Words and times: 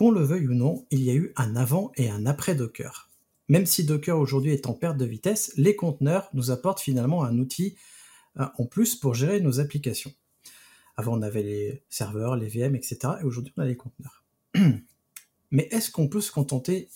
Qu'on 0.00 0.12
le 0.12 0.24
veuille 0.24 0.48
ou 0.48 0.54
non, 0.54 0.86
il 0.90 1.02
y 1.02 1.10
a 1.10 1.14
eu 1.14 1.30
un 1.36 1.54
avant 1.56 1.92
et 1.94 2.08
un 2.08 2.24
après 2.24 2.54
Docker. 2.54 3.10
Même 3.48 3.66
si 3.66 3.84
Docker 3.84 4.18
aujourd'hui 4.18 4.50
est 4.54 4.66
en 4.66 4.72
perte 4.72 4.96
de 4.96 5.04
vitesse, 5.04 5.52
les 5.58 5.76
conteneurs 5.76 6.30
nous 6.32 6.50
apportent 6.50 6.80
finalement 6.80 7.22
un 7.22 7.38
outil 7.38 7.76
euh, 8.38 8.46
en 8.56 8.64
plus 8.64 8.96
pour 8.96 9.12
gérer 9.12 9.40
nos 9.40 9.60
applications. 9.60 10.14
Avant, 10.96 11.18
on 11.18 11.20
avait 11.20 11.42
les 11.42 11.82
serveurs, 11.90 12.36
les 12.36 12.48
VM, 12.48 12.74
etc. 12.76 12.98
Et 13.20 13.24
aujourd'hui, 13.24 13.52
on 13.58 13.60
a 13.60 13.66
les 13.66 13.76
conteneurs. 13.76 14.24
Mais 15.50 15.68
est-ce 15.70 15.90
qu'on 15.90 16.08
peut 16.08 16.22
se 16.22 16.32
contenter 16.32 16.88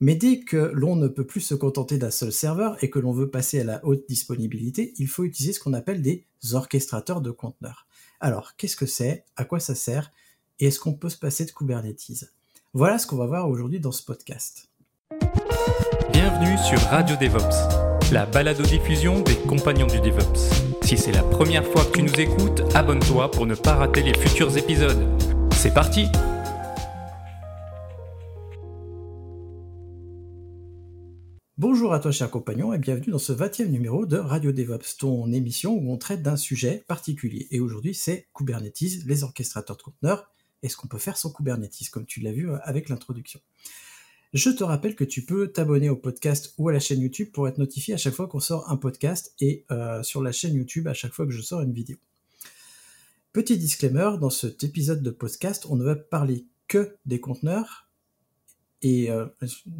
Mais 0.00 0.14
dès 0.14 0.40
que 0.40 0.70
l'on 0.72 0.96
ne 0.96 1.08
peut 1.08 1.26
plus 1.26 1.42
se 1.42 1.54
contenter 1.54 1.98
d'un 1.98 2.10
seul 2.10 2.32
serveur 2.32 2.82
et 2.82 2.88
que 2.88 3.00
l'on 3.00 3.12
veut 3.12 3.28
passer 3.28 3.60
à 3.60 3.64
la 3.64 3.84
haute 3.84 4.08
disponibilité, 4.08 4.94
il 4.96 5.08
faut 5.08 5.24
utiliser 5.24 5.52
ce 5.52 5.60
qu'on 5.60 5.74
appelle 5.74 6.00
des 6.00 6.24
orchestrateurs 6.52 7.20
de 7.20 7.32
conteneurs. 7.32 7.86
Alors, 8.18 8.56
qu'est-ce 8.56 8.76
que 8.76 8.86
c'est? 8.86 9.26
À 9.36 9.44
quoi 9.44 9.60
ça 9.60 9.74
sert? 9.74 10.10
Et 10.58 10.66
est-ce 10.66 10.80
qu'on 10.80 10.94
peut 10.94 11.08
se 11.08 11.16
passer 11.16 11.44
de 11.44 11.50
Kubernetes? 11.50 12.30
Voilà 12.74 12.98
ce 12.98 13.06
qu'on 13.06 13.16
va 13.16 13.26
voir 13.26 13.48
aujourd'hui 13.48 13.80
dans 13.80 13.92
ce 13.92 14.02
podcast. 14.02 14.68
Bienvenue 16.12 16.56
sur 16.58 16.78
Radio 16.88 17.16
DevOps, 17.16 18.12
la 18.12 18.26
balado-diffusion 18.26 19.20
des 19.20 19.36
compagnons 19.36 19.86
du 19.86 20.00
DevOps. 20.00 20.38
Si 20.82 20.96
c'est 20.96 21.12
la 21.12 21.22
première 21.22 21.64
fois 21.64 21.84
que 21.84 21.92
tu 21.92 22.02
nous 22.02 22.20
écoutes, 22.20 22.62
abonne-toi 22.74 23.30
pour 23.30 23.46
ne 23.46 23.54
pas 23.54 23.74
rater 23.74 24.02
les 24.02 24.14
futurs 24.14 24.56
épisodes. 24.56 25.06
C'est 25.52 25.74
parti 25.74 26.06
Bonjour 31.58 31.92
à 31.92 32.00
toi 32.00 32.10
chers 32.10 32.30
compagnons 32.30 32.72
et 32.72 32.78
bienvenue 32.78 33.12
dans 33.12 33.18
ce 33.18 33.32
20e 33.32 33.68
numéro 33.68 34.04
de 34.04 34.16
Radio 34.16 34.52
DevOps, 34.52 34.96
ton 34.98 35.32
émission 35.32 35.74
où 35.74 35.92
on 35.92 35.96
traite 35.96 36.22
d'un 36.22 36.36
sujet 36.36 36.82
particulier. 36.88 37.46
Et 37.50 37.60
aujourd'hui 37.60 37.94
c'est 37.94 38.26
Kubernetes, 38.34 39.04
les 39.06 39.22
orchestrateurs 39.22 39.76
de 39.76 39.82
conteneurs, 39.82 40.32
et 40.62 40.68
ce 40.68 40.76
qu'on 40.76 40.88
peut 40.88 40.98
faire 40.98 41.16
sans 41.16 41.30
Kubernetes, 41.30 41.90
comme 41.90 42.06
tu 42.06 42.20
l'as 42.20 42.32
vu 42.32 42.50
euh, 42.50 42.58
avec 42.62 42.88
l'introduction. 42.88 43.40
Je 44.32 44.48
te 44.48 44.64
rappelle 44.64 44.96
que 44.96 45.04
tu 45.04 45.26
peux 45.26 45.52
t'abonner 45.52 45.90
au 45.90 45.96
podcast 45.96 46.54
ou 46.56 46.70
à 46.70 46.72
la 46.72 46.80
chaîne 46.80 47.00
YouTube 47.00 47.30
pour 47.32 47.48
être 47.48 47.58
notifié 47.58 47.92
à 47.92 47.98
chaque 47.98 48.14
fois 48.14 48.28
qu'on 48.28 48.40
sort 48.40 48.70
un 48.70 48.78
podcast 48.78 49.34
et 49.40 49.66
euh, 49.70 50.02
sur 50.02 50.22
la 50.22 50.32
chaîne 50.32 50.54
YouTube 50.54 50.88
à 50.88 50.94
chaque 50.94 51.12
fois 51.12 51.26
que 51.26 51.32
je 51.32 51.42
sors 51.42 51.60
une 51.60 51.74
vidéo. 51.74 51.98
Petit 53.34 53.58
disclaimer, 53.58 54.12
dans 54.20 54.30
cet 54.30 54.64
épisode 54.64 55.02
de 55.02 55.10
podcast, 55.10 55.66
on 55.68 55.76
ne 55.76 55.84
va 55.84 55.96
parler 55.96 56.46
que 56.66 56.96
des 57.04 57.20
conteneurs 57.20 57.90
et 58.80 59.10
euh, 59.10 59.26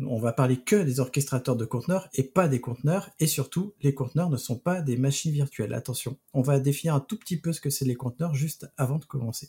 on 0.06 0.18
va 0.18 0.32
parler 0.32 0.58
que 0.62 0.76
des 0.76 1.00
orchestrateurs 1.00 1.56
de 1.56 1.64
conteneurs 1.64 2.08
et 2.14 2.22
pas 2.22 2.46
des 2.46 2.60
conteneurs 2.60 3.10
et 3.20 3.26
surtout 3.26 3.74
les 3.82 3.94
conteneurs 3.94 4.30
ne 4.30 4.36
sont 4.36 4.58
pas 4.58 4.80
des 4.80 4.96
machines 4.96 5.32
virtuelles. 5.32 5.74
Attention, 5.74 6.18
on 6.34 6.42
va 6.42 6.60
définir 6.60 6.94
un 6.94 7.00
tout 7.00 7.18
petit 7.18 7.36
peu 7.38 7.52
ce 7.52 7.60
que 7.60 7.70
c'est 7.70 7.84
les 7.84 7.94
conteneurs 7.94 8.34
juste 8.34 8.70
avant 8.76 8.98
de 8.98 9.04
commencer. 9.04 9.48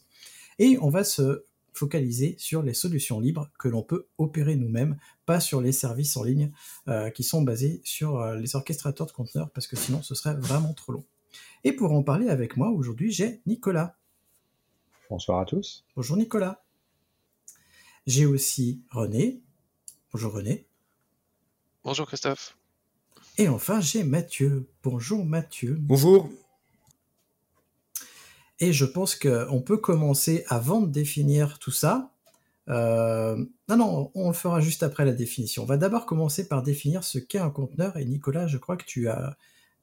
Et 0.60 0.78
on 0.82 0.90
va 0.90 1.04
se 1.04 1.46
focaliser 1.74 2.36
sur 2.38 2.62
les 2.62 2.74
solutions 2.74 3.20
libres 3.20 3.50
que 3.58 3.68
l'on 3.68 3.82
peut 3.82 4.06
opérer 4.18 4.56
nous-mêmes, 4.56 4.98
pas 5.26 5.40
sur 5.40 5.60
les 5.60 5.72
services 5.72 6.16
en 6.18 6.24
ligne 6.24 6.52
euh, 6.88 7.10
qui 7.10 7.24
sont 7.24 7.42
basés 7.42 7.82
sur 7.84 8.20
euh, 8.20 8.36
les 8.36 8.56
orchestrateurs 8.56 9.08
de 9.08 9.12
conteneurs, 9.12 9.50
parce 9.52 9.68
que 9.68 9.76
sinon 9.76 10.02
ce 10.02 10.16
serait 10.16 10.36
vraiment 10.36 10.74
trop 10.74 10.94
long. 10.94 11.04
Et 11.64 11.74
pour 11.74 11.92
en 11.92 12.04
parler 12.04 12.30
avec 12.30 12.58
moi 12.58 12.70
aujourd'hui, 12.70 13.12
j'ai 13.12 13.42
Nicolas. 13.46 13.96
Bonsoir 15.10 15.40
à 15.40 15.46
tous. 15.46 15.86
Bonjour 15.96 16.18
Nicolas. 16.18 16.64
J'ai 18.06 18.26
aussi 18.26 18.82
René. 18.92 19.42
Bonjour 20.12 20.34
René. 20.34 20.68
Bonjour 21.84 22.06
Christophe. 22.06 22.58
Et 23.38 23.48
enfin, 23.48 23.82
j'ai 23.82 24.04
Mathieu. 24.04 24.68
Bonjour 24.84 25.26
Mathieu. 25.26 25.78
Bonjour. 25.80 26.30
Et 28.60 28.72
je 28.72 28.86
pense 28.86 29.16
qu'on 29.16 29.62
peut 29.62 29.78
commencer 29.78 30.44
avant 30.48 30.82
de 30.82 30.92
définir 30.92 31.60
tout 31.60 31.72
ça. 31.72 32.12
Euh, 32.70 33.36
non, 33.68 33.78
non, 33.78 34.12
on 34.16 34.28
le 34.28 34.34
fera 34.34 34.62
juste 34.62 34.84
après 34.84 35.06
la 35.06 35.14
définition. 35.14 35.64
On 35.64 35.66
va 35.66 35.78
d'abord 35.78 36.06
commencer 36.06 36.48
par 36.48 36.64
définir 36.64 37.04
ce 37.04 37.20
qu'est 37.20 37.40
un 37.40 37.50
conteneur. 37.50 37.98
Et 37.98 38.06
Nicolas, 38.06 38.48
je 38.48 38.58
crois 38.58 38.78
que 38.78 38.86
tu 38.86 39.10
as, 39.10 39.36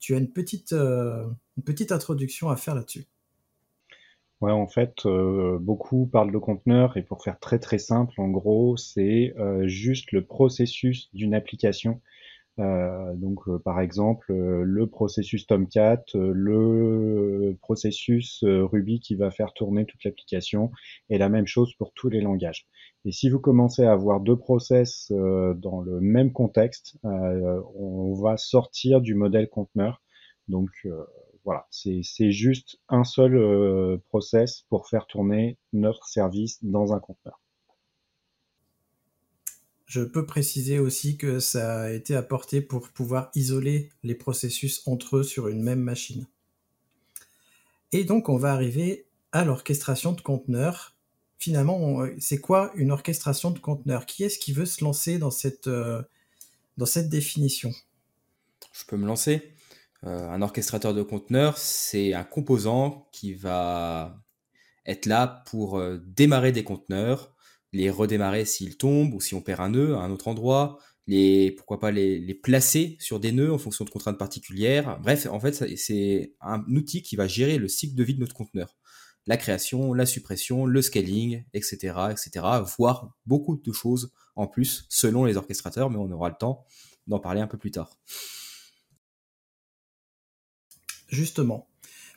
euh, 0.09 0.17
une 0.17 0.31
petite 0.31 1.91
introduction 1.91 2.49
à 2.49 2.55
faire 2.55 2.75
là-dessus. 2.75 3.05
Ouais, 4.39 4.51
en 4.51 4.67
fait, 4.67 5.05
euh, 5.05 5.59
beaucoup 5.59 6.07
parlent 6.07 6.31
de 6.31 6.39
conteneur 6.39 6.97
et 6.97 7.03
pour 7.03 7.23
faire 7.23 7.39
très 7.39 7.59
très 7.59 7.77
simple, 7.77 8.19
en 8.19 8.29
gros, 8.29 8.75
c'est 8.75 9.35
juste 9.65 10.11
le 10.11 10.25
processus 10.25 11.09
d'une 11.13 11.35
application 11.35 12.01
donc, 13.15 13.47
euh, 13.47 13.59
par 13.59 13.79
exemple, 13.79 14.31
euh, 14.31 14.63
le 14.63 14.87
processus 14.87 15.47
Tomcat, 15.47 16.03
le 16.13 17.57
processus 17.61 18.43
Ruby 18.43 18.99
qui 18.99 19.15
va 19.15 19.31
faire 19.31 19.53
tourner 19.53 19.85
toute 19.85 20.03
l'application, 20.03 20.71
et 21.09 21.17
la 21.17 21.29
même 21.29 21.47
chose 21.47 21.73
pour 21.75 21.93
tous 21.93 22.09
les 22.09 22.21
langages. 22.21 22.67
Et 23.05 23.11
si 23.11 23.29
vous 23.29 23.39
commencez 23.39 23.83
à 23.83 23.91
avoir 23.93 24.21
deux 24.21 24.37
process 24.37 25.11
dans 25.11 25.81
le 25.81 25.99
même 25.99 26.31
contexte, 26.31 26.97
on 27.03 28.13
va 28.13 28.37
sortir 28.37 29.01
du 29.01 29.15
modèle 29.15 29.49
conteneur. 29.49 30.01
Donc 30.47 30.69
voilà, 31.43 31.67
c'est 31.71 32.31
juste 32.31 32.77
un 32.89 33.03
seul 33.03 33.99
process 34.09 34.65
pour 34.69 34.87
faire 34.87 35.07
tourner 35.07 35.57
notre 35.73 36.07
service 36.07 36.63
dans 36.63 36.93
un 36.93 36.99
conteneur. 36.99 37.40
Je 39.91 39.99
peux 39.99 40.25
préciser 40.25 40.79
aussi 40.79 41.17
que 41.17 41.41
ça 41.41 41.81
a 41.81 41.89
été 41.89 42.15
apporté 42.15 42.61
pour 42.61 42.87
pouvoir 42.87 43.29
isoler 43.35 43.89
les 44.03 44.15
processus 44.15 44.83
entre 44.85 45.17
eux 45.17 45.23
sur 45.23 45.49
une 45.49 45.61
même 45.61 45.81
machine. 45.81 46.27
Et 47.91 48.05
donc 48.05 48.29
on 48.29 48.37
va 48.37 48.53
arriver 48.53 49.05
à 49.33 49.43
l'orchestration 49.43 50.13
de 50.13 50.21
conteneurs. 50.21 50.95
Finalement, 51.39 52.05
c'est 52.19 52.39
quoi 52.39 52.71
une 52.75 52.89
orchestration 52.89 53.51
de 53.51 53.59
conteneurs? 53.59 54.05
Qui 54.05 54.23
est-ce 54.23 54.39
qui 54.39 54.53
veut 54.53 54.65
se 54.65 54.81
lancer 54.81 55.17
dans 55.17 55.29
cette, 55.29 55.67
euh, 55.67 56.01
dans 56.77 56.85
cette 56.85 57.09
définition? 57.09 57.73
Je 58.71 58.85
peux 58.85 58.95
me 58.95 59.05
lancer. 59.05 59.51
Euh, 60.05 60.29
un 60.29 60.41
orchestrateur 60.41 60.93
de 60.93 61.03
conteneurs, 61.03 61.57
c'est 61.57 62.13
un 62.13 62.23
composant 62.23 63.09
qui 63.11 63.33
va 63.33 64.23
être 64.85 65.05
là 65.05 65.43
pour 65.47 65.77
euh, 65.77 65.97
démarrer 65.97 66.53
des 66.53 66.63
conteneurs, 66.63 67.30
les 67.73 67.89
redémarrer 67.89 68.45
s'ils 68.45 68.77
tombent 68.77 69.13
ou 69.13 69.21
si 69.21 69.33
on 69.33 69.41
perd 69.41 69.61
un 69.61 69.69
nœud 69.69 69.95
à 69.95 69.99
un 69.99 70.11
autre 70.11 70.27
endroit, 70.27 70.79
les, 71.07 71.51
pourquoi 71.51 71.79
pas 71.79 71.91
les, 71.91 72.33
placer 72.33 72.97
sur 72.99 73.19
des 73.19 73.31
nœuds 73.31 73.53
en 73.53 73.57
fonction 73.57 73.85
de 73.85 73.89
contraintes 73.89 74.17
particulières. 74.17 74.99
Bref, 75.01 75.27
en 75.29 75.39
fait, 75.39 75.75
c'est 75.77 76.33
un 76.41 76.63
outil 76.67 77.01
qui 77.01 77.15
va 77.15 77.27
gérer 77.27 77.57
le 77.57 77.67
cycle 77.67 77.95
de 77.95 78.03
vie 78.03 78.15
de 78.15 78.19
notre 78.19 78.35
conteneur. 78.35 78.77
La 79.27 79.37
création, 79.37 79.93
la 79.93 80.05
suppression, 80.05 80.65
le 80.65 80.81
scaling, 80.81 81.43
etc., 81.53 81.95
etc., 82.11 82.45
voire 82.77 83.13
beaucoup 83.25 83.55
de 83.55 83.71
choses 83.71 84.11
en 84.35 84.47
plus 84.47 84.85
selon 84.89 85.25
les 85.25 85.37
orchestrateurs, 85.37 85.89
mais 85.89 85.97
on 85.97 86.11
aura 86.11 86.29
le 86.29 86.35
temps 86.39 86.65
d'en 87.07 87.19
parler 87.19 87.41
un 87.41 87.47
peu 87.47 87.57
plus 87.57 87.71
tard. 87.71 87.97
Justement, 91.07 91.67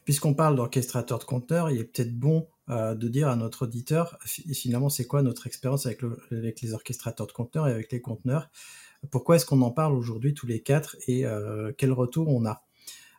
puisqu'on 0.05 0.35
parle 0.35 0.57
d'orchestrateur 0.57 1.19
de 1.19 1.25
conteneurs, 1.25 1.71
il 1.71 1.81
est 1.81 1.85
peut-être 1.85 2.17
bon 2.17 2.49
euh, 2.71 2.95
de 2.95 3.09
dire 3.09 3.29
à 3.29 3.37
notre 3.37 3.67
auditeur 3.67 4.19
finalement 4.25 4.89
c'est 4.89 5.07
quoi 5.07 5.23
notre 5.23 5.47
expérience 5.47 5.85
avec, 5.85 6.01
les 6.63 6.73
orchestrateurs 6.73 7.27
de 7.27 7.33
conteneurs 7.33 7.69
et 7.69 7.73
avec 7.73 7.93
les 7.93 8.01
conteneurs? 8.01 8.51
Pourquoi 9.11 9.37
est-ce 9.37 9.45
qu'on 9.45 9.61
en 9.63 9.71
parle 9.71 9.95
aujourd'hui 9.95 10.33
tous 10.33 10.47
les 10.47 10.63
quatre 10.63 10.97
et 11.07 11.27
euh, 11.27 11.73
quel 11.77 11.93
retour 11.93 12.29
on 12.29 12.47
a? 12.47 12.63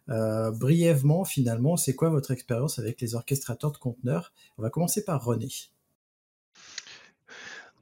Euh, 0.10 0.52
Brièvement, 0.52 1.26
finalement, 1.26 1.78
c'est 1.78 1.96
quoi 1.96 2.10
votre 2.10 2.32
expérience 2.32 2.80
avec 2.80 3.02
les 3.02 3.16
orchestrateurs 3.16 3.72
de 3.72 3.78
conteneurs? 3.78 4.34
On 4.58 4.64
va 4.64 4.70
commencer 4.70 5.04
par 5.04 5.24
René. 5.24 5.50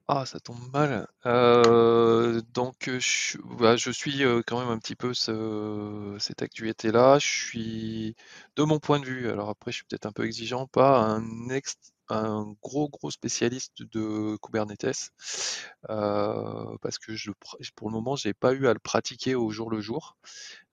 Ah, 0.07 0.25
ça 0.25 0.39
tombe 0.39 0.59
mal. 0.73 1.07
Euh, 1.25 2.41
donc, 2.53 2.89
euh, 2.89 2.99
je, 2.99 3.37
bah, 3.57 3.77
je 3.77 3.89
suis 3.89 4.23
euh, 4.23 4.41
quand 4.45 4.59
même 4.59 4.67
un 4.69 4.77
petit 4.77 4.95
peu 4.95 5.13
cette 5.13 6.41
actualité-là. 6.41 7.19
Je 7.19 7.27
suis, 7.27 8.15
de 8.57 8.63
mon 8.63 8.79
point 8.79 8.99
de 8.99 9.05
vue, 9.05 9.29
alors 9.29 9.49
après, 9.49 9.71
je 9.71 9.77
suis 9.77 9.85
peut-être 9.85 10.05
un 10.05 10.11
peu 10.11 10.25
exigeant, 10.25 10.67
pas 10.67 11.19
un, 12.09 12.53
gros, 12.61 12.89
gros 12.89 13.11
spécialiste 13.11 13.81
de 13.83 14.37
Kubernetes, 14.41 15.11
parce 15.87 16.97
que 16.99 17.15
je, 17.15 17.31
pour 17.75 17.89
le 17.89 17.93
moment, 17.93 18.15
j'ai 18.17 18.33
pas 18.33 18.53
eu 18.53 18.67
à 18.67 18.73
le 18.73 18.79
pratiquer 18.79 19.35
au 19.35 19.49
jour 19.51 19.69
le 19.71 19.79
jour. 19.79 20.17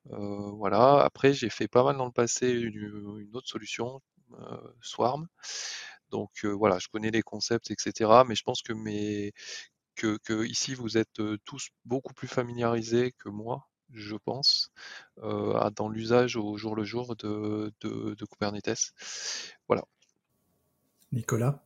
voilà. 0.07 1.03
Après, 1.05 1.33
j'ai 1.33 1.51
fait 1.51 1.69
pas 1.69 1.85
mal 1.85 1.97
dans 1.97 2.07
le 2.07 2.13
passé 2.13 2.51
une 2.51 3.31
autre 3.35 3.49
solution, 3.49 4.03
Swarm. 4.83 5.29
Donc 6.11 6.45
voilà, 6.45 6.79
je 6.79 6.89
connais 6.89 7.11
les 7.11 7.23
concepts, 7.23 7.71
etc. 7.71 8.11
Mais 8.27 8.35
je 8.35 8.43
pense 8.43 8.63
que 8.63 8.73
mes 8.73 9.33
que, 9.97 10.19
que 10.25 10.47
ici 10.47 10.75
vous 10.75 10.99
êtes 10.99 11.21
tous 11.45 11.69
beaucoup 11.85 12.15
plus 12.15 12.29
familiarisés 12.29 13.13
que 13.19 13.29
moi, 13.29 13.69
je 13.93 14.17
pense, 14.17 14.73
dans 15.17 15.89
l'usage 15.89 16.37
au 16.37 16.57
jour 16.57 16.75
le 16.75 16.85
jour 16.85 17.17
de, 17.17 17.73
de, 17.81 18.15
de 18.15 18.25
Kubernetes. 18.25 18.93
Voilà. 19.69 19.85
Nicolas? 21.13 21.63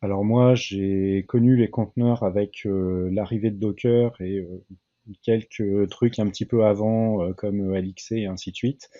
Alors 0.00 0.24
moi, 0.24 0.54
j'ai 0.54 1.24
connu 1.28 1.56
les 1.56 1.70
conteneurs 1.70 2.22
avec 2.22 2.62
l'arrivée 2.64 3.50
de 3.50 3.58
Docker 3.58 4.20
et 4.20 4.46
quelques 5.22 5.88
trucs 5.90 6.18
un 6.18 6.28
petit 6.28 6.46
peu 6.46 6.64
avant, 6.64 7.22
euh, 7.22 7.32
comme 7.32 7.74
Elixir 7.74 8.18
et 8.18 8.26
ainsi 8.26 8.50
de 8.50 8.56
suite. 8.56 8.90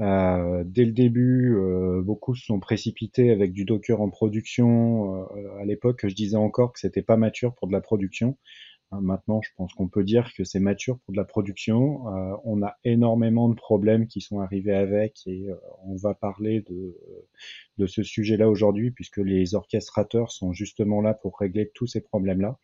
Euh, 0.00 0.64
dès 0.66 0.84
le 0.84 0.92
début, 0.92 1.54
euh, 1.56 2.02
beaucoup 2.02 2.34
se 2.34 2.44
sont 2.44 2.60
précipités 2.60 3.30
avec 3.30 3.52
du 3.52 3.64
Docker 3.64 4.00
en 4.00 4.10
production. 4.10 5.26
à 5.60 5.64
l'époque, 5.64 6.00
je 6.06 6.14
disais 6.14 6.36
encore 6.36 6.72
que 6.72 6.80
c'était 6.80 7.02
pas 7.02 7.16
mature 7.16 7.54
pour 7.54 7.68
de 7.68 7.72
la 7.72 7.80
production. 7.80 8.36
Hein, 8.90 9.00
maintenant, 9.02 9.40
je 9.42 9.50
pense 9.56 9.72
qu'on 9.74 9.88
peut 9.88 10.04
dire 10.04 10.32
que 10.36 10.44
c'est 10.44 10.60
mature 10.60 10.98
pour 11.00 11.12
de 11.12 11.16
la 11.18 11.24
production. 11.24 12.04
on 12.44 12.62
a 12.62 12.76
énormément 12.84 13.48
de 13.48 13.54
problèmes 13.54 14.06
qui 14.08 14.20
sont 14.20 14.40
arrivés 14.40 14.74
avec 14.74 15.20
et 15.26 15.46
on 15.84 15.96
va 15.96 16.14
parler 16.14 16.64
de, 16.68 16.96
de 17.78 17.86
ce 17.86 18.02
sujet-là 18.02 18.48
aujourd'hui 18.50 18.90
puisque 18.90 19.18
les 19.18 19.54
orchestrateurs 19.54 20.32
sont 20.32 20.52
justement 20.52 21.00
là 21.00 21.14
pour 21.14 21.38
régler 21.38 21.70
tous 21.74 21.86
ces 21.86 22.00
problèmes-là. 22.00 22.58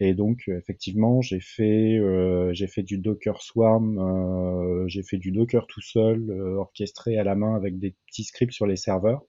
Et 0.00 0.14
donc 0.14 0.48
effectivement, 0.48 1.20
j'ai 1.20 1.40
fait 1.40 1.98
euh, 1.98 2.54
j'ai 2.54 2.66
fait 2.66 2.82
du 2.82 2.96
Docker 2.96 3.42
Swarm, 3.42 3.98
euh, 3.98 4.88
j'ai 4.88 5.02
fait 5.02 5.18
du 5.18 5.30
Docker 5.30 5.66
tout 5.66 5.82
seul, 5.82 6.30
euh, 6.30 6.56
orchestré 6.56 7.18
à 7.18 7.24
la 7.24 7.34
main 7.34 7.54
avec 7.54 7.78
des 7.78 7.94
petits 8.06 8.24
scripts 8.24 8.54
sur 8.54 8.66
les 8.66 8.76
serveurs. 8.76 9.22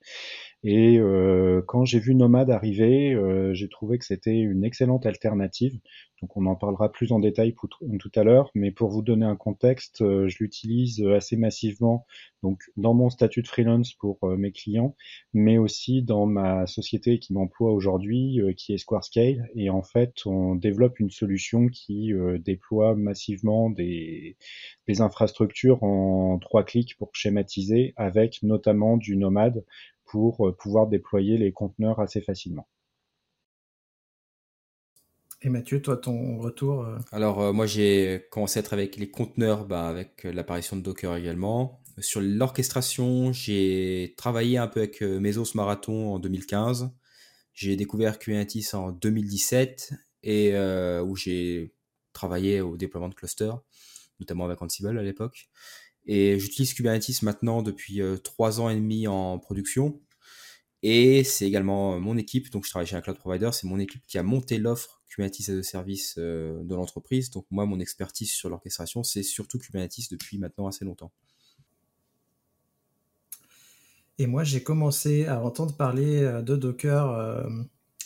Et 0.64 1.00
euh, 1.00 1.64
quand 1.66 1.86
j'ai 1.86 2.00
vu 2.00 2.14
Nomad 2.14 2.52
arriver, 2.52 3.14
euh, 3.14 3.54
j'ai 3.54 3.68
trouvé 3.68 3.98
que 3.98 4.06
c'était 4.06 4.38
une 4.38 4.64
excellente 4.64 5.08
alternative. 5.08 5.80
Donc 6.22 6.38
on 6.38 6.46
en 6.46 6.56
parlera 6.56 6.92
plus 6.92 7.12
en 7.14 7.20
détail 7.20 7.56
tout 7.56 8.12
à 8.14 8.24
l'heure, 8.24 8.52
mais 8.54 8.70
pour 8.70 8.92
vous 8.92 9.02
donner 9.02 9.26
un 9.26 9.36
contexte, 9.36 10.04
euh, 10.04 10.28
je 10.28 10.38
l'utilise 10.40 11.04
assez 11.04 11.36
massivement 11.36 12.06
donc 12.44 12.62
dans 12.78 12.94
mon 12.94 13.10
statut 13.10 13.42
de 13.42 13.48
freelance 13.48 13.94
pour 13.94 14.20
mes 14.38 14.52
clients, 14.52 14.96
mais 15.34 15.58
aussi 15.58 16.04
dans 16.04 16.28
ma 16.28 16.68
société 16.68 17.18
qui 17.18 17.34
m'emploie 17.34 17.72
aujourd'hui, 17.72 18.40
qui 18.58 18.74
est 18.74 18.78
Squarescale. 18.78 19.48
Et 19.56 19.70
en 19.70 19.84
fait, 19.84 20.26
on 20.26 20.56
développe 20.56 21.00
une 21.00 21.12
solution 21.12 21.68
qui 21.68 22.12
déploie 22.40 22.96
massivement 22.96 23.70
des, 23.70 24.38
des 24.88 25.02
infrastructures 25.02 25.84
en 25.84 26.40
trois 26.40 26.64
clics 26.64 26.98
pour 26.98 27.12
schématiser, 27.14 27.94
avec 27.96 28.42
notamment 28.42 28.98
du 28.98 29.18
Nomad 29.18 29.64
pour 30.12 30.46
euh, 30.46 30.52
pouvoir 30.52 30.88
déployer 30.88 31.38
les 31.38 31.54
conteneurs 31.54 32.02
assez 32.02 32.20
facilement. 32.20 32.68
Et 35.42 35.50
Mathieu, 35.50 35.82
toi, 35.82 35.96
ton 35.96 36.38
retour 36.38 36.84
euh 36.84 36.98
Alors, 37.14 37.42
euh, 37.42 37.54
moi, 37.54 37.66
j'ai 37.66 38.28
commencé 38.30 38.60
à 38.60 38.64
travailler 38.64 38.90
avec 38.90 39.00
les 39.00 39.10
conteneurs 39.10 39.66
bah, 39.66 39.88
avec 39.88 40.26
l'apparition 40.26 40.76
de 40.76 40.82
Docker 40.82 41.16
également. 41.16 41.82
Sur 41.98 42.20
l'orchestration, 42.20 43.32
j'ai 43.32 44.14
travaillé 44.18 44.58
un 44.58 44.68
peu 44.68 44.82
avec 44.82 45.02
Mesos 45.02 45.56
Marathon 45.56 46.14
en 46.14 46.20
2015. 46.20 46.92
J'ai 47.54 47.76
découvert 47.76 48.20
Kubernetes 48.20 48.74
en 48.74 48.92
2017 48.92 49.94
et 50.24 50.56
où 51.04 51.16
j'ai 51.16 51.74
travaillé 52.14 52.62
au 52.62 52.78
déploiement 52.78 53.10
de 53.10 53.14
clusters, 53.14 53.60
notamment 54.20 54.46
avec 54.46 54.62
Ansible 54.62 54.98
à 54.98 55.04
l'époque. 55.04 55.50
Et 56.06 56.40
j'utilise 56.40 56.74
Kubernetes 56.74 57.22
maintenant 57.22 57.62
depuis 57.62 58.02
euh, 58.02 58.18
trois 58.18 58.60
ans 58.60 58.70
et 58.70 58.76
demi 58.76 59.08
en 59.08 59.40
production. 59.40 60.02
Et 60.84 61.24
c'est 61.24 61.46
également 61.46 62.00
mon 62.00 62.18
équipe, 62.18 62.50
donc 62.52 62.66
je 62.66 62.72
travaille 62.72 62.88
chez 62.88 62.96
un 62.96 63.02
cloud 63.02 63.18
provider, 63.18 63.52
c'est 63.52 63.68
mon 63.68 63.78
équipe 63.78 64.02
qui 64.08 64.18
a 64.18 64.24
monté 64.24 64.58
l'offre 64.58 65.04
Kubernetes 65.08 65.50
as 65.50 65.60
a 65.60 65.64
service 65.64 66.16
euh, 66.18 66.64
de 66.64 66.74
l'entreprise. 66.74 67.30
Donc 67.30 67.46
moi, 67.52 67.66
mon 67.66 67.80
expertise 67.80 68.32
sur 68.32 68.50
l'orchestration, 68.50 69.04
c'est 69.04 69.24
surtout 69.24 69.60
Kubernetes 69.60 70.10
depuis 70.10 70.40
maintenant 70.40 70.68
assez 70.68 70.86
longtemps. 70.86 71.12
Et 74.18 74.26
moi, 74.26 74.44
j'ai 74.44 74.64
commencé 74.64 75.28
à 75.28 75.44
entendre 75.44 75.76
parler 75.76 76.22
euh, 76.24 76.42
de 76.42 76.56
Docker 76.56 77.46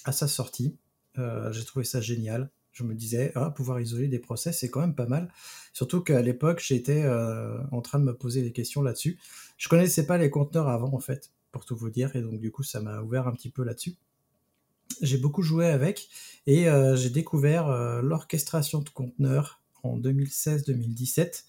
à 0.03 0.11
sa 0.11 0.27
sortie. 0.27 0.77
j'ai 1.15 1.65
trouvé 1.65 1.85
ça 1.85 2.01
génial 2.01 2.51
je 2.75 2.83
me 2.83 2.93
disais, 2.93 3.31
ah, 3.35 3.51
pouvoir 3.51 3.79
isoler 3.79 4.09
des 4.09 4.19
process, 4.19 4.59
c'est 4.59 4.69
quand 4.69 4.81
même 4.81 4.95
pas 4.95 5.07
mal. 5.07 5.31
Surtout 5.71 6.01
qu'à 6.01 6.21
l'époque, 6.21 6.61
j'étais 6.63 7.03
euh, 7.03 7.57
en 7.71 7.81
train 7.81 7.99
de 7.99 8.03
me 8.03 8.13
poser 8.13 8.41
des 8.41 8.51
questions 8.51 8.81
là-dessus. 8.81 9.17
Je 9.57 9.69
connaissais 9.69 10.05
pas 10.05 10.17
les 10.17 10.29
conteneurs 10.29 10.67
avant, 10.67 10.93
en 10.93 10.99
fait, 10.99 11.31
pour 11.53 11.65
tout 11.65 11.75
vous 11.77 11.89
dire, 11.89 12.13
et 12.17 12.21
donc 12.21 12.39
du 12.39 12.51
coup, 12.51 12.63
ça 12.63 12.81
m'a 12.81 13.01
ouvert 13.01 13.27
un 13.27 13.31
petit 13.31 13.49
peu 13.49 13.63
là-dessus. 13.63 13.95
J'ai 15.01 15.17
beaucoup 15.17 15.41
joué 15.41 15.67
avec, 15.67 16.09
et 16.47 16.67
euh, 16.67 16.97
j'ai 16.97 17.09
découvert 17.09 17.69
euh, 17.69 18.01
l'orchestration 18.01 18.81
de 18.81 18.89
conteneurs 18.89 19.61
en 19.83 19.97
2016-2017 19.97 21.45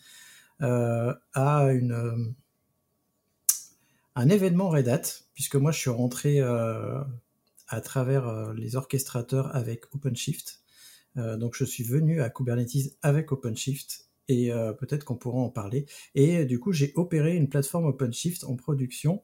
à 0.60 1.72
une, 1.72 2.34
un 4.14 4.28
événement 4.28 4.70
Red 4.70 4.88
Hat, 4.88 5.02
puisque 5.34 5.56
moi, 5.56 5.72
je 5.72 5.80
suis 5.80 5.90
rentré 5.90 6.40
à 6.40 7.80
travers 7.82 8.54
les 8.54 8.76
orchestrateurs 8.76 9.54
avec 9.54 9.94
OpenShift 9.94 10.60
donc 11.16 11.54
je 11.56 11.64
suis 11.64 11.84
venu 11.84 12.20
à 12.20 12.30
Kubernetes 12.30 12.96
avec 13.02 13.32
OpenShift 13.32 14.06
et 14.28 14.52
euh, 14.52 14.72
peut-être 14.72 15.04
qu'on 15.04 15.16
pourra 15.16 15.38
en 15.38 15.50
parler. 15.50 15.86
Et 16.14 16.44
du 16.44 16.58
coup, 16.58 16.72
j'ai 16.72 16.92
opéré 16.96 17.36
une 17.36 17.48
plateforme 17.48 17.86
OpenShift 17.86 18.44
en 18.44 18.56
production 18.56 19.22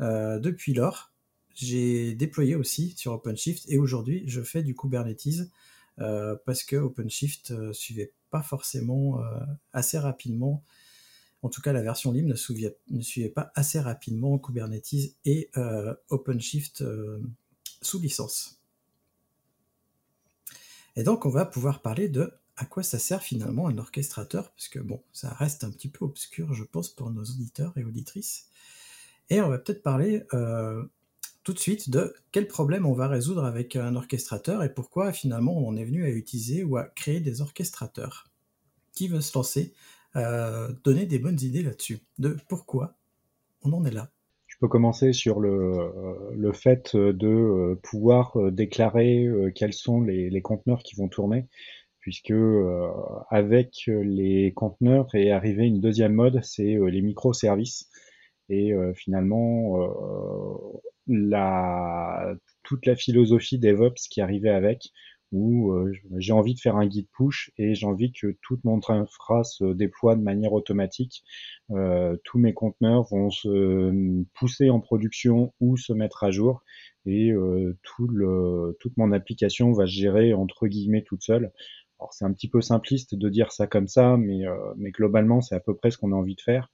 euh, 0.00 0.38
depuis 0.38 0.74
lors. 0.74 1.12
J'ai 1.54 2.14
déployé 2.14 2.54
aussi 2.54 2.94
sur 2.96 3.12
OpenShift 3.12 3.64
et 3.68 3.78
aujourd'hui, 3.78 4.24
je 4.26 4.42
fais 4.42 4.62
du 4.62 4.74
Kubernetes 4.74 5.50
parce 6.46 6.62
que 6.62 6.76
OpenShift 6.76 7.50
ne 7.50 7.72
suivait 7.72 8.12
pas 8.30 8.40
forcément 8.40 9.20
assez 9.72 9.98
rapidement. 9.98 10.62
En 11.42 11.48
tout 11.48 11.60
cas, 11.60 11.72
la 11.72 11.82
version 11.82 12.12
libre 12.12 12.28
ne 12.28 13.00
suivait 13.00 13.28
pas 13.28 13.50
assez 13.56 13.80
rapidement 13.80 14.38
Kubernetes 14.38 15.16
et 15.24 15.50
OpenShift 16.10 16.84
sous 17.82 17.98
licence. 17.98 18.57
Et 20.98 21.04
donc, 21.04 21.26
on 21.26 21.30
va 21.30 21.46
pouvoir 21.46 21.80
parler 21.80 22.08
de 22.08 22.32
à 22.56 22.64
quoi 22.64 22.82
ça 22.82 22.98
sert 22.98 23.22
finalement 23.22 23.68
un 23.68 23.78
orchestrateur, 23.78 24.50
parce 24.50 24.66
que 24.66 24.80
bon, 24.80 25.00
ça 25.12 25.32
reste 25.32 25.62
un 25.62 25.70
petit 25.70 25.88
peu 25.88 26.04
obscur, 26.04 26.54
je 26.54 26.64
pense, 26.64 26.88
pour 26.88 27.08
nos 27.12 27.22
auditeurs 27.22 27.72
et 27.78 27.84
auditrices. 27.84 28.48
Et 29.30 29.40
on 29.40 29.48
va 29.48 29.58
peut-être 29.58 29.84
parler 29.84 30.24
euh, 30.34 30.82
tout 31.44 31.52
de 31.52 31.58
suite 31.60 31.88
de 31.88 32.16
quel 32.32 32.48
problème 32.48 32.84
on 32.84 32.94
va 32.94 33.06
résoudre 33.06 33.44
avec 33.44 33.76
un 33.76 33.94
orchestrateur 33.94 34.64
et 34.64 34.74
pourquoi 34.74 35.12
finalement 35.12 35.56
on 35.56 35.76
est 35.76 35.84
venu 35.84 36.04
à 36.04 36.10
utiliser 36.10 36.64
ou 36.64 36.76
à 36.76 36.82
créer 36.82 37.20
des 37.20 37.42
orchestrateurs. 37.42 38.28
Qui 38.92 39.06
veut 39.06 39.20
se 39.20 39.38
lancer, 39.38 39.74
euh, 40.16 40.72
donner 40.82 41.06
des 41.06 41.20
bonnes 41.20 41.40
idées 41.40 41.62
là-dessus, 41.62 42.00
de 42.18 42.36
pourquoi 42.48 42.98
on 43.62 43.72
en 43.72 43.84
est 43.84 43.92
là? 43.92 44.10
Je 44.58 44.66
peux 44.66 44.70
commencer 44.70 45.12
sur 45.12 45.38
le, 45.38 45.92
le 46.34 46.52
fait 46.52 46.96
de 46.96 47.28
euh, 47.28 47.80
pouvoir 47.80 48.36
euh, 48.36 48.50
déclarer 48.50 49.24
euh, 49.24 49.52
quels 49.54 49.72
sont 49.72 50.00
les, 50.00 50.30
les 50.30 50.42
conteneurs 50.42 50.82
qui 50.82 50.96
vont 50.96 51.06
tourner, 51.06 51.46
puisque 52.00 52.34
avec 53.30 53.84
les 53.86 54.52
conteneurs 54.56 55.14
est 55.14 55.30
arrivé 55.30 55.64
une 55.66 55.80
deuxième 55.80 56.14
mode, 56.14 56.40
c'est 56.42 56.76
les 56.76 57.02
microservices. 57.02 57.88
Et 58.48 58.72
finalement, 58.94 59.76
la, 61.06 62.34
toute 62.62 62.86
la 62.86 62.96
philosophie 62.96 63.58
DevOps 63.58 64.08
qui 64.08 64.22
arrivait 64.22 64.48
avec, 64.48 64.88
où 65.32 65.72
euh, 65.72 65.92
j'ai 66.16 66.32
envie 66.32 66.54
de 66.54 66.60
faire 66.60 66.76
un 66.76 66.86
guide 66.86 67.08
push 67.12 67.50
et 67.58 67.74
j'ai 67.74 67.86
envie 67.86 68.12
que 68.12 68.36
toute 68.42 68.64
mon 68.64 68.80
infra 68.88 69.44
se 69.44 69.64
déploie 69.72 70.16
de 70.16 70.22
manière 70.22 70.52
automatique. 70.52 71.22
Euh, 71.70 72.16
tous 72.24 72.38
mes 72.38 72.54
conteneurs 72.54 73.04
vont 73.10 73.30
se 73.30 74.24
pousser 74.34 74.70
en 74.70 74.80
production 74.80 75.52
ou 75.60 75.76
se 75.76 75.92
mettre 75.92 76.24
à 76.24 76.30
jour 76.30 76.62
et 77.06 77.30
euh, 77.30 77.76
tout 77.82 78.06
le, 78.08 78.76
toute 78.80 78.96
mon 78.96 79.12
application 79.12 79.72
va 79.72 79.86
se 79.86 79.92
gérer 79.92 80.32
entre 80.32 80.66
guillemets 80.66 81.02
toute 81.02 81.22
seule. 81.22 81.52
Alors 81.98 82.12
c'est 82.12 82.24
un 82.24 82.32
petit 82.32 82.48
peu 82.48 82.60
simpliste 82.60 83.14
de 83.14 83.28
dire 83.28 83.52
ça 83.52 83.66
comme 83.66 83.88
ça, 83.88 84.16
mais, 84.16 84.44
mais 84.76 84.92
globalement 84.92 85.40
c'est 85.40 85.56
à 85.56 85.60
peu 85.60 85.74
près 85.74 85.90
ce 85.90 85.98
qu'on 85.98 86.12
a 86.12 86.16
envie 86.16 86.36
de 86.36 86.40
faire. 86.40 86.70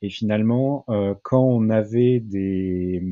Et 0.00 0.10
finalement, 0.10 0.86
quand 1.22 1.42
on 1.42 1.68
avait 1.70 2.20
des, 2.20 3.02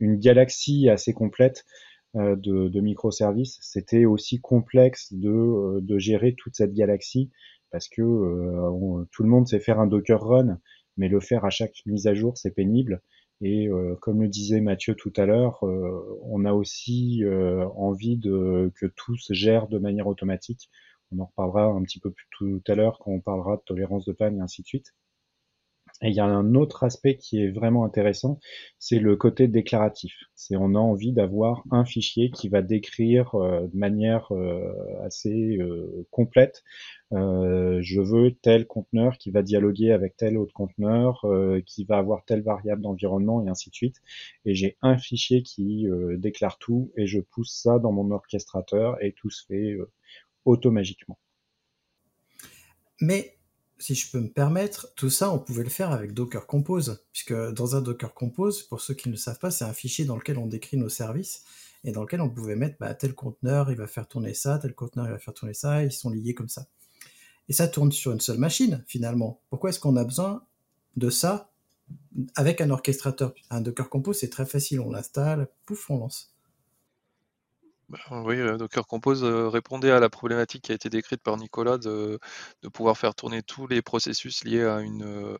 une 0.00 0.16
galaxie 0.16 0.88
assez 0.88 1.12
complète, 1.12 1.64
euh, 1.64 1.85
de, 2.16 2.68
de, 2.68 2.80
microservices, 2.80 3.58
c'était 3.60 4.04
aussi 4.06 4.40
complexe 4.40 5.12
de, 5.12 5.28
euh, 5.28 5.80
de, 5.82 5.98
gérer 5.98 6.34
toute 6.34 6.56
cette 6.56 6.72
galaxie 6.72 7.30
parce 7.70 7.88
que 7.88 8.02
euh, 8.02 9.04
tout 9.12 9.22
le 9.22 9.28
monde 9.28 9.46
sait 9.46 9.60
faire 9.60 9.80
un 9.80 9.86
Docker 9.86 10.22
run, 10.22 10.58
mais 10.96 11.08
le 11.08 11.20
faire 11.20 11.44
à 11.44 11.50
chaque 11.50 11.82
mise 11.84 12.06
à 12.06 12.14
jour, 12.14 12.38
c'est 12.38 12.54
pénible. 12.54 13.02
Et 13.42 13.68
comme 14.00 14.22
le 14.22 14.28
disait 14.28 14.62
Mathieu 14.62 14.94
tout 14.94 15.12
à 15.14 15.26
l'heure, 15.26 15.62
on 15.62 16.46
a 16.46 16.54
aussi 16.54 17.22
envie 17.74 18.16
de, 18.16 18.72
que 18.76 18.86
tout 18.86 19.18
se 19.18 19.34
gère 19.34 19.68
de 19.68 19.78
manière 19.78 20.06
automatique. 20.06 20.70
On 21.12 21.18
en 21.18 21.26
reparlera 21.26 21.66
un 21.66 21.82
petit 21.82 22.00
peu 22.00 22.10
plus 22.10 22.26
tout 22.30 22.62
à 22.66 22.74
l'heure 22.74 22.98
quand 22.98 23.10
on 23.10 23.20
parlera 23.20 23.56
de 23.56 23.62
tolérance 23.66 24.06
de 24.06 24.12
panne 24.12 24.38
et 24.38 24.40
ainsi 24.40 24.62
de 24.62 24.66
suite. 24.66 24.94
Et 26.02 26.08
il 26.08 26.14
y 26.14 26.20
a 26.20 26.26
un 26.26 26.54
autre 26.54 26.84
aspect 26.84 27.16
qui 27.16 27.42
est 27.42 27.48
vraiment 27.48 27.84
intéressant, 27.84 28.38
c'est 28.78 28.98
le 28.98 29.16
côté 29.16 29.48
déclaratif. 29.48 30.14
C'est 30.34 30.56
on 30.56 30.74
a 30.74 30.78
envie 30.78 31.12
d'avoir 31.12 31.64
un 31.70 31.86
fichier 31.86 32.30
qui 32.30 32.50
va 32.50 32.60
décrire 32.60 33.34
euh, 33.34 33.66
de 33.66 33.76
manière 33.76 34.30
euh, 34.32 34.70
assez 35.02 35.56
euh, 35.56 36.06
complète. 36.10 36.62
je 37.12 38.00
veux 38.00 38.32
tel 38.34 38.66
conteneur 38.66 39.16
qui 39.16 39.30
va 39.30 39.42
dialoguer 39.42 39.92
avec 39.92 40.16
tel 40.16 40.36
autre 40.36 40.52
conteneur, 40.52 41.24
qui 41.64 41.84
va 41.84 41.98
avoir 41.98 42.24
telle 42.24 42.42
variable 42.42 42.82
d'environnement 42.82 43.44
et 43.44 43.48
ainsi 43.48 43.70
de 43.70 43.74
suite. 43.74 43.96
Et 44.44 44.54
j'ai 44.54 44.76
un 44.82 44.98
fichier 44.98 45.42
qui 45.42 45.86
déclare 46.18 46.58
tout 46.58 46.92
et 46.96 47.06
je 47.06 47.20
pousse 47.20 47.54
ça 47.54 47.78
dans 47.78 47.92
mon 47.92 48.10
orchestrateur 48.10 49.02
et 49.02 49.12
tout 49.12 49.30
se 49.30 49.46
fait 49.46 49.76
automagiquement. 50.44 51.18
Mais 53.00 53.36
si 53.78 53.94
je 53.94 54.10
peux 54.10 54.20
me 54.20 54.28
permettre, 54.28 54.92
tout 54.96 55.10
ça, 55.10 55.32
on 55.32 55.38
pouvait 55.38 55.64
le 55.64 55.70
faire 55.70 55.92
avec 55.92 56.14
Docker 56.14 56.46
Compose, 56.46 57.04
puisque 57.12 57.34
dans 57.34 57.76
un 57.76 57.82
Docker 57.82 58.14
Compose, 58.14 58.62
pour 58.62 58.80
ceux 58.80 58.94
qui 58.94 59.08
ne 59.08 59.14
le 59.14 59.18
savent 59.18 59.38
pas, 59.38 59.50
c'est 59.50 59.64
un 59.64 59.72
fichier 59.72 60.04
dans 60.04 60.16
lequel 60.16 60.38
on 60.38 60.46
décrit 60.46 60.76
nos 60.76 60.88
services 60.88 61.44
et 61.84 61.92
dans 61.92 62.02
lequel 62.02 62.20
on 62.20 62.30
pouvait 62.30 62.56
mettre 62.56 62.76
bah, 62.80 62.94
tel 62.94 63.14
conteneur, 63.14 63.70
il 63.70 63.76
va 63.76 63.86
faire 63.86 64.08
tourner 64.08 64.34
ça, 64.34 64.58
tel 64.58 64.74
conteneur, 64.74 65.06
il 65.06 65.12
va 65.12 65.18
faire 65.18 65.34
tourner 65.34 65.54
ça, 65.54 65.84
ils 65.84 65.92
sont 65.92 66.10
liés 66.10 66.34
comme 66.34 66.48
ça. 66.48 66.66
Et 67.48 67.52
ça 67.52 67.68
tourne 67.68 67.92
sur 67.92 68.12
une 68.12 68.20
seule 68.20 68.38
machine, 68.38 68.82
finalement. 68.86 69.40
Pourquoi 69.50 69.70
est-ce 69.70 69.78
qu'on 69.78 69.96
a 69.96 70.04
besoin 70.04 70.44
de 70.96 71.10
ça 71.10 71.52
avec 72.34 72.60
un 72.60 72.70
orchestrateur? 72.70 73.34
Un 73.50 73.60
Docker 73.60 73.88
Compose, 73.88 74.18
c'est 74.18 74.30
très 74.30 74.46
facile, 74.46 74.80
on 74.80 74.90
l'installe, 74.90 75.48
pouf, 75.64 75.90
on 75.90 75.98
lance. 75.98 76.35
Bah, 77.88 77.98
oui, 78.10 78.34
euh, 78.40 78.56
Docker 78.56 78.84
Compose 78.86 79.22
euh, 79.22 79.48
répondait 79.48 79.92
à 79.92 80.00
la 80.00 80.10
problématique 80.10 80.64
qui 80.64 80.72
a 80.72 80.74
été 80.74 80.90
décrite 80.90 81.22
par 81.22 81.36
Nicolas 81.36 81.78
de, 81.78 82.18
pouvoir 82.72 82.98
faire 82.98 83.14
tourner 83.14 83.42
tous 83.44 83.68
les 83.68 83.80
processus 83.80 84.42
liés 84.42 84.64
à 84.64 84.80
une, 84.80 85.04
euh, 85.04 85.38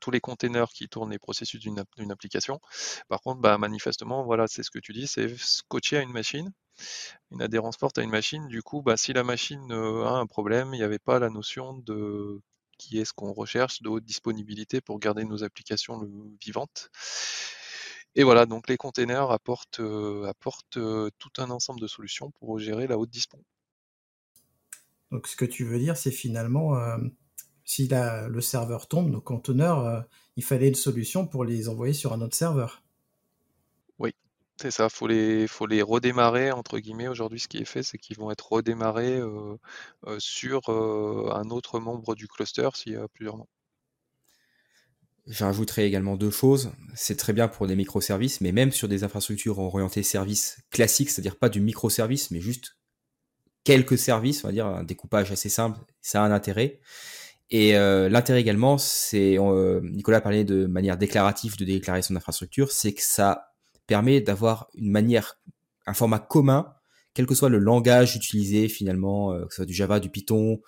tous 0.00 0.10
les 0.10 0.20
containers 0.20 0.70
qui 0.70 0.88
tournent 0.88 1.12
les 1.12 1.20
processus 1.20 1.60
d'une 1.60 2.10
application. 2.10 2.58
Par 3.08 3.20
contre, 3.20 3.40
bah, 3.40 3.58
manifestement, 3.58 4.24
voilà, 4.24 4.48
c'est 4.48 4.64
ce 4.64 4.70
que 4.72 4.80
tu 4.80 4.92
dis, 4.92 5.06
c'est 5.06 5.36
scotcher 5.38 5.98
à 5.98 6.02
une 6.02 6.10
machine, 6.12 6.50
une 7.30 7.42
adhérence 7.42 7.76
forte 7.76 7.98
à 7.98 8.02
une 8.02 8.10
machine. 8.10 8.48
Du 8.48 8.62
coup, 8.62 8.82
bah, 8.82 8.96
si 8.96 9.12
la 9.12 9.22
machine 9.24 9.70
a 9.72 10.18
un 10.18 10.26
problème, 10.26 10.74
il 10.74 10.78
n'y 10.78 10.84
avait 10.84 10.98
pas 10.98 11.20
la 11.20 11.30
notion 11.30 11.74
de 11.78 12.40
qui 12.78 12.98
est 12.98 13.04
ce 13.04 13.12
qu'on 13.12 13.32
recherche, 13.32 13.82
de 13.82 13.88
haute 13.88 14.04
disponibilité 14.04 14.80
pour 14.80 14.98
garder 14.98 15.24
nos 15.24 15.44
applications 15.44 16.00
vivantes. 16.40 16.90
Et 18.16 18.22
voilà, 18.22 18.46
donc 18.46 18.68
les 18.68 18.76
containers 18.76 19.30
apportent, 19.30 19.80
euh, 19.80 20.32
euh, 20.76 21.10
tout 21.18 21.32
un 21.38 21.50
ensemble 21.50 21.80
de 21.80 21.88
solutions 21.88 22.30
pour 22.30 22.58
gérer 22.58 22.86
la 22.86 22.96
haute 22.96 23.10
dispo. 23.10 23.38
Donc 25.10 25.26
ce 25.26 25.36
que 25.36 25.44
tu 25.44 25.64
veux 25.64 25.78
dire, 25.78 25.96
c'est 25.96 26.12
finalement, 26.12 26.76
euh, 26.76 26.96
si 27.64 27.88
le 27.88 28.40
serveur 28.40 28.86
tombe, 28.86 29.10
nos 29.10 29.20
conteneurs, 29.20 30.04
il 30.36 30.44
fallait 30.44 30.68
une 30.68 30.74
solution 30.74 31.26
pour 31.26 31.44
les 31.44 31.68
envoyer 31.68 31.94
sur 31.94 32.12
un 32.12 32.20
autre 32.20 32.36
serveur. 32.36 32.82
Oui, 33.98 34.12
c'est 34.60 34.70
ça, 34.70 34.88
faut 34.88 35.06
les, 35.06 35.48
faut 35.48 35.66
les 35.66 35.82
redémarrer, 35.82 36.52
entre 36.52 36.78
guillemets. 36.78 37.08
Aujourd'hui, 37.08 37.40
ce 37.40 37.48
qui 37.48 37.58
est 37.58 37.64
fait, 37.64 37.82
c'est 37.82 37.98
qu'ils 37.98 38.18
vont 38.18 38.30
être 38.30 38.52
redémarrés 38.52 39.20
sur 40.18 40.68
un 40.68 41.50
autre 41.50 41.80
membre 41.80 42.14
du 42.14 42.28
cluster 42.28 42.68
s'il 42.74 42.92
y 42.92 42.96
a 42.96 43.08
plusieurs 43.08 43.36
membres. 43.36 43.53
J'ajouterai 45.26 45.86
également 45.86 46.16
deux 46.16 46.30
choses. 46.30 46.72
C'est 46.94 47.16
très 47.16 47.32
bien 47.32 47.48
pour 47.48 47.66
des 47.66 47.76
microservices, 47.76 48.42
mais 48.42 48.52
même 48.52 48.72
sur 48.72 48.88
des 48.88 49.04
infrastructures 49.04 49.58
orientées 49.58 50.02
services 50.02 50.58
classiques, 50.70 51.10
c'est-à-dire 51.10 51.36
pas 51.36 51.48
du 51.48 51.60
microservice, 51.60 52.30
mais 52.30 52.40
juste 52.40 52.76
quelques 53.64 53.96
services, 53.96 54.44
on 54.44 54.48
va 54.48 54.52
dire 54.52 54.66
un 54.66 54.84
découpage 54.84 55.32
assez 55.32 55.48
simple, 55.48 55.80
ça 56.02 56.22
a 56.22 56.26
un 56.26 56.30
intérêt. 56.30 56.80
Et 57.50 57.76
euh, 57.76 58.08
l'intérêt 58.08 58.40
également, 58.40 58.76
c'est 58.76 59.38
euh, 59.38 59.80
Nicolas 59.82 60.20
parlait 60.20 60.44
de 60.44 60.66
manière 60.66 60.98
déclarative 60.98 61.56
de 61.56 61.64
déclarer 61.64 62.02
son 62.02 62.16
infrastructure, 62.16 62.70
c'est 62.70 62.92
que 62.92 63.02
ça 63.02 63.54
permet 63.86 64.20
d'avoir 64.20 64.68
une 64.74 64.90
manière, 64.90 65.38
un 65.86 65.94
format 65.94 66.18
commun, 66.18 66.74
quel 67.14 67.26
que 67.26 67.34
soit 67.34 67.48
le 67.48 67.58
langage 67.58 68.16
utilisé 68.16 68.68
finalement, 68.68 69.32
euh, 69.32 69.44
que 69.44 69.52
ce 69.52 69.56
soit 69.56 69.66
du 69.66 69.74
Java, 69.74 70.00
du 70.00 70.10
Python 70.10 70.60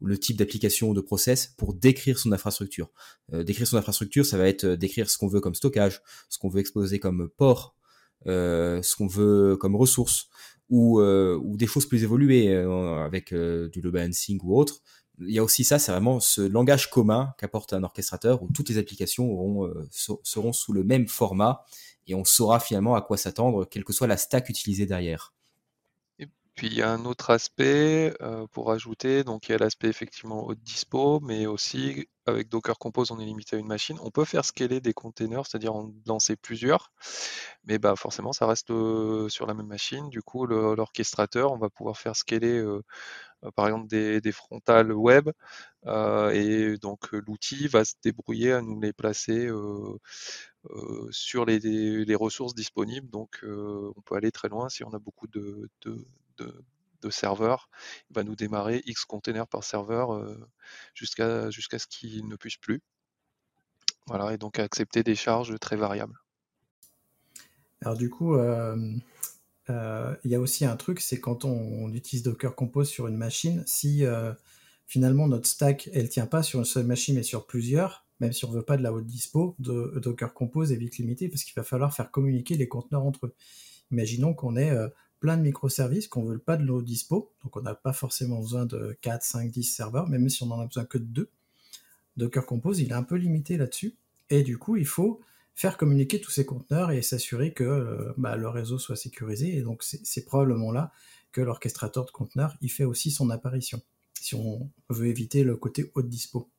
le 0.00 0.18
type 0.18 0.36
d'application 0.36 0.90
ou 0.90 0.94
de 0.94 1.00
process 1.00 1.54
pour 1.56 1.74
décrire 1.74 2.18
son 2.18 2.32
infrastructure. 2.32 2.90
Euh, 3.32 3.42
décrire 3.42 3.66
son 3.66 3.76
infrastructure, 3.76 4.26
ça 4.26 4.38
va 4.38 4.48
être 4.48 4.64
euh, 4.64 4.76
décrire 4.76 5.08
ce 5.08 5.18
qu'on 5.18 5.28
veut 5.28 5.40
comme 5.40 5.54
stockage, 5.54 6.02
ce 6.28 6.38
qu'on 6.38 6.48
veut 6.48 6.60
exposer 6.60 6.98
comme 6.98 7.28
port, 7.28 7.76
euh, 8.26 8.82
ce 8.82 8.96
qu'on 8.96 9.06
veut 9.06 9.56
comme 9.56 9.76
ressources, 9.76 10.28
ou, 10.70 11.00
ou 11.00 11.56
des 11.58 11.66
choses 11.66 11.86
plus 11.86 12.02
évoluées 12.02 12.52
avec 12.56 13.34
du 13.34 13.80
load 13.82 13.92
balancing 13.92 14.40
ou 14.42 14.58
autre. 14.58 14.80
Il 15.20 15.30
y 15.30 15.38
a 15.38 15.44
aussi 15.44 15.62
ça, 15.62 15.78
c'est 15.78 15.92
vraiment 15.92 16.20
ce 16.20 16.40
langage 16.40 16.90
commun 16.90 17.34
qu'apporte 17.38 17.74
un 17.74 17.84
orchestrateur 17.84 18.42
où 18.42 18.48
toutes 18.50 18.70
les 18.70 18.78
applications 18.78 19.30
auront, 19.30 19.72
seront 19.90 20.54
sous 20.54 20.72
le 20.72 20.82
même 20.82 21.06
format 21.06 21.64
et 22.06 22.14
on 22.14 22.24
saura 22.24 22.60
finalement 22.60 22.94
à 22.94 23.02
quoi 23.02 23.18
s'attendre, 23.18 23.66
quelle 23.66 23.84
que 23.84 23.92
soit 23.92 24.06
la 24.06 24.16
stack 24.16 24.48
utilisée 24.48 24.86
derrière. 24.86 25.33
Puis 26.54 26.68
il 26.68 26.74
y 26.74 26.82
a 26.82 26.90
un 26.90 27.04
autre 27.04 27.30
aspect 27.30 28.14
euh, 28.22 28.46
pour 28.52 28.70
ajouter, 28.70 29.24
donc 29.24 29.48
il 29.48 29.52
y 29.52 29.54
a 29.56 29.58
l'aspect 29.58 29.88
effectivement 29.88 30.44
haute 30.46 30.60
dispo, 30.62 31.18
mais 31.20 31.46
aussi 31.46 32.06
avec 32.26 32.48
Docker 32.48 32.78
Compose, 32.78 33.10
on 33.10 33.18
est 33.18 33.24
limité 33.24 33.56
à 33.56 33.58
une 33.58 33.66
machine. 33.66 33.98
On 34.02 34.10
peut 34.10 34.24
faire 34.24 34.44
scaler 34.44 34.80
des 34.80 34.94
containers, 34.94 35.46
c'est-à-dire 35.46 35.74
en 35.74 35.92
lancer 36.06 36.36
plusieurs, 36.36 36.92
mais 37.64 37.78
bah 37.78 37.96
forcément 37.96 38.32
ça 38.32 38.46
reste 38.46 38.70
euh, 38.70 39.28
sur 39.28 39.46
la 39.46 39.54
même 39.54 39.66
machine. 39.66 40.08
Du 40.10 40.22
coup, 40.22 40.46
l'orchestrateur, 40.46 41.52
on 41.52 41.58
va 41.58 41.70
pouvoir 41.70 41.98
faire 41.98 42.14
scaler 42.16 42.58
euh, 42.58 42.82
par 43.56 43.66
exemple 43.66 43.88
des, 43.88 44.20
des 44.20 44.32
frontales 44.32 44.92
web, 44.92 45.30
et 46.32 46.76
donc 46.80 47.12
l'outil 47.12 47.68
va 47.68 47.84
se 47.84 47.94
débrouiller 48.02 48.52
à 48.52 48.62
nous 48.62 48.80
les 48.80 48.92
placer 48.92 49.48
sur 51.10 51.44
les, 51.44 51.58
les, 51.58 52.14
ressources 52.14 52.54
disponibles. 52.54 53.10
Donc 53.10 53.40
on 53.44 54.00
peut 54.02 54.14
aller 54.16 54.32
très 54.32 54.48
loin 54.48 54.68
si 54.68 54.84
on 54.84 54.92
a 54.94 54.98
beaucoup 54.98 55.26
de, 55.26 55.68
de 55.82 56.06
de, 56.38 56.64
serveurs, 57.10 57.68
il 58.10 58.14
va 58.14 58.24
nous 58.24 58.34
démarrer 58.34 58.82
X 58.86 59.04
containers 59.04 59.46
par 59.46 59.64
serveur 59.64 60.14
euh, 60.14 60.40
jusqu'à 60.94 61.50
ce 61.50 61.86
qu'il 61.86 62.26
ne 62.26 62.36
puisse 62.36 62.56
plus. 62.56 62.80
Voilà, 64.06 64.32
et 64.32 64.38
donc 64.38 64.58
accepter 64.58 65.02
des 65.02 65.14
charges 65.14 65.58
très 65.58 65.76
variables. 65.76 66.18
Alors 67.82 67.96
du 67.96 68.10
coup, 68.10 68.34
euh, 68.34 68.94
euh, 69.70 70.16
il 70.24 70.30
y 70.30 70.34
a 70.34 70.40
aussi 70.40 70.64
un 70.64 70.76
truc, 70.76 71.00
c'est 71.00 71.20
quand 71.20 71.44
on, 71.44 71.92
utilise 71.92 72.22
Docker 72.22 72.54
Compose 72.54 72.88
sur 72.88 73.06
une 73.06 73.16
machine, 73.16 73.62
si 73.66 74.04
finalement 74.86 75.26
notre 75.26 75.46
stack, 75.46 75.88
elle 75.92 76.08
tient 76.08 76.26
pas 76.26 76.42
sur 76.42 76.58
une 76.58 76.64
seule 76.64 76.86
machine 76.86 77.16
mais 77.16 77.22
sur 77.22 77.46
plusieurs, 77.46 78.06
même 78.20 78.32
si 78.32 78.44
on 78.44 78.50
veut 78.50 78.62
pas 78.62 78.76
de 78.76 78.82
la 78.82 78.92
haute 78.92 79.06
dispo, 79.06 79.56
de, 79.58 79.98
Docker 80.02 80.32
Compose 80.32 80.72
est 80.72 80.76
vite 80.76 80.96
limité 80.96 81.28
parce 81.28 81.44
qu'il 81.44 81.54
va 81.54 81.64
falloir 81.64 81.94
faire 81.94 82.10
communiquer 82.10 82.56
les 82.56 82.68
conteneurs 82.68 83.04
entre 83.04 83.26
eux. 83.26 83.34
Imaginons 83.90 84.34
qu'on 84.34 84.56
ait 84.56 84.72
plein 85.24 85.38
de 85.38 85.42
microservices 85.42 86.06
qu'on 86.06 86.26
veut 86.26 86.36
pas 86.36 86.58
de 86.58 86.64
l'eau 86.64 86.82
dispo, 86.82 87.32
donc 87.42 87.56
on 87.56 87.62
n'a 87.62 87.74
pas 87.74 87.94
forcément 87.94 88.40
besoin 88.40 88.66
de 88.66 88.94
4, 89.00 89.22
5, 89.22 89.50
10 89.50 89.62
serveurs, 89.64 90.06
même 90.06 90.28
si 90.28 90.42
on 90.42 90.50
en 90.50 90.60
a 90.60 90.66
besoin 90.66 90.84
que 90.84 90.98
de 90.98 91.04
2. 91.04 91.30
Docker 92.18 92.44
Compose, 92.44 92.80
il 92.80 92.90
est 92.90 92.92
un 92.92 93.02
peu 93.02 93.14
limité 93.14 93.56
là-dessus, 93.56 93.94
et 94.28 94.42
du 94.42 94.58
coup, 94.58 94.76
il 94.76 94.84
faut 94.84 95.22
faire 95.54 95.78
communiquer 95.78 96.20
tous 96.20 96.30
ces 96.30 96.44
conteneurs 96.44 96.90
et 96.90 97.00
s'assurer 97.00 97.54
que 97.54 97.64
euh, 97.64 98.12
bah, 98.18 98.36
le 98.36 98.50
réseau 98.50 98.78
soit 98.78 98.96
sécurisé, 98.96 99.56
et 99.56 99.62
donc 99.62 99.82
c'est 99.82 100.26
probablement 100.26 100.72
là 100.72 100.92
que 101.32 101.40
l'orchestrateur 101.40 102.04
de 102.04 102.10
conteneurs, 102.10 102.54
il 102.60 102.70
fait 102.70 102.84
aussi 102.84 103.10
son 103.10 103.30
apparition, 103.30 103.80
si 104.20 104.34
on 104.34 104.70
veut 104.90 105.06
éviter 105.06 105.42
le 105.42 105.56
côté 105.56 105.90
haute 105.94 106.10
dispo. 106.10 106.50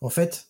En 0.00 0.10
fait, 0.10 0.48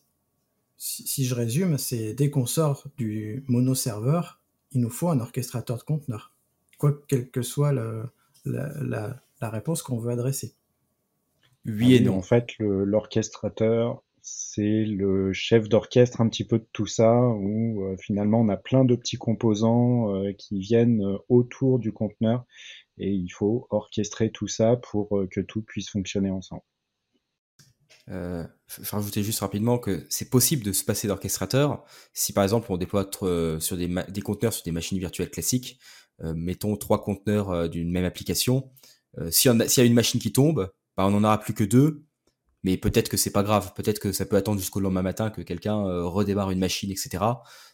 si, 0.76 1.06
si 1.08 1.24
je 1.24 1.34
résume, 1.34 1.78
c'est 1.78 2.12
dès 2.12 2.28
qu'on 2.28 2.44
sort 2.44 2.86
du 2.98 3.46
mono-serveur, 3.48 4.42
il 4.76 4.82
nous 4.82 4.90
faut 4.90 5.08
un 5.08 5.20
orchestrateur 5.20 5.78
de 5.78 5.82
conteneurs, 5.82 6.32
quoi 6.76 6.92
quelle 7.08 7.30
que 7.30 7.40
soit 7.40 7.72
la, 7.72 9.20
réponse 9.40 9.82
qu'on 9.82 9.98
veut 9.98 10.12
adresser. 10.12 10.54
Oui 11.64 11.94
et 11.94 12.00
non. 12.00 12.18
En 12.18 12.22
fait, 12.22 12.50
l'orchestrateur, 12.58 14.02
c'est 14.20 14.84
le 14.84 15.32
chef 15.32 15.70
d'orchestre 15.70 16.20
un 16.20 16.28
petit 16.28 16.44
peu 16.44 16.58
de 16.58 16.66
tout 16.74 16.86
ça, 16.86 17.18
où 17.18 17.84
euh, 17.84 17.96
finalement 17.96 18.40
on 18.40 18.50
a 18.50 18.58
plein 18.58 18.84
de 18.84 18.94
petits 18.94 19.16
composants 19.16 20.14
euh, 20.14 20.32
qui 20.32 20.58
viennent 20.58 21.02
euh, 21.02 21.16
autour 21.30 21.78
du 21.78 21.92
conteneur, 21.92 22.44
et 22.98 23.10
il 23.10 23.30
faut 23.30 23.66
orchestrer 23.70 24.30
tout 24.30 24.48
ça 24.48 24.76
pour 24.76 25.08
que 25.30 25.40
tout 25.40 25.62
puisse 25.62 25.88
fonctionner 25.88 26.30
ensemble. 26.30 26.62
Euh, 28.10 28.44
je 28.68 28.90
rajouter 28.90 29.22
juste 29.22 29.40
rapidement 29.40 29.78
que 29.78 30.06
c'est 30.08 30.30
possible 30.30 30.62
de 30.62 30.72
se 30.72 30.84
passer 30.84 31.08
d'orchestrateur 31.08 31.84
si 32.12 32.32
par 32.32 32.44
exemple 32.44 32.70
on 32.70 32.76
déploie 32.76 33.08
euh, 33.22 33.58
sur 33.60 33.76
des, 33.76 33.88
des, 34.08 34.22
conteneurs 34.22 34.52
sur 34.52 34.62
des 34.64 34.72
machines 34.72 34.98
virtuelles 34.98 35.30
classiques, 35.30 35.78
euh, 36.22 36.34
mettons 36.34 36.76
trois 36.76 37.02
conteneurs 37.02 37.50
euh, 37.50 37.68
d'une 37.68 37.90
même 37.90 38.04
application. 38.04 38.70
S'il 39.30 39.50
y, 39.50 39.80
a 39.80 39.84
une 39.84 39.94
machine 39.94 40.20
qui 40.20 40.30
tombe, 40.30 40.70
bah, 40.94 41.06
on 41.06 41.10
n'en 41.10 41.24
aura 41.24 41.40
plus 41.40 41.54
que 41.54 41.64
deux, 41.64 42.04
mais 42.64 42.76
peut-être 42.76 43.08
que 43.08 43.16
c'est 43.16 43.30
pas 43.30 43.42
grave, 43.42 43.72
peut-être 43.74 43.98
que 43.98 44.12
ça 44.12 44.26
peut 44.26 44.36
attendre 44.36 44.60
jusqu'au 44.60 44.78
lendemain 44.78 45.00
matin 45.00 45.30
que 45.30 45.40
quelqu'un 45.40 46.02
redémarre 46.02 46.50
une 46.50 46.58
machine, 46.58 46.90
etc. 46.90 47.24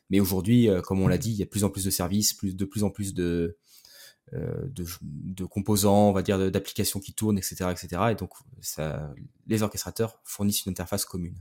Mais 0.09 0.21
aujourd'hui, 0.21 0.69
comme 0.85 1.01
on 1.01 1.09
l'a 1.09 1.19
dit, 1.19 1.31
il 1.31 1.37
y 1.37 1.43
a 1.43 1.47
de 1.47 1.51
plus 1.51 1.65
en 1.65 1.69
plus 1.69 1.85
de 1.85 1.91
services, 1.91 2.33
plus, 2.33 2.55
de 2.55 2.65
plus 2.65 2.85
en 2.85 2.91
plus 2.91 3.13
de, 3.13 3.59
de, 4.33 5.45
composants, 5.45 6.09
on 6.09 6.13
va 6.13 6.23
dire, 6.23 6.51
d'applications 6.51 7.01
qui 7.01 7.13
tournent, 7.13 7.39
etc., 7.39 7.71
etc. 7.71 8.03
Et 8.11 8.15
donc, 8.15 8.31
ça, 8.61 9.13
les 9.47 9.63
orchestrateurs 9.63 10.21
fournissent 10.25 10.65
une 10.65 10.71
interface 10.71 11.05
commune. 11.05 11.37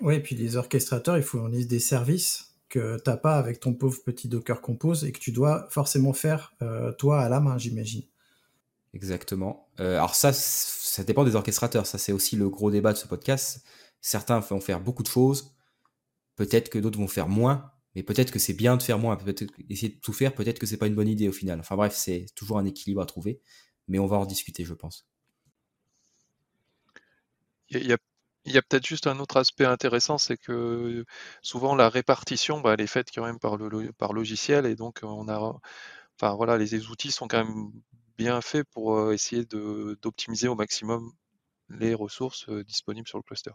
Oui, 0.00 0.16
et 0.16 0.20
puis 0.20 0.34
les 0.34 0.56
orchestrateurs, 0.56 1.16
ils 1.16 1.22
fournissent 1.22 1.68
des 1.68 1.78
services 1.78 2.54
que 2.68 2.96
tu 2.96 3.10
n'as 3.10 3.16
pas 3.16 3.36
avec 3.36 3.60
ton 3.60 3.74
pauvre 3.74 4.02
petit 4.02 4.28
Docker 4.28 4.60
Compose 4.60 5.04
et 5.04 5.12
que 5.12 5.18
tu 5.18 5.32
dois 5.32 5.68
forcément 5.70 6.12
faire 6.12 6.54
toi 6.98 7.20
à 7.20 7.28
la 7.28 7.40
main, 7.40 7.58
j'imagine. 7.58 8.02
Exactement. 8.94 9.68
alors 9.78 10.14
ça, 10.14 10.32
ça 10.32 11.04
dépend 11.04 11.24
des 11.24 11.36
orchestrateurs. 11.36 11.86
Ça, 11.86 11.98
c'est 11.98 12.12
aussi 12.12 12.36
le 12.36 12.48
gros 12.50 12.70
débat 12.70 12.92
de 12.92 12.98
ce 12.98 13.06
podcast. 13.06 13.64
Certains 14.02 14.40
vont 14.40 14.60
faire 14.60 14.80
beaucoup 14.80 15.02
de 15.02 15.08
choses. 15.08 15.54
Peut-être 16.36 16.68
que 16.68 16.78
d'autres 16.78 16.98
vont 16.98 17.08
faire 17.08 17.28
moins. 17.28 17.71
Mais 17.94 18.02
peut-être 18.02 18.30
que 18.30 18.38
c'est 18.38 18.54
bien 18.54 18.76
de 18.76 18.82
faire 18.82 18.98
moins. 18.98 19.16
Peut-être 19.16 19.44
essayer 19.68 19.90
de 19.90 20.00
tout 20.00 20.12
faire. 20.12 20.34
Peut-être 20.34 20.58
que 20.58 20.66
c'est 20.66 20.78
pas 20.78 20.86
une 20.86 20.94
bonne 20.94 21.08
idée 21.08 21.28
au 21.28 21.32
final. 21.32 21.60
Enfin 21.60 21.76
bref, 21.76 21.94
c'est 21.94 22.26
toujours 22.34 22.58
un 22.58 22.64
équilibre 22.64 23.02
à 23.02 23.06
trouver. 23.06 23.40
Mais 23.88 23.98
on 23.98 24.06
va 24.06 24.16
en 24.16 24.26
discuter, 24.26 24.64
je 24.64 24.74
pense. 24.74 25.06
Il 27.70 27.86
y 28.52 28.58
a, 28.58 28.62
peut-être 28.62 28.86
juste 28.86 29.06
un 29.06 29.18
autre 29.18 29.36
aspect 29.38 29.64
intéressant, 29.64 30.18
c'est 30.18 30.36
que 30.36 31.04
souvent 31.42 31.74
la 31.74 31.88
répartition, 31.88 32.60
bah, 32.60 32.74
elle 32.74 32.80
est 32.82 32.86
faite 32.86 33.08
quand 33.14 33.24
même 33.24 33.38
par 33.38 33.56
par 33.98 34.12
logiciel 34.12 34.66
et 34.66 34.74
donc 34.76 35.00
on 35.02 35.28
a, 35.28 35.38
enfin 36.16 36.34
voilà, 36.34 36.58
les 36.58 36.86
outils 36.88 37.12
sont 37.12 37.28
quand 37.28 37.44
même 37.44 37.72
bien 38.18 38.40
fait 38.40 38.64
pour 38.64 38.96
euh, 38.96 39.12
essayer 39.12 39.44
d'optimiser 39.44 40.48
au 40.48 40.54
maximum 40.54 41.12
les 41.68 41.94
ressources 41.94 42.48
euh, 42.48 42.64
disponibles 42.64 43.08
sur 43.08 43.18
le 43.18 43.22
cluster. 43.22 43.52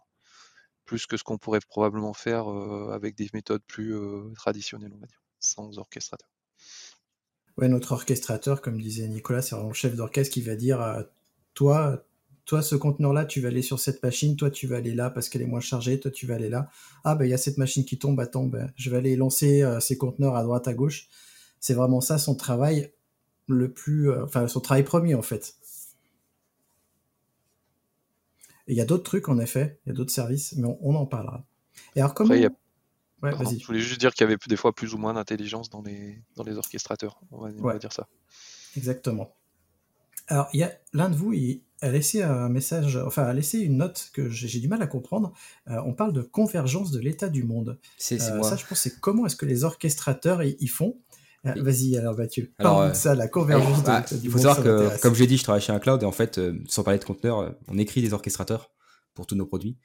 Plus 0.88 1.06
que 1.06 1.18
ce 1.18 1.24
qu'on 1.24 1.38
pourrait 1.38 1.60
probablement 1.70 2.14
faire 2.14 2.48
avec 2.48 3.16
des 3.16 3.30
méthodes 3.34 3.62
plus 3.68 3.94
traditionnelles, 4.36 4.94
on 4.96 5.00
va 5.00 5.06
dire, 5.06 5.22
sans 5.40 5.78
orchestrateur. 5.78 6.30
Ouais, 7.58 7.68
notre 7.68 7.92
orchestrateur, 7.92 8.62
comme 8.62 8.82
disait 8.82 9.08
Nicolas, 9.08 9.44
c'est 9.44 9.54
vraiment 9.54 9.70
le 9.70 9.76
chef 9.76 9.96
d'orchestre 9.96 10.34
qui 10.34 10.42
va 10.42 10.56
dire 10.56 11.06
toi, 11.54 12.04
toi, 12.46 12.62
ce 12.62 12.76
conteneur-là, 12.76 13.26
tu 13.26 13.42
vas 13.42 13.50
aller 13.50 13.62
sur 13.62 13.80
cette 13.80 14.02
machine, 14.02 14.38
toi, 14.38 14.50
tu 14.50 14.66
vas 14.66 14.78
aller 14.78 14.96
là 14.96 15.10
parce 15.10 15.28
qu'elle 15.28 15.42
est 15.42 15.48
moins 15.48 15.60
chargée, 15.60 16.00
toi, 16.00 16.10
tu 16.10 16.26
vas 16.26 16.36
aller 16.36 16.50
là. 16.50 16.70
Ah, 17.04 17.16
ben, 17.16 17.26
il 17.26 17.32
y 17.32 17.34
a 17.34 17.38
cette 17.38 17.58
machine 17.58 17.84
qui 17.84 18.00
tombe, 18.00 18.20
attends, 18.20 18.46
ben, 18.46 18.72
je 18.78 18.90
vais 18.90 18.98
aller 18.98 19.16
lancer 19.16 19.64
ces 19.82 19.98
conteneurs 19.98 20.36
à 20.36 20.44
droite, 20.44 20.68
à 20.68 20.74
gauche. 20.74 21.10
C'est 21.60 21.74
vraiment 21.74 22.00
ça 22.00 22.18
son 22.18 22.36
travail 22.36 22.94
le 23.48 23.72
plus, 23.74 24.10
enfin 24.22 24.48
son 24.48 24.62
travail 24.62 24.84
premier 24.84 25.16
en 25.16 25.22
fait. 25.22 25.56
Il 28.68 28.76
y 28.76 28.82
a 28.82 28.86
d'autres 28.86 29.04
trucs 29.04 29.30
en 29.30 29.40
effet, 29.40 29.80
il 29.86 29.90
y 29.90 29.92
a 29.92 29.96
d'autres 29.96 30.12
services, 30.12 30.56
mais 30.58 30.68
on, 30.82 30.96
en 30.96 31.06
parlera. 31.06 31.46
Et 31.96 32.02
alors 32.02 32.14
comment 32.14 32.34
ouais, 32.34 32.50
Je 33.22 33.66
voulais 33.66 33.80
juste 33.80 34.00
dire 34.00 34.14
qu'il 34.14 34.26
y 34.26 34.28
avait 34.28 34.38
des 34.48 34.56
fois 34.56 34.74
plus 34.74 34.94
ou 34.94 34.98
moins 34.98 35.14
d'intelligence 35.14 35.70
dans 35.70 35.82
les, 35.82 36.22
dans 36.36 36.44
les 36.44 36.58
orchestrateurs. 36.58 37.20
On 37.32 37.50
va, 37.62 37.78
dire 37.78 37.94
ça. 37.94 38.08
Exactement. 38.76 39.34
Alors, 40.28 40.50
il 40.54 40.60
y 40.60 40.64
a 40.64 40.74
l'un 40.94 41.10
de 41.10 41.16
vous, 41.16 41.34
il 41.34 41.62
a 41.82 41.90
laissé 41.90 42.22
un 42.22 42.50
message, 42.50 42.98
enfin, 42.98 43.24
a 43.24 43.34
laissé 43.34 43.60
une 43.60 43.78
note 43.78 44.10
que 44.14 44.30
j'ai 44.30 44.60
du 44.60 44.68
mal 44.68 44.82
à 44.82 44.88
comprendre. 44.88 45.32
Euh, 45.70 45.82
on 45.86 45.94
parle 45.94 46.12
de 46.12 46.22
convergence 46.22 46.92
de 46.92 47.00
l'état 47.00 47.30
du 47.30 47.44
monde. 47.44 47.80
C'est 47.98 48.22
euh, 48.22 48.44
ça, 48.44 48.58
je 48.58 48.66
pense, 48.66 48.82
c'est 48.82 49.00
comment 49.00 49.26
est-ce 49.26 49.38
que 49.38 49.46
les 49.46 49.64
orchestrateurs 49.64 50.44
y 50.44 50.68
font 50.68 50.98
ah, 51.48 51.62
vas-y, 51.62 51.98
alors 51.98 52.18
Mathieu. 52.18 52.52
Alors, 52.58 52.82
euh, 52.82 52.94
ça, 52.94 53.16
la 53.16 53.28
convergence. 53.28 53.84
Bah, 53.84 54.04
il 54.24 54.30
faut 54.30 54.38
savoir 54.38 54.64
que, 54.64 55.02
comme 55.02 55.16
j'ai 55.16 55.28
dit, 55.28 55.38
je 55.38 55.44
travaille 55.44 55.62
chez 55.62 55.72
un 55.72 55.80
cloud 55.80 56.02
et 56.04 56.06
en 56.06 56.12
fait, 56.12 56.38
euh, 56.38 56.54
sans 56.68 56.84
parler 56.84 57.00
de 57.00 57.06
conteneurs, 57.06 57.40
euh, 57.40 57.50
on 57.68 57.78
écrit 57.78 58.02
des 58.02 58.14
orchestrateurs 58.14 58.72
pour 59.14 59.26
tous 59.26 59.36
nos 59.36 59.46
produits. 59.46 59.78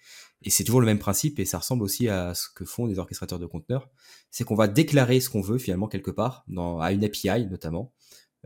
Et 0.42 0.50
c'est 0.50 0.64
toujours 0.64 0.80
le 0.80 0.86
même 0.86 0.98
principe 0.98 1.38
et 1.38 1.44
ça 1.44 1.58
ressemble 1.58 1.82
aussi 1.82 2.08
à 2.08 2.34
ce 2.34 2.48
que 2.54 2.64
font 2.64 2.86
des 2.86 2.98
orchestrateurs 2.98 3.38
de 3.38 3.46
conteneurs. 3.46 3.88
C'est 4.30 4.44
qu'on 4.44 4.54
va 4.54 4.68
déclarer 4.68 5.20
ce 5.20 5.30
qu'on 5.30 5.40
veut 5.40 5.58
finalement 5.58 5.88
quelque 5.88 6.10
part, 6.10 6.44
dans, 6.48 6.80
à 6.80 6.92
une 6.92 7.04
API 7.04 7.46
notamment. 7.46 7.92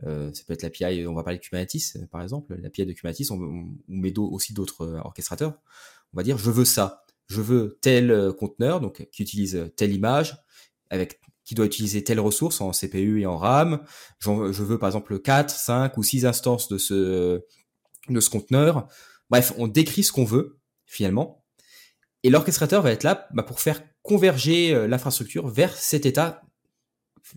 Euh, 0.05 0.31
ça 0.33 0.43
peut 0.45 0.53
être 0.53 0.61
l'API, 0.61 1.07
on 1.07 1.15
va 1.15 1.23
parler 1.23 1.39
de 1.39 1.43
Kubernetes 1.43 1.97
par 2.11 2.21
exemple. 2.21 2.55
L'API 2.61 2.85
de 2.85 2.93
Kubernetes, 2.93 3.31
on, 3.31 3.41
on 3.41 3.75
met 3.87 4.17
aussi 4.17 4.53
d'autres 4.53 5.01
orchestrateurs. 5.03 5.59
On 6.13 6.17
va 6.17 6.23
dire, 6.23 6.37
je 6.37 6.51
veux 6.51 6.65
ça. 6.65 7.03
Je 7.27 7.41
veux 7.41 7.77
tel 7.81 8.31
conteneur, 8.39 8.79
donc 8.79 9.09
qui 9.11 9.23
utilise 9.23 9.71
telle 9.75 9.91
image, 9.91 10.37
avec 10.89 11.19
qui 11.47 11.55
doit 11.55 11.65
utiliser 11.65 12.03
telle 12.03 12.19
ressource 12.19 12.59
en 12.59 12.71
CPU 12.71 13.21
et 13.21 13.25
en 13.25 13.37
RAM. 13.37 13.79
Je 14.19 14.63
veux 14.63 14.77
par 14.77 14.89
exemple 14.89 15.17
4, 15.17 15.49
5 15.49 15.97
ou 15.97 16.03
6 16.03 16.25
instances 16.25 16.67
de 16.67 16.77
ce, 16.77 17.41
de 18.09 18.19
ce 18.19 18.29
conteneur. 18.29 18.89
Bref, 19.29 19.53
on 19.57 19.67
décrit 19.67 20.03
ce 20.03 20.11
qu'on 20.11 20.25
veut 20.25 20.59
finalement. 20.85 21.45
Et 22.23 22.29
l'orchestrateur 22.29 22.81
va 22.81 22.91
être 22.91 23.03
là 23.03 23.29
bah, 23.33 23.43
pour 23.43 23.61
faire 23.61 23.81
converger 24.01 24.73
euh, 24.73 24.87
l'infrastructure 24.87 25.47
vers 25.47 25.73
cet 25.73 26.05
état 26.05 26.41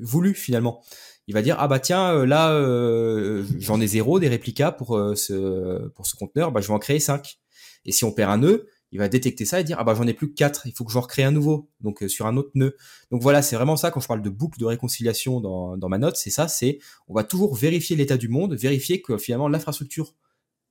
voulu 0.01 0.35
finalement. 0.35 0.83
Il 1.29 1.35
va 1.35 1.43
dire 1.43 1.57
ah 1.61 1.69
bah 1.69 1.79
tiens 1.79 2.13
euh, 2.13 2.27
là 2.27 2.51
euh, 2.53 3.45
j'en 3.59 3.81
ai 3.81 3.87
zéro 3.87 4.19
des 4.19 4.29
réplicas 4.29 4.73
pour 4.73 5.01
ce 5.15 5.87
pour 5.91 6.07
ce 6.07 6.17
conteneur, 6.17 6.51
bah 6.51 6.61
je 6.61 6.67
vais 6.67 6.75
en 6.75 6.81
créer 6.81 6.99
5. 6.99 7.39
Et 7.85 7.93
si 7.93 8.05
on 8.05 8.11
perd 8.11 8.33
un 8.33 8.39
nœud, 8.39 8.67
il 8.93 8.99
va 8.99 9.09
détecter 9.09 9.45
ça 9.45 9.61
et 9.61 9.65
dire 9.65 9.77
ah 9.79 9.85
bah 9.85 9.95
j'en 9.95 10.07
ai 10.07 10.15
plus 10.15 10.31
que 10.31 10.35
4, 10.35 10.67
il 10.67 10.73
faut 10.73 10.85
que 10.85 10.93
j'en 10.93 11.01
recrée 11.01 11.23
un 11.23 11.31
nouveau, 11.31 11.71
donc 11.81 12.03
euh, 12.03 12.09
sur 12.09 12.27
un 12.27 12.37
autre 12.37 12.51
nœud. 12.55 12.77
Donc 13.11 13.23
voilà, 13.23 13.43
c'est 13.43 13.57
vraiment 13.57 13.77
ça 13.77 13.91
quand 13.91 14.01
je 14.01 14.09
parle 14.09 14.23
de 14.23 14.31
boucle 14.31 14.59
de 14.59 14.65
réconciliation 14.65 15.41
dans, 15.41 15.77
dans 15.77 15.89
ma 15.89 15.99
note, 15.99 16.17
c'est 16.17 16.31
ça, 16.31 16.49
c'est 16.49 16.79
on 17.09 17.15
va 17.15 17.25
toujours 17.25 17.55
vérifier 17.55 17.97
l'état 17.97 18.17
du 18.17 18.29
monde, 18.29 18.55
vérifier 18.55 19.03
que 19.03 19.19
finalement 19.19 19.49
l'infrastructure 19.49 20.15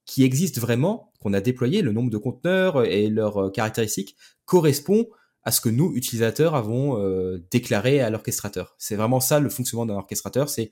qui 0.05 0.23
existe 0.23 0.59
vraiment, 0.59 1.13
qu'on 1.19 1.33
a 1.33 1.41
déployé, 1.41 1.83
le 1.83 1.91
nombre 1.91 2.09
de 2.09 2.17
conteneurs 2.17 2.83
et 2.83 3.09
leurs 3.09 3.45
euh, 3.45 3.49
caractéristiques 3.51 4.15
correspond 4.45 5.07
à 5.43 5.51
ce 5.51 5.61
que 5.61 5.69
nous 5.69 5.93
utilisateurs 5.95 6.55
avons 6.55 6.99
euh, 6.99 7.45
déclaré 7.51 8.01
à 8.01 8.09
l'orchestrateur. 8.09 8.75
C'est 8.77 8.95
vraiment 8.95 9.19
ça 9.19 9.39
le 9.39 9.49
fonctionnement 9.49 9.85
d'un 9.85 9.95
orchestrateur, 9.95 10.49
c'est 10.49 10.71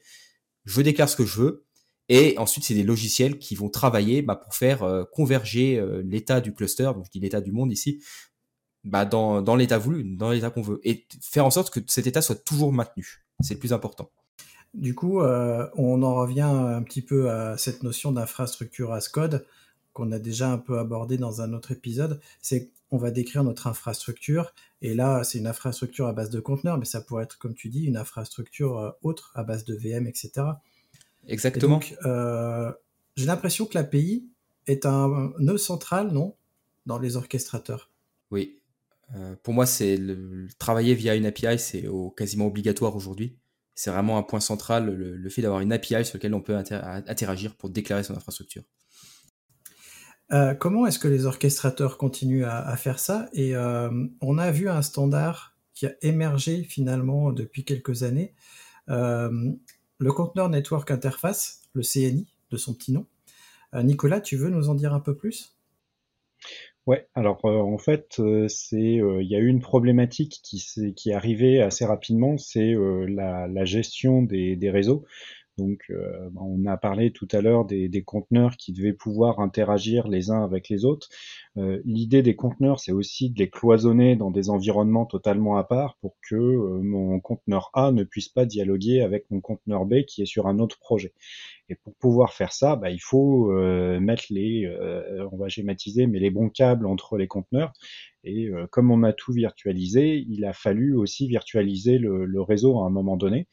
je 0.66 0.82
déclare 0.82 1.08
ce 1.08 1.16
que 1.16 1.26
je 1.26 1.40
veux, 1.40 1.67
et 2.10 2.38
ensuite, 2.38 2.64
c'est 2.64 2.74
des 2.74 2.84
logiciels 2.84 3.38
qui 3.38 3.56
vont 3.56 3.70
travailler 3.70 4.22
bah, 4.22 4.36
pour 4.36 4.56
faire 4.56 4.84
euh, 4.84 5.04
converger 5.04 5.78
euh, 5.78 6.02
l'état 6.06 6.40
du 6.40 6.54
cluster, 6.54 6.92
donc 6.96 7.06
je 7.06 7.12
dis 7.12 7.20
l'état 7.20 7.42
du 7.42 7.52
monde 7.52 7.72
ici, 7.72 8.02
bah, 8.86 9.06
dans, 9.06 9.56
l'état 9.56 9.78
voulu, 9.78 10.04
dans 10.16 10.32
l'état 10.32 10.50
qu'on 10.50 10.62
veut, 10.62 10.80
et 10.84 11.06
faire 11.22 11.46
en 11.46 11.52
sorte 11.52 11.70
que 11.70 11.80
cet 11.88 12.08
état 12.08 12.22
soit 12.22 12.44
toujours 12.46 12.72
maintenu. 12.72 13.26
C'est 13.42 13.56
le 13.56 13.60
plus 13.60 13.74
important. 13.74 14.10
Du 14.74 14.96
coup, 14.96 15.22
euh, 15.22 15.68
on 15.76 16.02
en 16.04 16.16
revient 16.16 16.42
un 16.42 16.82
petit 16.84 17.02
peu 17.02 17.30
à 17.30 17.58
cette 17.58 17.84
notion 17.84 18.12
d'infrastructure 18.12 18.94
as 18.94 19.10
code 19.10 19.46
qu'on 19.94 20.12
a 20.12 20.20
déjà 20.20 20.52
un 20.52 20.60
peu 20.60 20.78
abordé 20.78 21.18
dans 21.18 21.42
un 21.42 21.54
autre 21.54 21.72
épisode. 21.72 22.22
C'est 22.42 22.72
qu'on 22.90 22.98
va 22.98 23.12
décrire 23.12 23.44
notre 23.44 23.68
infrastructure, 23.68 24.54
et 24.82 24.94
là, 24.94 25.26
c'est 25.26 25.40
une 25.40 25.48
infrastructure 25.48 26.08
à 26.08 26.14
base 26.14 26.30
de 26.30 26.40
conteneurs, 26.40 26.78
mais 26.78 26.86
ça 26.86 27.02
pourrait 27.02 27.26
être, 27.26 27.38
comme 27.38 27.56
tu 27.56 27.68
dis, 27.68 27.84
une 27.84 27.98
infrastructure 27.98 28.96
autre 29.02 29.34
à 29.36 29.44
base 29.44 29.66
de 29.66 29.76
VM, 29.76 30.08
etc. 30.08 30.46
Exactement. 31.28 31.80
Euh, 32.06 32.72
j'ai 33.16 33.26
l'impression 33.26 33.66
que 33.66 33.78
l'API 33.78 34.28
est 34.66 34.86
un 34.86 35.34
nœud 35.40 35.58
central, 35.58 36.12
non 36.12 36.36
Dans 36.86 37.00
les 37.00 37.18
orchestrateurs. 37.18 37.92
Oui. 38.32 38.60
Euh, 39.16 39.36
pour 39.44 39.54
moi, 39.54 39.66
c'est 39.66 39.98
le, 39.98 40.48
travailler 40.60 40.94
via 40.94 41.16
une 41.16 41.26
API, 41.26 41.60
c'est 41.60 41.86
quasiment 42.16 42.48
obligatoire 42.48 42.96
aujourd'hui. 42.96 43.38
C'est 43.76 43.92
vraiment 43.92 44.18
un 44.18 44.24
point 44.24 44.40
central, 44.40 44.90
le, 44.90 45.30
fait 45.30 45.42
d'avoir 45.42 45.62
une 45.62 45.72
API 45.72 46.04
sur 46.04 46.18
laquelle 46.18 46.34
on 46.34 46.42
peut 46.42 46.56
interagir 46.56 47.56
pour 47.56 47.70
déclarer 47.70 48.04
son 48.04 48.16
infrastructure. 48.16 48.64
Euh, 50.34 50.56
comment 50.56 50.88
est-ce 50.88 51.00
que 51.00 51.08
les 51.08 51.26
orchestrateurs 51.26 51.98
continuent 51.98 52.44
à, 52.44 52.76
faire 52.76 53.00
ça? 53.00 53.30
Et 53.34 53.56
on 53.56 54.38
a 54.38 54.52
vu 54.52 54.68
un 54.68 54.82
standard 54.82 55.58
qui 55.74 55.86
a 55.86 55.94
émergé 56.02 56.64
finalement 56.64 57.32
depuis 57.32 57.64
quelques 57.64 58.02
années 58.02 58.34
le 60.00 60.12
conteneur 60.12 60.50
Network 60.50 60.92
Interface, 60.92 61.62
le 61.74 61.82
CNI 61.82 62.28
de 62.52 62.58
son 62.58 62.74
petit 62.74 62.92
nom. 62.92 63.06
Euh, 63.74 63.84
Nicolas, 63.84 64.22
tu 64.22 64.38
veux 64.38 64.50
nous 64.50 64.70
en 64.70 64.76
dire 64.76 64.94
un 64.94 65.00
peu 65.00 65.16
plus? 65.16 65.56
Ouais, 66.86 67.08
alors 67.16 67.44
euh, 67.46 67.60
en 67.60 67.78
fait, 67.78 68.20
euh, 68.20 68.48
il 68.72 69.28
y 69.28 69.36
a 69.36 69.40
eu 69.40 69.48
une 69.48 69.60
problématique 69.60 70.40
qui 70.44 71.10
est 71.10 71.14
arrivée 71.14 71.62
assez 71.62 71.86
rapidement, 71.86 72.38
c'est 72.38 72.76
la, 73.08 73.66
gestion 73.66 74.22
des 74.22 74.70
réseaux. 74.70 75.04
Donc, 75.58 75.86
euh, 75.90 76.30
bah, 76.32 76.42
on 76.44 76.66
a 76.66 76.78
parlé 76.78 77.12
tout 77.12 77.28
à 77.32 77.42
l'heure 77.42 77.66
des, 77.66 77.90
conteneurs 78.06 78.58
qui 78.58 78.74
devaient 78.74 78.94
pouvoir 78.94 79.40
interagir 79.40 80.08
les 80.08 80.30
uns 80.30 80.44
avec 80.44 80.70
les 80.70 80.86
autres. 80.86 81.10
Euh, 81.58 81.82
l'idée 81.84 82.22
des 82.22 82.36
conteneurs, 82.36 82.80
c'est 82.80 82.92
aussi 82.92 83.32
de 83.32 83.40
les 83.40 83.50
cloisonner 83.50 84.16
dans 84.16 84.30
des 84.30 84.50
environnements 84.50 85.06
totalement 85.06 85.58
à 85.58 85.64
part 85.64 85.98
pour 86.00 86.16
que 86.30 86.36
euh, 86.36 86.80
mon 86.84 87.20
conteneur 87.20 87.72
A 87.74 87.92
ne 87.92 88.04
puisse 88.04 88.30
pas 88.30 88.46
dialoguer 88.46 89.02
avec 89.02 89.26
mon 89.32 89.42
conteneur 89.42 89.86
B 89.86 90.04
qui 90.06 90.22
est 90.22 90.28
sur 90.28 90.48
un 90.48 90.60
autre 90.60 90.78
projet. 90.80 91.14
Et 91.70 91.76
pour 91.76 91.96
pouvoir 91.96 92.34
faire 92.34 92.54
ça, 92.54 92.76
bah, 92.76 92.92
il 92.92 93.02
faut 93.02 93.52
mettre 94.00 94.24
les, 94.30 94.74
on 95.34 95.36
va 95.36 95.50
schématiser, 95.50 96.08
mais 96.08 96.18
les 96.18 96.30
bons 96.30 96.48
câbles 96.48 96.86
entre 96.86 97.18
les 97.18 97.28
conteneurs. 97.28 97.74
Et 98.24 98.50
comme 98.72 98.90
on 98.90 99.04
a 99.04 99.12
tout 99.12 99.34
virtualisé, 99.34 100.26
il 100.30 100.46
a 100.46 100.54
fallu 100.54 100.96
aussi 100.96 101.28
virtualiser 101.28 101.98
le 101.98 102.42
réseau 102.42 102.80
à 102.80 102.86
un 102.86 102.90
moment 102.90 103.18
donné. 103.18 103.50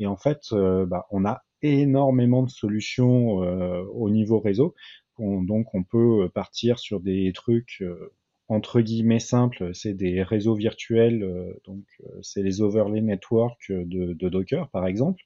Et 0.00 0.06
en 0.06 0.16
fait, 0.16 0.40
euh, 0.52 0.86
bah, 0.86 1.06
on 1.10 1.24
a 1.24 1.42
énormément 1.62 2.42
de 2.42 2.50
solutions 2.50 3.44
euh, 3.44 3.84
au 3.92 4.10
niveau 4.10 4.40
réseau. 4.40 4.74
donc, 5.18 5.74
on 5.74 5.84
peut 5.84 6.30
partir 6.34 6.78
sur 6.78 7.00
des 7.00 7.32
trucs 7.34 7.82
euh, 7.82 8.12
entre 8.48 8.80
guillemets 8.80 9.20
simples, 9.20 9.72
c'est 9.74 9.94
des 9.94 10.24
réseaux 10.24 10.56
virtuels, 10.56 11.54
donc 11.66 11.84
c'est 12.20 12.42
les 12.42 12.62
overlay 12.62 13.00
network 13.00 13.70
de, 13.70 14.12
de, 14.12 14.28
Docker 14.28 14.68
par 14.70 14.88
exemple. 14.88 15.22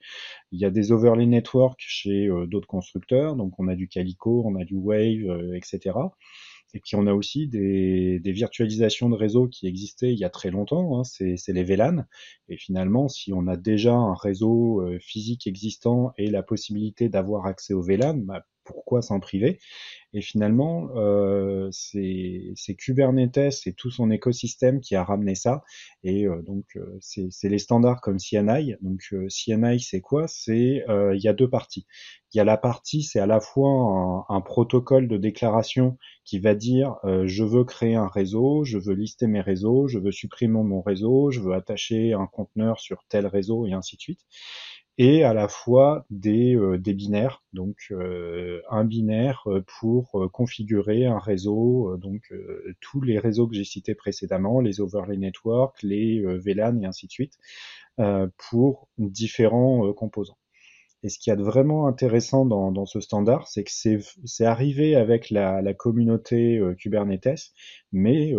Il 0.52 0.60
y 0.60 0.66
a 0.66 0.70
des 0.70 0.92
overlay 0.92 1.24
network 1.24 1.76
chez 1.78 2.28
d'autres 2.48 2.66
constructeurs, 2.68 3.34
donc 3.36 3.58
on 3.58 3.66
a 3.68 3.76
du 3.76 3.88
Calico, 3.88 4.42
on 4.44 4.56
a 4.56 4.64
du 4.66 4.76
Wave, 4.76 5.54
etc. 5.54 5.92
Et 6.74 6.80
puis 6.80 6.96
on 6.96 7.06
a 7.06 7.14
aussi 7.14 7.46
des, 7.46 8.18
des, 8.18 8.32
virtualisations 8.32 9.08
de 9.08 9.14
réseaux 9.14 9.46
qui 9.46 9.68
existaient 9.68 10.12
il 10.12 10.18
y 10.18 10.24
a 10.24 10.30
très 10.30 10.50
longtemps, 10.50 10.98
hein, 10.98 11.04
c'est 11.04 11.52
les 11.52 11.62
VLAN. 11.62 12.04
Et 12.48 12.56
finalement, 12.56 13.08
si 13.08 13.32
on 13.32 13.46
a 13.46 13.56
déjà 13.56 13.94
un 13.94 14.14
réseau 14.14 14.82
euh, 14.82 14.98
physique 14.98 15.46
existant 15.46 16.12
et 16.18 16.30
la 16.30 16.42
possibilité 16.42 17.08
d'avoir 17.08 17.46
accès 17.46 17.74
au 17.74 17.80
VLAN, 17.80 18.14
bah, 18.16 18.44
pourquoi 18.64 19.02
s'en 19.02 19.20
priver 19.20 19.58
Et 20.12 20.20
finalement, 20.20 20.88
euh, 20.96 21.68
c'est 21.72 22.74
Kubernetes 22.76 23.66
et 23.66 23.72
tout 23.72 23.90
son 23.90 24.10
écosystème 24.10 24.80
qui 24.80 24.96
a 24.96 25.04
ramené 25.04 25.34
ça. 25.34 25.62
Et 26.02 26.26
euh, 26.26 26.42
donc, 26.42 26.64
euh, 26.76 26.98
c'est 27.00 27.48
les 27.48 27.58
standards 27.58 28.00
comme 28.00 28.18
CNI. 28.18 28.76
Donc, 28.80 29.14
CNI, 29.28 29.80
c'est 29.80 30.00
quoi? 30.00 30.26
C'est 30.28 30.84
il 30.88 31.20
y 31.20 31.28
a 31.28 31.32
deux 31.32 31.48
parties. 31.48 31.86
Il 32.32 32.38
y 32.38 32.40
a 32.40 32.44
la 32.44 32.56
partie, 32.56 33.02
c'est 33.02 33.20
à 33.20 33.26
la 33.26 33.40
fois 33.40 34.26
un, 34.28 34.40
protocole 34.40 35.06
de 35.06 35.16
déclaration 35.16 35.98
qui 36.24 36.40
va 36.40 36.56
dire 36.56 36.96
je 37.04 37.44
veux 37.44 37.64
créer 37.64 37.94
un 37.94 38.08
réseau, 38.08 38.64
je 38.64 38.76
veux 38.78 38.94
lister 38.94 39.28
mes 39.28 39.40
réseaux, 39.40 39.86
je 39.86 39.98
veux 39.98 40.10
supprimer 40.10 40.62
mon 40.62 40.82
réseau, 40.82 41.30
je 41.30 41.40
veux 41.40 41.54
attacher 41.54 42.12
un 42.12 42.26
conteneur 42.26 42.80
sur 42.80 43.04
tel 43.08 43.26
réseau 43.26 43.66
et 43.66 43.72
ainsi 43.72 43.96
de 43.96 44.00
suite 44.00 44.20
et 44.96 45.24
à 45.24 45.34
la 45.34 45.48
fois 45.48 46.06
des, 46.10 46.54
euh, 46.54 46.78
des 46.78 46.94
binaires, 46.94 47.42
donc 47.52 47.76
euh, 47.90 48.60
un 48.70 48.84
binaire 48.84 49.42
euh, 49.46 49.64
pour 49.80 50.30
configurer 50.32 51.06
un 51.06 51.18
réseau, 51.18 51.96
donc 51.96 52.32
tous 52.80 53.00
les 53.00 53.18
réseaux 53.18 53.46
que 53.48 53.54
j'ai 53.54 53.64
cités 53.64 53.94
précédemment, 53.94 54.60
les 54.60 54.80
overlay 54.80 55.16
networks, 55.16 55.82
les 55.82 56.22
VLAN 56.22 56.80
et 56.82 56.86
ainsi 56.86 57.06
de 57.06 57.12
suite, 57.12 57.38
pour 58.50 58.88
différents 58.98 59.92
composants. 59.92 60.38
Et 61.02 61.10
ce 61.10 61.18
qui 61.18 61.28
est 61.30 61.36
vraiment 61.36 61.86
intéressant 61.86 62.46
dans, 62.46 62.72
dans 62.72 62.86
ce 62.86 63.00
standard, 63.00 63.46
c'est 63.46 63.64
que 63.64 63.70
c'est 63.70 64.46
arrivé 64.46 64.96
avec 64.96 65.28
la, 65.30 65.60
la 65.60 65.74
communauté 65.74 66.60
Kubernetes, 66.78 67.52
mais 67.92 68.34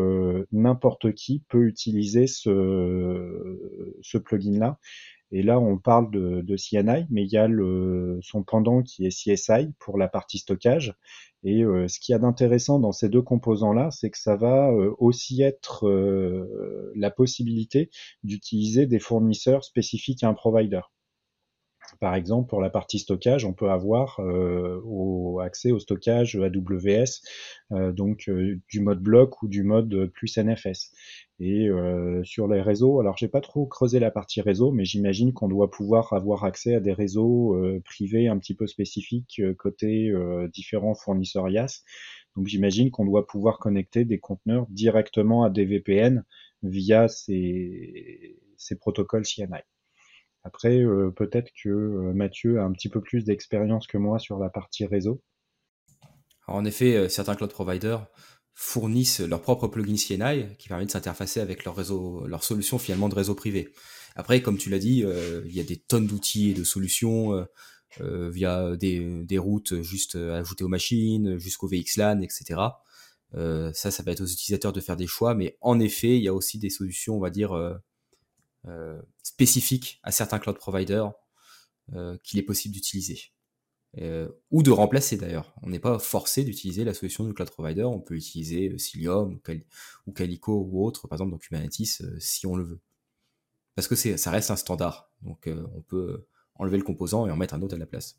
n'importe 0.52 1.14
qui 1.14 1.44
peut 1.48 1.66
utiliser 1.68 2.28
ce, 2.28 3.60
ce 4.02 4.18
plugin-là 4.18 4.80
et 5.36 5.44
là, 5.44 5.60
on 5.60 5.78
parle 5.78 6.10
de, 6.12 6.56
CNI, 6.56 7.08
mais 7.10 7.26
il 7.26 7.30
y 7.30 7.38
a 7.38 7.50
son 8.22 8.44
pendant 8.44 8.82
qui 8.82 9.06
est 9.06 9.10
CSI 9.10 9.74
pour 9.80 9.98
la 9.98 10.08
partie 10.08 10.38
stockage. 10.38 10.96
Et 11.44 11.66
euh, 11.66 11.90
ce 11.90 12.00
qu'il 12.00 12.14
y 12.14 12.16
a 12.16 12.20
d'intéressant 12.20 12.80
dans 12.80 12.94
ces 12.94 13.10
deux 13.10 13.22
composants-là, 13.22 13.92
c'est 13.92 14.10
que 14.10 14.18
ça 14.18 14.38
va 14.38 14.72
euh, 14.72 14.96
aussi 14.98 15.42
être 15.42 15.90
euh, 15.90 16.90
la 16.96 17.12
possibilité 17.12 17.90
d'utiliser 18.24 18.86
des 18.86 18.98
fournisseurs 18.98 19.66
spécifiques 19.66 20.24
à 20.24 20.30
un 20.30 20.34
provider. 20.34 20.80
Par 22.00 22.16
exemple, 22.16 22.48
pour 22.48 22.62
la 22.62 22.70
partie 22.70 23.00
stockage, 23.00 23.44
on 23.44 23.54
peut 23.54 23.70
avoir 23.70 24.20
accès 25.44 25.72
au 25.72 25.80
stockage 25.80 26.36
AWS, 26.36 27.92
donc 27.94 28.28
du 28.28 28.80
mode 28.80 29.02
bloc 29.02 29.44
ou 29.44 29.48
du 29.48 29.64
mode 29.64 30.12
plus 30.14 30.36
NFS. 30.38 30.94
Et 31.40 31.68
euh, 31.68 32.24
sur 32.24 32.48
les 32.48 32.62
réseaux, 32.62 33.02
alors 33.02 33.18
j'ai 33.18 33.28
pas 33.28 33.42
trop 33.42 33.66
creusé 33.66 34.00
la 34.00 34.10
partie 34.10 34.40
réseau, 34.40 34.72
mais 34.72 34.86
j'imagine 34.86 35.34
qu'on 35.34 35.50
doit 35.50 35.70
pouvoir 35.70 36.14
avoir 36.14 36.46
accès 36.46 36.76
à 36.76 36.80
des 36.80 36.94
réseaux 36.94 37.56
euh, 37.56 37.82
privés 37.84 38.30
un 38.30 38.38
petit 38.40 38.56
peu 38.56 38.68
spécifiques 38.68 39.42
euh, 39.42 39.54
côté 39.54 40.14
différents 40.54 40.96
fournisseurs 40.96 41.50
IaaS. 41.50 41.84
Donc 42.38 42.48
j'imagine 42.48 42.90
qu'on 42.90 43.06
doit 43.06 43.28
pouvoir 43.28 43.60
connecter 43.60 44.06
des 44.06 44.20
conteneurs 44.20 44.66
directement 44.70 45.44
à 45.44 45.50
des 45.50 45.66
VPN 45.66 46.24
via 46.64 47.08
ces, 47.10 48.38
ces 48.58 48.78
protocoles 48.78 49.24
CNI. 49.24 49.62
Après, 50.44 50.84
peut-être 51.16 51.52
que 51.64 52.12
Mathieu 52.14 52.60
a 52.60 52.64
un 52.64 52.72
petit 52.72 52.90
peu 52.90 53.02
plus 53.02 53.24
d'expérience 53.24 53.88
que 53.88 53.98
moi 53.98 54.20
sur 54.20 54.38
la 54.38 54.50
partie 54.50 54.86
réseau. 54.86 55.22
Alors 56.48 56.60
en 56.60 56.66
effet, 56.66 57.10
certains 57.10 57.36
cloud 57.36 57.52
providers 57.52 58.06
fournissent 58.56 59.20
leur 59.20 59.42
propre 59.42 59.68
plugin 59.68 59.96
CNI 59.96 60.56
qui 60.58 60.70
permet 60.70 60.86
de 60.86 60.92
s'interfacer 60.92 61.42
avec 61.42 61.66
leur 61.66 61.76
réseau, 61.76 62.26
leur 62.26 62.44
solution 62.44 62.80
finalement 62.80 63.10
de 63.10 63.16
réseau 63.16 63.36
privé. 63.36 63.74
Après, 64.16 64.42
comme 64.42 64.58
tu 64.58 64.70
l'as 64.70 64.80
dit, 64.80 65.04
euh, 65.04 65.44
il 65.46 65.54
y 65.54 65.60
a 65.60 65.64
des 65.64 65.76
tonnes 65.76 66.08
d'outils 66.08 66.52
et 66.52 66.54
de 66.54 66.64
solutions 66.64 67.34
euh, 67.34 67.46
euh, 68.00 68.30
via 68.30 68.78
des, 68.78 69.24
des, 69.26 69.38
routes 69.38 69.82
juste 69.82 70.16
ajoutées 70.16 70.64
aux 70.64 70.70
machines, 70.70 71.38
jusqu'au 71.38 71.68
VXLAN, 71.68 72.22
etc. 72.22 72.62
ça, 73.34 73.92
ça 73.92 74.04
va 74.04 74.14
être 74.14 74.22
aux 74.22 74.26
utilisateurs 74.26 74.72
de 74.72 74.80
faire 74.80 74.96
des 74.96 75.08
choix, 75.08 75.36
mais 75.36 75.58
en 75.60 75.80
effet, 75.82 76.16
il 76.16 76.24
y 76.24 76.30
a 76.30 76.34
aussi 76.34 76.58
des 76.58 76.70
solutions, 76.70 77.18
on 77.18 77.20
va 77.20 77.30
dire, 77.30 77.80
spécifiques 79.24 80.00
à 80.04 80.12
certains 80.12 80.40
cloud 80.40 80.58
providers 80.58 81.12
qu'il 82.24 82.40
est 82.40 82.44
possible 82.44 82.74
d'utiliser. 82.74 83.35
Euh, 84.00 84.30
ou 84.52 84.62
de 84.62 84.72
remplacer 84.72 85.16
d'ailleurs. 85.16 85.54
On 85.62 85.70
n'est 85.70 85.80
pas 85.80 86.00
forcé 86.00 86.44
d'utiliser 86.44 86.84
la 86.84 86.94
solution 86.94 87.24
du 87.24 87.34
cloud 87.34 87.50
provider, 87.50 87.84
on 87.84 88.02
peut 88.02 88.16
utiliser 88.16 88.70
euh, 88.70 88.78
Cilium 88.78 89.40
ou, 90.06 90.12
Calico 90.12 90.68
ou 90.70 90.86
autre, 90.86 91.08
par 91.08 91.16
exemple 91.16 91.32
dans 91.32 91.38
Kubernetes, 91.38 92.02
euh, 92.02 92.16
si 92.20 92.46
on 92.46 92.58
le 92.58 92.66
veut. 92.66 92.82
Parce 93.76 93.88
que 93.88 93.96
ça 93.96 94.32
reste 94.32 94.52
un 94.52 94.56
standard, 94.56 95.12
donc 95.22 95.50
on 95.50 95.82
peut 95.82 96.26
enlever 96.56 96.78
le 96.78 96.84
composant 96.84 97.28
et 97.28 97.32
en 97.32 97.36
mettre 97.36 97.56
un 97.56 97.62
autre 97.62 97.76
à 97.76 97.78
la 97.78 97.86
place. 97.86 98.18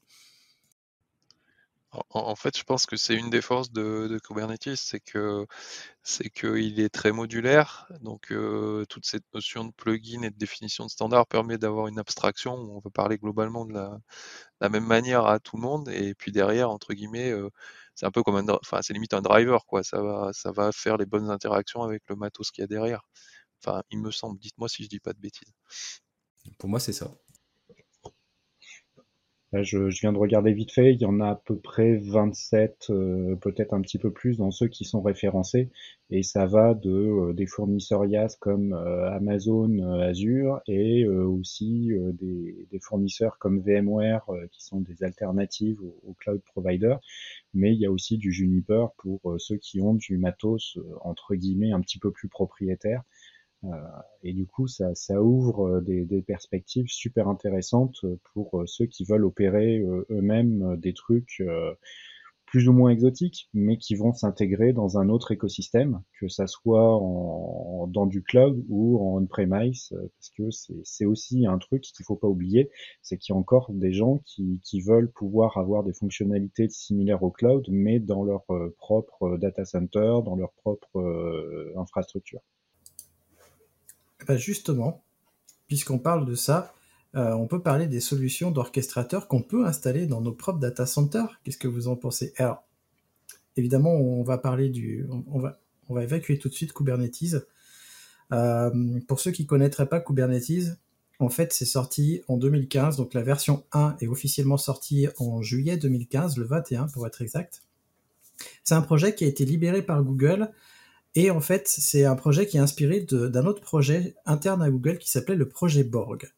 En, 2.10 2.34
fait, 2.36 2.56
je 2.58 2.64
pense 2.64 2.86
que 2.86 2.96
c'est 2.96 3.14
une 3.14 3.30
des 3.30 3.40
forces 3.40 3.70
de, 3.70 4.18
Kubernetes, 4.24 4.76
c'est 4.76 5.00
que 5.00 5.46
c'est 6.02 6.30
qu'il 6.30 6.80
est 6.80 6.88
très 6.88 7.12
modulaire. 7.12 7.86
Donc, 8.00 8.32
euh, 8.32 8.84
toute 8.86 9.06
cette 9.06 9.24
notion 9.34 9.64
de 9.64 9.72
plugin 9.72 10.22
et 10.22 10.30
de 10.30 10.36
définition 10.36 10.84
de 10.86 10.90
standard 10.90 11.26
permet 11.26 11.58
d'avoir 11.58 11.88
une 11.88 11.98
abstraction 11.98 12.54
où 12.56 12.76
on 12.76 12.80
peut 12.80 12.90
parler 12.90 13.18
globalement 13.18 13.64
de 13.66 13.74
la, 13.74 14.68
même 14.68 14.86
manière 14.86 15.26
à 15.26 15.38
tout 15.40 15.56
le 15.56 15.62
monde. 15.62 15.88
Et 15.90 16.14
puis 16.14 16.32
derrière, 16.32 16.70
entre 16.70 16.94
guillemets, 16.94 17.30
euh, 17.30 17.50
c'est 17.94 18.06
un 18.06 18.10
peu 18.10 18.22
comme 18.22 18.36
un, 18.36 18.46
enfin, 18.48 18.80
c'est 18.82 18.92
limite 18.92 19.14
un 19.14 19.22
driver, 19.22 19.64
quoi. 19.66 19.82
Ça 19.82 20.02
va, 20.02 20.30
ça 20.32 20.52
va 20.52 20.72
faire 20.72 20.96
les 20.98 21.06
bonnes 21.06 21.30
interactions 21.30 21.82
avec 21.82 22.02
le 22.08 22.16
matos 22.16 22.50
qu'il 22.50 22.62
y 22.62 22.64
a 22.64 22.68
derrière. 22.68 23.02
Enfin, 23.64 23.82
il 23.90 24.00
me 24.00 24.10
semble. 24.10 24.38
Dites-moi 24.38 24.68
si 24.68 24.84
je 24.84 24.88
dis 24.88 25.00
pas 25.00 25.12
de 25.12 25.20
bêtises. 25.20 25.52
Pour 26.58 26.68
moi, 26.68 26.80
c'est 26.80 26.92
ça 26.92 27.10
je, 29.62 29.78
viens 30.00 30.12
de 30.12 30.18
regarder 30.18 30.52
vite 30.52 30.72
fait, 30.72 30.94
il 30.94 31.00
y 31.00 31.04
en 31.04 31.20
a 31.20 31.30
à 31.30 31.34
peu 31.34 31.56
près 31.56 31.96
27, 31.96 32.86
euh, 32.90 33.36
peut-être 33.36 33.74
un 33.74 33.80
petit 33.80 33.98
peu 33.98 34.10
plus 34.10 34.38
dans 34.38 34.50
ceux 34.50 34.68
qui 34.68 34.84
sont 34.84 35.02
référencés, 35.02 35.70
et 36.10 36.22
ça 36.22 36.46
va 36.46 36.74
de 36.74 36.90
euh, 36.90 37.32
des 37.32 37.46
fournisseurs 37.46 38.04
IaaS 38.04 38.36
comme 38.40 38.72
euh, 38.72 39.10
Amazon 39.10 39.78
Azure 40.00 40.60
et 40.66 41.06
aussi 41.06 41.90
des, 42.14 42.78
fournisseurs 42.80 43.38
comme 43.38 43.60
VMware 43.60 44.26
qui 44.52 44.64
sont 44.64 44.80
des 44.80 45.02
alternatives 45.02 45.80
aux, 45.82 46.14
cloud 46.14 46.40
providers, 46.42 47.00
mais 47.54 47.72
il 47.74 47.80
y 47.80 47.86
a 47.86 47.90
aussi 47.90 48.18
du 48.18 48.32
Juniper 48.32 48.88
pour 48.98 49.20
ceux 49.38 49.56
qui 49.56 49.80
ont 49.80 49.94
du 49.94 50.18
matos 50.18 50.78
entre 51.00 51.34
guillemets 51.34 51.72
un 51.72 51.80
petit 51.80 51.98
peu 51.98 52.10
plus 52.10 52.28
propriétaire. 52.28 53.02
Euh, 53.66 53.76
et 54.22 54.32
du 54.32 54.46
coup, 54.46 54.66
ça, 54.66 54.94
ça 54.94 55.22
ouvre 55.22 55.68
euh, 55.68 55.80
des, 55.80 56.04
des, 56.04 56.22
perspectives 56.22 56.88
super 56.88 57.28
intéressantes 57.28 58.04
pour 58.32 58.60
euh, 58.60 58.66
ceux 58.66 58.86
qui 58.86 59.04
veulent 59.04 59.24
opérer 59.24 59.78
eux-mêmes 60.10 60.76
des 60.78 60.92
trucs 60.92 61.42
plus 62.46 62.68
ou 62.68 62.72
moins 62.72 62.90
exotiques, 62.90 63.48
mais 63.54 63.76
qui 63.76 63.96
vont 63.96 64.12
s'intégrer 64.12 64.72
dans 64.72 64.98
un 64.98 65.08
autre 65.08 65.32
écosystème, 65.32 66.00
que 66.20 66.28
ça 66.28 66.46
soit 66.46 66.96
en, 66.96 67.88
dans 67.88 68.06
du 68.06 68.22
cloud 68.22 68.64
ou 68.68 68.98
en 68.98 69.20
on-premise, 69.20 69.88
parce 69.90 70.30
que 70.30 70.44
c'est 70.84 71.04
aussi 71.04 71.46
un 71.46 71.58
truc 71.58 71.82
qu'il 71.82 72.04
faut 72.06 72.16
pas 72.16 72.28
oublier, 72.28 72.70
c'est 73.02 73.18
qu'il 73.18 73.32
y 73.32 73.36
a 73.36 73.38
encore 73.38 73.72
des 73.72 73.92
gens 73.92 74.18
qui, 74.24 74.60
qui, 74.64 74.80
veulent 74.80 75.10
pouvoir 75.10 75.58
avoir 75.58 75.82
des 75.82 75.92
fonctionnalités 75.92 76.68
similaires 76.68 77.22
au 77.24 77.30
cloud, 77.30 77.66
mais 77.68 77.98
dans 77.98 78.22
leur 78.22 78.44
propre 78.78 79.36
data 79.38 79.64
center, 79.64 80.20
dans 80.24 80.36
leur 80.36 80.52
propre 80.52 81.72
infrastructure. 81.76 82.40
Bah, 84.26 84.36
justement, 84.36 85.04
puisqu'on 85.68 85.98
parle 85.98 86.26
de 86.26 86.34
ça, 86.34 86.74
euh, 87.14 87.32
on 87.32 87.46
peut 87.46 87.62
parler 87.62 87.86
des 87.86 88.00
solutions 88.00 88.50
d'orchestrateurs 88.50 89.28
qu'on 89.28 89.42
peut 89.42 89.66
installer 89.66 90.06
dans 90.06 90.20
nos 90.20 90.32
propres 90.32 90.58
data 90.58 90.84
centers. 90.84 91.40
Qu'est-ce 91.44 91.58
que 91.58 91.68
vous 91.68 91.88
en 91.88 91.96
pensez? 91.96 92.32
Alors, 92.36 92.64
évidemment, 93.56 93.94
on 93.94 94.22
va 94.22 94.36
parler 94.38 94.68
du, 94.68 95.06
on 95.28 95.38
va, 95.38 95.60
on 95.88 95.94
va 95.94 96.02
évacuer 96.02 96.38
tout 96.38 96.48
de 96.48 96.54
suite 96.54 96.72
Kubernetes. 96.72 97.36
Euh, 98.32 99.00
pour 99.06 99.20
ceux 99.20 99.30
qui 99.30 99.42
ne 99.42 99.48
connaîtraient 99.48 99.88
pas 99.88 100.00
Kubernetes, 100.00 100.76
en 101.18 101.30
fait, 101.30 101.52
c'est 101.52 101.64
sorti 101.64 102.20
en 102.28 102.36
2015, 102.36 102.96
donc 102.96 103.14
la 103.14 103.22
version 103.22 103.64
1 103.72 103.96
est 104.00 104.06
officiellement 104.06 104.58
sortie 104.58 105.08
en 105.18 105.40
juillet 105.40 105.78
2015, 105.78 106.36
le 106.36 106.44
21 106.44 106.88
pour 106.88 107.06
être 107.06 107.22
exact. 107.22 107.62
C'est 108.64 108.74
un 108.74 108.82
projet 108.82 109.14
qui 109.14 109.24
a 109.24 109.28
été 109.28 109.46
libéré 109.46 109.80
par 109.80 110.02
Google 110.02 110.50
et 111.16 111.30
en 111.30 111.40
fait, 111.40 111.66
c'est 111.66 112.04
un 112.04 112.14
projet 112.14 112.46
qui 112.46 112.58
est 112.58 112.60
inspiré 112.60 113.00
d'un 113.00 113.46
autre 113.46 113.62
projet 113.62 114.14
interne 114.26 114.62
à 114.62 114.70
Google 114.70 114.98
qui 114.98 115.10
s'appelait 115.10 115.34
le 115.34 115.48
projet 115.48 115.82
Borg. 115.82 116.30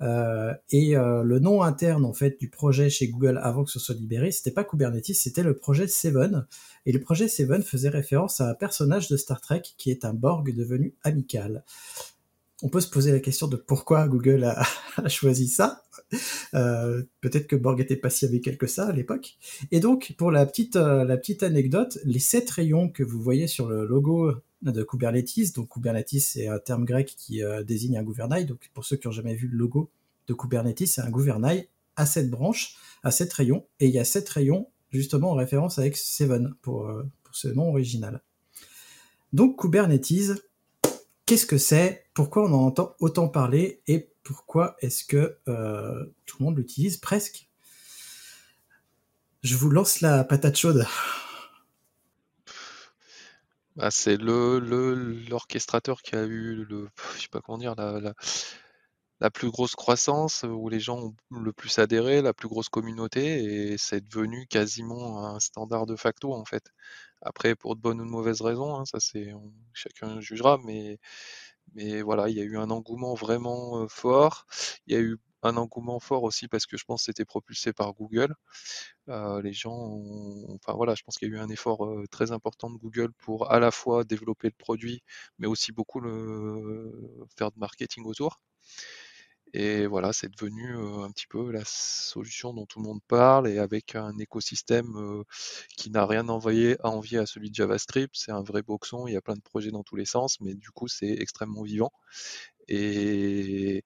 Euh, 0.00 0.54
et 0.70 0.96
euh, 0.96 1.22
le 1.22 1.38
nom 1.38 1.62
interne 1.62 2.04
en 2.04 2.12
fait 2.12 2.38
du 2.40 2.48
projet 2.48 2.90
chez 2.90 3.08
Google 3.08 3.38
avant 3.42 3.62
que 3.62 3.70
ce 3.70 3.78
soit 3.78 3.94
libéré, 3.94 4.32
c'était 4.32 4.50
pas 4.50 4.64
Kubernetes, 4.64 5.14
c'était 5.14 5.42
le 5.42 5.56
projet 5.56 5.88
Seven. 5.88 6.46
Et 6.86 6.92
le 6.92 7.00
projet 7.00 7.26
Seven 7.26 7.62
faisait 7.62 7.88
référence 7.88 8.40
à 8.40 8.48
un 8.48 8.54
personnage 8.54 9.08
de 9.08 9.16
Star 9.16 9.40
Trek 9.40 9.62
qui 9.76 9.90
est 9.90 10.04
un 10.04 10.14
Borg 10.14 10.54
devenu 10.54 10.94
amical. 11.02 11.64
On 12.62 12.68
peut 12.68 12.80
se 12.80 12.88
poser 12.88 13.12
la 13.12 13.20
question 13.20 13.48
de 13.48 13.56
pourquoi 13.56 14.08
Google 14.08 14.44
a, 14.44 14.64
choisi 15.08 15.48
ça. 15.48 15.82
Euh, 16.54 17.02
peut-être 17.20 17.46
que 17.46 17.56
Borg 17.56 17.80
était 17.80 17.96
pas 17.96 18.10
si 18.10 18.24
amical 18.24 18.56
que 18.56 18.66
ça 18.66 18.86
à 18.86 18.92
l'époque. 18.92 19.36
Et 19.70 19.80
donc, 19.80 20.14
pour 20.16 20.30
la 20.30 20.46
petite, 20.46 20.76
la 20.76 21.16
petite 21.16 21.42
anecdote, 21.42 21.98
les 22.04 22.18
sept 22.20 22.48
rayons 22.50 22.88
que 22.88 23.02
vous 23.02 23.20
voyez 23.20 23.46
sur 23.46 23.68
le 23.68 23.84
logo 23.84 24.32
de 24.70 24.82
Kubernetes. 24.82 25.54
Donc 25.54 25.70
Kubernetes, 25.70 26.20
c'est 26.20 26.46
un 26.46 26.58
terme 26.58 26.84
grec 26.84 27.14
qui 27.16 27.42
euh, 27.42 27.62
désigne 27.62 27.98
un 27.98 28.02
gouvernail. 28.02 28.46
Donc 28.46 28.70
pour 28.74 28.84
ceux 28.84 28.96
qui 28.96 29.08
n'ont 29.08 29.12
jamais 29.12 29.34
vu 29.34 29.48
le 29.48 29.56
logo 29.56 29.90
de 30.28 30.34
Kubernetes, 30.34 30.86
c'est 30.86 31.00
un 31.00 31.10
gouvernail 31.10 31.68
à 31.96 32.06
sept 32.06 32.30
branches, 32.30 32.76
à 33.02 33.10
sept 33.10 33.32
rayons. 33.32 33.66
Et 33.80 33.88
il 33.88 33.94
y 33.94 33.98
a 33.98 34.04
sept 34.04 34.28
rayons 34.28 34.68
justement 34.90 35.30
en 35.30 35.34
référence 35.34 35.78
avec 35.78 35.96
Seven 35.96 36.54
pour, 36.62 36.88
euh, 36.88 37.02
pour 37.24 37.34
ce 37.34 37.48
nom 37.48 37.68
original. 37.70 38.22
Donc 39.32 39.60
Kubernetes, 39.60 40.42
qu'est-ce 41.32 41.46
que 41.46 41.56
c'est? 41.56 42.04
Pourquoi 42.12 42.42
on 42.42 42.52
en 42.52 42.66
entend 42.66 42.94
autant 43.00 43.26
parler? 43.26 43.80
Et 43.86 44.12
pourquoi 44.22 44.76
est-ce 44.80 45.02
que 45.02 45.38
euh, 45.48 46.04
tout 46.26 46.36
le 46.40 46.44
monde 46.44 46.58
l'utilise 46.58 46.98
presque? 46.98 47.48
Je 49.42 49.56
vous 49.56 49.70
lance 49.70 50.02
la 50.02 50.24
patate 50.24 50.58
chaude. 50.58 50.86
Bah, 53.76 53.90
c'est 53.90 54.18
le 54.18 54.58
l'orchestrateur 55.30 56.02
qui 56.02 56.16
a 56.16 56.24
eu 56.24 56.66
le 56.66 56.90
comment 57.42 57.56
dire, 57.56 57.74
la 57.76 58.12
la 59.20 59.30
plus 59.30 59.50
grosse 59.50 59.74
croissance, 59.74 60.42
où 60.42 60.68
les 60.68 60.80
gens 60.80 60.98
ont 61.30 61.40
le 61.40 61.54
plus 61.54 61.78
adhéré, 61.78 62.20
la 62.20 62.34
plus 62.34 62.48
grosse 62.48 62.68
communauté 62.68 63.72
et 63.72 63.78
c'est 63.78 64.06
devenu 64.06 64.46
quasiment 64.48 65.26
un 65.26 65.40
standard 65.40 65.86
de 65.86 65.96
facto, 65.96 66.34
en 66.34 66.44
fait. 66.44 66.64
Après 67.22 67.54
pour 67.56 67.76
de 67.76 67.80
bonnes 67.80 68.00
ou 68.00 68.04
de 68.04 68.10
mauvaises 68.10 68.40
raisons, 68.42 68.76
hein, 68.76 68.84
ça 68.84 69.00
c'est 69.00 69.32
chacun 69.74 70.20
jugera, 70.20 70.58
mais 70.64 70.98
mais 71.74 72.02
voilà, 72.02 72.28
il 72.28 72.36
y 72.36 72.40
a 72.40 72.44
eu 72.44 72.56
un 72.58 72.70
engouement 72.70 73.14
vraiment, 73.14 73.86
fort. 73.88 74.46
Il 74.86 74.94
y 74.94 74.96
a 74.96 75.00
eu 75.00 75.18
un 75.42 75.56
engouement 75.56 76.00
fort 76.00 76.22
aussi 76.24 76.48
parce 76.48 76.66
que 76.66 76.76
je 76.76 76.84
pense 76.84 77.02
que 77.02 77.04
c'était 77.06 77.24
propulsé 77.24 77.72
par 77.72 77.92
Google. 77.94 78.34
Euh, 79.08 79.42
les 79.42 79.52
gens, 79.52 80.00
enfin 80.54 80.74
voilà, 80.74 80.94
je 80.94 81.02
pense 81.04 81.18
qu'il 81.18 81.28
y 81.28 81.32
a 81.32 81.36
eu 81.36 81.40
un 81.40 81.48
effort 81.50 81.88
très 82.10 82.32
important 82.32 82.70
de 82.70 82.78
Google 82.78 83.12
pour 83.18 83.50
à 83.52 83.60
la 83.60 83.70
fois 83.70 84.04
développer 84.04 84.48
le 84.48 84.54
produit, 84.56 85.02
mais 85.38 85.46
aussi 85.48 85.72
beaucoup 85.72 86.00
le 86.00 86.92
faire 87.36 87.50
de 87.52 87.58
marketing 87.58 88.04
autour. 88.06 88.40
Et 89.54 89.86
voilà, 89.86 90.12
c'est 90.14 90.30
devenu 90.30 90.76
un 91.04 91.10
petit 91.10 91.26
peu 91.26 91.50
la 91.52 91.62
solution 91.66 92.54
dont 92.54 92.64
tout 92.66 92.80
le 92.80 92.86
monde 92.86 93.00
parle 93.06 93.48
et 93.48 93.58
avec 93.58 93.94
un 93.94 94.16
écosystème 94.18 95.22
qui 95.76 95.90
n'a 95.90 96.06
rien 96.06 96.28
envoyé 96.28 96.76
à 96.82 96.88
envier 96.90 97.18
à 97.18 97.26
celui 97.26 97.50
de 97.50 97.54
JavaScript. 97.54 98.14
C'est 98.16 98.32
un 98.32 98.42
vrai 98.42 98.62
boxon, 98.62 99.06
il 99.06 99.12
y 99.14 99.16
a 99.16 99.20
plein 99.20 99.34
de 99.36 99.42
projets 99.42 99.70
dans 99.70 99.82
tous 99.82 99.96
les 99.96 100.06
sens, 100.06 100.40
mais 100.40 100.54
du 100.54 100.70
coup, 100.70 100.88
c'est 100.88 101.10
extrêmement 101.10 101.62
vivant. 101.62 101.92
Et, 102.68 103.84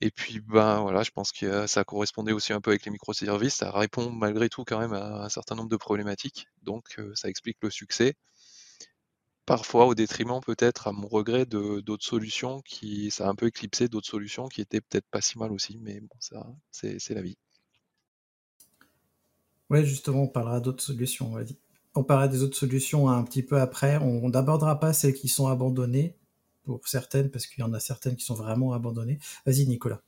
et 0.00 0.10
puis, 0.10 0.40
ben 0.40 0.80
voilà, 0.82 1.02
je 1.02 1.10
pense 1.10 1.32
que 1.32 1.66
ça 1.66 1.84
correspondait 1.84 2.32
aussi 2.32 2.52
un 2.52 2.60
peu 2.60 2.70
avec 2.70 2.84
les 2.84 2.90
microservices. 2.90 3.54
Ça 3.56 3.70
répond 3.70 4.10
malgré 4.10 4.48
tout 4.48 4.64
quand 4.64 4.78
même 4.78 4.92
à 4.92 5.24
un 5.24 5.28
certain 5.28 5.54
nombre 5.54 5.70
de 5.70 5.76
problématiques. 5.76 6.46
Donc, 6.62 7.00
ça 7.14 7.28
explique 7.28 7.58
le 7.62 7.70
succès. 7.70 8.14
Parfois 9.46 9.86
au 9.86 9.94
détriment 9.94 10.40
peut-être, 10.40 10.88
à 10.88 10.92
mon 10.92 11.06
regret, 11.06 11.44
de 11.44 11.80
d'autres 11.80 12.04
solutions 12.04 12.62
qui, 12.62 13.10
ça 13.10 13.26
a 13.26 13.30
un 13.30 13.34
peu 13.34 13.46
éclipsé 13.46 13.88
d'autres 13.88 14.06
solutions 14.06 14.48
qui 14.48 14.62
étaient 14.62 14.80
peut-être 14.80 15.06
pas 15.10 15.20
si 15.20 15.38
mal 15.38 15.52
aussi, 15.52 15.78
mais 15.82 16.00
bon, 16.00 16.16
ça, 16.18 16.46
c'est 16.70 17.10
la 17.10 17.20
vie. 17.22 17.36
Ouais, 19.68 19.84
justement, 19.84 20.22
on 20.22 20.28
parlera 20.28 20.60
d'autres 20.60 20.82
solutions, 20.82 21.26
on 21.30 21.34
va 21.34 21.44
dire. 21.44 21.56
On 21.94 22.04
parlera 22.04 22.28
des 22.28 22.42
autres 22.42 22.56
solutions 22.56 23.08
un 23.08 23.22
petit 23.22 23.42
peu 23.42 23.60
après. 23.60 23.98
On 23.98 24.28
n'abordera 24.28 24.80
pas 24.80 24.92
celles 24.92 25.14
qui 25.14 25.28
sont 25.28 25.46
abandonnées, 25.46 26.16
pour 26.64 26.86
certaines, 26.88 27.30
parce 27.30 27.46
qu'il 27.46 27.60
y 27.60 27.62
en 27.62 27.72
a 27.74 27.80
certaines 27.80 28.16
qui 28.16 28.24
sont 28.24 28.34
vraiment 28.34 28.72
abandonnées. 28.72 29.18
Vas-y, 29.46 29.66
Nicolas. 29.66 30.00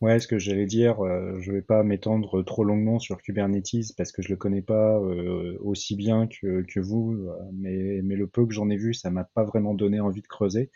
Ouais, 0.00 0.18
ce 0.18 0.26
que 0.26 0.38
j'allais 0.38 0.66
dire, 0.66 1.00
euh, 1.04 1.38
je 1.40 1.52
vais 1.52 1.62
pas 1.62 1.82
m'étendre 1.82 2.42
trop 2.42 2.64
longuement 2.64 2.98
sur 2.98 3.18
Kubernetes 3.22 3.94
parce 3.96 4.12
que 4.12 4.22
je 4.22 4.28
le 4.28 4.36
connais 4.36 4.62
pas 4.62 4.98
euh, 4.98 5.56
aussi 5.60 5.94
bien 5.94 6.26
que, 6.26 6.62
que 6.62 6.80
vous, 6.80 7.12
euh, 7.12 7.34
mais, 7.52 8.00
mais 8.02 8.16
le 8.16 8.26
peu 8.26 8.46
que 8.46 8.52
j'en 8.54 8.70
ai 8.70 8.76
vu, 8.76 8.94
ça 8.94 9.10
m'a 9.10 9.24
pas 9.24 9.44
vraiment 9.44 9.74
donné 9.74 10.00
envie 10.00 10.22
de 10.22 10.26
creuser. 10.26 10.70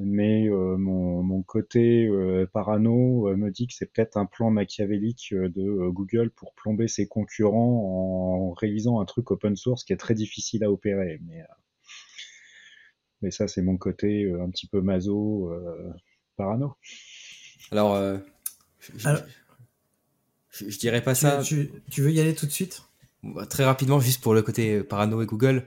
mais 0.00 0.48
mon, 0.50 1.22
mon 1.22 1.42
côté 1.42 2.08
parano 2.52 3.34
me 3.36 3.50
dit 3.50 3.66
que 3.66 3.74
c'est 3.74 3.92
peut-être 3.92 4.16
un 4.16 4.26
plan 4.26 4.50
machiavélique 4.50 5.28
de 5.32 5.88
Google 5.90 6.30
pour 6.30 6.54
plomber 6.54 6.88
ses 6.88 7.06
concurrents 7.08 8.50
en 8.50 8.52
réalisant 8.52 9.00
un 9.00 9.04
truc 9.06 9.30
open 9.30 9.56
source 9.56 9.84
qui 9.84 9.92
est 9.92 9.96
très 9.96 10.14
difficile 10.14 10.64
à 10.64 10.70
opérer. 10.70 11.20
Mais 11.26 11.42
mais 13.22 13.30
ça, 13.30 13.48
c'est 13.48 13.62
mon 13.62 13.76
côté 13.76 14.24
euh, 14.24 14.42
un 14.42 14.50
petit 14.50 14.66
peu 14.68 14.80
maso, 14.80 15.50
euh, 15.52 15.92
parano. 16.36 16.76
Alors, 17.70 17.94
euh, 17.94 18.18
je, 20.50 20.78
dirais 20.78 21.02
pas 21.02 21.14
ça. 21.14 21.42
Tu, 21.42 21.70
veux 21.98 22.12
y 22.12 22.20
aller 22.20 22.34
tout 22.34 22.46
de 22.46 22.50
suite? 22.50 22.82
Bah, 23.22 23.46
Très 23.46 23.64
rapidement, 23.64 24.00
juste 24.00 24.22
pour 24.22 24.34
le 24.34 24.42
côté 24.42 24.82
parano 24.82 25.22
et 25.22 25.26
Google. 25.26 25.66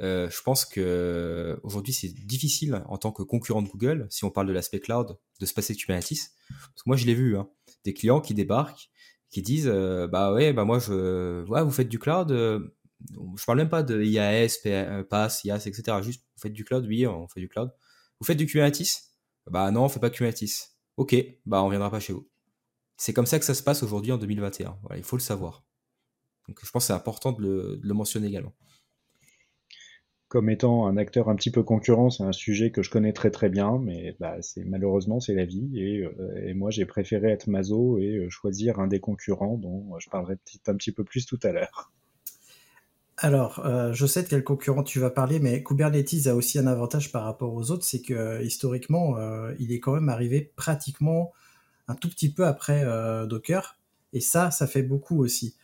je 0.00 0.42
pense 0.42 0.64
que 0.64 1.58
aujourd'hui 1.62 1.92
c'est 1.92 2.08
difficile 2.08 2.82
en 2.86 2.98
tant 2.98 3.12
que 3.12 3.22
concurrent 3.22 3.62
de 3.62 3.68
Google, 3.68 4.06
si 4.10 4.24
on 4.24 4.30
parle 4.30 4.46
de 4.46 4.52
l'aspect 4.52 4.80
cloud, 4.80 5.18
de 5.40 5.46
se 5.46 5.54
passer 5.54 5.74
de 5.74 5.78
Kubernetes. 5.78 6.32
Parce 6.48 6.82
que 6.82 6.88
moi 6.88 6.96
je 6.96 7.06
l'ai 7.06 7.14
vu, 7.14 7.36
hein, 7.36 7.48
des 7.84 7.94
clients 7.94 8.20
qui 8.20 8.34
débarquent, 8.34 8.90
qui 9.30 9.42
disent 9.42 9.68
bah 9.68 10.32
ouais 10.32 10.52
bah 10.52 10.64
moi 10.64 10.78
je 10.78 11.44
ouais 11.48 11.62
vous 11.62 11.70
faites 11.70 11.88
du 11.88 11.98
cloud, 11.98 12.32
je 13.00 13.44
parle 13.44 13.58
même 13.58 13.68
pas 13.68 13.82
de 13.82 14.02
IAS, 14.02 14.58
PAS, 15.08 15.44
IAS, 15.44 15.66
etc. 15.66 15.98
Juste, 16.02 16.22
vous 16.36 16.42
faites 16.42 16.52
du 16.52 16.64
cloud, 16.64 16.84
oui, 16.86 17.06
on 17.06 17.28
fait 17.28 17.40
du 17.40 17.48
cloud. 17.48 17.72
Vous 18.20 18.26
faites 18.26 18.36
du 18.36 18.46
Kubernetes? 18.46 19.02
Bah 19.46 19.70
non, 19.70 19.84
on 19.84 19.88
fait 19.88 20.00
pas 20.00 20.10
Kubernetes. 20.10 20.72
Ok, 20.98 21.14
bah 21.46 21.62
on 21.62 21.68
viendra 21.68 21.92
pas 21.92 22.00
chez 22.00 22.12
vous. 22.12 22.28
C'est 22.96 23.12
comme 23.12 23.24
ça 23.24 23.38
que 23.38 23.44
ça 23.44 23.54
se 23.54 23.62
passe 23.62 23.84
aujourd'hui 23.84 24.10
en 24.10 24.18
2021. 24.18 24.76
Voilà, 24.82 24.96
il 24.96 25.04
faut 25.04 25.16
le 25.16 25.22
savoir. 25.22 25.64
Donc 26.48 26.58
je 26.60 26.68
pense 26.72 26.82
que 26.82 26.86
c'est 26.88 26.92
important 26.92 27.30
de 27.30 27.78
le, 27.80 27.94
mentionner 27.94 28.26
également. 28.26 28.52
Comme 30.26 30.50
étant 30.50 30.88
un 30.88 30.96
acteur 30.96 31.28
un 31.28 31.36
petit 31.36 31.52
peu 31.52 31.62
concurrent, 31.62 32.10
c'est 32.10 32.24
un 32.24 32.32
sujet 32.32 32.72
que 32.72 32.82
je 32.82 32.90
connais 32.90 33.12
très 33.12 33.30
très 33.30 33.48
bien, 33.48 33.78
mais 33.78 34.16
bah, 34.18 34.42
c'est 34.42 34.64
malheureusement 34.64 35.20
c'est 35.20 35.34
la 35.34 35.44
vie 35.44 35.70
et, 35.78 36.02
euh, 36.02 36.52
moi 36.56 36.70
j'ai 36.70 36.84
préféré 36.84 37.30
être 37.30 37.46
maso 37.46 37.98
et 37.98 38.16
euh, 38.16 38.28
choisir 38.28 38.80
un 38.80 38.88
des 38.88 38.98
concurrents 38.98 39.56
dont 39.56 39.96
je 40.00 40.10
parlerai 40.10 40.34
un 40.66 40.74
petit 40.74 40.90
peu 40.90 41.04
plus 41.04 41.26
tout 41.26 41.38
à 41.44 41.52
l'heure. 41.52 41.92
Alors, 43.20 43.66
euh, 43.66 43.92
je 43.92 44.06
sais 44.06 44.22
de 44.22 44.28
quel 44.28 44.44
concurrent 44.44 44.84
tu 44.84 45.00
vas 45.00 45.10
parler, 45.10 45.40
mais 45.40 45.64
Kubernetes 45.64 46.28
a 46.28 46.36
aussi 46.36 46.56
un 46.56 46.68
avantage 46.68 47.10
par 47.10 47.24
rapport 47.24 47.52
aux 47.52 47.72
autres, 47.72 47.84
c'est 47.84 48.00
que 48.00 48.40
historiquement, 48.44 49.18
euh, 49.18 49.52
il 49.58 49.72
est 49.72 49.80
quand 49.80 49.92
même 49.92 50.08
arrivé 50.08 50.52
pratiquement 50.54 51.32
un 51.88 51.96
tout 51.96 52.08
petit 52.08 52.32
peu 52.32 52.46
après 52.46 52.84
euh, 52.84 53.26
Docker, 53.26 53.76
et 54.12 54.20
ça, 54.20 54.52
ça 54.52 54.68
fait 54.68 54.84
beaucoup 54.84 55.20
aussi. 55.20 55.56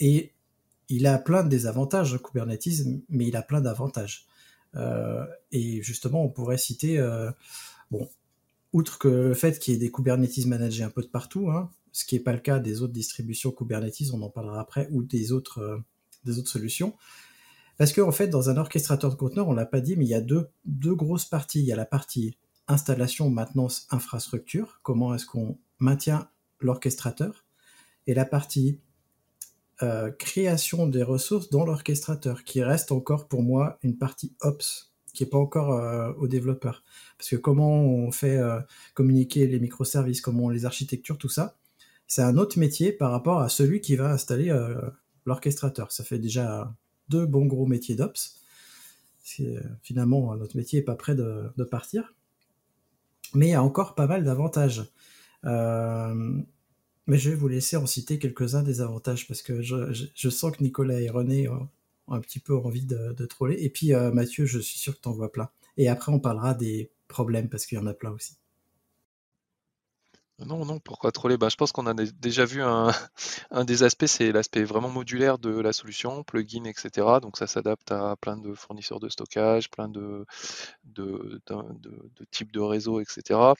et 0.00 0.32
il 0.88 1.06
a 1.06 1.18
plein 1.18 1.44
de 1.44 1.50
désavantages, 1.50 2.18
Kubernetes, 2.22 2.86
mais 3.10 3.26
il 3.26 3.36
a 3.36 3.42
plein 3.42 3.60
d'avantages. 3.60 4.26
et 5.52 5.82
justement, 5.82 6.24
on 6.24 6.30
pourrait 6.30 6.58
citer, 6.58 6.98
bon, 7.90 8.08
outre 8.72 8.98
que 8.98 9.08
le 9.08 9.34
fait 9.34 9.58
qu'il 9.58 9.74
y 9.74 9.76
ait 9.76 9.80
des 9.80 9.90
Kubernetes 9.90 10.46
managés 10.46 10.82
un 10.82 10.90
peu 10.90 11.02
de 11.02 11.08
partout, 11.08 11.50
hein, 11.50 11.70
ce 11.92 12.04
qui 12.06 12.14
n'est 12.16 12.22
pas 12.22 12.32
le 12.32 12.38
cas 12.40 12.58
des 12.58 12.82
autres 12.82 12.94
distributions 12.94 13.50
Kubernetes, 13.52 14.10
on 14.14 14.22
en 14.22 14.30
parlera 14.30 14.60
après, 14.60 14.88
ou 14.90 15.02
des 15.02 15.32
autres 15.32 15.82
des 16.24 16.38
autres 16.38 16.50
solutions. 16.50 16.94
Parce 17.80 17.94
qu'en 17.94 18.08
en 18.08 18.12
fait, 18.12 18.28
dans 18.28 18.50
un 18.50 18.58
orchestrateur 18.58 19.10
de 19.10 19.14
conteneurs, 19.14 19.48
on 19.48 19.54
l'a 19.54 19.64
pas 19.64 19.80
dit, 19.80 19.96
mais 19.96 20.04
il 20.04 20.10
y 20.10 20.14
a 20.14 20.20
deux, 20.20 20.50
grosses 20.66 21.24
parties. 21.24 21.60
Il 21.60 21.64
y 21.64 21.72
a 21.72 21.76
la 21.76 21.86
partie 21.86 22.36
installation, 22.68 23.30
maintenance, 23.30 23.86
infrastructure, 23.90 24.80
comment 24.82 25.14
est-ce 25.14 25.24
qu'on 25.24 25.58
maintient 25.78 26.28
l'orchestrateur, 26.60 27.46
et 28.06 28.12
la 28.12 28.26
partie 28.26 28.80
euh, 29.82 30.10
création 30.10 30.88
des 30.88 31.02
ressources 31.02 31.48
dans 31.48 31.64
l'orchestrateur, 31.64 32.44
qui 32.44 32.62
reste 32.62 32.92
encore 32.92 33.28
pour 33.28 33.42
moi 33.42 33.78
une 33.82 33.96
partie 33.96 34.34
ops, 34.42 34.92
qui 35.14 35.24
n'est 35.24 35.30
pas 35.30 35.38
encore 35.38 35.72
euh, 35.72 36.12
aux 36.18 36.28
développeurs. 36.28 36.84
Parce 37.16 37.30
que 37.30 37.36
comment 37.36 37.80
on 37.80 38.12
fait 38.12 38.36
euh, 38.36 38.60
communiquer 38.92 39.46
les 39.46 39.58
microservices, 39.58 40.20
comment 40.20 40.50
les 40.50 40.66
architecture, 40.66 41.16
tout 41.16 41.30
ça, 41.30 41.56
c'est 42.06 42.20
un 42.20 42.36
autre 42.36 42.58
métier 42.58 42.92
par 42.92 43.10
rapport 43.10 43.40
à 43.40 43.48
celui 43.48 43.80
qui 43.80 43.96
va 43.96 44.12
installer 44.12 44.52
l'orchestrateur. 45.30 45.92
Ça 45.92 46.04
fait 46.04 46.18
déjà 46.18 46.74
deux 47.08 47.26
bons 47.26 47.46
gros 47.46 47.66
métiers 47.66 47.96
d'ops. 47.96 48.36
Euh, 49.40 49.60
finalement, 49.82 50.34
notre 50.36 50.56
métier 50.56 50.80
n'est 50.80 50.84
pas 50.84 50.96
prêt 50.96 51.14
de, 51.14 51.64
partir. 51.70 52.14
Mais 53.34 53.48
il 53.48 53.50
y 53.50 53.54
a 53.54 53.62
encore 53.62 53.94
pas 53.94 54.06
mal 54.06 54.24
d'avantages. 54.24 54.84
Euh, 55.44 56.42
mais 57.06 57.18
je 57.18 57.30
vais 57.30 57.36
vous 57.36 57.48
laisser 57.48 57.76
en 57.76 57.86
citer 57.86 58.18
quelques-uns 58.18 58.62
des 58.62 58.80
avantages 58.80 59.26
parce 59.26 59.42
que 59.42 59.62
je, 59.62 60.30
sens 60.30 60.52
que 60.52 60.62
Nicolas 60.62 61.00
et 61.00 61.08
René 61.08 61.48
ont, 61.48 61.68
un 62.08 62.20
petit 62.20 62.40
peu 62.40 62.56
envie 62.56 62.84
de, 62.84 63.26
troller. 63.26 63.56
Et 63.62 63.70
puis 63.70 63.94
euh, 63.94 64.10
Mathieu, 64.10 64.46
je 64.46 64.58
suis 64.58 64.78
sûr 64.78 64.96
que 64.96 65.02
tu 65.02 65.08
en 65.08 65.12
vois 65.12 65.32
plein. 65.32 65.48
Et 65.76 65.88
après, 65.88 66.12
on 66.12 66.18
parlera 66.18 66.54
des 66.54 66.90
problème 67.06 67.48
parce 67.48 67.66
qu'il 67.66 67.76
y 67.76 67.80
en 67.80 67.86
a 67.86 67.94
plein 67.94 68.10
aussi. 68.10 68.36
Non, 70.46 70.64
non, 70.64 70.78
pourquoi 70.80 71.12
troller? 71.12 71.36
Bah, 71.36 71.48
Je 71.50 71.56
pense 71.56 71.70
qu'on 71.72 71.86
a 71.86 71.94
déjà 71.94 72.44
vu 72.46 72.62
un, 73.50 73.64
des 73.64 73.82
aspects, 73.82 74.06
c'est 74.06 74.32
l'aspect 74.32 74.64
vraiment 74.64 74.88
modulaire 74.88 75.38
de 75.38 75.50
la 75.60 75.72
solution, 75.72 76.22
plugin, 76.24 76.64
etc. 76.64 77.06
Donc 77.20 77.36
ça 77.36 77.46
s'adapte 77.46 77.92
à 77.92 78.16
plein 78.16 78.36
de 78.38 78.54
fournisseurs 78.54 79.00
de 79.00 79.08
stockage, 79.08 79.70
plein 79.70 79.88
de, 79.88 80.24
de, 80.84 81.40
types 82.30 82.52
de 82.52 82.60
réseaux, 82.60 83.00
etc. 83.00 83.54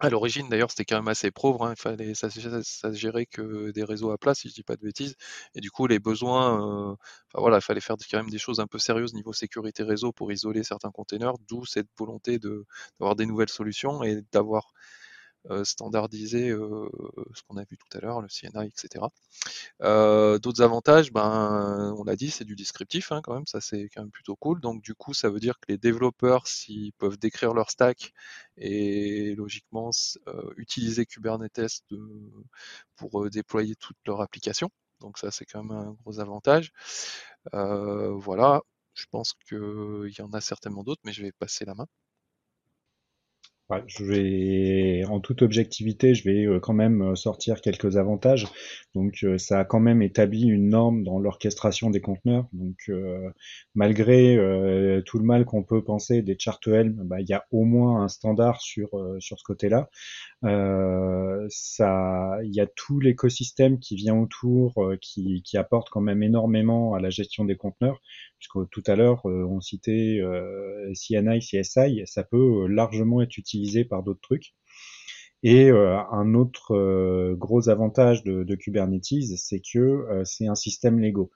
À 0.00 0.10
l'origine, 0.10 0.48
d'ailleurs, 0.48 0.70
c'était 0.70 0.84
quand 0.84 0.96
même 0.96 1.08
assez 1.08 1.30
pauvre. 1.30 1.64
Hein. 1.66 1.74
Il 1.76 1.80
fallait, 1.80 2.14
ça, 2.14 2.28
ça, 2.30 2.92
gérait 2.92 3.26
que 3.26 3.70
des 3.72 3.84
réseaux 3.84 4.10
à 4.12 4.18
plat, 4.18 4.34
si 4.34 4.48
je 4.48 4.54
dis 4.54 4.62
pas 4.62 4.76
de 4.76 4.82
bêtises. 4.82 5.16
Et 5.54 5.60
du 5.60 5.70
coup, 5.70 5.86
les 5.88 5.98
besoins, 5.98 6.92
euh, 6.92 6.96
voilà, 7.34 7.58
il 7.58 7.62
fallait 7.62 7.80
faire 7.80 7.96
quand 8.10 8.18
même 8.18 8.30
des 8.30 8.38
choses 8.38 8.60
un 8.60 8.66
peu 8.66 8.78
sérieuses 8.78 9.14
niveau 9.14 9.32
sécurité 9.32 9.82
réseau 9.82 10.12
pour 10.12 10.30
isoler 10.32 10.62
certains 10.64 10.90
containers. 10.90 11.34
D'où 11.48 11.64
cette 11.66 11.88
volonté 11.98 12.38
d'avoir 12.38 13.16
des 13.16 13.26
nouvelles 13.26 13.48
solutions 13.48 14.02
et 14.04 14.22
d'avoir 14.32 14.72
standardiser 15.64 16.50
euh, 16.50 16.88
ce 17.34 17.42
qu'on 17.42 17.56
a 17.56 17.64
vu 17.64 17.76
tout 17.78 17.98
à 17.98 18.00
l'heure, 18.00 18.20
le 18.20 18.28
CNI, 18.28 18.66
etc. 18.66 19.06
Euh, 19.82 20.38
d'autres 20.38 20.62
avantages, 20.62 21.12
ben, 21.12 21.94
on 21.98 22.04
l'a 22.04 22.16
dit, 22.16 22.30
c'est 22.30 22.44
du 22.44 22.56
descriptif 22.56 23.12
hein, 23.12 23.20
quand 23.22 23.34
même, 23.34 23.46
ça 23.46 23.60
c'est 23.60 23.88
quand 23.94 24.02
même 24.02 24.10
plutôt 24.10 24.36
cool. 24.36 24.60
Donc 24.60 24.82
du 24.82 24.94
coup, 24.94 25.14
ça 25.14 25.30
veut 25.30 25.40
dire 25.40 25.58
que 25.60 25.66
les 25.72 25.78
développeurs, 25.78 26.46
s'ils 26.46 26.92
peuvent 26.94 27.18
décrire 27.18 27.54
leur 27.54 27.70
stack 27.70 28.12
et 28.56 29.34
logiquement 29.36 29.90
utiliser 30.56 31.06
Kubernetes 31.06 31.82
pour 32.96 33.30
déployer 33.30 33.76
toute 33.76 33.96
leur 34.06 34.20
application. 34.20 34.70
Donc 35.00 35.18
ça, 35.18 35.30
c'est 35.30 35.44
quand 35.44 35.62
même 35.64 35.76
un 35.76 35.96
gros 36.04 36.20
avantage. 36.20 36.72
voilà, 37.52 38.62
je 38.94 39.06
pense 39.10 39.34
qu'il 39.48 40.12
y 40.18 40.22
en 40.22 40.32
a 40.32 40.40
certainement 40.40 40.82
d'autres, 40.84 41.02
mais 41.04 41.12
je 41.12 41.22
vais 41.22 41.32
passer 41.32 41.64
la 41.64 41.74
main 41.74 41.86
je 43.86 44.04
vais, 44.04 45.04
en 45.04 45.20
toute 45.20 45.42
objectivité, 45.42 46.14
je 46.14 46.24
vais 46.24 46.46
euh, 46.46 46.58
quand 46.58 46.72
même 46.72 47.02
euh, 47.02 47.14
sortir 47.14 47.60
quelques 47.60 47.96
avantages. 47.96 48.46
Donc, 48.94 49.18
euh, 49.24 49.36
ça 49.36 49.60
a 49.60 49.64
quand 49.64 49.80
même 49.80 50.00
établi 50.00 50.46
une 50.46 50.70
norme 50.70 51.04
dans 51.04 51.18
l'orchestration 51.18 51.90
des 51.90 52.00
conteneurs. 52.00 52.48
Donc, 52.52 52.90
malgré 53.74 54.36
tout 55.04 55.18
le 55.18 55.24
mal 55.24 55.44
qu'on 55.44 55.62
peut 55.62 55.82
penser 55.82 56.22
des 56.22 56.36
chartels, 56.38 56.90
bah, 56.90 57.20
il 57.20 57.28
y 57.28 57.34
a 57.34 57.44
au 57.50 57.64
moins 57.64 58.02
un 58.02 58.08
standard 58.08 58.60
sur 58.60 58.88
sur 59.20 59.38
ce 59.38 59.44
côté-là. 59.44 59.88
ça, 61.48 62.38
il 62.42 62.54
y 62.54 62.60
a 62.60 62.66
tout 62.66 63.00
l'écosystème 63.00 63.78
qui 63.78 63.96
vient 63.96 64.16
autour, 64.16 64.74
qui 65.00 65.42
qui 65.42 65.56
apporte 65.56 65.90
quand 65.90 66.00
même 66.00 66.22
énormément 66.22 66.94
à 66.94 67.00
la 67.00 67.10
gestion 67.10 67.44
des 67.44 67.56
conteneurs 67.56 68.00
puisque 68.38 68.68
tout 68.70 68.82
à 68.86 68.96
l'heure 68.96 69.26
euh, 69.28 69.44
on 69.44 69.60
citait 69.60 70.18
euh, 70.20 70.92
CNI, 70.94 71.40
CSI, 71.40 72.02
ça 72.06 72.24
peut 72.24 72.64
euh, 72.64 72.66
largement 72.68 73.20
être 73.22 73.36
utilisé 73.36 73.84
par 73.84 74.02
d'autres 74.02 74.20
trucs. 74.20 74.54
Et 75.42 75.70
un 75.70 76.34
autre 76.34 77.34
gros 77.34 77.68
avantage 77.68 78.24
de, 78.24 78.54
Kubernetes, 78.56 79.36
c'est 79.36 79.60
que 79.60 80.22
c'est 80.24 80.48
un 80.48 80.56
système 80.56 80.98
Lego. 80.98 81.30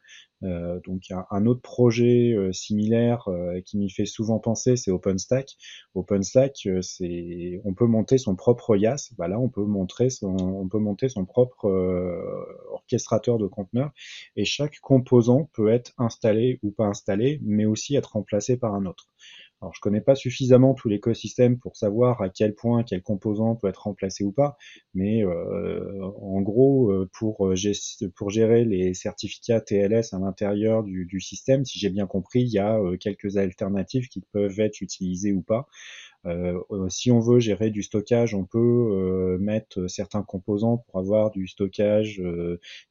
Euh, 0.45 0.81
donc 0.85 1.03
un, 1.31 1.47
autre 1.47 1.61
projet 1.61 2.35
similaire 2.53 3.29
qui 3.65 3.79
m'y 3.79 3.91
fait 3.91 4.07
souvent 4.07 4.39
penser, 4.41 4.77
c'est 4.77 4.91
OpenStack. 4.91 5.57
OpenStack, 5.95 6.69
c'est 6.81 7.61
on 7.65 7.75
peut 7.75 7.87
monter 7.87 8.19
son 8.19 8.35
propre 8.35 8.77
YAS. 8.77 9.13
Bah 9.17 9.29
là, 9.29 9.39
on 9.39 9.49
peut 9.49 9.65
montrer 9.65 10.11
son, 10.11 10.37
on 10.37 10.69
peut 10.69 10.81
monter 10.81 11.09
son 11.09 11.25
propre 11.25 11.67
orchestrateur 12.71 13.39
de 13.39 13.47
conteneurs 13.47 13.93
et 14.37 14.45
chaque 14.45 14.81
composant 14.81 15.49
peut 15.53 15.69
être 15.69 15.93
installé 15.99 16.59
ou 16.63 16.71
pas 16.71 16.87
installé, 16.87 17.41
mais 17.43 17.65
aussi 17.65 17.95
être 17.95 18.13
remplacé 18.15 18.57
par 18.57 18.75
un 18.75 18.87
autre. 18.87 19.07
Alors, 19.63 19.73
je 19.77 19.81
connais 19.81 20.01
pas 20.01 20.17
suffisamment 20.17 20.75
tout 20.75 20.89
l'écosystème 20.89 21.57
pour 21.57 21.77
savoir 21.77 22.21
à 22.21 22.29
quel 22.29 22.53
point 22.53 22.83
quel 22.83 23.01
composant 23.01 23.55
peut 23.55 23.69
être 23.69 23.85
remplacé 23.85 24.25
ou 24.25 24.33
pas, 24.33 24.57
mais 24.93 25.25
euh, 25.25 26.03
en 26.21 26.41
gros, 26.41 26.91
euh, 26.91 27.09
pour, 27.13 27.47
euh, 27.47 27.55
pour 28.17 28.31
gérer 28.31 28.65
les 28.65 28.93
certificats 28.93 29.61
TLS 29.61 30.15
à 30.15 30.19
l'intérieur 30.19 30.83
du, 30.83 31.07
du, 31.07 31.21
système, 31.21 31.65
si 31.65 31.79
j'ai 31.79 31.91
bien 31.91 32.09
compris, 32.09 32.41
il 32.43 32.49
y 32.49 32.59
a 32.59 32.81
quelques 32.99 33.37
alternatives 33.37 34.09
qui 34.09 34.21
peuvent 34.33 34.59
être 34.59 34.81
utilisées 34.81 35.33
ou 35.33 35.43
pas. 35.43 35.69
Euh, 36.27 36.61
euh, 36.71 36.89
si 36.89 37.11
on 37.11 37.21
veut 37.21 37.41
gérer 37.41 37.71
du 37.71 37.83
stockage, 37.83 38.35
on 38.35 38.45
peut 38.45 38.59
euh, 38.59 39.39
mettre 39.39 39.89
certains 39.89 40.23
composants 40.23 40.79
pour 40.79 41.01
avoir 41.01 41.31
du 41.31 41.49
stockage 41.49 42.23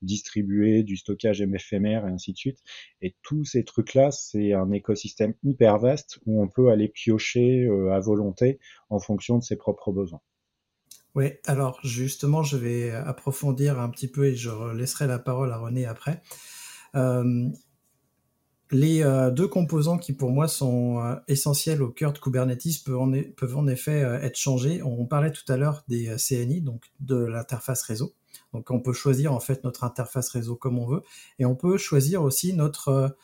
distribué, 0.02 0.84
du 0.84 0.98
stockage 0.98 1.41
MFMR 1.41 2.08
et 2.08 2.12
ainsi 2.12 2.34
de 2.34 2.38
suite. 2.38 2.60
Et 3.02 3.15
tous 3.22 3.46
ces 3.46 3.63
trucs-là, 3.63 4.12
c'est 4.12 4.54
un 4.54 4.72
écosystème 4.72 5.34
hyper 5.44 5.78
vaste 5.78 6.20
où 6.26 6.41
on 6.41 6.48
peut 6.48 6.70
aller 6.70 6.88
piocher 6.88 7.67
à 7.91 8.00
volonté 8.00 8.60
en 8.89 9.00
fonction 9.00 9.38
de 9.38 9.44
ses 9.44 9.56
propres 9.56 9.91
besoins. 9.91 10.22
Oui, 11.13 11.34
alors 11.46 11.80
justement, 11.84 12.41
je 12.44 12.58
vais 12.58 12.91
approfondir 12.91 13.80
un 13.80 13.89
petit 13.89 14.08
peu 14.08 14.28
et 14.28 14.36
je 14.36 14.74
laisserai 14.74 15.08
la 15.08 15.20
parole 15.20 15.52
à 15.52 15.58
René 15.58 15.86
après. 15.86 16.22
Les 18.72 19.04
euh, 19.04 19.32
deux 19.32 19.48
composants 19.48 19.98
qui 19.98 20.14
pour 20.14 20.32
moi 20.32 20.48
sont 20.48 21.00
euh, 21.00 21.16
essentiels 21.28 21.82
au 21.82 21.90
cœur 21.90 22.14
de 22.14 22.20
Kubernetes 22.20 22.84
peuvent 22.86 23.58
en, 23.58 23.68
effet 23.68 24.04
euh, 24.04 24.20
être 24.22 24.38
changés. 24.38 24.82
On 24.82 25.06
parlait 25.06 25.32
tout 25.32 25.50
à 25.52 25.58
l'heure 25.58 25.84
des 25.88 26.16
CNI, 26.18 26.62
donc 26.62 26.92
de 27.00 27.16
l'interface 27.16 27.84
réseau. 27.84 28.14
Donc 28.54 28.72
on 28.72 28.80
peut 28.80 28.94
choisir 28.94 29.34
en 29.34 29.40
fait 29.40 29.64
notre 29.64 29.84
interface 29.84 30.30
réseau 30.30 30.56
comme 30.56 30.80
on 30.80 30.88
veut, 30.88 31.04
et 31.40 31.46
on 31.46 31.56
peut 31.56 31.78
choisir 31.78 32.24
aussi 32.24 32.54
notre 32.54 33.16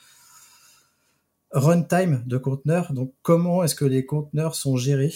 runtime 1.52 2.24
de 2.26 2.38
conteneurs. 2.38 2.94
Donc 2.94 3.14
comment 3.22 3.64
est-ce 3.64 3.76
que 3.76 3.86
les 3.86 4.06
conteneurs 4.06 4.56
sont 4.56 4.76
gérés? 4.78 5.14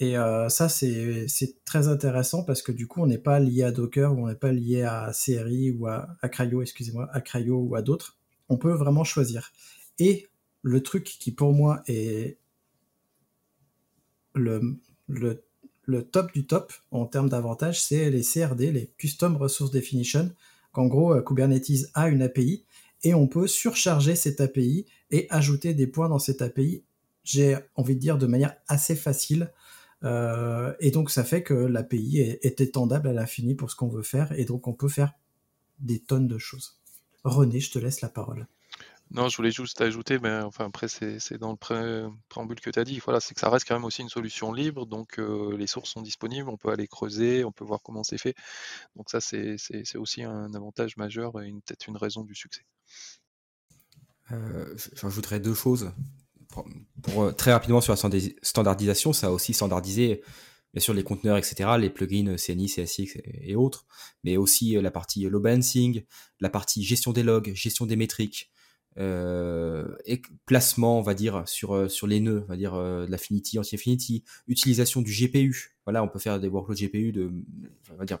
Et 0.00 0.16
ça, 0.48 0.68
c'est 0.68 1.26
très 1.64 1.88
intéressant 1.88 2.42
parce 2.42 2.62
que 2.62 2.72
du 2.72 2.86
coup, 2.86 3.00
on 3.00 3.06
n'est 3.06 3.16
pas 3.16 3.38
lié 3.38 3.62
à 3.62 3.72
Docker 3.72 4.12
ou 4.12 4.24
on 4.24 4.28
n'est 4.28 4.34
pas 4.34 4.52
lié 4.52 4.82
à 4.82 5.12
CRI 5.14 5.70
ou 5.70 5.86
à, 5.86 6.08
à 6.20 6.28
excusez-moi, 6.60 7.08
à 7.12 7.20
Cryo 7.20 7.58
ou 7.58 7.76
à 7.76 7.80
d'autres. 7.82 8.18
On 8.48 8.56
peut 8.56 8.72
vraiment 8.72 9.04
choisir. 9.04 9.52
Et 9.98 10.28
le 10.62 10.82
truc 10.82 11.04
qui 11.04 11.32
pour 11.32 11.52
moi 11.52 11.82
est 11.86 12.38
le, 14.34 14.80
top 16.10 16.32
du 16.32 16.46
top 16.46 16.72
en 16.90 17.06
termes 17.06 17.28
d'avantages, 17.28 17.82
c'est 17.82 18.10
les 18.10 18.22
CRD, 18.22 18.72
les 18.72 18.90
Custom 18.96 19.36
Resource 19.36 19.70
Definition, 19.70 20.32
qu'en 20.72 20.86
gros 20.86 21.14
euh, 21.14 21.22
Kubernetes 21.22 21.90
a 21.94 22.08
une 22.08 22.22
API 22.22 22.64
et 23.02 23.14
on 23.14 23.28
peut 23.28 23.46
surcharger 23.46 24.16
cette 24.16 24.40
API 24.40 24.86
et 25.10 25.26
ajouter 25.30 25.74
des 25.74 25.86
points 25.86 26.08
dans 26.08 26.18
cette 26.18 26.42
API, 26.42 26.82
j'ai 27.22 27.56
envie 27.76 27.94
de 27.94 28.00
dire 28.00 28.18
de 28.18 28.26
manière 28.26 28.56
assez 28.66 28.96
facile. 28.96 29.52
Euh, 30.02 30.74
et 30.80 30.90
donc 30.90 31.10
ça 31.10 31.24
fait 31.24 31.42
que 31.42 31.54
l'API 31.54 32.20
est, 32.20 32.44
est 32.44 32.60
étendable 32.60 33.08
à 33.08 33.12
l'infini 33.12 33.54
pour 33.54 33.70
ce 33.70 33.76
qu'on 33.76 33.88
veut 33.88 34.02
faire 34.02 34.32
et 34.38 34.44
donc 34.44 34.66
on 34.66 34.74
peut 34.74 34.88
faire 34.88 35.12
des 35.78 36.00
tonnes 36.00 36.28
de 36.28 36.38
choses. 36.38 36.80
René, 37.24 37.60
je 37.60 37.70
te 37.70 37.78
laisse 37.78 38.00
la 38.00 38.08
parole. 38.08 38.46
Non, 39.10 39.28
je 39.28 39.36
voulais 39.36 39.52
juste 39.52 39.80
ajouter, 39.80 40.18
mais 40.18 40.40
enfin 40.40 40.66
après 40.66 40.88
c'est 40.88 41.38
dans 41.38 41.50
le 41.52 42.10
préambule 42.28 42.60
que 42.60 42.70
tu 42.70 42.78
as 42.78 42.84
dit, 42.84 42.98
voilà, 43.04 43.20
c'est 43.20 43.34
que 43.34 43.40
ça 43.40 43.50
reste 43.50 43.68
quand 43.68 43.74
même 43.74 43.84
aussi 43.84 44.02
une 44.02 44.08
solution 44.08 44.52
libre, 44.52 44.86
donc 44.86 45.18
euh, 45.18 45.56
les 45.56 45.66
sources 45.66 45.90
sont 45.90 46.02
disponibles, 46.02 46.48
on 46.48 46.56
peut 46.56 46.70
aller 46.70 46.88
creuser, 46.88 47.44
on 47.44 47.52
peut 47.52 47.64
voir 47.64 47.80
comment 47.82 48.02
c'est 48.02 48.18
fait. 48.18 48.34
Donc 48.96 49.10
ça 49.10 49.20
c'est 49.20 49.56
aussi 49.96 50.22
un 50.22 50.52
avantage 50.54 50.96
majeur 50.96 51.40
et 51.42 51.52
peut-être 51.52 51.86
une 51.86 51.96
raison 51.96 52.24
du 52.24 52.34
succès. 52.34 52.62
Euh, 54.32 54.74
J'ajouterais 54.94 55.38
deux 55.38 55.54
choses. 55.54 55.92
Pour, 57.02 57.22
euh, 57.22 57.32
très 57.32 57.52
rapidement 57.52 57.80
sur 57.80 57.92
la 57.92 58.30
standardisation, 58.42 59.12
ça 59.12 59.28
a 59.28 59.30
aussi 59.30 59.52
standardisé 59.54 60.22
bien 60.74 60.80
sûr 60.80 60.92
les 60.92 61.04
conteneurs, 61.04 61.38
etc., 61.38 61.70
les 61.78 61.88
plugins 61.88 62.36
CNI, 62.36 62.66
CSX 62.66 63.22
et 63.24 63.56
autres, 63.56 63.86
mais 64.22 64.36
aussi 64.36 64.72
la 64.74 64.90
partie 64.90 65.22
load 65.22 65.42
balancing, 65.42 66.02
la 66.40 66.50
partie 66.50 66.84
gestion 66.84 67.12
des 67.12 67.22
logs, 67.22 67.52
gestion 67.54 67.86
des 67.86 67.96
métriques, 67.96 68.52
euh, 68.98 69.96
et 70.04 70.22
placement, 70.46 70.98
on 70.98 71.02
va 71.02 71.14
dire, 71.14 71.42
sur, 71.46 71.74
euh, 71.74 71.88
sur 71.88 72.06
les 72.06 72.20
nœuds, 72.20 72.42
on 72.44 72.48
va 72.48 72.56
dire 72.56 72.74
euh, 72.74 73.06
l'affinity, 73.08 73.58
anti-affinity, 73.58 74.24
utilisation 74.46 75.02
du 75.02 75.12
GPU. 75.12 75.76
Voilà, 75.84 76.02
on 76.02 76.08
peut 76.08 76.18
faire 76.18 76.38
des 76.40 76.48
workloads 76.48 76.76
GPU 76.76 77.12
de, 77.12 77.32
on 77.90 77.96
va 77.96 78.04
dire, 78.04 78.18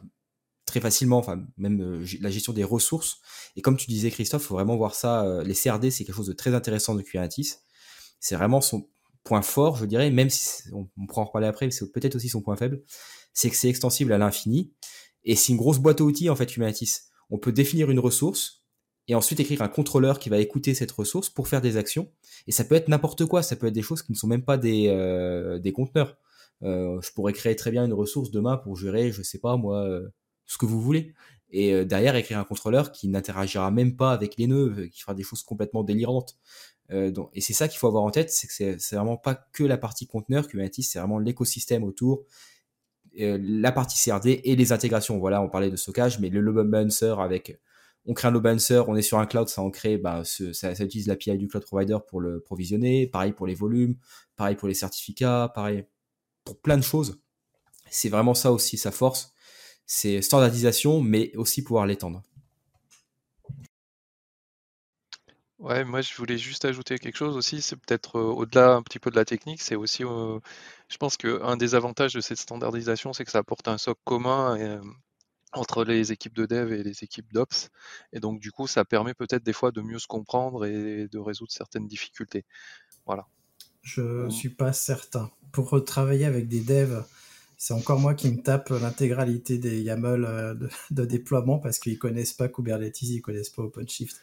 très 0.66 0.80
facilement, 0.80 1.18
enfin, 1.18 1.46
même 1.56 1.80
euh, 1.80 2.06
la 2.20 2.30
gestion 2.30 2.52
des 2.52 2.64
ressources. 2.64 3.20
Et 3.56 3.62
comme 3.62 3.76
tu 3.76 3.86
disais, 3.86 4.10
Christophe, 4.10 4.42
faut 4.42 4.54
vraiment 4.54 4.76
voir 4.76 4.94
ça. 4.94 5.42
les 5.44 5.54
CRD, 5.54 5.90
c'est 5.90 6.04
quelque 6.04 6.16
chose 6.16 6.26
de 6.26 6.32
très 6.32 6.54
intéressant 6.54 6.94
de 6.94 7.02
Kubernetes. 7.02 7.62
C'est 8.18 8.36
vraiment 8.36 8.60
son 8.60 8.88
point 9.24 9.42
fort, 9.42 9.76
je 9.76 9.86
dirais, 9.86 10.10
même 10.10 10.30
si 10.30 10.62
on, 10.72 10.88
on 10.98 11.06
pourra 11.06 11.22
en 11.22 11.24
reparler 11.26 11.48
après, 11.48 11.70
c'est 11.70 11.90
peut-être 11.90 12.14
aussi 12.16 12.28
son 12.28 12.42
point 12.42 12.56
faible. 12.56 12.82
C'est 13.32 13.50
que 13.50 13.56
c'est 13.56 13.68
extensible 13.68 14.12
à 14.12 14.18
l'infini. 14.18 14.72
Et 15.24 15.36
c'est 15.36 15.52
une 15.52 15.58
grosse 15.58 15.78
boîte 15.78 16.00
à 16.00 16.04
outils, 16.04 16.30
en 16.30 16.36
fait, 16.36 16.46
Kubernetes. 16.46 17.04
On 17.30 17.38
peut 17.38 17.52
définir 17.52 17.90
une 17.90 17.98
ressource, 17.98 18.64
et 19.08 19.14
ensuite 19.14 19.40
écrire 19.40 19.62
un 19.62 19.68
contrôleur 19.68 20.18
qui 20.18 20.28
va 20.28 20.38
écouter 20.38 20.74
cette 20.74 20.92
ressource 20.92 21.28
pour 21.28 21.48
faire 21.48 21.60
des 21.60 21.76
actions. 21.76 22.10
Et 22.46 22.52
ça 22.52 22.64
peut 22.64 22.74
être 22.74 22.88
n'importe 22.88 23.26
quoi, 23.26 23.42
ça 23.42 23.56
peut 23.56 23.66
être 23.66 23.74
des 23.74 23.82
choses 23.82 24.02
qui 24.02 24.12
ne 24.12 24.16
sont 24.16 24.26
même 24.26 24.44
pas 24.44 24.56
des, 24.56 24.86
euh, 24.88 25.58
des 25.58 25.72
conteneurs. 25.72 26.16
Euh, 26.62 27.00
je 27.02 27.12
pourrais 27.12 27.32
créer 27.32 27.56
très 27.56 27.70
bien 27.70 27.84
une 27.84 27.92
ressource 27.92 28.30
demain 28.30 28.56
pour 28.56 28.76
gérer, 28.76 29.12
je 29.12 29.22
sais 29.22 29.38
pas 29.38 29.56
moi, 29.56 29.84
euh, 29.84 30.08
ce 30.46 30.56
que 30.56 30.66
vous 30.66 30.80
voulez. 30.80 31.12
Et 31.50 31.84
derrière, 31.84 32.16
écrire 32.16 32.38
un 32.40 32.44
contrôleur 32.44 32.90
qui 32.90 33.06
n'interagira 33.06 33.70
même 33.70 33.94
pas 33.96 34.10
avec 34.10 34.36
les 34.38 34.48
nœuds, 34.48 34.88
qui 34.92 35.00
fera 35.00 35.14
des 35.14 35.22
choses 35.22 35.44
complètement 35.44 35.84
délirantes. 35.84 36.36
Donc, 36.90 37.30
et 37.32 37.40
c'est 37.40 37.54
ça 37.54 37.68
qu'il 37.68 37.78
faut 37.78 37.86
avoir 37.86 38.04
en 38.04 38.10
tête, 38.10 38.30
c'est 38.30 38.46
que 38.46 38.78
c'est 38.78 38.96
vraiment 38.96 39.16
pas 39.16 39.34
que 39.34 39.64
la 39.64 39.78
partie 39.78 40.06
conteneur 40.06 40.46
Kubernetes, 40.46 40.82
c'est 40.82 40.98
vraiment 40.98 41.18
l'écosystème 41.18 41.82
autour, 41.82 42.24
la 43.16 43.72
partie 43.72 43.98
CRD 43.98 44.40
et 44.44 44.56
les 44.56 44.72
intégrations. 44.72 45.18
Voilà, 45.18 45.40
on 45.40 45.48
parlait 45.48 45.70
de 45.70 45.76
stockage, 45.76 46.18
mais 46.20 46.28
le 46.28 46.40
load 46.40 46.68
balancer 46.68 47.14
avec 47.18 47.58
on 48.06 48.12
crée 48.12 48.28
un 48.28 48.30
load 48.30 48.42
balancer, 48.42 48.82
on 48.86 48.96
est 48.96 49.02
sur 49.02 49.18
un 49.18 49.26
cloud, 49.26 49.48
ça 49.48 49.62
en 49.62 49.70
crée, 49.70 49.96
bah, 49.96 50.22
ça, 50.24 50.74
ça, 50.74 50.84
utilise 50.84 51.06
l'API 51.06 51.38
du 51.38 51.48
cloud 51.48 51.64
provider 51.64 51.96
pour 52.06 52.20
le 52.20 52.40
provisionner. 52.40 53.06
Pareil 53.06 53.32
pour 53.32 53.46
les 53.46 53.54
volumes, 53.54 53.96
pareil 54.36 54.56
pour 54.56 54.68
les 54.68 54.74
certificats, 54.74 55.50
pareil 55.54 55.86
pour 56.44 56.60
plein 56.60 56.76
de 56.76 56.82
choses. 56.82 57.20
C'est 57.90 58.08
vraiment 58.08 58.34
ça 58.34 58.52
aussi 58.52 58.76
sa 58.76 58.90
force. 58.90 59.32
C'est 59.86 60.20
standardisation, 60.22 61.00
mais 61.00 61.34
aussi 61.36 61.62
pouvoir 61.62 61.86
l'étendre. 61.86 62.22
Ouais, 65.64 65.82
moi 65.82 66.02
je 66.02 66.14
voulais 66.16 66.36
juste 66.36 66.66
ajouter 66.66 66.98
quelque 66.98 67.16
chose 67.16 67.38
aussi, 67.38 67.62
c'est 67.62 67.76
peut-être 67.76 68.16
euh, 68.18 68.22
au-delà 68.22 68.74
un 68.74 68.82
petit 68.82 68.98
peu 68.98 69.10
de 69.10 69.16
la 69.16 69.24
technique, 69.24 69.62
c'est 69.62 69.76
aussi, 69.76 70.04
euh, 70.04 70.38
je 70.88 70.98
pense 70.98 71.16
qu'un 71.16 71.56
des 71.56 71.74
avantages 71.74 72.12
de 72.12 72.20
cette 72.20 72.38
standardisation, 72.38 73.14
c'est 73.14 73.24
que 73.24 73.30
ça 73.30 73.38
apporte 73.38 73.66
un 73.66 73.78
socle 73.78 74.02
commun 74.04 74.58
euh, 74.60 74.82
entre 75.54 75.84
les 75.84 76.12
équipes 76.12 76.34
de 76.34 76.44
dev 76.44 76.70
et 76.70 76.82
les 76.82 77.02
équipes 77.02 77.32
d'ops, 77.32 77.70
et 78.12 78.20
donc 78.20 78.40
du 78.40 78.52
coup 78.52 78.66
ça 78.66 78.84
permet 78.84 79.14
peut-être 79.14 79.42
des 79.42 79.54
fois 79.54 79.72
de 79.72 79.80
mieux 79.80 79.98
se 79.98 80.06
comprendre 80.06 80.66
et 80.66 81.08
de 81.08 81.18
résoudre 81.18 81.50
certaines 81.50 81.88
difficultés. 81.88 82.44
Voilà. 83.06 83.26
Je 83.80 84.02
ne 84.26 84.30
suis 84.30 84.50
pas 84.50 84.74
certain. 84.74 85.30
Pour 85.50 85.82
travailler 85.82 86.26
avec 86.26 86.46
des 86.46 86.60
devs, 86.60 87.04
c'est 87.56 87.72
encore 87.72 87.98
moi 87.98 88.14
qui 88.14 88.30
me 88.30 88.42
tape 88.42 88.68
l'intégralité 88.68 89.56
des 89.56 89.80
YAML 89.80 90.24
euh, 90.26 90.54
de, 90.90 91.04
déploiement 91.06 91.58
parce 91.58 91.78
qu'ils 91.78 91.98
connaissent 91.98 92.34
pas 92.34 92.48
Kubernetes, 92.48 93.00
ils 93.00 93.22
connaissent 93.22 93.48
pas 93.48 93.62
OpenShift. 93.62 94.20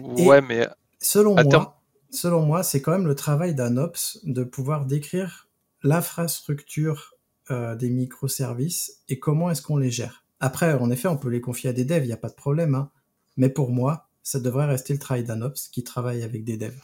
Ouais, 0.00 0.40
mais 0.40 0.68
selon 1.00 1.34
moi, 1.34 1.80
selon 2.10 2.42
moi, 2.42 2.62
c'est 2.62 2.82
quand 2.82 2.92
même 2.92 3.06
le 3.06 3.14
travail 3.14 3.54
d'un 3.54 3.76
ops 3.76 4.18
de 4.24 4.44
pouvoir 4.44 4.86
décrire 4.86 5.48
l'infrastructure 5.82 7.14
euh, 7.50 7.74
des 7.74 7.90
microservices 7.90 9.00
et 9.08 9.18
comment 9.18 9.50
est-ce 9.50 9.62
qu'on 9.62 9.76
les 9.76 9.90
gère. 9.90 10.24
Après, 10.40 10.72
en 10.74 10.90
effet, 10.90 11.08
on 11.08 11.16
peut 11.16 11.28
les 11.28 11.40
confier 11.40 11.70
à 11.70 11.72
des 11.72 11.84
devs, 11.84 12.04
il 12.04 12.06
n'y 12.06 12.12
a 12.12 12.18
pas 12.18 12.28
de 12.28 12.34
problème. 12.34 12.74
Hein. 12.74 12.90
Mais 13.36 13.48
pour 13.48 13.70
moi, 13.70 14.08
ça 14.22 14.40
devrait 14.40 14.66
rester 14.66 14.92
le 14.92 14.98
travail 14.98 15.24
d'un 15.24 15.42
ops 15.42 15.68
qui 15.68 15.82
travaille 15.84 16.22
avec 16.22 16.44
des 16.44 16.56
devs. 16.56 16.80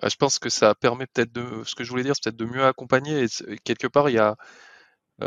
Bah, 0.00 0.08
je 0.10 0.16
pense 0.16 0.38
que 0.38 0.48
ça 0.48 0.74
permet 0.74 1.06
peut-être 1.06 1.32
de, 1.32 1.62
ce 1.64 1.74
que 1.74 1.84
je 1.84 1.90
voulais 1.90 2.02
dire, 2.04 2.14
c'est 2.14 2.24
peut-être 2.24 2.36
de 2.36 2.44
mieux 2.44 2.64
accompagner. 2.64 3.24
Et 3.48 3.58
quelque 3.58 3.86
part, 3.86 4.10
il 4.10 4.14
y 4.14 4.18
a, 4.18 4.30
euh, 4.30 4.34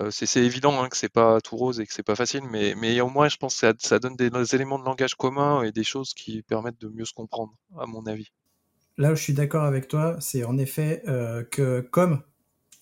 c'est 0.10 0.44
évident 0.44 0.82
hein, 0.82 0.89
que 0.89 0.98
c'est 0.98 1.12
pas 1.12 1.42
tout 1.42 1.58
rose 1.58 1.80
et 1.80 1.86
que 1.86 1.94
c'est 1.94 2.04
pas 2.04 2.16
facile, 2.16 2.44
mais, 2.50 3.02
au 3.02 3.10
moins, 3.10 3.30
je 3.30 3.38
pense 3.38 3.60
que 3.60 3.74
ça, 3.80 4.00
donne 4.00 4.16
des, 4.16 4.30
éléments 4.56 4.80
de 4.80 4.86
langage 4.86 5.16
communs 5.16 5.64
et 5.64 5.72
des 5.72 5.84
choses 5.84 6.14
qui 6.14 6.42
permettent 6.44 6.80
de 6.80 6.89
mieux 6.89 7.06
se 7.06 7.14
comprendre, 7.14 7.54
à 7.78 7.86
mon 7.86 8.06
avis. 8.06 8.32
Là 8.98 9.12
où 9.12 9.16
je 9.16 9.22
suis 9.22 9.34
d'accord 9.34 9.64
avec 9.64 9.88
toi, 9.88 10.18
c'est 10.20 10.44
en 10.44 10.58
effet 10.58 11.02
euh, 11.08 11.44
que 11.44 11.82
comme 11.82 12.22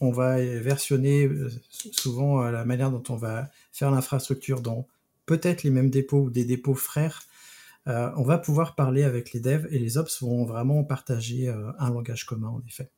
on 0.02 0.12
va 0.12 0.38
versionner 0.38 1.26
euh, 1.26 1.50
souvent 1.70 2.42
la 2.44 2.66
manière 2.66 2.92
dont 2.92 3.04
on 3.10 3.16
va 3.16 3.50
faire 3.72 3.92
l'infrastructure 3.92 4.62
dans 4.62 4.88
peut-être 5.26 5.64
les 5.64 5.70
mêmes 5.70 5.92
dépôts 5.92 6.24
ou 6.24 6.30
des 6.32 6.46
dépôts 6.46 6.74
frères, 6.74 7.22
euh, 7.88 8.12
on 8.18 8.24
va 8.24 8.38
pouvoir 8.38 8.76
parler 8.76 9.04
avec 9.04 9.32
les 9.34 9.40
devs 9.40 9.68
et 9.72 9.80
les 9.80 9.98
ops 9.98 10.22
vont 10.22 10.46
vraiment 10.46 10.84
partager 10.84 11.50
euh, 11.50 11.72
un 11.80 11.90
langage 11.90 12.26
commun 12.26 12.50
en 12.50 12.62
effet 12.68 12.92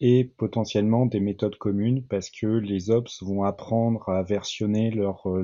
et 0.00 0.24
potentiellement 0.24 1.06
des 1.06 1.18
méthodes 1.18 1.56
communes 1.56 2.04
parce 2.04 2.30
que 2.30 2.46
les 2.46 2.90
ops 2.90 3.22
vont 3.22 3.42
apprendre 3.42 4.08
à 4.08 4.22
versionner 4.22 4.90
leur, 4.92 5.26
euh, 5.26 5.42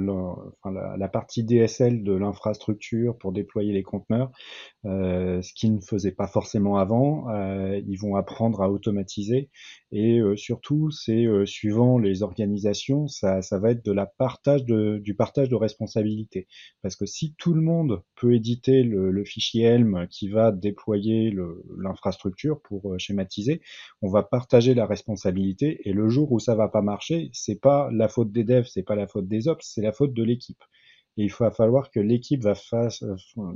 la, 0.97 1.09
partie 1.09 1.43
DSL 1.43 2.05
de 2.05 2.13
l'infrastructure 2.13 3.19
pour 3.19 3.33
déployer 3.33 3.73
les 3.73 3.83
conteneurs, 3.83 4.31
euh, 4.85 5.43
ce 5.43 5.53
qu'ils 5.55 5.75
ne 5.75 5.81
faisaient 5.81 6.13
pas 6.13 6.29
forcément 6.29 6.77
avant. 6.77 7.29
Euh, 7.31 7.81
ils 7.87 7.97
vont 7.97 8.15
apprendre 8.15 8.63
à 8.63 8.71
automatiser 8.71 9.51
et 9.91 10.21
surtout, 10.37 10.91
c'est 10.91 11.25
suivant 11.47 11.99
les 11.99 12.25
organisations, 12.25 13.07
ça, 13.07 13.43
ça 13.43 13.61
va 13.61 13.71
être 13.71 13.85
de 13.85 13.93
la 13.93 14.07
partage 14.07 14.65
de, 14.65 14.99
du 14.99 15.15
partage 15.15 15.49
de 15.49 15.55
responsabilités. 15.55 16.49
Parce 16.83 16.97
que 16.97 17.07
si 17.07 17.35
tout 17.39 17.55
le 17.55 17.61
monde 17.61 18.03
peut 18.17 18.35
éditer 18.35 18.83
le, 18.83 19.13
le 19.13 19.25
fichier 19.25 19.63
Helm 19.63 20.09
qui 20.11 20.29
va 20.29 20.51
déployer 20.51 21.33
l'infrastructure 21.79 22.61
pour 22.63 22.93
schématiser, 22.99 23.61
on 24.03 24.11
va 24.11 24.25
pas 24.25 24.41
partager 24.45 24.75
la 24.75 24.85
responsabilité 24.85 25.81
et 25.89 25.95
le 25.95 26.11
jour 26.11 26.31
où 26.31 26.39
ça 26.39 26.55
va 26.55 26.69
pas 26.69 26.83
marcher, 26.83 27.31
c'est 27.33 27.59
pas 27.59 27.89
la 27.91 28.09
faute 28.09 28.31
des 28.31 28.45
devs, 28.45 28.67
c'est 28.67 28.83
pas 28.83 28.95
la 28.95 29.07
faute 29.07 29.27
des 29.27 29.49
ops, 29.49 29.67
c'est 29.67 29.81
la 29.81 29.91
faute 29.91 30.13
de 30.13 30.23
l'équipe. 30.23 30.63
Il 31.17 31.33
va 31.33 31.51
falloir 31.51 31.91
que 31.91 32.01
l'équipe 32.01 32.43
fasse, 32.55 33.05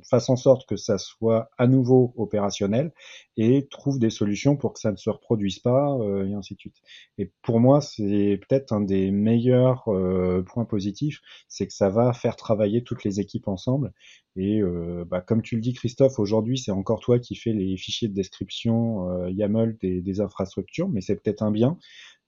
fasse 0.08 0.28
en 0.30 0.36
sorte 0.36 0.68
que 0.68 0.76
ça 0.76 0.98
soit 0.98 1.50
à 1.58 1.66
nouveau 1.66 2.14
opérationnel 2.16 2.92
et 3.36 3.66
trouve 3.68 3.98
des 3.98 4.10
solutions 4.10 4.56
pour 4.56 4.72
que 4.72 4.80
ça 4.80 4.92
ne 4.92 4.96
se 4.96 5.10
reproduise 5.10 5.58
pas 5.58 5.96
euh, 5.98 6.26
et 6.26 6.34
ainsi 6.34 6.54
de 6.54 6.60
suite. 6.60 6.76
Et 7.18 7.32
pour 7.42 7.60
moi, 7.60 7.80
c'est 7.80 8.40
peut-être 8.48 8.72
un 8.72 8.80
des 8.80 9.10
meilleurs 9.10 9.88
euh, 9.88 10.42
points 10.42 10.64
positifs, 10.64 11.20
c'est 11.48 11.66
que 11.66 11.72
ça 11.72 11.88
va 11.88 12.12
faire 12.12 12.36
travailler 12.36 12.82
toutes 12.82 13.04
les 13.04 13.20
équipes 13.20 13.48
ensemble. 13.48 13.92
Et 14.36 14.60
euh, 14.60 15.04
bah, 15.04 15.20
comme 15.20 15.42
tu 15.42 15.56
le 15.56 15.60
dis, 15.60 15.72
Christophe, 15.72 16.20
aujourd'hui, 16.20 16.58
c'est 16.58 16.70
encore 16.70 17.00
toi 17.00 17.18
qui 17.18 17.34
fais 17.34 17.52
les 17.52 17.76
fichiers 17.76 18.08
de 18.08 18.14
description 18.14 19.26
YAML 19.28 19.76
des, 19.80 20.00
des 20.00 20.20
infrastructures, 20.20 20.88
mais 20.88 21.00
c'est 21.00 21.16
peut-être 21.16 21.42
un 21.42 21.50
bien 21.50 21.76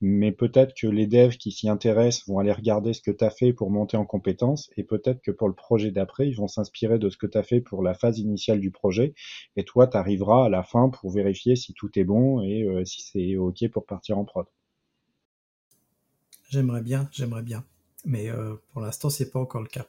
mais 0.01 0.33
peut-être 0.33 0.75
que 0.75 0.87
les 0.87 1.07
devs 1.07 1.37
qui 1.37 1.53
s'y 1.53 1.69
intéressent 1.69 2.27
vont 2.27 2.39
aller 2.39 2.53
regarder 2.53 2.95
ce 2.95 3.03
que 3.03 3.11
tu 3.11 3.23
as 3.23 3.31
fait 3.31 3.53
pour 3.53 3.71
monter 3.71 3.97
en 3.97 4.07
compétences, 4.07 4.71
et 4.77 4.83
peut-être 4.83 5.21
que 5.21 5.31
pour 5.31 5.49
le 5.49 5.55
projet 5.55 5.91
d'après, 5.91 6.29
ils 6.29 6.37
vont 6.37 6.49
s'inspirer 6.49 6.99
de 6.99 7.11
ce 7.11 7.19
que 7.19 7.27
tu 7.27 7.37
as 7.37 7.43
fait 7.43 7.61
pour 7.61 7.83
la 7.83 7.93
phase 7.93 8.19
initiale 8.19 8.61
du 8.61 8.71
projet, 8.71 9.15
et 9.57 9.65
toi, 9.65 9.87
tu 9.87 9.97
arriveras 9.97 10.47
à 10.47 10.49
la 10.49 10.63
fin 10.63 10.89
pour 10.89 11.11
vérifier 11.11 11.55
si 11.55 11.75
tout 11.75 11.91
est 11.99 12.05
bon 12.05 12.41
et 12.41 12.63
euh, 12.63 12.85
si 12.85 13.03
c'est 13.03 13.37
OK 13.37 13.69
pour 13.71 13.85
partir 13.85 14.17
en 14.17 14.25
prod. 14.25 14.47
J'aimerais 16.49 16.83
bien, 16.83 17.09
j'aimerais 17.13 17.43
bien, 17.43 17.65
mais 18.05 18.31
euh, 18.31 18.55
pour 18.73 18.81
l'instant, 18.81 19.11
c'est 19.11 19.31
pas 19.31 19.39
encore 19.39 19.63
le 19.63 19.69
cas. 19.69 19.87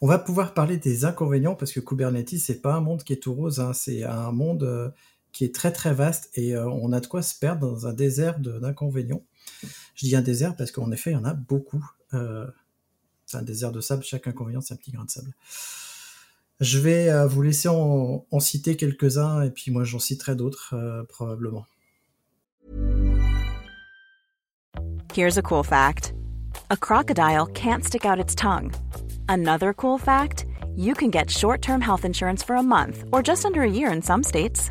On 0.00 0.08
va 0.08 0.18
pouvoir 0.18 0.54
parler 0.54 0.78
des 0.78 1.04
inconvénients 1.04 1.54
parce 1.54 1.72
que 1.72 1.78
Kubernetes, 1.78 2.38
c'est 2.38 2.60
pas 2.60 2.74
un 2.74 2.80
monde 2.80 3.04
qui 3.04 3.12
est 3.12 3.22
tout 3.22 3.34
rose, 3.34 3.60
hein. 3.60 3.72
c'est 3.72 4.02
un 4.02 4.32
monde 4.32 4.64
euh, 4.64 4.88
qui 5.30 5.44
est 5.44 5.54
très 5.54 5.72
très 5.72 5.94
vaste 5.94 6.30
et 6.36 6.56
on 6.58 6.92
a 6.92 7.00
de 7.00 7.06
quoi 7.06 7.22
se 7.22 7.38
perdre 7.38 7.70
dans 7.70 7.86
un 7.86 7.92
désert 7.92 8.38
d'inconvénients. 8.40 9.22
Je 9.94 10.06
dis 10.06 10.16
un 10.16 10.22
désert 10.22 10.56
parce 10.56 10.72
qu'en 10.72 10.90
effet, 10.90 11.10
il 11.10 11.14
y 11.14 11.16
en 11.16 11.24
a 11.24 11.34
beaucoup. 11.34 11.84
Euh, 12.14 12.46
c'est 13.26 13.38
un 13.38 13.42
désert 13.42 13.72
de 13.72 13.80
sable, 13.80 14.02
chaque 14.02 14.26
inconvénient, 14.26 14.60
c'est 14.60 14.74
un 14.74 14.76
petit 14.76 14.92
grain 14.92 15.04
de 15.04 15.10
sable. 15.10 15.32
Je 16.60 16.78
vais 16.78 17.10
euh, 17.10 17.26
vous 17.26 17.42
laisser 17.42 17.68
en, 17.68 18.24
citer 18.40 18.76
quelques-uns, 18.76 19.42
et 19.42 19.50
puis 19.50 19.70
moi 19.70 19.84
j'en 19.84 19.98
citerai 19.98 20.36
d'autres, 20.36 20.74
euh, 20.74 21.02
probablement. 21.04 21.66
Here's 25.14 25.38
a 25.38 25.42
cool 25.42 25.64
fact. 25.64 26.14
A 26.70 26.76
crocodile 26.76 27.46
can't 27.54 27.84
stick 27.84 28.04
out 28.04 28.18
its 28.18 28.34
tongue. 28.34 28.70
Another 29.28 29.74
cool 29.74 29.98
fact, 29.98 30.46
you 30.76 30.94
can 30.94 31.10
get 31.10 31.30
short-term 31.30 31.80
health 31.80 32.04
insurance 32.04 32.42
for 32.42 32.56
a 32.56 32.62
month, 32.62 33.04
or 33.12 33.22
just 33.22 33.44
under 33.44 33.62
a 33.62 33.70
year 33.70 33.90
in 33.90 34.00
some 34.00 34.22
states. 34.22 34.70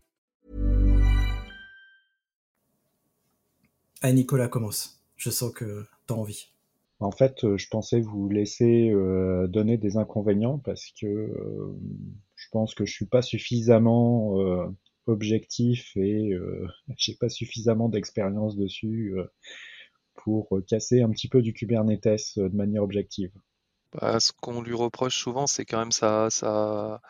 Allez, 4.01 4.13
Nicolas, 4.13 4.47
commence. 4.47 4.99
Je 5.15 5.29
sens 5.29 5.53
que 5.53 5.85
tu 6.07 6.13
as 6.13 6.17
envie. 6.17 6.51
En 6.99 7.11
fait, 7.11 7.43
euh, 7.43 7.57
je 7.57 7.67
pensais 7.67 7.99
vous 7.99 8.29
laisser 8.29 8.89
euh, 8.89 9.47
donner 9.47 9.77
des 9.77 9.97
inconvénients 9.97 10.59
parce 10.59 10.85
que 10.99 11.07
euh, 11.07 11.75
je 12.35 12.47
pense 12.51 12.75
que 12.75 12.85
je 12.85 12.93
suis 12.93 13.05
pas 13.05 13.21
suffisamment 13.21 14.35
objectif 15.07 15.95
et 15.97 16.31
j'ai 16.97 17.15
pas 17.15 17.29
suffisamment 17.29 17.89
d'expérience 17.89 18.55
dessus 18.55 19.15
pour 20.15 20.59
casser 20.67 21.01
un 21.01 21.09
petit 21.09 21.27
peu 21.27 21.41
du 21.41 21.53
Kubernetes 21.53 22.37
de 22.37 22.55
manière 22.55 22.83
objective. 22.83 23.31
Bah, 23.93 24.19
ce 24.19 24.31
qu'on 24.31 24.61
lui 24.61 24.73
reproche 24.73 25.17
souvent, 25.17 25.47
c'est 25.47 25.65
quand 25.65 25.79
même 25.79 25.91
ça, 25.91 26.29
ça, 26.29 27.01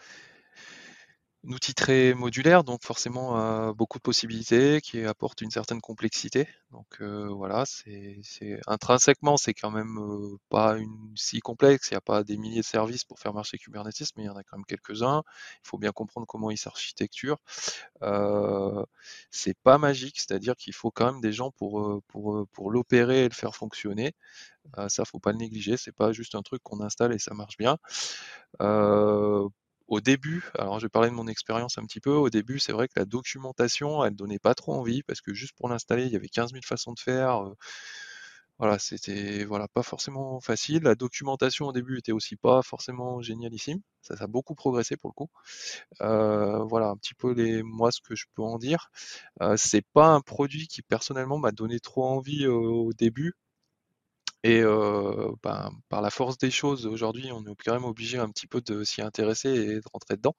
un 1.47 1.51
outil 1.53 1.73
très 1.73 2.13
modulaire, 2.13 2.63
donc 2.63 2.83
forcément 2.83 3.39
euh, 3.39 3.73
beaucoup 3.73 3.97
de 3.97 4.03
possibilités, 4.03 4.79
qui 4.81 5.03
apporte 5.05 5.41
une 5.41 5.49
certaine 5.49 5.81
complexité. 5.81 6.47
Donc 6.71 7.01
euh, 7.01 7.27
voilà, 7.29 7.63
c'est 7.65 8.59
intrinsèquement, 8.67 9.37
c'est 9.37 9.53
quand 9.53 9.71
même 9.71 9.97
euh, 9.99 10.37
pas 10.49 10.77
une, 10.77 11.13
si 11.15 11.39
complexe. 11.39 11.89
Il 11.89 11.93
n'y 11.95 11.97
a 11.97 12.01
pas 12.01 12.23
des 12.23 12.37
milliers 12.37 12.61
de 12.61 12.65
services 12.65 13.05
pour 13.05 13.19
faire 13.19 13.33
marcher 13.33 13.57
Kubernetes, 13.57 14.11
mais 14.15 14.23
il 14.23 14.25
y 14.27 14.29
en 14.29 14.35
a 14.35 14.43
quand 14.43 14.57
même 14.57 14.65
quelques-uns. 14.65 15.23
Il 15.65 15.67
faut 15.67 15.77
bien 15.79 15.91
comprendre 15.91 16.27
comment 16.27 16.51
il 16.51 16.57
s'architecture. 16.57 17.37
c'est 19.31 19.57
pas 19.63 19.77
magique, 19.77 20.19
c'est-à-dire 20.19 20.55
qu'il 20.55 20.73
faut 20.73 20.91
quand 20.91 21.11
même 21.11 21.21
des 21.21 21.33
gens 21.33 21.51
pour, 21.51 22.01
pour, 22.07 22.47
pour 22.51 22.71
l'opérer 22.71 23.25
et 23.25 23.29
le 23.29 23.33
faire 23.33 23.55
fonctionner. 23.55 24.13
ça, 24.89 25.05
faut 25.05 25.19
pas 25.19 25.31
le 25.31 25.37
négliger. 25.39 25.77
C'est 25.77 25.91
pas 25.91 26.11
juste 26.11 26.35
un 26.35 26.41
truc 26.43 26.61
qu'on 26.63 26.81
installe 26.81 27.13
et 27.13 27.19
ça 27.19 27.33
marche 27.33 27.57
bien 27.57 27.77
au 29.91 29.99
début, 29.99 30.49
alors 30.57 30.79
je 30.79 30.85
vais 30.85 30.89
parler 30.89 31.09
de 31.09 31.15
mon 31.15 31.27
expérience 31.27 31.77
un 31.77 31.83
petit 31.83 31.99
peu, 31.99 32.13
au 32.13 32.29
début 32.29 32.59
c'est 32.59 32.71
vrai 32.71 32.87
que 32.87 32.93
la 32.95 33.05
documentation 33.05 34.03
elle 34.05 34.15
donnait 34.15 34.39
pas 34.39 34.55
trop 34.55 34.73
envie 34.73 35.03
parce 35.03 35.19
que 35.19 35.33
juste 35.33 35.53
pour 35.57 35.67
l'installer 35.67 36.05
il 36.05 36.13
y 36.13 36.15
avait 36.15 36.29
15 36.29 36.51
000 36.53 36.61
façons 36.65 36.93
de 36.93 36.99
faire. 36.99 37.43
Euh, 37.45 37.53
voilà, 38.57 38.77
c'était 38.79 39.43
voilà, 39.45 39.67
pas 39.67 39.81
forcément 39.83 40.39
facile. 40.39 40.83
La 40.83 40.95
documentation 40.95 41.67
au 41.67 41.73
début 41.73 41.97
était 41.97 42.11
aussi 42.11 42.35
pas 42.35 42.61
forcément 42.61 43.21
génialissime. 43.21 43.81
Ça, 44.01 44.13
a 44.19 44.27
beaucoup 44.27 44.55
progressé 44.55 44.97
pour 44.97 45.09
le 45.09 45.13
coup. 45.15 45.29
Euh, 46.01 46.63
voilà 46.65 46.87
un 46.89 46.95
petit 46.97 47.15
peu 47.15 47.33
les 47.33 47.63
moi 47.63 47.91
ce 47.91 48.01
que 48.01 48.15
je 48.15 48.25
peux 48.35 48.43
en 48.43 48.57
dire. 48.59 48.91
Euh, 49.41 49.57
c'est 49.57 49.83
pas 49.93 50.07
un 50.07 50.21
produit 50.21 50.67
qui 50.67 50.83
personnellement 50.83 51.39
m'a 51.39 51.51
donné 51.51 51.79
trop 51.79 52.05
envie 52.05 52.47
au 52.47 52.93
début 52.93 53.33
et 54.43 54.61
ben, 55.43 55.71
par 55.89 56.01
la 56.01 56.09
force 56.09 56.37
des 56.37 56.51
choses, 56.51 56.87
aujourd'hui, 56.87 57.31
on 57.31 57.45
est 57.45 57.55
quand 57.63 57.73
même 57.73 57.85
obligé 57.85 58.17
un 58.17 58.29
petit 58.29 58.47
peu 58.47 58.61
de 58.61 58.83
s'y 58.83 59.01
intéresser 59.01 59.49
et 59.49 59.75
de 59.75 59.83
rentrer 59.93 60.17
dedans. 60.17 60.35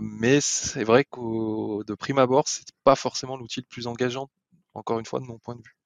Mais 0.00 0.40
c'est 0.40 0.84
vrai 0.84 1.04
que 1.04 1.84
de 1.84 1.94
prime 1.94 2.18
abord, 2.18 2.48
c'est 2.48 2.66
pas 2.84 2.96
forcément 2.96 3.36
l'outil 3.36 3.60
le 3.60 3.66
plus 3.66 3.86
engageant, 3.86 4.30
encore 4.74 4.98
une 4.98 5.06
fois, 5.06 5.20
de 5.20 5.24
mon 5.24 5.38
point 5.38 5.56
de 5.56 5.62
vue. 5.62 5.76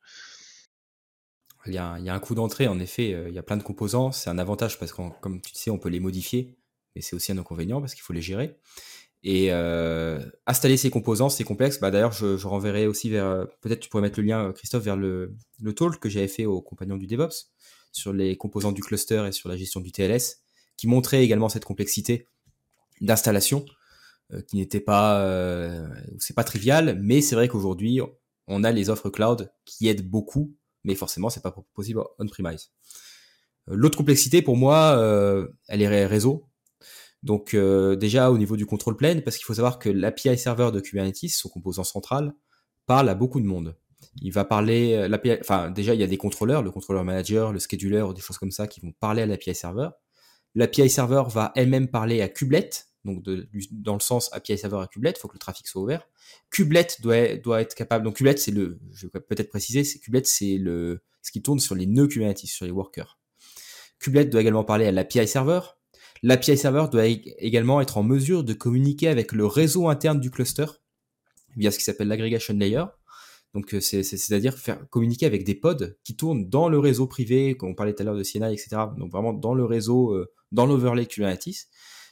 Il 1.66 1.74
y 1.74 1.78
a, 1.78 1.92
un 1.92 2.20
coup 2.20 2.34
d'entrée, 2.34 2.68
en 2.68 2.78
effet, 2.78 3.10
il 3.28 3.34
y 3.34 3.38
a 3.38 3.42
plein 3.42 3.56
de 3.56 3.62
composants. 3.62 4.12
C'est 4.12 4.30
un 4.30 4.38
avantage 4.38 4.78
parce 4.78 4.92
que, 4.92 5.02
comme 5.20 5.40
tu 5.40 5.54
sais, 5.54 5.70
on 5.70 5.78
peut 5.78 5.88
les 5.88 6.00
modifier, 6.00 6.58
mais 6.94 7.02
c'est 7.02 7.16
aussi 7.16 7.32
un 7.32 7.38
inconvénient 7.38 7.80
parce 7.80 7.94
qu'il 7.94 8.02
faut 8.02 8.12
les 8.12 8.22
gérer. 8.22 8.56
Et 9.24 9.48
euh, 9.50 10.20
installer 10.46 10.76
ces 10.76 10.90
composants, 10.90 11.28
c'est 11.28 11.44
complexe. 11.44 11.80
Bah, 11.80 11.90
D'ailleurs, 11.90 12.12
je, 12.12 12.36
je, 12.36 12.46
renverrai 12.46 12.86
aussi 12.86 13.10
vers. 13.10 13.26
Euh, 13.26 13.44
peut-être 13.60 13.80
tu 13.80 13.88
pourrais 13.88 14.02
mettre 14.02 14.20
le 14.20 14.26
lien, 14.26 14.48
euh, 14.48 14.52
Christophe, 14.52 14.84
vers 14.84 14.96
le, 14.96 15.34
le 15.60 15.72
talk 15.74 15.98
que 15.98 16.08
j'avais 16.08 16.28
fait 16.28 16.46
aux 16.46 16.62
compagnons 16.62 16.96
du 16.96 17.06
DevOps 17.06 17.50
sur 17.90 18.12
les 18.12 18.36
composants 18.36 18.72
du 18.72 18.82
cluster 18.82 19.24
et 19.26 19.32
sur 19.32 19.48
la 19.48 19.56
gestion 19.56 19.80
du 19.80 19.90
TLS, 19.90 20.42
qui 20.76 20.86
montrait 20.86 21.24
également 21.24 21.48
cette 21.48 21.64
complexité 21.64 22.28
d'installation, 23.00 23.64
qui 24.46 24.56
n'était 24.56 24.80
pas. 24.80 25.20
Euh, 25.22 25.88
c'est 26.18 26.34
pas 26.34 26.44
trivial, 26.44 26.98
mais 27.02 27.20
c'est 27.20 27.34
vrai 27.34 27.48
qu'aujourd'hui, 27.48 28.00
on 28.46 28.62
a 28.62 28.70
les 28.70 28.88
offres 28.88 29.10
cloud 29.10 29.50
qui 29.64 29.88
aident 29.88 30.06
beaucoup, 30.06 30.54
mais 30.84 30.94
forcément, 30.94 31.30
c'est 31.30 31.42
pas 31.42 31.54
possible 31.74 32.02
on-premise. 32.18 32.70
L'autre 33.66 33.98
complexité, 33.98 34.42
pour 34.42 34.56
moi, 34.56 35.48
elle 35.68 35.82
est 35.82 36.06
réseau. 36.06 36.48
Donc 37.22 37.54
euh, 37.54 37.96
déjà 37.96 38.30
au 38.30 38.38
niveau 38.38 38.56
du 38.56 38.66
contrôle 38.66 38.96
plane, 38.96 39.22
parce 39.22 39.36
qu'il 39.36 39.44
faut 39.44 39.54
savoir 39.54 39.78
que 39.78 39.88
l'API 39.88 40.38
serveur 40.38 40.72
de 40.72 40.80
Kubernetes, 40.80 41.30
son 41.30 41.48
composant 41.48 41.84
central, 41.84 42.34
parle 42.86 43.08
à 43.08 43.14
beaucoup 43.14 43.40
de 43.40 43.46
monde. 43.46 43.76
Il 44.22 44.32
va 44.32 44.44
parler, 44.44 44.94
euh, 44.94 45.08
l'API, 45.08 45.32
enfin 45.40 45.70
déjà 45.70 45.94
il 45.94 46.00
y 46.00 46.04
a 46.04 46.06
des 46.06 46.16
contrôleurs, 46.16 46.62
le 46.62 46.70
contrôleur 46.70 47.04
manager, 47.04 47.52
le 47.52 47.58
scheduler 47.58 48.04
des 48.14 48.20
choses 48.20 48.38
comme 48.38 48.52
ça 48.52 48.66
qui 48.66 48.80
vont 48.80 48.92
parler 48.92 49.22
à 49.22 49.26
l'API 49.26 49.54
serveur. 49.54 49.94
L'API 50.54 50.88
serveur 50.88 51.28
va 51.28 51.52
elle-même 51.56 51.88
parler 51.88 52.22
à 52.22 52.28
Kubelet, 52.28 52.70
donc 53.04 53.24
dans 53.72 53.94
le 53.94 54.00
sens 54.00 54.32
API 54.32 54.56
serveur 54.56 54.80
à 54.80 54.86
Kubelet, 54.86 55.12
il 55.16 55.18
faut 55.18 55.28
que 55.28 55.34
le 55.34 55.38
trafic 55.38 55.66
soit 55.66 55.82
ouvert. 55.82 56.08
Kubelet 56.50 56.86
doit, 57.00 57.60
être 57.60 57.74
capable, 57.74 58.04
donc 58.04 58.16
Kubelet 58.16 58.36
c'est 58.36 58.50
le, 58.50 58.78
je 58.92 59.06
vais 59.06 59.20
peut-être 59.20 59.48
préciser, 59.48 59.84
c'est 59.84 59.98
Kubelet 59.98 60.22
c'est 60.24 60.56
le, 60.56 61.02
ce 61.22 61.30
qui 61.30 61.42
tourne 61.42 61.58
sur 61.58 61.74
les 61.74 61.86
nœuds 61.86 62.06
Kubernetes, 62.06 62.46
sur 62.46 62.64
les 62.64 62.72
workers. 62.72 63.18
Kubelet 63.98 64.26
doit 64.26 64.40
également 64.40 64.64
parler 64.64 64.86
à 64.86 64.92
l'API 64.92 65.26
serveur, 65.26 65.77
L'API 66.22 66.56
server 66.56 66.86
doit 66.90 67.06
également 67.06 67.80
être 67.80 67.98
en 67.98 68.02
mesure 68.02 68.44
de 68.44 68.52
communiquer 68.52 69.08
avec 69.08 69.32
le 69.32 69.46
réseau 69.46 69.88
interne 69.88 70.20
du 70.20 70.30
cluster 70.30 70.66
via 71.56 71.70
ce 71.70 71.78
qui 71.78 71.84
s'appelle 71.84 72.08
l'aggregation 72.08 72.54
layer. 72.54 72.84
Donc, 73.54 73.74
euh, 73.74 73.80
c'est-à-dire 73.80 74.54
faire 74.58 74.88
communiquer 74.90 75.26
avec 75.26 75.44
des 75.44 75.54
pods 75.54 75.96
qui 76.04 76.16
tournent 76.16 76.48
dans 76.48 76.68
le 76.68 76.78
réseau 76.78 77.06
privé, 77.06 77.56
comme 77.56 77.70
on 77.70 77.74
parlait 77.74 77.94
tout 77.94 78.02
à 78.02 78.04
l'heure 78.04 78.16
de 78.16 78.22
CNI, 78.22 78.52
etc. 78.52 78.76
Donc, 78.98 79.10
vraiment 79.10 79.32
dans 79.32 79.54
le 79.54 79.64
réseau, 79.64 80.12
euh, 80.12 80.30
dans 80.52 80.66
l'overlay 80.66 81.06
Kubernetes, 81.06 81.68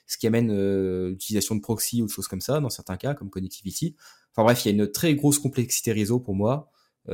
ce 0.06 0.16
qui 0.18 0.26
amène 0.26 0.50
euh, 0.50 1.10
l'utilisation 1.10 1.54
de 1.54 1.60
proxy 1.60 2.00
ou 2.00 2.06
de 2.06 2.10
choses 2.10 2.28
comme 2.28 2.40
ça, 2.40 2.60
dans 2.60 2.70
certains 2.70 2.96
cas, 2.96 3.14
comme 3.14 3.28
connectivity. 3.28 3.96
Enfin 4.32 4.44
bref, 4.44 4.64
il 4.64 4.68
y 4.68 4.70
a 4.70 4.84
une 4.84 4.90
très 4.90 5.14
grosse 5.14 5.38
complexité 5.38 5.92
réseau 5.92 6.20
pour 6.20 6.34
moi. 6.34 6.70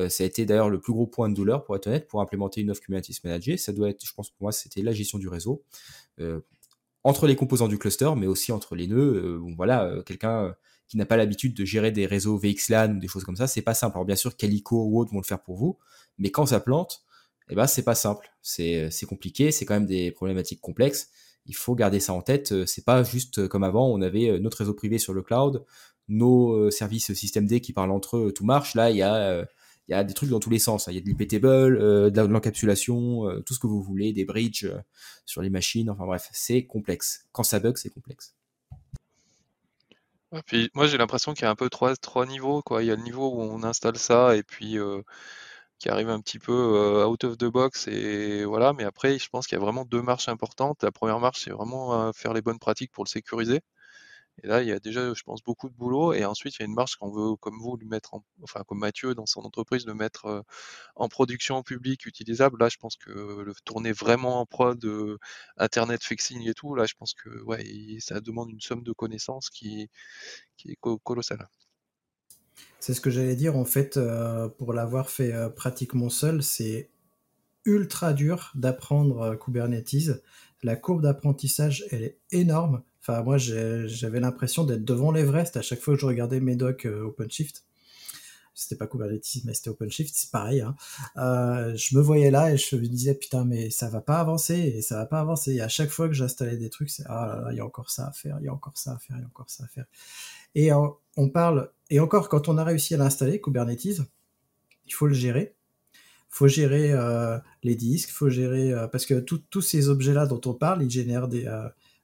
ça 0.09 0.25
a 0.25 0.27
été 0.27 0.45
d'ailleurs 0.47 0.71
le 0.71 0.81
plus 0.81 0.93
gros 0.93 1.07
point 1.07 1.29
de 1.29 1.35
douleur, 1.35 1.65
pour 1.65 1.77
être 1.77 1.87
honnête, 1.87 2.09
pour 2.09 2.21
implémenter 2.21 2.63
une 2.63 2.71
offre 2.71 2.81
Kubernetes 2.81 3.23
Manager. 3.23 3.59
Ça 3.59 3.73
doit 3.73 3.91
être, 3.91 4.05
je 4.05 4.13
pense, 4.13 4.31
pour 4.31 4.43
moi, 4.43 4.53
c'était 4.53 4.83
la 4.83 4.93
gestion 4.93 5.19
du 5.19 5.29
réseau 5.29 5.63
entre 7.05 7.27
les 7.27 7.37
composants 7.37 7.69
du 7.69 7.79
cluster, 7.79 8.11
mais 8.17 8.27
aussi 8.27 8.53
entre 8.53 8.75
les 8.75 8.87
nœuds. 8.87 9.15
Euh, 9.25 9.55
voilà, 9.57 9.85
euh, 9.85 10.03
quelqu'un 10.03 10.45
euh, 10.45 10.53
qui 10.89 10.97
n'a 10.97 11.07
pas 11.07 11.17
l'habitude 11.17 11.55
de 11.55 11.65
gérer 11.65 11.91
des 11.91 12.07
réseaux 12.07 12.37
VXLAN 12.39 12.97
ou 12.97 12.99
des 12.99 13.09
choses 13.09 13.25
comme 13.25 13.37
ça, 13.37 13.47
c'est 13.47 13.63
pas 13.63 13.75
simple. 13.75 13.97
Alors 13.97 14.05
bien 14.05 14.17
sûr, 14.17 14.37
Calico 14.37 14.85
ou 14.85 15.01
autres 15.01 15.13
vont 15.13 15.21
le 15.21 15.25
faire 15.25 15.43
pour 15.43 15.57
vous, 15.57 15.79
mais 16.19 16.31
quand 16.31 16.47
ça 16.47 16.61
plante, 16.61 17.05
eh 17.49 17.55
ben 17.55 17.67
c'est 17.67 17.83
pas 17.83 17.95
simple. 17.95 18.31
C'est 18.43 19.07
compliqué, 19.09 19.53
c'est 19.53 19.65
quand 19.65 19.75
même 19.75 19.87
des 19.87 20.13
problématiques 20.13 20.61
complexes. 20.61 21.11
Il 21.47 21.57
faut 21.57 21.75
garder 21.75 21.99
ça 21.99 22.13
en 22.13 22.23
tête. 22.23 22.67
C'est 22.67 22.85
pas 22.85 23.03
juste 23.03 23.49
comme 23.49 23.65
avant, 23.65 23.89
on 23.89 24.01
avait 24.01 24.39
notre 24.39 24.59
réseau 24.59 24.75
privé 24.75 24.99
sur 24.99 25.13
le 25.13 25.23
cloud, 25.23 25.65
nos 26.09 26.71
services 26.71 27.13
système 27.15 27.47
D 27.47 27.61
qui 27.61 27.73
parlent 27.73 27.91
entre 27.91 28.19
eux, 28.19 28.33
tout 28.33 28.45
marche. 28.45 28.75
Là, 28.75 28.91
il 28.91 28.97
y 28.97 29.03
a 29.03 29.45
il 29.93 29.97
y 29.97 29.99
a 29.99 30.05
des 30.05 30.15
trucs 30.15 30.31
dans 30.31 30.41
tous 30.41 30.51
les 30.51 30.59
sens. 30.59 30.89
Hein. 30.89 30.93
Il 30.93 30.95
y 30.95 30.99
a 30.99 31.01
de 31.03 31.07
l'IPtable, 31.07 31.47
euh, 31.77 32.11
de 32.11 32.23
l'encapsulation, 32.23 33.29
euh, 33.29 33.41
tout 33.41 33.53
ce 33.53 33.59
que 33.59 33.67
vous 33.67 33.83
voulez, 33.83 34.13
des 34.13 34.25
bridges 34.25 34.65
euh, 34.65 34.81
sur 35.27 35.43
les 35.43 35.51
machines. 35.51 35.91
Enfin 35.91 36.07
bref, 36.07 36.29
c'est 36.33 36.65
complexe. 36.65 37.27
Quand 37.33 37.43
ça 37.43 37.61
bug, 37.61 37.77
c'est 37.77 37.91
complexe. 37.91 38.35
puis 40.47 40.71
moi 40.75 40.87
j'ai 40.87 40.97
l'impression 40.97 41.35
qu'il 41.35 41.43
y 41.43 41.47
a 41.47 41.51
un 41.51 41.55
peu 41.55 41.69
trois, 41.69 41.95
trois 41.97 42.25
niveaux. 42.27 42.63
Il 42.81 42.87
y 42.87 42.91
a 42.91 42.97
le 42.97 43.03
niveau 43.03 43.29
où 43.35 43.43
on 43.43 43.63
installe 43.65 43.99
ça 43.99 44.35
et 44.35 44.43
puis 44.43 44.79
qui 45.79 45.89
arrive 45.91 46.09
un 46.09 46.21
petit 46.21 46.39
peu 46.39 47.05
out 47.07 47.25
of 47.25 47.37
the 47.37 47.45
box 47.45 47.87
et 47.89 48.45
voilà. 48.47 48.73
Mais 48.73 48.85
après, 48.85 49.19
je 49.19 49.29
pense 49.29 49.47
qu'il 49.47 49.59
y 49.59 49.61
a 49.61 49.65
vraiment 49.65 49.85
deux 49.85 50.03
marches 50.03 50.29
importantes. 50.29 50.83
La 50.83 50.93
première 50.93 51.21
marche, 51.21 51.43
c'est 51.45 51.51
vraiment 51.51 52.13
faire 52.15 52.33
les 52.33 52.41
bonnes 52.43 52.59
pratiques 52.59 52.93
pour 52.93 53.05
le 53.05 53.11
sécuriser. 53.11 53.61
Et 54.43 54.47
là, 54.47 54.63
il 54.63 54.69
y 54.69 54.73
a 54.73 54.81
déjà, 54.81 55.13
je 55.13 55.23
pense, 55.23 55.43
beaucoup 55.43 55.69
de 55.69 55.75
boulot. 55.75 56.15
Et 56.15 56.25
ensuite, 56.25 56.57
il 56.57 56.61
y 56.61 56.63
a 56.63 56.67
une 56.67 56.75
marche 56.75 56.97
qu'on 56.97 57.11
veut, 57.11 57.37
comme 57.37 57.61
vous, 57.61 57.77
lui 57.77 57.87
mettre 57.87 58.15
en, 58.15 58.25
enfin, 58.43 58.63
comme 58.67 58.79
Mathieu 58.79 59.15
dans 59.15 59.27
son 59.27 59.43
entreprise, 59.43 59.87
le 59.87 59.95
mettre 59.95 60.45
en 60.97 61.09
production 61.09 61.63
publique 61.63 62.07
utilisable. 62.07 62.59
Là, 62.59 62.69
je 62.69 62.79
pense 62.79 62.97
que 62.97 63.11
le 63.11 63.55
tourner 63.65 63.93
vraiment 63.93 64.41
en 64.41 64.47
prod, 64.47 64.83
Internet 65.59 66.03
fixing 66.03 66.49
et 66.49 66.55
tout, 66.55 66.75
là, 66.75 66.87
je 66.87 66.95
pense 66.95 67.15
que, 67.15 67.43
ouais, 67.43 67.65
ça 68.01 68.21
demande 68.21 68.51
une 68.51 68.61
somme 68.61 68.83
de 68.83 68.93
connaissances 68.93 69.51
qui, 69.51 69.91
qui 70.57 70.73
est 70.73 70.79
colossale. 71.05 71.49
C'est 72.81 72.95
ce 72.95 73.01
que 73.01 73.11
j'allais 73.11 73.37
dire, 73.37 73.57
en 73.57 73.65
fait, 73.65 74.01
pour 74.59 74.73
l'avoir 74.73 75.11
fait 75.11 75.35
pratiquement 75.55 76.09
seul, 76.09 76.43
c'est 76.43 76.91
ultra 77.65 78.13
dur 78.13 78.51
d'apprendre 78.55 79.37
Kubernetes. 79.37 80.23
La 80.65 80.75
courbe 80.75 81.03
d'apprentissage, 81.03 81.85
elle 81.91 82.03
est 82.03 82.19
énorme 82.33 82.83
Enfin, 83.03 83.23
moi, 83.23 83.37
j'avais 83.37 84.21
l'impression 84.21 84.65
d'être 84.65 84.85
devant 84.85 85.11
l'Everest 85.11 85.57
à 85.57 85.63
chaque 85.63 85.81
fois 85.81 85.95
que 85.95 86.01
je 86.01 86.07
regardais 86.07 86.39
mes 86.39 86.55
docs 86.55 86.87
euh, 86.87 87.07
OpenShift. 87.07 87.65
C'était 88.55 88.77
pas 88.77 88.87
Kubernetes, 88.87 89.39
mais 89.45 89.55
c'était 89.55 89.71
OpenShift, 89.71 90.15
c'est 90.15 90.31
pareil. 90.31 90.61
Hein. 90.61 90.77
Euh, 91.17 91.75
je 91.75 91.97
me 91.97 92.03
voyais 92.03 92.31
là 92.31 92.53
et 92.53 92.59
je 92.59 92.77
me 92.77 92.87
disais, 92.87 93.15
putain, 93.15 93.45
mais 93.45 93.71
ça 93.71 93.89
va 93.89 94.03
pas 94.03 94.21
avancer, 94.21 94.55
et 94.55 94.83
ça 94.83 94.99
va 94.99 95.07
pas 95.07 95.19
avancer. 95.19 95.55
Et 95.55 95.61
à 95.61 95.69
chaque 95.69 95.91
fois 95.91 96.07
que 96.07 96.15
j'installais 96.15 96.57
des 96.57 96.71
trucs, 96.71 96.91
ah 97.07 97.27
là 97.27 97.41
là, 97.41 97.49
il 97.51 97.57
y 97.57 97.61
a 97.61 97.67
encore 97.67 97.91
ça 97.91 98.07
à 98.07 98.13
faire, 98.13 98.37
il 98.41 98.45
y 98.45 98.49
a 98.49 98.53
encore 98.53 98.77
ça 98.77 98.93
à 98.93 98.99
faire, 98.99 99.17
il 99.17 99.23
y 99.23 99.25
a 99.25 99.27
encore 99.27 99.51
ça 99.51 99.65
à 99.65 99.67
faire. 99.67 99.87
Et 100.55 100.71
on 100.73 101.29
parle, 101.31 101.73
et 101.91 101.99
encore, 101.99 102.29
quand 102.29 102.49
on 102.49 102.57
a 102.57 102.63
réussi 102.63 102.95
à 102.95 102.99
l'installer, 102.99 103.41
Kubernetes, 103.41 104.03
il 104.87 104.95
faut 104.95 105.07
le 105.07 105.15
gérer 105.15 105.57
faut 106.35 106.49
gérer 106.49 106.93
euh, 106.93 107.39
les 107.63 107.75
disques, 107.75 108.09
faut 108.09 108.31
gérer 108.31 108.75
parce 108.91 109.05
que 109.05 109.21
tous 109.21 109.61
ces 109.61 109.91
objets-là 109.91 110.25
dont 110.25 110.41
on 110.47 110.55
parle, 110.55 110.83
ils 110.83 110.91
génèrent 110.91 111.29
des, 111.29 111.47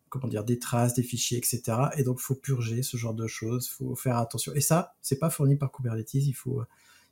comment 0.08 0.28
dire, 0.28 0.44
des 0.44 0.58
traces, 0.58 0.94
des 0.94 1.02
fichiers, 1.02 1.38
etc. 1.38 1.62
Et 1.96 2.02
donc, 2.02 2.20
faut 2.20 2.34
purger 2.34 2.82
ce 2.82 2.96
genre 2.96 3.14
de 3.14 3.26
choses, 3.26 3.68
faut 3.68 3.94
faire 3.94 4.16
attention. 4.18 4.52
Et 4.54 4.60
ça, 4.60 4.94
c'est 5.02 5.18
pas 5.18 5.30
fourni 5.30 5.56
par 5.56 5.72
Kubernetes, 5.72 6.14
il 6.14 6.32
faut, 6.32 6.62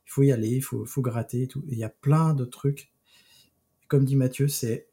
il 0.05 0.11
faut 0.11 0.23
y 0.23 0.31
aller, 0.31 0.49
il 0.49 0.61
faut, 0.61 0.85
faut 0.85 1.01
gratter 1.01 1.43
et 1.43 1.47
tout. 1.47 1.63
il 1.67 1.77
y 1.77 1.83
a 1.83 1.89
plein 1.89 2.33
de 2.33 2.45
trucs. 2.45 2.91
Comme 3.87 4.05
dit 4.05 4.15
Mathieu, 4.15 4.47
c'est, 4.47 4.89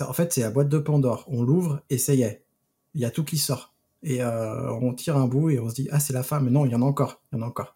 en 0.00 0.12
fait, 0.12 0.32
c'est 0.32 0.42
la 0.42 0.50
boîte 0.50 0.68
de 0.68 0.78
Pandore. 0.78 1.24
On 1.28 1.42
l'ouvre 1.42 1.82
et 1.90 1.98
ça 1.98 2.14
y 2.14 2.22
est. 2.22 2.44
Il 2.94 3.00
y 3.00 3.04
a 3.04 3.10
tout 3.10 3.24
qui 3.24 3.38
sort. 3.38 3.74
Et 4.02 4.22
euh, 4.22 4.72
on 4.74 4.94
tire 4.94 5.16
un 5.16 5.26
bout 5.26 5.50
et 5.50 5.58
on 5.58 5.68
se 5.68 5.74
dit, 5.74 5.88
ah, 5.90 6.00
c'est 6.00 6.12
la 6.12 6.22
fin, 6.22 6.40
mais 6.40 6.50
non, 6.50 6.64
il 6.64 6.72
y 6.72 6.74
en 6.74 6.82
a 6.82 6.84
encore, 6.84 7.22
il 7.32 7.36
y 7.36 7.38
en 7.40 7.42
a 7.42 7.48
encore. 7.48 7.74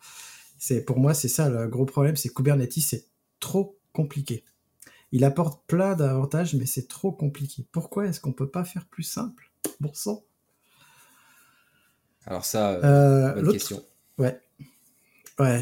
C'est, 0.58 0.84
pour 0.84 0.98
moi, 0.98 1.14
c'est 1.14 1.28
ça 1.28 1.48
le 1.48 1.66
gros 1.68 1.84
problème, 1.84 2.16
c'est 2.16 2.28
Kubernetes, 2.28 2.80
c'est 2.80 3.08
trop 3.40 3.78
compliqué. 3.92 4.44
Il 5.12 5.24
apporte 5.24 5.66
plein 5.66 5.94
d'avantages, 5.94 6.54
mais 6.54 6.66
c'est 6.66 6.88
trop 6.88 7.12
compliqué. 7.12 7.66
Pourquoi 7.70 8.06
est-ce 8.06 8.20
qu'on 8.20 8.32
peut 8.32 8.50
pas 8.50 8.64
faire 8.64 8.86
plus 8.86 9.02
simple? 9.02 9.50
Bon 9.80 9.92
sang. 9.94 10.24
Alors 12.26 12.44
ça, 12.44 12.72
euh, 12.72 13.34
bonne 13.34 13.52
question. 13.52 13.82
Ouais. 14.18 14.40
Ouais, 15.38 15.60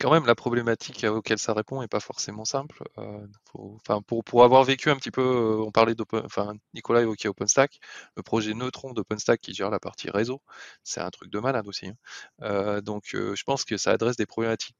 quand 0.00 0.10
même, 0.10 0.24
la 0.24 0.34
problématique 0.34 1.04
auquel 1.04 1.38
ça 1.38 1.52
répond 1.52 1.82
est 1.82 1.88
pas 1.88 2.00
forcément 2.00 2.46
simple. 2.46 2.82
Euh, 2.96 3.26
enfin, 3.54 4.00
pour, 4.00 4.24
pour 4.24 4.44
avoir 4.44 4.64
vécu 4.64 4.88
un 4.88 4.96
petit 4.96 5.10
peu, 5.10 5.20
euh, 5.20 5.62
on 5.62 5.70
parlait 5.70 5.94
d'Open, 5.94 6.22
enfin, 6.24 6.54
Nicolas 6.72 7.02
évoquait 7.02 7.28
OpenStack, 7.28 7.80
le 8.16 8.22
projet 8.22 8.54
Neutron 8.54 8.94
d'OpenStack 8.94 9.40
qui 9.42 9.52
gère 9.52 9.68
la 9.68 9.78
partie 9.78 10.08
réseau, 10.10 10.40
c'est 10.84 11.02
un 11.02 11.10
truc 11.10 11.30
de 11.30 11.38
malade 11.38 11.68
aussi. 11.68 11.88
Hein. 11.88 11.96
Euh, 12.42 12.80
donc, 12.80 13.10
je 13.12 13.42
pense 13.44 13.64
que 13.64 13.76
ça 13.76 13.90
adresse 13.90 14.16
des 14.16 14.26
problématiques 14.26 14.76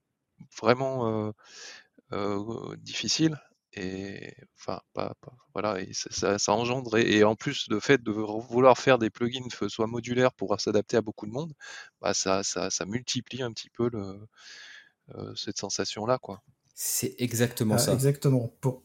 vraiment 0.59 1.33
difficiles 2.79 3.39
et 3.75 4.35
enfin 4.59 4.81
pas, 4.95 5.15
voilà 5.55 5.81
et 5.81 5.91
ça, 5.93 6.39
ça, 6.39 6.53
engendre 6.53 6.99
et, 6.99 7.23
en 7.23 7.37
plus 7.37 7.69
le 7.71 7.79
fait 7.79 8.03
de 8.03 8.11
vouloir 8.11 8.77
faire 8.77 8.99
des 8.99 9.11
plugins 9.11 9.47
soit 9.69 9.87
modulaires 9.87 10.33
pour 10.33 10.61
s'adapter 10.61 10.97
à 10.97 11.03
beaucoup 11.03 11.27
de 11.27 11.31
monde 11.31 11.53
bah 12.01 12.13
ça, 12.15 12.43
ça, 12.43 12.69
ça 12.69 12.85
multiplie 12.85 13.43
un 13.43 13.53
petit 13.53 13.71
peu 13.71 13.89
le, 13.93 14.19
euh, 15.17 15.35
cette 15.35 15.59
sensation-là, 15.59 16.19
quoi. 16.19 16.43
C'est 16.75 17.15
exactement 17.19 17.75
ah, 17.75 17.79
ça. 17.79 17.93
Exactement. 17.93 18.53
Pour... 18.61 18.83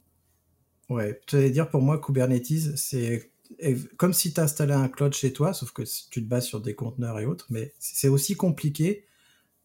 Ouais, 0.89 1.19
tu 1.27 1.35
allais 1.37 1.49
dire 1.49 1.69
pour 1.69 1.81
moi, 1.81 1.99
Kubernetes, 1.99 2.75
c'est 2.77 3.31
comme 3.97 4.13
si 4.13 4.33
tu 4.33 4.41
installais 4.41 4.73
un 4.73 4.89
cloud 4.89 5.13
chez 5.13 5.31
toi, 5.31 5.53
sauf 5.53 5.71
que 5.71 5.83
tu 6.09 6.23
te 6.23 6.27
bases 6.27 6.45
sur 6.45 6.61
des 6.61 6.73
conteneurs 6.73 7.19
et 7.19 7.25
autres, 7.25 7.45
mais 7.51 7.73
c'est 7.77 8.07
aussi 8.07 8.35
compliqué 8.35 9.05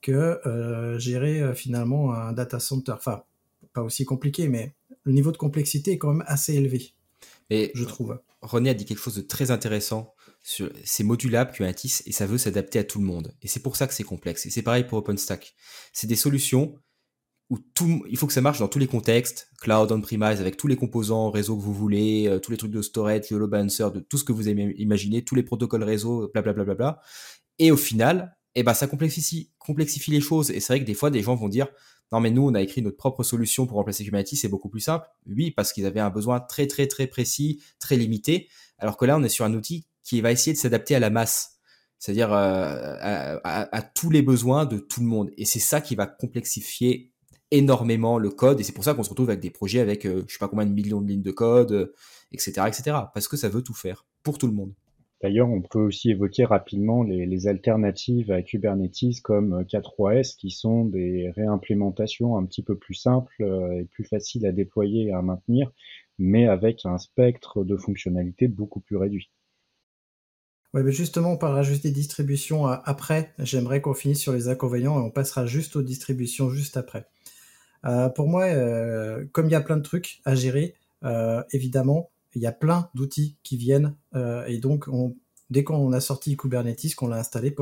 que 0.02 0.38
euh, 0.46 0.98
gérer 0.98 1.40
euh, 1.40 1.54
finalement 1.54 2.12
un 2.12 2.32
data 2.32 2.60
center. 2.60 2.92
Enfin, 2.92 3.24
pas 3.72 3.82
aussi 3.82 4.04
compliqué, 4.04 4.48
mais 4.48 4.74
le 5.04 5.12
niveau 5.12 5.32
de 5.32 5.36
complexité 5.36 5.92
est 5.92 5.98
quand 5.98 6.12
même 6.12 6.24
assez 6.26 6.54
élevé. 6.54 6.94
Et 7.50 7.72
je 7.74 7.84
trouve. 7.84 8.20
René 8.42 8.70
a 8.70 8.74
dit 8.74 8.84
quelque 8.84 9.02
chose 9.02 9.16
de 9.16 9.22
très 9.22 9.50
intéressant 9.50 10.14
c'est 10.42 11.04
modulable 11.04 11.52
Kubernetes 11.52 12.02
et 12.06 12.12
ça 12.12 12.26
veut 12.26 12.38
s'adapter 12.38 12.78
à 12.78 12.84
tout 12.84 12.98
le 12.98 13.04
monde. 13.04 13.34
Et 13.42 13.48
c'est 13.48 13.60
pour 13.60 13.76
ça 13.76 13.86
que 13.86 13.94
c'est 13.94 14.04
complexe. 14.04 14.46
Et 14.46 14.50
c'est 14.50 14.62
pareil 14.62 14.84
pour 14.84 14.98
OpenStack. 14.98 15.54
C'est 15.92 16.06
des 16.06 16.16
solutions 16.16 16.74
où 17.50 17.58
tout, 17.58 18.04
il 18.08 18.16
faut 18.16 18.26
que 18.26 18.32
ça 18.32 18.40
marche 18.40 18.60
dans 18.60 18.68
tous 18.68 18.78
les 18.78 18.86
contextes, 18.86 19.50
cloud, 19.60 19.90
on-premise, 19.90 20.40
avec 20.40 20.56
tous 20.56 20.68
les 20.68 20.76
composants 20.76 21.30
réseau 21.30 21.56
que 21.56 21.62
vous 21.62 21.74
voulez, 21.74 22.28
euh, 22.28 22.38
tous 22.38 22.52
les 22.52 22.56
trucs 22.56 22.70
de 22.70 22.80
storage, 22.80 23.28
de 23.28 23.36
load 23.36 23.50
balancer, 23.50 23.90
de 23.92 23.98
tout 23.98 24.18
ce 24.18 24.24
que 24.24 24.32
vous 24.32 24.48
imaginé, 24.48 25.24
tous 25.24 25.34
les 25.34 25.42
protocoles 25.42 25.82
réseau, 25.82 26.30
blablabla. 26.32 26.64
Bla, 26.64 26.74
bla, 26.74 26.92
bla, 26.92 27.02
et 27.58 27.72
au 27.72 27.76
final, 27.76 28.36
eh 28.54 28.62
ben, 28.62 28.72
ça 28.72 28.86
complexifie, 28.86 29.50
complexifie 29.58 30.12
les 30.12 30.20
choses. 30.20 30.52
Et 30.52 30.60
c'est 30.60 30.72
vrai 30.72 30.80
que 30.80 30.86
des 30.86 30.94
fois, 30.94 31.10
des 31.10 31.22
gens 31.22 31.34
vont 31.34 31.48
dire, 31.48 31.66
non 32.12 32.20
mais 32.20 32.30
nous, 32.30 32.46
on 32.46 32.54
a 32.54 32.60
écrit 32.60 32.82
notre 32.82 32.96
propre 32.96 33.22
solution 33.22 33.66
pour 33.66 33.76
remplacer 33.76 34.04
Kubernetes, 34.04 34.34
c'est 34.34 34.48
beaucoup 34.48 34.68
plus 34.68 34.80
simple. 34.80 35.06
Oui, 35.26 35.50
parce 35.52 35.72
qu'ils 35.72 35.86
avaient 35.86 36.00
un 36.00 36.10
besoin 36.10 36.40
très 36.40 36.66
très 36.66 36.86
très 36.86 37.06
précis, 37.06 37.62
très 37.78 37.96
limité. 37.96 38.48
Alors 38.78 38.96
que 38.96 39.04
là, 39.04 39.16
on 39.16 39.22
est 39.22 39.28
sur 39.28 39.44
un 39.44 39.54
outil 39.54 39.86
qui 40.02 40.20
va 40.20 40.32
essayer 40.32 40.52
de 40.52 40.58
s'adapter 40.58 40.94
à 40.94 40.98
la 40.98 41.10
masse, 41.10 41.58
c'est-à-dire 41.98 42.32
euh, 42.32 43.38
à, 43.44 43.82
tous 43.82 44.10
les 44.10 44.22
besoins 44.22 44.66
de 44.66 44.78
tout 44.78 45.00
le 45.00 45.06
monde. 45.06 45.30
Et 45.36 45.44
c'est 45.44 45.60
ça 45.60 45.80
qui 45.80 45.94
va 45.94 46.06
complexifier 46.06 47.12
énormément 47.52 48.18
le 48.18 48.30
code. 48.30 48.58
Et 48.60 48.64
c'est 48.64 48.72
pour 48.72 48.84
ça 48.84 48.94
qu'on 48.94 49.02
se 49.04 49.10
retrouve 49.10 49.28
avec 49.30 49.40
des 49.40 49.50
projets 49.50 49.80
avec 49.80 50.06
euh, 50.06 50.24
je 50.26 50.32
sais 50.32 50.38
pas 50.38 50.48
combien 50.48 50.66
de 50.66 50.72
millions 50.72 51.00
de 51.00 51.08
lignes 51.08 51.22
de 51.22 51.30
code, 51.30 51.92
etc., 52.32 52.54
euh, 52.58 52.66
etc. 52.66 52.96
Parce 53.14 53.28
que 53.28 53.36
ça 53.36 53.48
veut 53.48 53.62
tout 53.62 53.74
faire 53.74 54.06
pour 54.22 54.38
tout 54.38 54.46
le 54.46 54.52
monde. 54.52 54.72
D'ailleurs, 55.22 55.50
on 55.50 55.60
peut 55.60 55.80
aussi 55.80 56.10
évoquer 56.10 56.44
rapidement 56.44 57.02
les, 57.02 57.46
alternatives 57.46 58.30
à 58.30 58.42
Kubernetes 58.42 59.20
comme 59.22 59.62
K3S, 59.62 60.36
qui 60.36 60.50
sont 60.50 60.86
des 60.86 61.30
réimplémentations 61.36 62.38
un 62.38 62.46
petit 62.46 62.62
peu 62.62 62.76
plus 62.76 62.94
simples 62.94 63.44
et 63.78 63.84
plus 63.84 64.04
faciles 64.04 64.46
à 64.46 64.52
déployer 64.52 65.08
et 65.08 65.12
à 65.12 65.20
maintenir, 65.20 65.70
mais 66.18 66.46
avec 66.48 66.86
un 66.86 66.96
spectre 66.96 67.64
de 67.64 67.76
fonctionnalités 67.76 68.48
beaucoup 68.48 68.80
plus 68.80 68.96
réduit. 68.96 69.30
Ouais, 70.72 70.84
mais 70.84 70.92
justement, 70.92 71.32
on 71.32 71.36
parlera 71.36 71.62
juste 71.62 71.82
des 71.82 71.90
distributions 71.90 72.68
euh, 72.68 72.76
après. 72.84 73.32
J'aimerais 73.38 73.80
qu'on 73.80 73.94
finisse 73.94 74.20
sur 74.20 74.32
les 74.32 74.48
inconvénients 74.48 75.00
et 75.00 75.02
on 75.02 75.10
passera 75.10 75.44
juste 75.44 75.74
aux 75.74 75.82
distributions 75.82 76.48
juste 76.50 76.76
après. 76.76 77.06
Euh, 77.86 78.08
pour 78.08 78.28
moi, 78.28 78.44
euh, 78.44 79.24
comme 79.32 79.46
il 79.46 79.52
y 79.52 79.56
a 79.56 79.60
plein 79.60 79.76
de 79.76 79.82
trucs 79.82 80.20
à 80.24 80.34
gérer, 80.34 80.76
évidemment, 81.52 82.09
il 82.34 82.42
y 82.42 82.46
a 82.46 82.52
plein 82.52 82.90
d'outils 82.94 83.36
qui 83.42 83.56
viennent 83.56 83.96
et 84.46 84.58
donc 84.58 84.88
on, 84.88 85.16
dès 85.50 85.64
qu'on 85.64 85.92
a 85.92 86.00
sorti 86.00 86.36
Kubernetes, 86.36 86.94
qu'on 86.94 87.08
l'a 87.08 87.18
installé, 87.18 87.54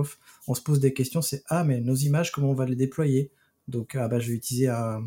on 0.46 0.54
se 0.54 0.62
pose 0.62 0.80
des 0.80 0.92
questions. 0.92 1.22
C'est 1.22 1.42
ah 1.48 1.64
mais 1.64 1.80
nos 1.80 1.94
images, 1.94 2.32
comment 2.32 2.50
on 2.50 2.54
va 2.54 2.66
les 2.66 2.76
déployer? 2.76 3.30
Donc 3.66 3.94
ah 3.94 4.08
bah 4.08 4.18
je 4.18 4.28
vais 4.28 4.36
utiliser 4.36 4.68
un 4.68 5.04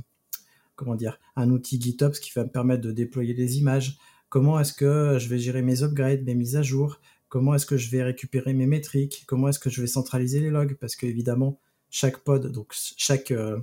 comment 0.76 0.95
dire 0.95 1.20
un 1.36 1.49
outil 1.51 1.80
GitOps 1.80 2.20
qui 2.20 2.32
va 2.36 2.43
me 2.43 2.49
permettre 2.49 2.82
de 2.82 2.91
déployer 2.91 3.34
les 3.34 3.57
images. 3.57 3.97
Comment 4.30 4.59
est-ce 4.59 4.74
que 4.74 5.18
je 5.20 5.28
vais 5.28 5.39
gérer 5.39 5.62
mes 5.62 5.84
upgrades, 5.84 6.24
mes 6.24 6.36
mises 6.36 6.55
à 6.55 6.64
jour? 6.64 6.99
Comment 7.28 7.53
est-ce 7.55 7.66
que 7.66 7.78
je 7.78 7.89
vais 7.89 8.03
récupérer 8.03 8.53
mes 8.53 8.66
métriques, 8.66 9.24
comment 9.26 9.47
est-ce 9.47 9.59
que 9.59 9.70
je 9.70 9.80
vais 9.80 9.88
centraliser 9.88 10.41
les 10.41 10.49
logs, 10.49 10.76
parce 10.82 10.97
qu'évidemment, 10.97 11.59
chaque 11.89 12.18
pod, 12.18 12.51
donc 12.51 12.74
chaque 12.97 13.32
euh, 13.32 13.57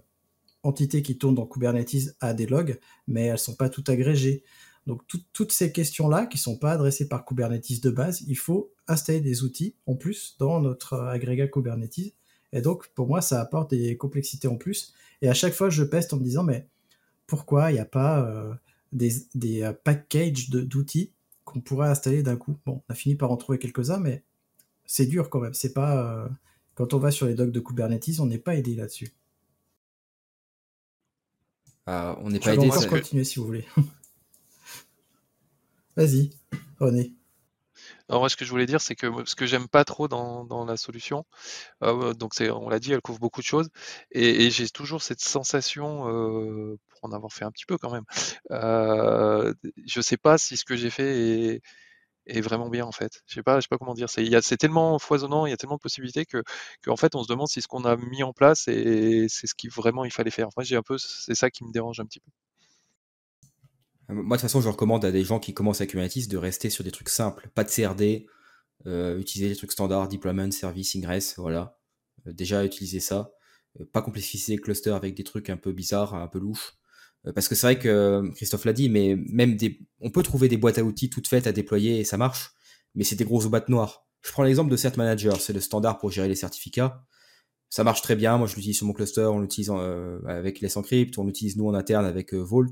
entité 0.63 1.03
qui 1.03 1.19
tourne 1.19 1.35
dans 1.35 1.47
Kubernetes 1.47 2.17
a 2.21 2.33
des 2.33 2.47
logs, 2.47 2.79
mais 3.07 3.25
elles 3.25 3.33
ne 3.33 3.37
sont 3.37 3.55
pas 3.55 3.69
toutes 3.69 3.91
agrégées. 3.91 4.43
Donc 4.89 5.03
toutes 5.07 5.53
ces 5.53 5.71
questions-là, 5.71 6.25
qui 6.25 6.39
ne 6.39 6.41
sont 6.41 6.57
pas 6.57 6.73
adressées 6.73 7.09
par 7.09 7.27
Kubernetes 7.27 7.83
de 7.83 7.91
base, 7.91 8.23
il 8.27 8.39
faut 8.39 8.73
installer 8.87 9.21
des 9.21 9.43
outils 9.43 9.75
en 9.85 9.97
plus 9.97 10.35
dans 10.39 10.61
notre 10.63 10.95
euh, 10.95 11.11
agrégat 11.11 11.47
Kubernetes. 11.47 12.15
Et 12.55 12.63
donc 12.63 12.89
pour 12.95 13.07
moi, 13.07 13.21
ça 13.21 13.39
apporte 13.39 13.69
des 13.71 13.99
complexités 13.99 14.49
en 14.49 14.57
plus. 14.57 14.95
Et 15.21 15.29
à 15.29 15.35
chaque 15.35 15.53
fois, 15.53 15.69
je 15.69 15.85
peste 15.85 16.15
en 16.15 16.17
me 16.17 16.25
disant, 16.25 16.43
mais 16.43 16.67
pourquoi 17.27 17.71
il 17.71 17.75
n'y 17.75 17.81
a 17.81 17.85
pas 17.85 18.25
euh, 18.25 18.55
des, 18.93 19.13
des 19.35 19.71
packages 19.85 20.49
d'outils 20.49 21.13
qu'on 21.45 21.61
pourrait 21.61 21.91
installer 21.91 22.23
d'un 22.23 22.37
coup? 22.37 22.57
Bon, 22.65 22.83
on 22.89 22.93
a 22.93 22.95
fini 22.95 23.15
par 23.15 23.31
en 23.31 23.37
trouver 23.37 23.59
quelques-uns, 23.59 24.01
mais 24.01 24.23
c'est 24.87 25.05
dur 25.05 25.29
quand 25.29 25.41
même. 25.41 25.53
C'est 25.53 25.75
pas 25.75 26.25
euh, 26.25 26.29
quand 26.75 26.95
on 26.95 26.99
va 26.99 27.11
sur 27.11 27.27
les 27.27 27.35
docs 27.35 27.53
de 27.53 27.61
Kubernetes, 27.61 28.21
on 28.21 28.27
n'est 28.27 28.39
pas 28.39 28.57
aidé 28.57 28.75
là-dessus. 28.75 29.13
Ah, 31.85 32.19
on 32.23 32.31
n'est 32.31 32.41
pas 32.41 32.55
aidé. 32.55 32.71
On 32.71 32.71
va 32.71 32.87
continuer 32.87 33.25
si 33.25 33.39
vous 33.39 33.45
voulez. 33.45 33.67
Vas-y, 35.99 36.31
René. 36.79 37.13
Alors 38.09 38.21
moi, 38.23 38.29
ce 38.29 38.37
que 38.37 38.45
je 38.45 38.51
voulais 38.51 38.67
dire, 38.67 38.81
c'est 38.81 38.95
que 38.95 39.09
ce 39.25 39.35
que 39.35 39.47
j'aime 39.47 39.67
pas 39.67 39.85
trop 39.85 40.07
dans, 40.07 40.65
la 40.65 40.77
solution, 40.77 41.27
euh, 41.83 42.15
donc 42.15 42.35
c'est, 42.35 42.51
on 42.51 42.69
l'a 42.69 42.79
dit, 42.79 42.93
elle 42.93 43.01
couvre 43.01 43.19
beaucoup 43.19 43.41
de 43.41 43.47
choses, 43.47 43.69
et, 44.13 44.49
j'ai 44.51 44.69
toujours 44.69 45.03
cette 45.03 45.21
sensation, 45.21 46.09
euh, 46.09 46.79
pour 46.89 47.11
en 47.11 47.13
avoir 47.13 47.33
fait 47.33 47.45
un 47.45 47.51
petit 47.51 47.67
peu 47.67 47.79
quand 47.79 47.91
même, 47.91 48.05
euh, 48.53 49.53
je 49.87 50.01
sais 50.01 50.17
pas 50.17 50.39
si 50.39 50.57
ce 50.57 50.65
que 50.65 50.77
j'ai 50.77 50.91
fait 50.91 51.61
est, 52.27 52.41
vraiment 52.43 52.69
bien 52.69 52.85
en 52.87 52.93
fait. 52.93 53.23
Je 53.27 53.35
sais 53.35 53.43
pas, 53.43 53.57
je 53.57 53.63
sais 53.63 53.69
pas 53.69 53.79
comment 53.79 53.95
dire. 53.95 54.09
C'est, 54.11 54.25
c'est 54.43 54.57
tellement 54.57 55.01
foisonnant, 55.01 55.47
il 55.47 55.51
y 55.51 55.53
a 55.53 55.57
tellement 55.57 55.77
de 55.77 55.81
possibilités 55.81 56.27
que, 56.27 56.43
en 56.87 56.97
fait, 56.97 57.17
on 57.17 57.25
se 57.25 57.29
demande 57.29 57.49
si 57.49 57.61
ce 57.61 57.67
qu'on 57.69 57.85
a 57.85 57.97
mis 57.97 58.23
en 58.23 58.33
place 58.33 58.61
c'est 58.65 59.29
ce 59.29 59.55
qui 59.57 59.69
vraiment 59.69 60.05
il 60.05 60.13
fallait 60.13 60.31
faire. 60.31 60.49
Moi, 60.57 60.65
j'ai 60.65 60.77
un 60.77 60.83
peu, 60.83 60.97
c'est 60.99 61.35
ça 61.35 61.51
qui 61.51 61.65
me 61.65 61.73
dérange 61.73 61.99
un 62.01 62.07
petit 62.07 62.21
peu. 62.21 62.31
Moi, 64.09 64.23
de 64.23 64.41
toute 64.41 64.41
façon, 64.41 64.63
je 64.63 64.69
recommande 64.69 65.05
à 65.05 65.13
des 65.13 65.23
gens 65.23 65.39
qui 65.39 65.53
commencent 65.53 65.83
à 65.83 65.87
Kubernetes 65.87 66.29
de 66.29 66.37
rester 66.39 66.71
sur 66.71 66.83
des 66.83 66.91
trucs 66.91 67.11
simples, 67.11 67.51
pas 67.55 67.63
de 67.63 67.69
CRD, 67.69 68.27
euh, 68.87 69.19
utiliser 69.19 69.51
les 69.51 69.57
trucs 69.57 69.73
standards, 69.73 70.09
deployment, 70.09 70.51
service, 70.51 70.97
ingress, 70.97 71.35
voilà. 71.37 71.79
Euh, 72.27 72.33
déjà, 72.33 72.65
utiliser 72.65 73.01
ça. 73.01 73.33
Euh, 73.81 73.85
pas 73.93 74.01
complexifier 74.01 74.57
les 74.57 74.63
clusters 74.63 74.95
avec 74.95 75.15
des 75.15 75.25
trucs 75.25 75.51
un 75.51 75.59
peu 75.59 75.73
bizarres, 75.73 76.15
un 76.15 76.29
peu 76.29 76.39
louches. 76.39 76.75
parce 77.35 77.49
que 77.49 77.55
c'est 77.55 77.67
vrai 77.67 77.79
que 77.79 78.23
Christophe 78.35 78.65
l'a 78.65 78.73
dit, 78.73 78.89
mais 78.89 79.17
même 79.17 79.57
des, 79.57 79.81
on 80.01 80.11
peut 80.11 80.23
trouver 80.23 80.49
des 80.49 80.57
boîtes 80.57 80.79
à 80.79 80.85
outils 80.85 81.11
toutes 81.11 81.29
faites 81.29 81.47
à 81.47 81.53
déployer 81.53 81.99
et 82.01 82.05
ça 82.05 82.17
marche, 82.17 82.53
mais 82.95 83.05
c'est 83.05 83.17
des 83.17 83.25
grosses 83.25 83.47
boîtes 83.47 83.69
noires. 83.69 84.07
Je 84.23 84.33
prends 84.33 84.45
l'exemple 84.45 84.71
de 84.71 84.77
Cert 84.77 84.97
Manager, 84.97 85.39
c'est 85.41 85.53
le 85.53 85.61
standard 85.61 85.99
pour 85.99 86.11
gérer 86.11 86.29
les 86.29 86.35
certificats. 86.37 87.05
Ça 87.71 87.85
marche 87.85 88.03
très 88.03 88.17
bien. 88.17 88.39
Moi, 88.39 88.47
je 88.47 88.55
l'utilise 88.57 88.79
sur 88.79 88.87
mon 88.87 88.95
cluster, 88.95 89.23
on 89.23 89.41
l'utilise 89.41 89.71
avec 90.27 90.61
les 90.61 90.79
Encrypt, 90.79 91.19
on 91.19 91.25
l'utilise 91.25 91.57
nous 91.57 91.69
en 91.69 91.75
interne 91.75 92.07
avec 92.07 92.33
Vault 92.33 92.71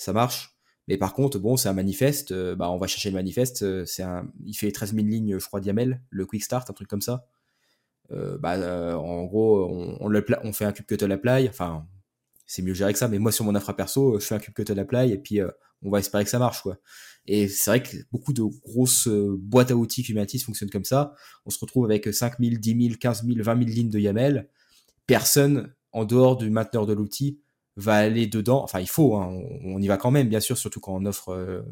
ça 0.00 0.12
marche. 0.12 0.56
Mais 0.88 0.96
par 0.96 1.12
contre, 1.12 1.38
bon, 1.38 1.56
c'est 1.56 1.68
un 1.68 1.74
manifeste, 1.74 2.32
euh, 2.32 2.56
bah, 2.56 2.70
on 2.70 2.78
va 2.78 2.86
chercher 2.86 3.10
le 3.10 3.14
manifeste, 3.14 3.62
euh, 3.62 3.84
c'est 3.84 4.02
un, 4.02 4.28
il 4.44 4.54
fait 4.54 4.72
13 4.72 4.94
000 4.94 5.06
lignes, 5.06 5.38
je 5.38 5.46
crois, 5.46 5.60
diamel, 5.60 6.02
le 6.10 6.26
quick 6.26 6.42
start, 6.42 6.68
un 6.68 6.72
truc 6.72 6.88
comme 6.88 7.02
ça. 7.02 7.26
Euh, 8.10 8.38
bah, 8.38 8.98
en 8.98 9.24
gros, 9.24 9.68
on, 9.70 9.98
on, 10.00 10.52
fait 10.52 10.64
un 10.64 10.72
kubectl 10.72 11.12
apply, 11.12 11.48
enfin, 11.48 11.86
c'est 12.46 12.62
mieux 12.62 12.74
géré 12.74 12.92
que 12.92 12.98
ça, 12.98 13.08
mais 13.08 13.18
moi, 13.18 13.30
sur 13.30 13.44
mon 13.44 13.54
infra 13.54 13.76
perso, 13.76 14.18
je 14.18 14.26
fais 14.26 14.34
un 14.34 14.40
kubectl 14.40 14.80
apply 14.80 15.12
et 15.12 15.18
puis 15.18 15.40
on 15.82 15.90
va 15.90 16.00
espérer 16.00 16.24
que 16.24 16.30
ça 16.30 16.40
marche, 16.40 16.62
quoi. 16.62 16.78
Et 17.26 17.46
c'est 17.46 17.70
vrai 17.70 17.82
que 17.82 17.96
beaucoup 18.10 18.32
de 18.32 18.42
grosses 18.42 19.06
boîtes 19.06 19.70
à 19.70 19.76
outils 19.76 20.02
Kubernetes 20.02 20.42
fonctionnent 20.42 20.70
comme 20.70 20.84
ça. 20.84 21.14
On 21.44 21.50
se 21.50 21.58
retrouve 21.60 21.84
avec 21.84 22.12
5 22.12 22.40
000, 22.40 22.56
10 22.56 22.82
000, 22.88 22.94
15 22.98 23.24
000, 23.26 23.36
20 23.42 23.58
000 23.58 23.70
lignes 23.70 23.90
de 23.90 23.98
YAML. 24.00 24.48
Personne, 25.06 25.72
en 25.92 26.04
dehors 26.04 26.36
du 26.36 26.50
mainteneur 26.50 26.86
de 26.86 26.94
l'outil, 26.94 27.40
va 27.80 27.96
aller 27.96 28.26
dedans. 28.26 28.62
Enfin, 28.62 28.80
il 28.80 28.88
faut, 28.88 29.16
hein, 29.16 29.28
on, 29.64 29.80
y 29.80 29.88
va 29.88 29.96
quand 29.96 30.10
même, 30.10 30.28
bien 30.28 30.40
sûr, 30.40 30.56
surtout 30.56 30.80
quand 30.80 30.94
on 30.94 31.04
offre 31.06 31.30
euh, 31.30 31.62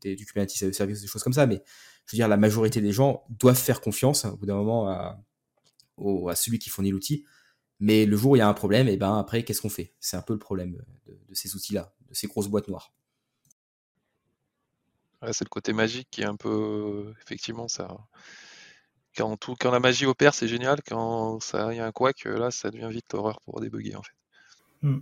des, 0.00 0.16
du 0.16 0.26
Kubernetes 0.26 0.72
service, 0.72 1.00
des 1.00 1.06
choses 1.06 1.22
comme 1.22 1.32
ça. 1.32 1.46
Mais 1.46 1.62
je 2.06 2.12
veux 2.12 2.16
dire, 2.16 2.28
la 2.28 2.36
majorité 2.36 2.80
des 2.80 2.92
gens 2.92 3.24
doivent 3.28 3.58
faire 3.58 3.80
confiance 3.80 4.24
hein, 4.24 4.30
au 4.32 4.36
bout 4.36 4.46
d'un 4.46 4.54
moment 4.54 4.88
à, 4.88 5.20
à, 6.28 6.34
celui 6.34 6.58
qui 6.58 6.70
fournit 6.70 6.90
l'outil. 6.90 7.24
Mais 7.80 8.06
le 8.06 8.16
jour 8.16 8.32
où 8.32 8.36
il 8.36 8.38
y 8.38 8.42
a 8.42 8.48
un 8.48 8.54
problème, 8.54 8.88
et 8.88 8.94
eh 8.94 8.96
ben 8.96 9.18
après, 9.18 9.44
qu'est-ce 9.44 9.60
qu'on 9.60 9.68
fait? 9.68 9.94
C'est 10.00 10.16
un 10.16 10.22
peu 10.22 10.32
le 10.32 10.38
problème 10.38 10.82
de, 11.06 11.34
ces 11.34 11.54
outils-là, 11.56 11.94
de 12.08 12.14
ces 12.14 12.26
grosses 12.26 12.48
boîtes 12.48 12.68
noires. 12.68 12.92
c'est 15.32 15.44
le 15.44 15.50
côté 15.50 15.72
magique 15.72 16.08
qui 16.10 16.22
est 16.22 16.26
un 16.26 16.36
peu, 16.36 17.12
effectivement, 17.22 17.68
ça. 17.68 17.98
Quand, 19.16 19.36
tout, 19.36 19.56
quand 19.58 19.70
la 19.70 19.80
magie 19.80 20.06
opère, 20.06 20.34
c'est 20.34 20.48
génial. 20.48 20.80
Quand 20.86 21.40
ça 21.40 21.72
y 21.74 21.80
a 21.80 21.86
un 21.86 21.92
couac, 21.92 22.24
là, 22.24 22.50
ça 22.50 22.70
devient 22.70 22.88
vite 22.90 23.12
l'horreur 23.12 23.40
pour 23.40 23.60
débugger 23.60 23.96
en 23.96 24.02
fait. 24.02 24.12
Hmm. 24.86 25.00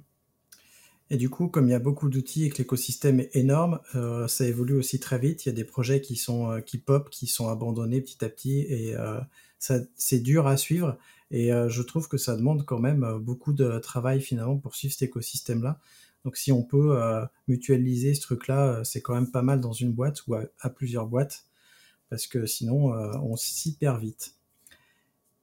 Et 1.10 1.16
du 1.18 1.28
coup, 1.28 1.48
comme 1.48 1.68
il 1.68 1.72
y 1.72 1.74
a 1.74 1.78
beaucoup 1.78 2.08
d'outils 2.08 2.46
et 2.46 2.50
que 2.50 2.58
l'écosystème 2.58 3.20
est 3.20 3.36
énorme, 3.36 3.80
euh, 3.94 4.26
ça 4.26 4.46
évolue 4.46 4.74
aussi 4.74 4.98
très 4.98 5.18
vite. 5.18 5.44
Il 5.44 5.50
y 5.50 5.52
a 5.52 5.54
des 5.54 5.64
projets 5.64 6.00
qui 6.00 6.16
sont 6.16 6.50
euh, 6.50 6.60
qui 6.60 6.78
pop, 6.78 7.10
qui 7.10 7.26
sont 7.26 7.48
abandonnés 7.48 8.00
petit 8.00 8.24
à 8.24 8.30
petit, 8.30 8.60
et 8.60 8.96
euh, 8.96 9.20
c'est 9.58 10.20
dur 10.20 10.46
à 10.46 10.56
suivre. 10.56 10.96
Et 11.30 11.48
je 11.48 11.82
trouve 11.82 12.06
que 12.06 12.18
ça 12.18 12.36
demande 12.36 12.64
quand 12.64 12.78
même 12.78 13.18
beaucoup 13.18 13.54
de 13.54 13.78
travail 13.78 14.20
finalement 14.20 14.58
pour 14.58 14.76
suivre 14.76 14.92
cet 14.92 15.02
écosystème-là. 15.02 15.80
Donc 16.24 16.36
si 16.36 16.52
on 16.52 16.62
peut 16.62 16.96
mutualiser 17.48 18.14
ce 18.14 18.20
truc-là, 18.20 18.84
c'est 18.84 19.00
quand 19.00 19.14
même 19.14 19.30
pas 19.30 19.40
mal 19.40 19.60
dans 19.60 19.72
une 19.72 19.92
boîte 19.92 20.26
ou 20.26 20.34
à, 20.34 20.70
plusieurs 20.70 21.06
boîtes, 21.06 21.46
parce 22.10 22.26
que 22.26 22.44
sinon 22.44 22.92
on 23.22 23.36
s'y 23.36 23.74
perd 23.74 24.00
vite. 24.00 24.36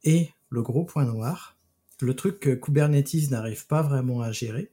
Et 0.03 0.29
le 0.49 0.61
gros 0.61 0.85
point 0.85 1.03
noir, 1.03 1.57
le 2.05 2.15
truc 2.15 2.39
que 2.39 2.53
Kubernetes 2.55 3.29
n'arrive 3.29 3.67
pas 3.67 3.81
vraiment 3.81 4.21
à 4.21 4.31
gérer, 4.31 4.71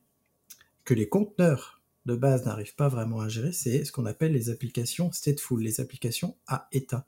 que 0.84 0.94
les 0.94 1.08
conteneurs 1.08 1.82
de 2.06 2.14
base 2.14 2.44
n'arrivent 2.46 2.74
pas 2.74 2.88
vraiment 2.88 3.20
à 3.20 3.28
gérer, 3.28 3.52
c'est 3.52 3.84
ce 3.84 3.92
qu'on 3.92 4.06
appelle 4.06 4.32
les 4.32 4.50
applications 4.50 5.12
stateful, 5.12 5.62
les 5.62 5.80
applications 5.80 6.36
à 6.46 6.68
état. 6.72 7.06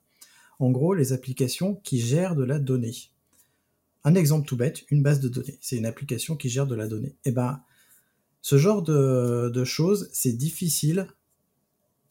En 0.59 0.71
gros, 0.71 0.93
les 0.93 1.13
applications 1.15 1.77
qui 1.77 2.01
gèrent 2.01 2.37
de 2.37 2.45
la 2.45 2.59
donnée. 2.59 2.95
Un 4.05 4.15
exemple 4.15 4.47
tout 4.47 4.57
bête, 4.57 4.85
une 4.91 5.03
base 5.03 5.21
de 5.21 5.29
données. 5.29 5.59
C'est 5.61 5.77
une 5.77 5.87
application 5.87 6.37
qui 6.37 6.51
gère 6.51 6.67
de 6.67 6.75
la 6.75 6.87
donnée. 6.87 7.17
Eh 7.25 7.31
ben, 7.31 7.63
ce 8.43 8.59
genre 8.59 8.83
de, 8.83 9.65
choses, 9.65 10.11
c'est 10.13 10.33
difficile. 10.33 11.07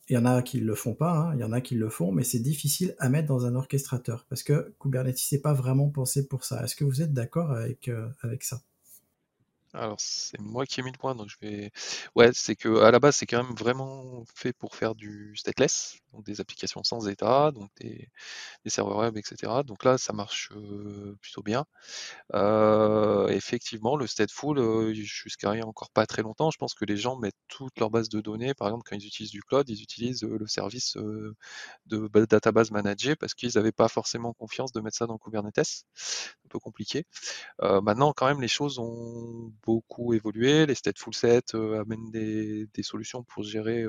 Il 0.09 0.15
y 0.15 0.17
en 0.17 0.25
a 0.25 0.41
qui 0.41 0.59
ne 0.59 0.65
le 0.65 0.75
font 0.75 0.93
pas, 0.93 1.11
hein, 1.29 1.35
il 1.35 1.39
y 1.39 1.43
en 1.45 1.51
a 1.53 1.61
qui 1.61 1.75
le 1.75 1.89
font, 1.89 2.11
mais 2.11 2.23
c'est 2.25 2.39
difficile 2.39 2.95
à 2.99 3.07
mettre 3.09 3.27
dans 3.27 3.45
un 3.45 3.55
orchestrateur 3.55 4.25
parce 4.27 4.43
que 4.43 4.73
Kubernetes 4.79 5.19
n'est 5.31 5.39
pas 5.39 5.53
vraiment 5.53 5.89
pensé 5.89 6.27
pour 6.27 6.43
ça. 6.45 6.63
Est-ce 6.63 6.75
que 6.75 6.83
vous 6.83 7.01
êtes 7.01 7.13
d'accord 7.13 7.51
avec, 7.51 7.87
euh, 7.87 8.09
avec 8.21 8.43
ça? 8.43 8.61
Alors, 9.73 9.97
c'est 9.99 10.39
moi 10.39 10.65
qui 10.65 10.79
ai 10.79 10.83
mis 10.83 10.91
le 10.91 10.97
point, 10.97 11.13
donc 11.13 11.29
je 11.29 11.35
vais. 11.41 11.71
Ouais, 12.15 12.31
c'est 12.33 12.55
que 12.55 12.81
à 12.81 12.89
la 12.89 12.99
base, 12.99 13.17
c'est 13.17 13.27
quand 13.27 13.43
même 13.43 13.55
vraiment 13.55 14.23
fait 14.35 14.51
pour 14.51 14.75
faire 14.75 14.95
du 14.95 15.35
stateless, 15.35 15.99
donc 16.11 16.25
des 16.25 16.41
applications 16.41 16.83
sans 16.83 17.07
état, 17.07 17.51
donc 17.51 17.69
des, 17.79 18.09
serveurs 18.65 18.97
web, 18.97 19.17
etc. 19.17 19.63
Donc 19.65 19.83
là, 19.83 19.99
ça 19.99 20.11
marche 20.11 20.49
plutôt 21.21 21.43
bien. 21.43 21.65
effectivement, 23.29 23.95
le 23.95 24.07
stateful, 24.07 24.93
jusqu'à 24.93 25.53
il 25.53 25.59
y 25.59 25.61
a 25.61 25.67
encore 25.67 25.91
pas 25.91 26.05
très 26.07 26.23
longtemps, 26.23 26.49
je 26.51 26.57
pense 26.57 26.73
que 26.73 26.85
les 26.85 26.97
gens 26.97 27.17
mettent 27.17 27.35
toute 27.47 27.79
leur 27.79 27.91
base 27.91 28.09
de 28.09 28.21
données. 28.21 28.53
Par 28.55 28.67
exemple, 28.67 28.83
quand 28.89 28.95
ils 28.95 29.05
utilisent 29.05 29.31
du 29.31 29.43
cloud, 29.43 29.69
ils 29.69 29.83
utilisent 29.83 30.23
le 30.23 30.47
service 30.47 30.97
de 30.97 32.25
database 32.25 32.71
manager 32.71 33.15
parce 33.19 33.33
qu'ils 33.35 33.51
n'avaient 33.55 33.71
pas 33.71 33.87
forcément 33.87 34.33
confiance 34.33 34.71
de 34.71 34.81
mettre 34.81 34.97
ça 34.97 35.07
dans 35.07 35.17
Kubernetes. 35.19 35.85
Un 36.45 36.49
peu 36.49 36.59
compliqué. 36.59 37.05
maintenant, 37.61 38.13
quand 38.13 38.27
même, 38.27 38.41
les 38.41 38.47
choses 38.47 38.79
ont 38.79 39.53
beaucoup 39.63 40.13
évolué. 40.13 40.65
Les 40.65 40.75
stateful 40.75 41.13
sets 41.13 41.53
amènent 41.53 42.11
des, 42.11 42.83
solutions 42.83 43.23
pour 43.23 43.43
gérer 43.43 43.85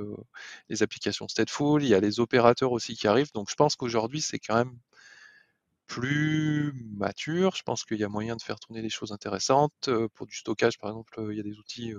les 0.69 0.83
applications 0.83 1.29
stateful. 1.29 1.83
Il 1.83 1.89
y 1.89 1.95
a 1.95 2.01
les 2.01 2.21
opérateurs 2.21 2.73
aussi 2.73 2.97
qui 2.97 3.09
arrivent. 3.09 3.33
Donc 3.33 3.51
je 3.51 3.55
pense 3.55 3.77
qu'aujourd'hui, 3.77 4.21
c'est 4.21 4.39
quand 4.39 4.57
même 4.57 4.77
plus 5.91 6.73
mature. 6.97 7.57
Je 7.57 7.65
pense 7.65 7.85
qu'il 7.85 7.99
y 7.99 8.05
a 8.05 8.09
moyen 8.09 8.37
de 8.37 8.43
faire 8.43 8.61
tourner 8.61 8.81
des 8.81 8.91
choses 8.91 9.11
intéressantes. 9.11 9.91
pour 10.15 10.27
du 10.27 10.37
stockage, 10.37 10.79
par 10.79 10.91
exemple, 10.91 11.27
il 11.31 11.37
y 11.37 11.41
a 11.41 11.43
des 11.43 11.59
outils 11.59 11.93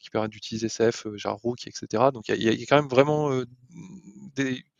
qui 0.00 0.10
permettent 0.10 0.30
d'utiliser 0.30 0.68
CF, 0.68 1.08
genre 1.16 1.38
Rook, 1.38 1.66
etc. 1.66 2.12
Donc 2.12 2.28
il 2.28 2.40
y, 2.40 2.48
a, 2.48 2.66
quand 2.66 2.76
même 2.76 2.88
vraiment 2.88 3.42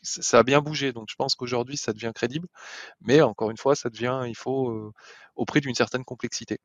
ça 0.01 0.39
a 0.39 0.43
bien 0.43 0.61
bougé. 0.61 0.93
Donc 0.93 1.07
je 1.09 1.15
pense 1.15 1.35
qu'aujourd'hui, 1.35 1.75
ça 1.75 1.91
devient 1.91 2.13
crédible. 2.15 2.47
Mais 3.01 3.21
encore 3.21 3.51
une 3.51 3.57
fois, 3.57 3.75
ça 3.75 3.89
devient, 3.89 4.23
il 4.27 4.37
faut, 4.37 4.93
au 5.35 5.45
prix 5.45 5.59
d'une 5.59 5.75
certaine 5.75 6.05
complexité 6.05 6.59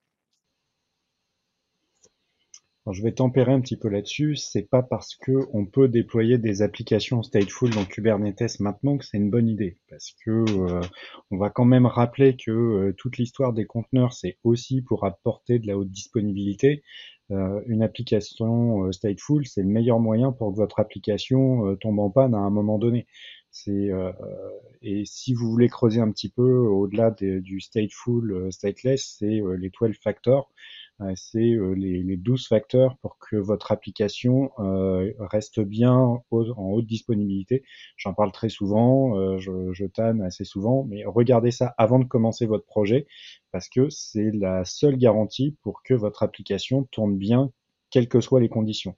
je 2.90 3.02
vais 3.02 3.12
tempérer 3.12 3.52
un 3.52 3.60
petit 3.60 3.76
peu 3.76 3.88
là-dessus. 3.88 4.36
C'est 4.36 4.68
pas 4.68 4.82
parce 4.82 5.14
que 5.14 5.32
on 5.52 5.66
peut 5.66 5.88
déployer 5.88 6.38
des 6.38 6.62
applications 6.62 7.22
stateful 7.22 7.70
dans 7.70 7.84
Kubernetes 7.84 8.58
maintenant 8.58 8.96
que 8.96 9.04
c'est 9.04 9.18
une 9.18 9.30
bonne 9.30 9.48
idée. 9.48 9.78
Parce 9.88 10.14
que 10.24 10.30
euh, 10.30 10.80
on 11.30 11.36
va 11.36 11.50
quand 11.50 11.66
même 11.66 11.86
rappeler 11.86 12.36
que 12.36 12.50
euh, 12.50 12.94
toute 12.96 13.18
l'histoire 13.18 13.52
des 13.52 13.66
conteneurs, 13.66 14.14
c'est 14.14 14.38
aussi 14.44 14.80
pour 14.82 15.04
apporter 15.04 15.58
de 15.58 15.66
la 15.66 15.76
haute 15.76 15.90
disponibilité. 15.90 16.82
Euh, 17.30 17.60
une 17.66 17.82
application 17.82 18.90
stateful, 18.92 19.46
c'est 19.46 19.62
le 19.62 19.68
meilleur 19.68 20.00
moyen 20.00 20.32
pour 20.32 20.50
que 20.50 20.56
votre 20.56 20.80
application 20.80 21.76
tombe 21.76 22.00
en 22.00 22.10
panne 22.10 22.34
à 22.34 22.38
un 22.38 22.50
moment 22.50 22.78
donné. 22.78 23.06
Et 24.82 25.04
si 25.04 25.34
vous 25.34 25.50
voulez 25.50 25.68
creuser 25.68 26.00
un 26.00 26.10
petit 26.10 26.30
peu 26.30 26.56
au-delà 26.58 27.10
du 27.10 27.60
stateful, 27.60 28.48
stateless, 28.50 29.16
c'est 29.18 29.40
les 29.58 29.70
12 29.70 29.96
factors 30.02 30.50
c'est 31.14 31.54
euh, 31.54 31.72
les, 31.72 32.02
les 32.02 32.16
12 32.16 32.46
facteurs 32.46 32.96
pour 32.98 33.18
que 33.18 33.36
votre 33.36 33.72
application 33.72 34.50
euh, 34.58 35.12
reste 35.18 35.60
bien 35.60 35.94
en 35.94 36.22
haute 36.30 36.86
disponibilité. 36.86 37.62
J'en 37.96 38.12
parle 38.14 38.32
très 38.32 38.48
souvent, 38.48 39.16
euh, 39.16 39.38
je, 39.38 39.72
je 39.72 39.86
tanne 39.86 40.20
assez 40.22 40.44
souvent, 40.44 40.84
mais 40.84 41.04
regardez 41.06 41.50
ça 41.50 41.74
avant 41.78 41.98
de 41.98 42.04
commencer 42.04 42.46
votre 42.46 42.66
projet 42.66 43.06
parce 43.50 43.68
que 43.68 43.88
c'est 43.88 44.30
la 44.32 44.64
seule 44.64 44.96
garantie 44.96 45.56
pour 45.62 45.82
que 45.82 45.94
votre 45.94 46.22
application 46.22 46.84
tourne 46.90 47.16
bien, 47.16 47.50
quelles 47.90 48.08
que 48.08 48.20
soient 48.20 48.40
les 48.40 48.48
conditions. 48.48 48.94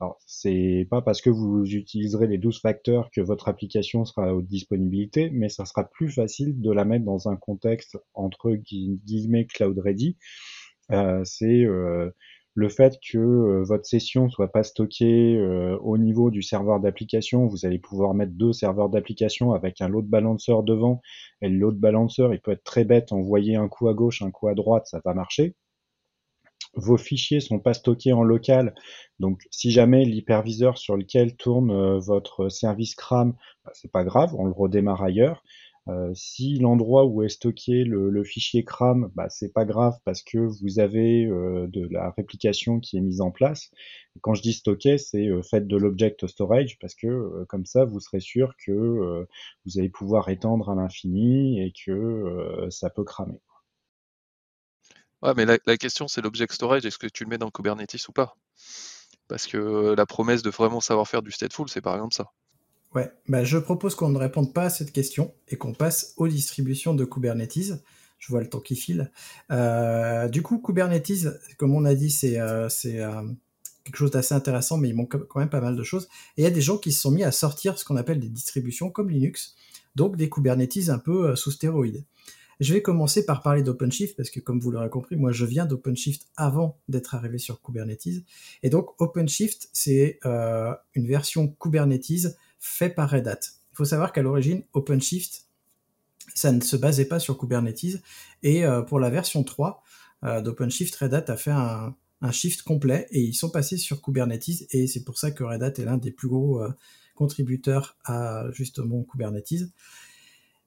Alors, 0.00 0.18
c'est 0.26 0.88
pas 0.90 1.02
parce 1.02 1.22
que 1.22 1.30
vous 1.30 1.64
utiliserez 1.64 2.26
les 2.26 2.36
12 2.36 2.60
facteurs 2.60 3.10
que 3.12 3.20
votre 3.20 3.48
application 3.48 4.04
sera 4.04 4.26
à 4.26 4.32
haute 4.32 4.46
disponibilité, 4.46 5.30
mais 5.30 5.48
ça 5.48 5.64
sera 5.64 5.84
plus 5.84 6.10
facile 6.10 6.60
de 6.60 6.72
la 6.72 6.84
mettre 6.84 7.04
dans 7.04 7.28
un 7.28 7.36
contexte 7.36 7.96
entre 8.12 8.52
guillemets 8.54 9.46
cloud 9.46 9.78
ready 9.78 10.16
euh, 10.16 10.63
c'est 11.24 11.64
euh, 11.64 12.10
le 12.54 12.68
fait 12.68 12.98
que 13.00 13.18
euh, 13.18 13.64
votre 13.64 13.86
session 13.86 14.28
soit 14.28 14.52
pas 14.52 14.62
stockée 14.62 15.38
au 15.80 15.98
niveau 15.98 16.30
du 16.30 16.42
serveur 16.42 16.80
d'application, 16.80 17.46
vous 17.46 17.66
allez 17.66 17.78
pouvoir 17.78 18.14
mettre 18.14 18.32
deux 18.32 18.52
serveurs 18.52 18.88
d'application 18.88 19.52
avec 19.52 19.80
un 19.80 19.88
load 19.88 20.06
balancer 20.06 20.54
devant. 20.64 21.00
Et 21.42 21.48
le 21.48 21.58
load 21.58 21.78
balancer, 21.78 22.28
il 22.32 22.40
peut 22.40 22.52
être 22.52 22.64
très 22.64 22.84
bête, 22.84 23.12
envoyer 23.12 23.56
un 23.56 23.68
coup 23.68 23.88
à 23.88 23.94
gauche, 23.94 24.22
un 24.22 24.30
coup 24.30 24.48
à 24.48 24.54
droite, 24.54 24.86
ça 24.86 25.00
va 25.04 25.14
marcher. 25.14 25.54
Vos 26.76 26.96
fichiers 26.96 27.40
sont 27.40 27.60
pas 27.60 27.74
stockés 27.74 28.12
en 28.12 28.24
local, 28.24 28.74
donc 29.20 29.42
si 29.52 29.70
jamais 29.70 30.04
l'hyperviseur 30.04 30.76
sur 30.76 30.96
lequel 30.96 31.36
tourne 31.36 31.98
votre 31.98 32.48
service 32.48 32.96
CRAM, 32.96 33.34
bah, 33.64 33.70
c'est 33.74 33.92
pas 33.92 34.02
grave, 34.02 34.34
on 34.36 34.44
le 34.44 34.52
redémarre 34.52 35.02
ailleurs. 35.02 35.44
Euh, 35.88 36.12
si 36.14 36.58
l'endroit 36.58 37.04
où 37.04 37.22
est 37.22 37.28
stocké 37.28 37.84
le, 37.84 38.24
fichier 38.24 38.64
CRAM, 38.64 39.10
bah, 39.14 39.28
c'est 39.28 39.52
pas 39.52 39.66
grave 39.66 39.98
parce 40.04 40.22
que 40.22 40.38
vous 40.38 40.78
avez 40.78 41.26
euh, 41.26 41.66
de 41.66 41.86
la 41.90 42.10
réplication 42.10 42.80
qui 42.80 42.96
est 42.96 43.02
mise 43.02 43.20
en 43.20 43.30
place. 43.30 43.70
quand 44.22 44.34
je 44.34 44.40
dis 44.40 44.54
stocké, 44.54 44.96
c'est 44.96 45.28
euh, 45.28 45.42
fait 45.42 45.66
de 45.66 45.76
l'object 45.76 46.26
storage 46.26 46.78
parce 46.78 46.94
que 46.94 47.44
comme 47.48 47.66
ça, 47.66 47.84
vous 47.84 48.00
serez 48.00 48.20
sûr 48.20 48.54
que 48.64 49.26
vous 49.66 49.78
allez 49.78 49.90
pouvoir 49.90 50.28
étendre 50.30 50.70
à 50.70 50.74
l'infini 50.74 51.60
et 51.60 51.72
que 51.72 52.68
ça 52.70 52.88
peut 52.90 53.04
cramer. 53.04 53.40
Ouais, 55.22 55.32
mais 55.36 55.44
la, 55.44 55.58
la 55.66 55.76
question 55.76 56.08
c'est 56.08 56.22
l'object 56.22 56.52
storage, 56.52 56.84
est-ce 56.86 56.98
que 56.98 57.06
tu 57.06 57.24
le 57.24 57.30
mets 57.30 57.38
dans 57.38 57.50
Kubernetes 57.50 58.08
ou 58.08 58.12
pas? 58.12 58.36
Parce 59.28 59.46
que 59.46 59.94
la 59.94 60.06
promesse 60.06 60.42
de 60.42 60.50
vraiment 60.50 60.80
savoir 60.80 61.08
faire 61.08 61.22
du 61.22 61.30
stateful, 61.30 61.68
c'est 61.68 61.80
par 61.80 61.94
exemple 61.94 62.14
ça. 62.14 62.30
Ouais, 62.94 63.10
bah 63.28 63.42
je 63.42 63.58
propose 63.58 63.96
qu'on 63.96 64.10
ne 64.10 64.18
réponde 64.18 64.54
pas 64.54 64.64
à 64.64 64.70
cette 64.70 64.92
question 64.92 65.34
et 65.48 65.56
qu'on 65.56 65.72
passe 65.72 66.14
aux 66.16 66.28
distributions 66.28 66.94
de 66.94 67.04
Kubernetes. 67.04 67.72
Je 68.18 68.28
vois 68.28 68.40
le 68.40 68.48
temps 68.48 68.60
qui 68.60 68.76
file. 68.76 69.10
Euh, 69.50 70.28
du 70.28 70.42
coup, 70.42 70.58
Kubernetes, 70.58 71.26
comme 71.58 71.74
on 71.74 71.84
a 71.84 71.94
dit, 71.94 72.10
c'est 72.10 72.38
euh, 72.38 72.68
euh, 72.84 73.22
quelque 73.82 73.96
chose 73.96 74.12
d'assez 74.12 74.34
intéressant, 74.34 74.78
mais 74.78 74.88
il 74.90 74.94
manque 74.94 75.16
quand 75.26 75.40
même 75.40 75.50
pas 75.50 75.60
mal 75.60 75.74
de 75.76 75.82
choses. 75.82 76.08
Et 76.36 76.42
il 76.42 76.44
y 76.44 76.46
a 76.46 76.50
des 76.50 76.60
gens 76.60 76.78
qui 76.78 76.92
se 76.92 77.00
sont 77.00 77.10
mis 77.10 77.24
à 77.24 77.32
sortir 77.32 77.78
ce 77.78 77.84
qu'on 77.84 77.96
appelle 77.96 78.20
des 78.20 78.28
distributions 78.28 78.90
comme 78.90 79.10
Linux, 79.10 79.56
donc 79.96 80.16
des 80.16 80.30
Kubernetes 80.30 80.88
un 80.88 80.98
peu 80.98 81.34
sous 81.34 81.50
stéroïdes. 81.50 82.04
Je 82.60 82.72
vais 82.72 82.82
commencer 82.82 83.26
par 83.26 83.42
parler 83.42 83.64
d'OpenShift 83.64 84.16
parce 84.16 84.30
que 84.30 84.38
comme 84.38 84.60
vous 84.60 84.70
l'aurez 84.70 84.88
compris, 84.88 85.16
moi 85.16 85.32
je 85.32 85.44
viens 85.44 85.66
d'OpenShift 85.66 86.28
avant 86.36 86.78
d'être 86.88 87.16
arrivé 87.16 87.38
sur 87.38 87.60
Kubernetes. 87.60 88.24
Et 88.62 88.70
donc 88.70 88.94
OpenShift, 89.02 89.68
c'est 89.72 90.20
une 90.22 91.08
version 91.08 91.48
Kubernetes 91.48 92.36
fait 92.64 92.88
par 92.88 93.10
Red 93.10 93.28
Hat. 93.28 93.40
Il 93.72 93.76
faut 93.76 93.84
savoir 93.84 94.12
qu'à 94.12 94.22
l'origine, 94.22 94.62
OpenShift, 94.72 95.48
ça 96.34 96.50
ne 96.50 96.62
se 96.62 96.76
basait 96.76 97.04
pas 97.04 97.20
sur 97.20 97.36
Kubernetes. 97.36 98.02
Et 98.42 98.64
euh, 98.64 98.80
pour 98.80 98.98
la 98.98 99.10
version 99.10 99.44
3 99.44 99.82
euh, 100.24 100.40
d'OpenShift, 100.40 100.94
Red 100.96 101.12
Hat 101.12 101.24
a 101.28 101.36
fait 101.36 101.50
un, 101.50 101.94
shift 102.32 102.62
complet 102.62 103.06
et 103.10 103.20
ils 103.20 103.34
sont 103.34 103.50
passés 103.50 103.76
sur 103.76 104.00
Kubernetes. 104.00 104.66
Et 104.70 104.86
c'est 104.86 105.04
pour 105.04 105.18
ça 105.18 105.30
que 105.30 105.44
Red 105.44 105.62
Hat 105.62 105.72
est 105.76 105.84
l'un 105.84 105.98
des 105.98 106.10
plus 106.10 106.28
gros 106.28 106.62
euh, 106.62 106.72
contributeurs 107.14 107.98
à 108.06 108.46
justement 108.52 109.02
Kubernetes. 109.02 109.68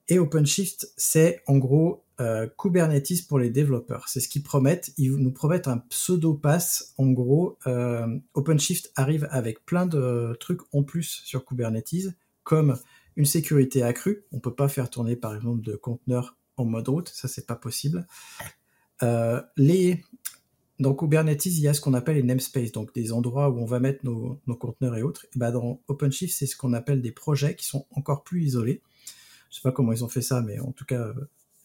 Et 0.06 0.20
OpenShift, 0.20 0.92
c'est 0.96 1.42
en 1.48 1.58
gros 1.58 2.04
euh, 2.20 2.48
Kubernetes 2.58 3.26
pour 3.28 3.38
les 3.38 3.50
développeurs. 3.50 4.08
C'est 4.08 4.20
ce 4.20 4.28
qu'ils 4.28 4.42
promettent. 4.42 4.92
Ils 4.96 5.14
nous 5.16 5.32
promettent 5.32 5.68
un 5.68 5.78
pseudo 5.78 6.34
pass. 6.34 6.94
En 6.98 7.10
gros, 7.10 7.58
euh, 7.66 8.18
OpenShift 8.34 8.92
arrive 8.96 9.28
avec 9.30 9.64
plein 9.64 9.86
de 9.86 10.36
trucs 10.40 10.62
en 10.72 10.82
plus 10.82 11.22
sur 11.24 11.44
Kubernetes, 11.44 12.14
comme 12.42 12.78
une 13.16 13.24
sécurité 13.24 13.82
accrue. 13.82 14.24
On 14.32 14.40
peut 14.40 14.54
pas 14.54 14.68
faire 14.68 14.90
tourner 14.90 15.16
par 15.16 15.34
exemple 15.34 15.62
de 15.62 15.76
conteneurs 15.76 16.36
en 16.56 16.64
mode 16.64 16.88
route, 16.88 17.08
ça 17.08 17.28
c'est 17.28 17.46
pas 17.46 17.54
possible. 17.54 18.06
Euh, 19.02 19.40
les 19.56 20.02
dans 20.78 20.94
Kubernetes, 20.94 21.46
il 21.46 21.60
y 21.60 21.68
a 21.68 21.74
ce 21.74 21.80
qu'on 21.80 21.94
appelle 21.94 22.16
les 22.16 22.22
namespaces, 22.22 22.70
donc 22.70 22.94
des 22.94 23.12
endroits 23.12 23.50
où 23.50 23.58
on 23.58 23.64
va 23.64 23.80
mettre 23.80 24.04
nos, 24.04 24.40
conteneurs 24.60 24.96
et 24.96 25.02
autres. 25.02 25.26
Et 25.34 25.38
bah 25.38 25.50
dans 25.50 25.80
OpenShift, 25.88 26.32
c'est 26.36 26.46
ce 26.46 26.56
qu'on 26.56 26.72
appelle 26.72 27.02
des 27.02 27.10
projets 27.10 27.56
qui 27.56 27.66
sont 27.66 27.86
encore 27.90 28.22
plus 28.22 28.44
isolés. 28.44 28.80
Je 29.50 29.56
sais 29.56 29.62
pas 29.62 29.72
comment 29.72 29.92
ils 29.92 30.04
ont 30.04 30.08
fait 30.08 30.22
ça, 30.22 30.40
mais 30.40 30.60
en 30.60 30.70
tout 30.70 30.84
cas, 30.84 31.12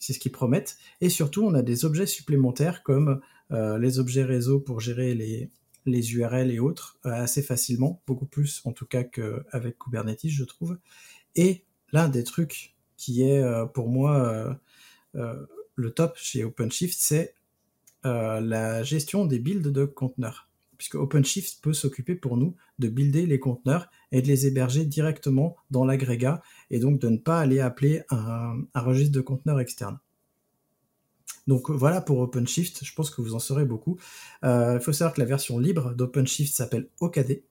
c'est 0.04 0.14
ce 0.14 0.20
qu'ils 0.20 0.32
promettent. 0.32 0.78
Et 1.02 1.10
surtout, 1.10 1.44
on 1.44 1.54
a 1.54 1.62
des 1.62 1.86
objets 1.86 2.06
supplémentaires 2.06 2.84
comme 2.84 3.22
euh, 3.52 3.78
les 3.78 4.00
objets 4.00 4.24
réseau 4.24 4.60
pour 4.60 4.80
gérer 4.80 5.16
les, 5.16 5.50
les 5.86 6.14
URL 6.14 6.52
et 6.52 6.60
autres 6.60 7.00
euh, 7.06 7.12
assez 7.12 7.42
facilement, 7.42 8.02
beaucoup 8.06 8.26
plus 8.26 8.62
en 8.66 8.74
tout 8.74 8.86
cas 8.86 9.04
qu'avec 9.04 9.78
Kubernetes, 9.80 10.28
je 10.28 10.44
trouve. 10.44 10.78
Et 11.36 11.64
l'un 11.92 12.10
des 12.10 12.24
trucs 12.24 12.76
qui 12.98 13.24
est 13.24 13.42
euh, 13.42 13.66
pour 13.66 13.90
moi 13.90 14.60
le 15.76 15.92
top 15.92 16.18
chez 16.18 16.44
OpenShift, 16.44 16.98
c'est 17.00 17.36
la 18.04 18.84
gestion 18.84 19.26
des 19.26 19.40
builds 19.40 19.72
de 19.72 19.86
conteneurs. 19.86 20.50
Puisque 20.78 20.96
OpenShift 20.96 21.62
peut 21.62 21.74
s'occuper 21.74 22.16
pour 22.16 22.38
nous 22.38 22.56
de 22.80 22.88
builder 22.88 23.26
les 23.26 23.40
conteneurs 23.40 23.90
et 24.12 24.22
de 24.22 24.28
les 24.28 24.48
héberger 24.48 24.86
directement 24.86 25.56
dans 25.72 25.86
l'agrégat 25.86 26.42
et 26.70 26.80
donc 26.80 27.00
de 27.00 27.10
ne 27.10 27.18
pas 27.18 27.40
aller 27.40 27.60
appeler 27.60 28.02
un, 28.10 28.56
registre 28.76 29.14
de 29.14 29.22
conteneurs 29.22 29.60
externe. 29.60 30.00
Donc 31.48 31.70
voilà 31.70 32.02
pour 32.02 32.20
OpenShift, 32.20 32.86
je 32.86 32.94
pense 32.94 33.10
que 33.10 33.22
vous 33.22 33.36
en 33.36 33.40
saurez 33.40 33.66
beaucoup. 33.66 33.98
Euh, 34.44 34.78
il 34.80 34.84
faut 34.84 34.94
savoir 34.94 35.14
que 35.14 35.22
la 35.22 35.28
version 35.28 35.60
libre 35.60 35.94
d'OpenShift 35.94 36.54
s'appelle 36.54 36.90
OKD 37.00 37.44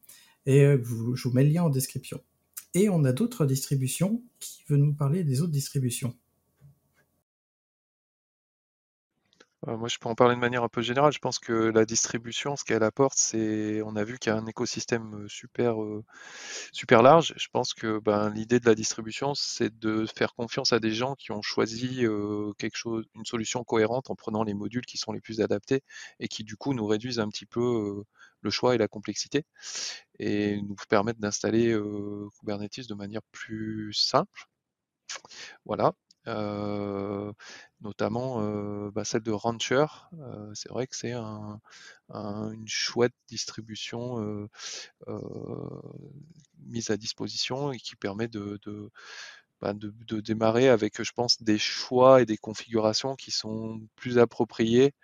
et 0.46 0.64
euh, 0.64 0.82
je 1.14 1.28
vous 1.28 1.34
mets 1.34 1.44
le 1.44 1.50
lien 1.50 1.64
en 1.64 1.70
description. 1.70 2.20
Et 2.74 2.88
on 2.88 3.04
a 3.04 3.12
d'autres 3.12 3.44
distributions 3.44 4.22
qui 4.40 4.64
veulent 4.68 4.80
nous 4.80 4.94
parler 4.94 5.24
des 5.24 5.42
autres 5.42 5.52
distributions. 5.52 6.14
Moi, 9.66 9.88
je 9.88 9.98
peux 9.98 10.08
en 10.08 10.14
parler 10.16 10.34
de 10.34 10.40
manière 10.40 10.64
un 10.64 10.68
peu 10.68 10.82
générale. 10.82 11.12
Je 11.12 11.20
pense 11.20 11.38
que 11.38 11.52
la 11.52 11.84
distribution, 11.84 12.56
ce 12.56 12.64
qu'elle 12.64 12.82
apporte, 12.82 13.16
c'est, 13.16 13.80
on 13.82 13.94
a 13.94 14.02
vu 14.02 14.18
qu'il 14.18 14.32
y 14.32 14.34
a 14.34 14.38
un 14.38 14.46
écosystème 14.46 15.14
euh, 15.14 15.28
super, 15.28 15.80
euh, 15.80 16.04
super 16.72 17.02
large. 17.02 17.32
Je 17.36 17.46
pense 17.52 17.72
que 17.72 18.00
ben, 18.00 18.30
l'idée 18.30 18.58
de 18.58 18.66
la 18.66 18.74
distribution, 18.74 19.34
c'est 19.34 19.76
de 19.78 20.06
faire 20.16 20.34
confiance 20.34 20.72
à 20.72 20.80
des 20.80 20.92
gens 20.92 21.14
qui 21.14 21.30
ont 21.32 21.42
choisi 21.42 22.04
quelque 22.58 22.76
chose, 22.76 23.06
une 23.14 23.24
solution 23.24 23.64
cohérente 23.64 24.10
en 24.10 24.16
prenant 24.16 24.42
les 24.42 24.54
modules 24.54 24.86
qui 24.86 24.98
sont 24.98 25.12
les 25.12 25.20
plus 25.20 25.40
adaptés 25.40 25.82
et 26.20 26.28
qui 26.28 26.44
du 26.44 26.56
coup 26.56 26.74
nous 26.74 26.86
réduisent 26.86 27.20
un 27.20 27.28
petit 27.28 27.46
peu 27.46 28.02
le 28.40 28.50
choix 28.50 28.74
et 28.74 28.78
la 28.78 28.88
complexité 28.88 29.44
et 30.18 30.60
nous 30.62 30.76
permettent 30.88 31.20
d'installer 31.20 31.76
Kubernetes 32.40 32.88
de 32.88 32.94
manière 32.94 33.22
plus 33.32 33.92
simple. 33.94 34.48
Voilà. 35.64 35.94
Euh, 36.28 37.32
notamment 37.80 38.42
euh, 38.42 38.92
bah, 38.92 39.04
celle 39.04 39.22
de 39.22 39.32
Rancher. 39.32 39.86
Euh, 40.20 40.52
c'est 40.54 40.68
vrai 40.68 40.86
que 40.86 40.94
c'est 40.94 41.12
une 41.12 42.66
chouette 42.66 43.14
distribution 43.28 44.48
mise 46.60 46.90
à 46.90 46.96
disposition 46.96 47.72
et 47.72 47.78
qui 47.78 47.96
permet 47.96 48.28
bah, 49.60 49.72
de, 49.72 50.20
démarrer 50.20 50.68
avec, 50.68 51.02
je 51.02 51.12
pense, 51.12 51.42
des 51.42 51.58
choix 51.58 52.22
et 52.22 52.26
des 52.26 52.36
configurations 52.36 53.16
qui 53.16 53.30
sont 53.32 53.80
plus 53.96 54.18
appropriés 54.18 54.94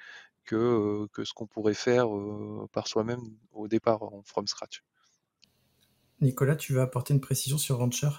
que, 0.45 1.07
que 1.13 1.25
ce 1.25 1.33
qu'on 1.35 1.47
pourrait 1.47 1.75
faire 1.75 2.07
par 2.73 2.87
soi-même 2.87 3.21
au 3.53 3.67
départ 3.67 4.03
en 4.03 4.23
from 4.23 4.47
scratch. 4.47 4.83
Nicolas, 6.21 6.57
tu 6.57 6.73
veux 6.73 6.81
apporter 6.81 7.13
une 7.13 7.21
précision 7.21 7.59
sur 7.59 7.79
Rancher? 7.79 8.11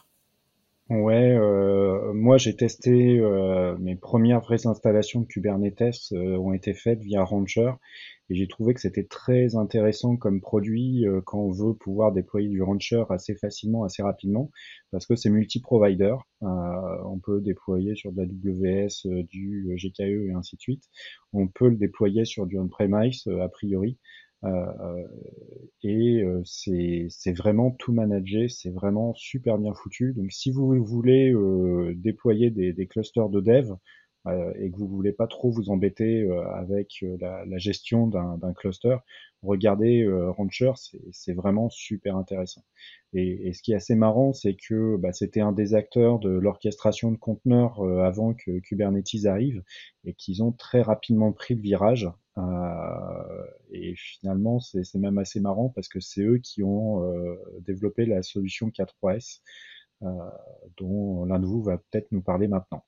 Ouais, 0.90 1.38
euh, 1.38 2.14
moi 2.14 2.38
j'ai 2.38 2.56
testé 2.56 3.20
euh, 3.20 3.78
mes 3.78 3.96
premières 3.96 4.42
vraies 4.42 4.66
installations 4.66 5.22
de 5.22 5.28
Kubernetes 5.28 6.12
euh, 6.14 6.36
ont 6.38 6.52
été 6.52 6.74
faites 6.74 7.00
via 7.02 7.24
Rancher 7.24 7.74
et 8.32 8.36
j'ai 8.36 8.48
trouvé 8.48 8.74
que 8.74 8.82
c'était 8.82 9.04
très 9.04 9.56
intéressant 9.56 10.18
comme 10.18 10.42
produit 10.42 11.06
quand 11.26 11.40
on 11.40 11.52
veut 11.52 11.76
pouvoir 11.76 12.12
déployer 12.12 12.48
du 12.50 12.64
Rancher 12.64 13.04
assez 13.10 13.36
facilement, 13.36 13.84
assez 13.84 14.02
rapidement 14.02 14.50
parce 14.92 15.06
que 15.06 15.16
c'est 15.16 15.30
multi-provider. 15.30 16.16
on 16.42 17.20
peut 17.24 17.42
déployer 17.42 17.96
sur 17.96 18.12
de 18.12 18.22
la 18.22 18.28
WS, 18.28 19.08
du 19.28 19.76
GKE 19.78 20.28
et 20.30 20.32
ainsi 20.36 20.56
de 20.58 20.62
suite. 20.62 20.84
On 21.34 21.48
peut 21.48 21.70
le 21.70 21.76
déployer 21.76 22.24
sur 22.26 22.46
du 22.46 22.60
on-premise 22.60 23.28
a 23.28 23.50
priori. 23.50 23.98
Euh, 24.46 25.08
et 25.84 26.24
euh, 26.24 26.42
c'est 26.46 27.34
vraiment 27.34 27.72
tout 27.72 27.92
managé, 27.94 28.48
c'est 28.48 28.70
vraiment 28.70 29.14
super 29.16 29.58
bien 29.58 29.74
foutu. 29.74 30.14
Donc 30.16 30.32
si 30.32 30.52
vous 30.52 30.84
voulez 30.84 31.32
euh, 31.34 31.94
déployer 31.96 32.50
des, 32.50 32.74
des, 32.74 32.88
clusters 32.88 33.30
de 33.30 33.42
dev, 33.42 33.74
et 34.60 34.70
que 34.70 34.78
vous 34.78 34.88
voulez 34.88 35.14
pas 35.14 35.26
trop 35.26 35.50
vous 35.50 35.72
embêter 35.72 36.30
avec 36.54 37.04
la, 37.20 37.46
la, 37.46 37.58
gestion 37.58 38.06
d'un 38.06 38.54
cluster, 38.54 38.98
regardez 39.42 40.08
Rancher, 40.38 40.74
c'est 41.12 41.34
vraiment 41.34 41.70
super 41.70 42.16
intéressant. 42.16 42.64
Et, 43.14 43.48
et, 43.48 43.54
ce 43.54 43.64
qui 43.64 43.72
est 43.72 43.76
assez 43.76 43.96
marrant, 43.96 44.32
c'est 44.34 44.56
que 44.56 44.98
bah, 44.98 45.14
c'était 45.14 45.42
un 45.42 45.52
des 45.52 45.74
acteurs 45.74 46.20
de 46.20 46.30
l'orchestration 46.30 47.12
de 47.12 47.18
conteneurs 47.18 47.82
avant 48.04 48.36
que 48.36 48.60
Kubernetes 48.60 49.26
arrive, 49.26 49.64
et 50.04 50.14
qu'ils 50.14 50.44
ont 50.44 50.52
très 50.52 50.84
rapidement 50.84 51.32
pris 51.32 51.56
le 51.56 51.62
virage 51.62 52.08
euh, 52.08 52.12
et 53.72 53.96
finalement, 53.96 54.60
c'est 54.60 54.96
même 54.96 55.18
assez 55.18 55.40
marrant 55.40 55.70
parce 55.70 55.88
que 55.88 56.00
c'est 56.00 56.22
eux 56.22 56.38
qui 56.38 56.64
ont 56.64 57.04
euh, 57.04 57.36
développé 57.62 58.06
la 58.06 58.24
solution 58.24 58.70
K3S, 58.70 59.42
euh, 60.04 60.08
dont 60.78 61.26
l'un 61.26 61.40
de 61.40 61.46
vous 61.46 61.62
va 61.62 61.78
peut-être 61.78 62.12
nous 62.12 62.22
parler 62.22 62.48
maintenant. 62.48 62.84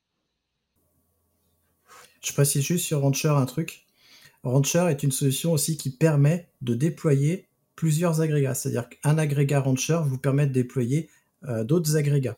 Je 2.21 2.33
précise 2.33 2.63
juste 2.63 2.85
sur 2.85 3.01
Rancher 3.01 3.29
un 3.29 3.45
truc. 3.45 3.85
Rancher 4.43 4.87
est 4.89 5.03
une 5.03 5.11
solution 5.11 5.51
aussi 5.51 5.77
qui 5.77 5.95
permet 5.95 6.49
de 6.61 6.73
déployer 6.73 7.47
plusieurs 7.75 8.21
agrégats. 8.21 8.53
C'est-à-dire 8.53 8.89
qu'un 8.89 9.17
agrégat 9.17 9.59
Rancher 9.59 10.01
vous 10.05 10.17
permet 10.17 10.47
de 10.47 10.53
déployer 10.53 11.09
d'autres 11.63 11.95
agrégats. 11.95 12.37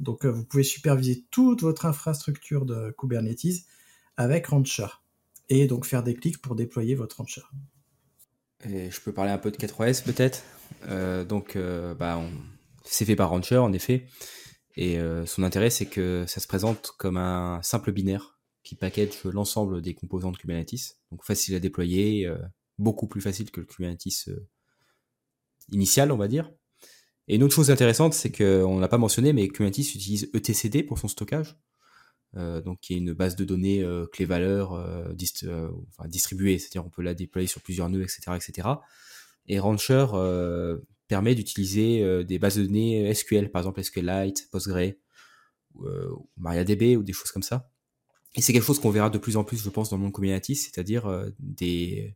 Donc 0.00 0.26
vous 0.26 0.44
pouvez 0.44 0.64
superviser 0.64 1.24
toute 1.30 1.62
votre 1.62 1.86
infrastructure 1.86 2.66
de 2.66 2.92
Kubernetes 2.98 3.66
avec 4.16 4.48
Rancher 4.48 4.86
et 5.50 5.66
donc 5.66 5.84
faire 5.84 6.02
des 6.02 6.14
clics 6.14 6.40
pour 6.40 6.54
déployer 6.54 6.94
votre 6.94 7.18
rancher. 7.18 7.42
Je 8.64 9.00
peux 9.00 9.12
parler 9.12 9.32
un 9.32 9.38
peu 9.38 9.50
de 9.50 9.56
K3S 9.56 10.02
peut-être? 10.04 10.42
Euh, 10.88 11.24
donc, 11.24 11.56
euh, 11.56 11.94
bah, 11.94 12.22
c'est 12.84 13.04
fait 13.04 13.16
par 13.16 13.30
Rancher 13.30 13.58
en 13.58 13.72
effet. 13.72 14.06
Et 14.76 14.98
euh, 14.98 15.26
son 15.26 15.42
intérêt, 15.42 15.70
c'est 15.70 15.86
que 15.86 16.24
ça 16.26 16.40
se 16.40 16.46
présente 16.46 16.92
comme 16.98 17.16
un 17.16 17.60
simple 17.62 17.92
binaire 17.92 18.38
qui 18.62 18.76
package 18.76 19.24
l'ensemble 19.24 19.82
des 19.82 19.94
composants 19.94 20.30
de 20.30 20.36
Kubernetes. 20.36 20.98
Donc 21.10 21.24
facile 21.24 21.54
à 21.54 21.60
déployer, 21.60 22.30
beaucoup 22.78 23.08
plus 23.08 23.20
facile 23.20 23.50
que 23.50 23.60
le 23.60 23.66
Kubernetes 23.66 24.30
initial, 25.72 26.12
on 26.12 26.16
va 26.16 26.28
dire. 26.28 26.52
Et 27.26 27.36
une 27.36 27.42
autre 27.42 27.54
chose 27.54 27.70
intéressante, 27.70 28.12
c'est 28.12 28.30
qu'on 28.30 28.78
n'a 28.78 28.88
pas 28.88 28.98
mentionné, 28.98 29.32
mais 29.32 29.48
Kubernetes 29.48 29.94
utilise 29.94 30.30
etcd 30.34 30.84
pour 30.84 30.98
son 30.98 31.08
stockage. 31.08 31.58
Euh, 32.36 32.60
donc 32.60 32.78
qui 32.80 32.94
est 32.94 32.98
une 32.98 33.12
base 33.12 33.34
de 33.34 33.44
données 33.44 33.82
euh, 33.82 34.06
clé 34.06 34.24
valeur 34.24 34.74
euh, 34.74 35.12
distribuée, 36.06 36.58
c'est-à-dire 36.58 36.86
on 36.86 36.90
peut 36.90 37.02
la 37.02 37.14
déployer 37.14 37.48
sur 37.48 37.60
plusieurs 37.60 37.90
nœuds, 37.90 38.02
etc., 38.02 38.36
etc. 38.36 38.68
Et 39.46 39.58
Rancher 39.58 40.06
permet 41.08 41.34
d'utiliser 41.34 42.24
des 42.24 42.38
bases 42.38 42.56
de 42.56 42.62
données 42.62 43.12
SQL, 43.12 43.50
par 43.50 43.62
exemple 43.62 43.82
SQLite, 43.82 44.48
Postgre, 44.52 44.92
MariaDB 46.36 46.96
ou 46.96 47.02
des 47.02 47.12
choses 47.12 47.32
comme 47.32 47.42
ça. 47.42 47.68
Et 48.36 48.42
c'est 48.42 48.52
quelque 48.52 48.64
chose 48.64 48.78
qu'on 48.78 48.90
verra 48.90 49.10
de 49.10 49.18
plus 49.18 49.36
en 49.36 49.42
plus, 49.42 49.60
je 49.60 49.70
pense, 49.70 49.90
dans 49.90 49.96
le 49.96 50.04
monde 50.04 50.12
Kubernetes, 50.12 50.54
c'est-à-dire 50.54 51.32
des 51.40 52.14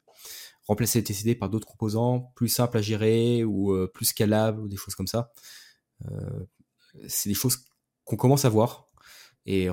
remplacer 0.69 1.01
les 1.01 1.05
TCD 1.05 1.35
par 1.35 1.51
d'autres 1.51 1.67
composants 1.67 2.33
plus 2.37 2.49
simples 2.49 2.79
à 2.79 2.83
gérer 2.83 3.43
ou 3.43 3.75
plus 3.93 4.05
scalables 4.05 4.61
ou 4.61 4.69
des 4.69 4.77
choses 4.77 4.95
comme 4.95 5.09
ça. 5.09 5.33
c'est 7.09 7.31
des 7.31 7.35
choses 7.35 7.65
qu'on 8.05 8.17
commence 8.17 8.45
à 8.45 8.49
voir 8.49 8.84
et, 9.47 9.67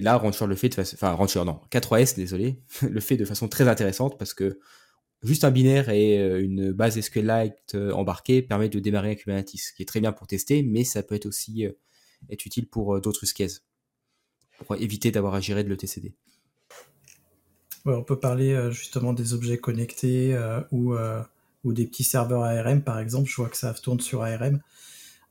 là, 0.00 0.16
Rancher 0.16 0.46
le 0.46 0.54
fait 0.54 0.70
de 0.70 0.74
façon, 0.74 0.96
non, 1.44 1.60
K3S, 1.70 2.16
désolé, 2.16 2.62
le 2.82 3.00
fait 3.00 3.16
de 3.16 3.24
façon 3.24 3.48
très 3.48 3.68
intéressante 3.68 4.18
parce 4.18 4.32
que 4.32 4.58
juste 5.22 5.44
un 5.44 5.50
binaire 5.50 5.90
et 5.90 6.18
euh, 6.18 6.42
une 6.42 6.72
base 6.72 6.98
SQLite 6.98 7.74
euh, 7.74 7.92
embarquée 7.92 8.40
permet 8.40 8.68
de 8.68 8.78
démarrer 8.78 9.10
un 9.10 9.14
Kubernetes, 9.14 9.50
qui 9.76 9.82
est 9.82 9.86
très 9.86 10.00
bien 10.00 10.12
pour 10.12 10.26
tester, 10.26 10.62
mais 10.62 10.84
ça 10.84 11.02
peut 11.02 11.14
être 11.14 11.26
aussi 11.26 11.66
euh, 11.66 11.72
être 12.30 12.46
utile 12.46 12.68
pour 12.68 13.00
d'autres 13.00 13.22
use 13.24 13.34
cases, 13.34 13.64
pour 14.58 14.76
éviter 14.76 15.10
d'avoir 15.10 15.34
à 15.34 15.40
gérer 15.40 15.62
de 15.62 15.68
l'ETCD. 15.68 16.14
On 17.84 18.02
peut 18.02 18.18
parler 18.18 18.70
justement 18.70 19.12
des 19.12 19.32
objets 19.32 19.56
connectés 19.56 20.36
ou, 20.72 20.94
ou 21.64 21.72
des 21.72 21.86
petits 21.86 22.04
serveurs 22.04 22.42
ARM, 22.42 22.82
par 22.82 22.98
exemple. 22.98 23.30
Je 23.30 23.36
vois 23.36 23.48
que 23.48 23.56
ça 23.56 23.72
tourne 23.72 24.00
sur 24.00 24.24
ARM. 24.24 24.60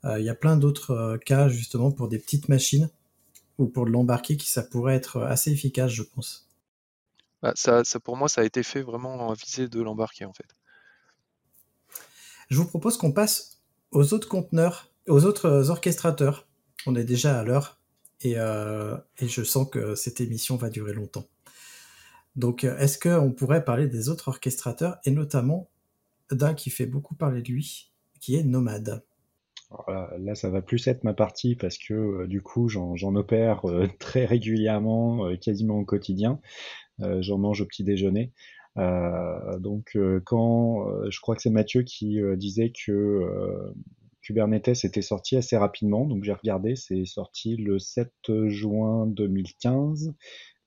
Il 0.06 0.24
y 0.24 0.30
a 0.30 0.34
plein 0.34 0.56
d'autres 0.56 1.20
cas 1.26 1.50
justement 1.50 1.92
pour 1.92 2.08
des 2.08 2.18
petites 2.18 2.48
machines 2.48 2.90
ou 3.58 3.68
pour 3.68 3.86
l'embarquer 3.86 4.38
qui 4.38 4.50
ça 4.50 4.64
pourrait 4.64 4.96
être 4.96 5.22
assez 5.22 5.52
efficace, 5.52 5.92
je 5.92 6.04
pense. 6.04 6.48
Bah, 7.42 7.54
ça, 7.56 7.84
ça, 7.84 8.00
pour 8.00 8.18
moi, 8.18 8.30
ça 8.30 8.42
a 8.42 8.44
été 8.44 8.64
fait 8.64 8.82
vraiment 8.82 9.32
à 9.32 9.34
visée 9.34 9.68
de 9.68 9.82
l'embarquer 9.82 10.26
en 10.26 10.34
fait. 10.34 10.56
Je 12.50 12.58
vous 12.58 12.68
propose 12.68 12.98
qu'on 12.98 13.12
passe 13.12 13.62
aux 13.92 14.14
autres 14.14 14.28
conteneurs, 14.28 14.92
aux 15.08 15.26
autres 15.26 15.70
orchestrateurs. 15.70 16.48
On 16.86 16.96
est 16.96 17.04
déjà 17.04 17.40
à 17.40 17.44
l'heure 17.44 17.80
et, 18.22 18.36
euh, 18.38 18.98
et, 19.18 19.28
je 19.28 19.44
sens 19.44 19.70
que 19.70 19.96
cette 19.96 20.22
émission 20.22 20.56
va 20.56 20.70
durer 20.70 20.94
longtemps. 20.94 21.28
Donc, 22.36 22.64
est-ce 22.64 22.98
qu'on 23.00 23.32
pourrait 23.32 23.66
parler 23.66 23.88
des 23.88 24.10
autres 24.10 24.28
orchestrateurs 24.30 24.98
et 25.04 25.12
notamment 25.12 25.70
d'un 26.32 26.54
qui 26.54 26.70
fait 26.70 26.86
beaucoup 26.86 27.16
parler 27.16 27.42
de 27.42 27.52
lui, 27.52 27.92
qui 28.20 28.36
est 28.36 28.44
Nomade 28.44 29.04
là, 30.18 30.36
ça 30.36 30.50
va 30.50 30.62
plus 30.62 30.88
être 30.88 31.04
ma 31.04 31.14
partie 31.14 31.56
parce 31.56 31.78
que 31.78 31.94
euh, 31.94 32.28
du 32.28 32.42
coup, 32.42 32.70
j'en 32.70 33.16
opère 33.16 33.66
euh, 33.66 33.88
très 34.00 34.26
régulièrement, 34.26 35.26
euh, 35.26 35.36
quasiment 35.36 35.80
au 35.80 35.86
quotidien. 35.86 36.40
j'en 37.00 37.38
mange 37.38 37.62
au 37.62 37.66
petit 37.66 37.84
déjeuner. 37.84 38.32
donc, 39.60 39.98
quand 40.26 41.10
je 41.10 41.20
crois 41.22 41.36
que 41.36 41.42
c'est 41.42 41.52
Mathieu 41.52 41.84
qui 41.84 42.20
disait 42.38 42.72
que 42.72 43.72
Kubernetes 44.22 44.84
était 44.84 45.04
sorti 45.04 45.38
assez 45.38 45.58
rapidement, 45.58 46.06
donc 46.06 46.24
j'ai 46.24 46.34
regardé, 46.34 46.76
c'est 46.76 47.06
sorti 47.06 47.56
le 47.56 47.78
7 47.78 48.12
juin 48.48 49.06
2015. 49.06 50.16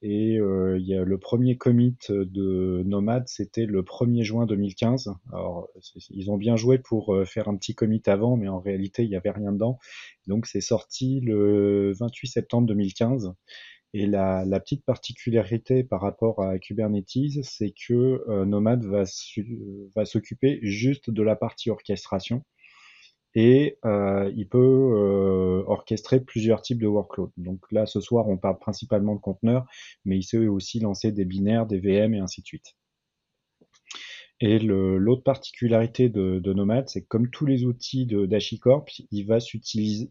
Et 0.02 0.38
euh, 0.38 0.78
il 0.78 0.86
y 0.86 0.94
a 0.94 1.04
le 1.04 1.18
premier 1.18 1.58
commit 1.58 1.96
de 2.08 2.82
Nomad, 2.86 3.28
c'était 3.28 3.66
le 3.66 3.82
1er 3.82 4.22
juin 4.22 4.46
2015. 4.46 5.12
Alors, 5.30 5.68
ils 6.08 6.30
ont 6.30 6.38
bien 6.38 6.56
joué 6.56 6.78
pour 6.78 7.14
euh, 7.14 7.26
faire 7.26 7.48
un 7.48 7.56
petit 7.56 7.74
commit 7.74 8.02
avant, 8.06 8.36
mais 8.36 8.48
en 8.48 8.60
réalité, 8.60 9.04
il 9.04 9.10
n'y 9.10 9.16
avait 9.16 9.30
rien 9.30 9.52
dedans. 9.52 9.78
Donc, 10.26 10.46
c'est 10.46 10.62
sorti 10.62 11.20
le 11.20 11.92
28 11.98 12.28
septembre 12.28 12.66
2015. 12.68 13.34
Et 13.92 14.06
la, 14.06 14.44
petite 14.60 14.84
particularité 14.84 15.84
par 15.84 16.00
rapport 16.00 16.40
à 16.42 16.58
Kubernetes, 16.58 17.42
c'est 17.42 17.72
que 17.72 18.24
euh, 18.28 18.46
Nomad 18.46 18.84
va 18.84 19.04
s'occuper 20.04 20.60
juste 20.62 21.10
de 21.10 21.22
la 21.22 21.36
partie 21.36 21.70
orchestration 21.70 22.42
et 23.34 23.78
euh, 23.84 24.30
il 24.34 24.48
peut 24.48 24.58
euh, 24.58 25.62
orchestrer 25.66 26.20
plusieurs 26.20 26.62
types 26.62 26.80
de 26.80 26.86
workloads. 26.86 27.32
Donc 27.36 27.60
là, 27.70 27.86
ce 27.86 28.00
soir, 28.00 28.28
on 28.28 28.36
parle 28.36 28.58
principalement 28.58 29.14
de 29.14 29.20
conteneurs, 29.20 29.66
mais 30.04 30.18
il 30.18 30.22
sait 30.22 30.46
aussi 30.46 30.80
lancer 30.80 31.12
des 31.12 31.24
binaires, 31.24 31.66
des 31.66 31.78
VM 31.78 32.14
et 32.14 32.18
ainsi 32.18 32.42
de 32.42 32.46
suite. 32.46 32.74
Et 34.42 34.58
l'autre 34.58 35.22
particularité 35.22 36.08
de, 36.08 36.38
de, 36.38 36.52
Nomad, 36.54 36.88
c'est 36.88 37.02
que 37.02 37.08
comme 37.08 37.28
tous 37.28 37.44
les 37.44 37.66
outils 37.66 38.06
d'HashiCorp, 38.06 38.88
il 39.10 39.24
va 39.24 39.38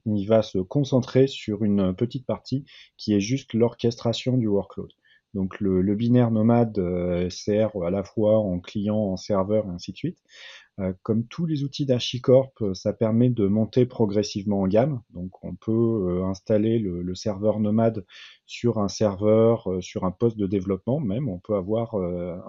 il 0.05 0.25
va 0.27 0.43
se 0.43 0.59
concentrer 0.59 1.25
sur 1.25 1.63
une 1.63 1.95
petite 1.95 2.27
partie 2.27 2.63
qui 2.95 3.15
est 3.15 3.21
juste 3.21 3.55
l'orchestration 3.55 4.37
du 4.37 4.47
workload. 4.47 4.91
Donc 5.33 5.59
le, 5.59 5.81
le 5.81 5.95
binaire 5.95 6.31
Nomad 6.31 6.77
euh, 6.77 7.29
sert 7.29 7.71
à 7.83 7.89
la 7.89 8.03
fois 8.03 8.37
en 8.39 8.59
client, 8.59 8.97
en 8.97 9.17
serveur 9.17 9.65
et 9.65 9.69
ainsi 9.69 9.91
de 9.91 9.97
suite. 9.97 10.19
Euh, 10.79 10.93
comme 11.03 11.25
tous 11.27 11.45
les 11.45 11.63
outils 11.63 11.85
d'Archicorp, 11.85 12.53
euh, 12.61 12.73
ça 12.73 12.93
permet 12.93 13.29
de 13.29 13.47
monter 13.47 13.85
progressivement 13.85 14.61
en 14.61 14.67
gamme. 14.67 15.01
Donc 15.13 15.43
on 15.43 15.55
peut 15.55 15.71
euh, 15.71 16.23
installer 16.25 16.79
le, 16.79 17.15
serveur 17.15 17.59
Nomad 17.59 18.05
sur 18.45 18.79
un 18.79 18.87
serveur, 18.87 19.67
sur 19.81 20.05
un 20.05 20.11
poste 20.11 20.37
de 20.37 20.47
développement 20.47 20.99
même. 20.99 21.27
On 21.27 21.39
peut 21.39 21.55
avoir 21.55 21.95
un, 21.95 22.39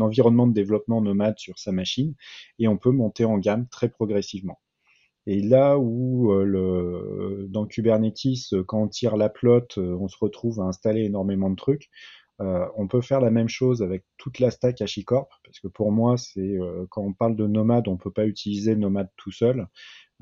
environnement 0.00 0.46
de 0.46 0.54
développement 0.54 1.02
Nomad 1.02 1.38
sur 1.38 1.58
sa 1.58 1.72
machine 1.72 2.14
et 2.58 2.66
on 2.66 2.78
peut 2.78 2.92
monter 2.92 3.24
en 3.24 3.38
gamme 3.38 3.66
très 3.68 3.88
progressivement. 3.88 4.58
Et 5.26 5.42
là 5.42 5.78
où 5.78 6.32
dans 7.48 7.66
Kubernetes, 7.66 8.54
quand 8.66 8.82
on 8.82 8.88
tire 8.88 9.16
la 9.16 9.28
plotte, 9.28 9.76
on 9.76 10.08
se 10.08 10.16
retrouve 10.18 10.60
à 10.60 10.64
installer 10.64 11.04
énormément 11.04 11.50
de 11.50 11.56
trucs, 11.56 11.90
euh, 12.40 12.66
on 12.76 12.88
peut 12.88 13.02
faire 13.02 13.20
la 13.20 13.30
même 13.30 13.48
chose 13.48 13.82
avec 13.82 14.04
toute 14.16 14.38
la 14.38 14.50
stack 14.50 14.80
HashiCorp, 14.80 15.28
parce 15.44 15.60
que 15.60 15.68
pour 15.68 15.92
moi, 15.92 16.16
c'est 16.16 16.40
euh, 16.40 16.86
quand 16.90 17.02
on 17.02 17.12
parle 17.12 17.36
de 17.36 17.46
Nomad, 17.46 17.86
on 17.88 17.98
peut 17.98 18.10
pas 18.10 18.26
utiliser 18.26 18.76
Nomad 18.76 19.08
tout 19.16 19.32
seul. 19.32 19.66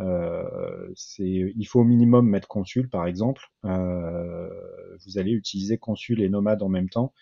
Euh, 0.01 0.93
il 1.19 1.65
faut 1.65 1.81
au 1.81 1.85
minimum 1.85 2.29
mettre 2.29 2.49
Consul, 2.49 2.89
par 2.89 3.07
exemple. 3.07 3.43
vous 3.63 5.19
allez 5.19 5.33
utiliser 5.33 5.79
Consul 5.79 6.23
et 6.23 6.29
Nomad 6.29 6.63
en 6.63 6.69
même 6.69 6.89
temps. 6.89 7.13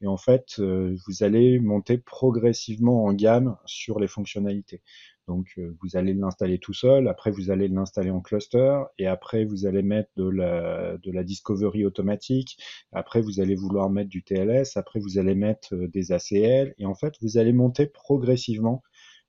Et 0.00 0.06
en 0.06 0.16
fait, 0.16 0.60
vous 0.60 1.22
allez 1.22 1.58
monter 1.60 1.98
progressivement 1.98 3.04
en 3.04 3.12
gamme 3.12 3.56
sur 3.66 4.00
les 4.00 4.08
fonctionnalités. 4.08 4.82
Donc 5.26 5.54
euh, 5.58 5.74
vous 5.82 5.96
allez 5.96 6.12
l'installer 6.12 6.58
tout 6.58 6.74
seul, 6.74 7.08
après 7.08 7.30
vous 7.30 7.50
allez 7.50 7.68
l'installer 7.68 8.10
en 8.10 8.20
cluster, 8.20 8.82
et 8.98 9.06
après 9.06 9.44
vous 9.44 9.66
allez 9.66 9.82
mettre 9.82 10.10
de 10.16 10.28
la, 10.28 11.24
discovery 11.24 11.84
automatique, 11.84 12.58
après 12.92 13.22
vous 13.22 13.40
allez 13.40 13.54
vouloir 13.54 13.88
mettre 13.88 14.10
du 14.10 14.22
TLS, 14.22 14.76
après 14.76 15.00
vous 15.00 15.18
allez 15.18 15.34
mettre 15.34 15.74
euh, 15.74 15.88
des 15.88 16.12
ACL, 16.12 16.74
et 16.78 16.84
en 16.84 16.94
fait 16.94 17.14
vous 17.22 17.38
allez 17.38 17.52
monter 17.52 17.86
progressivement 17.86 18.82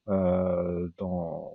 euh, 0.09 0.89
dans, 0.97 1.51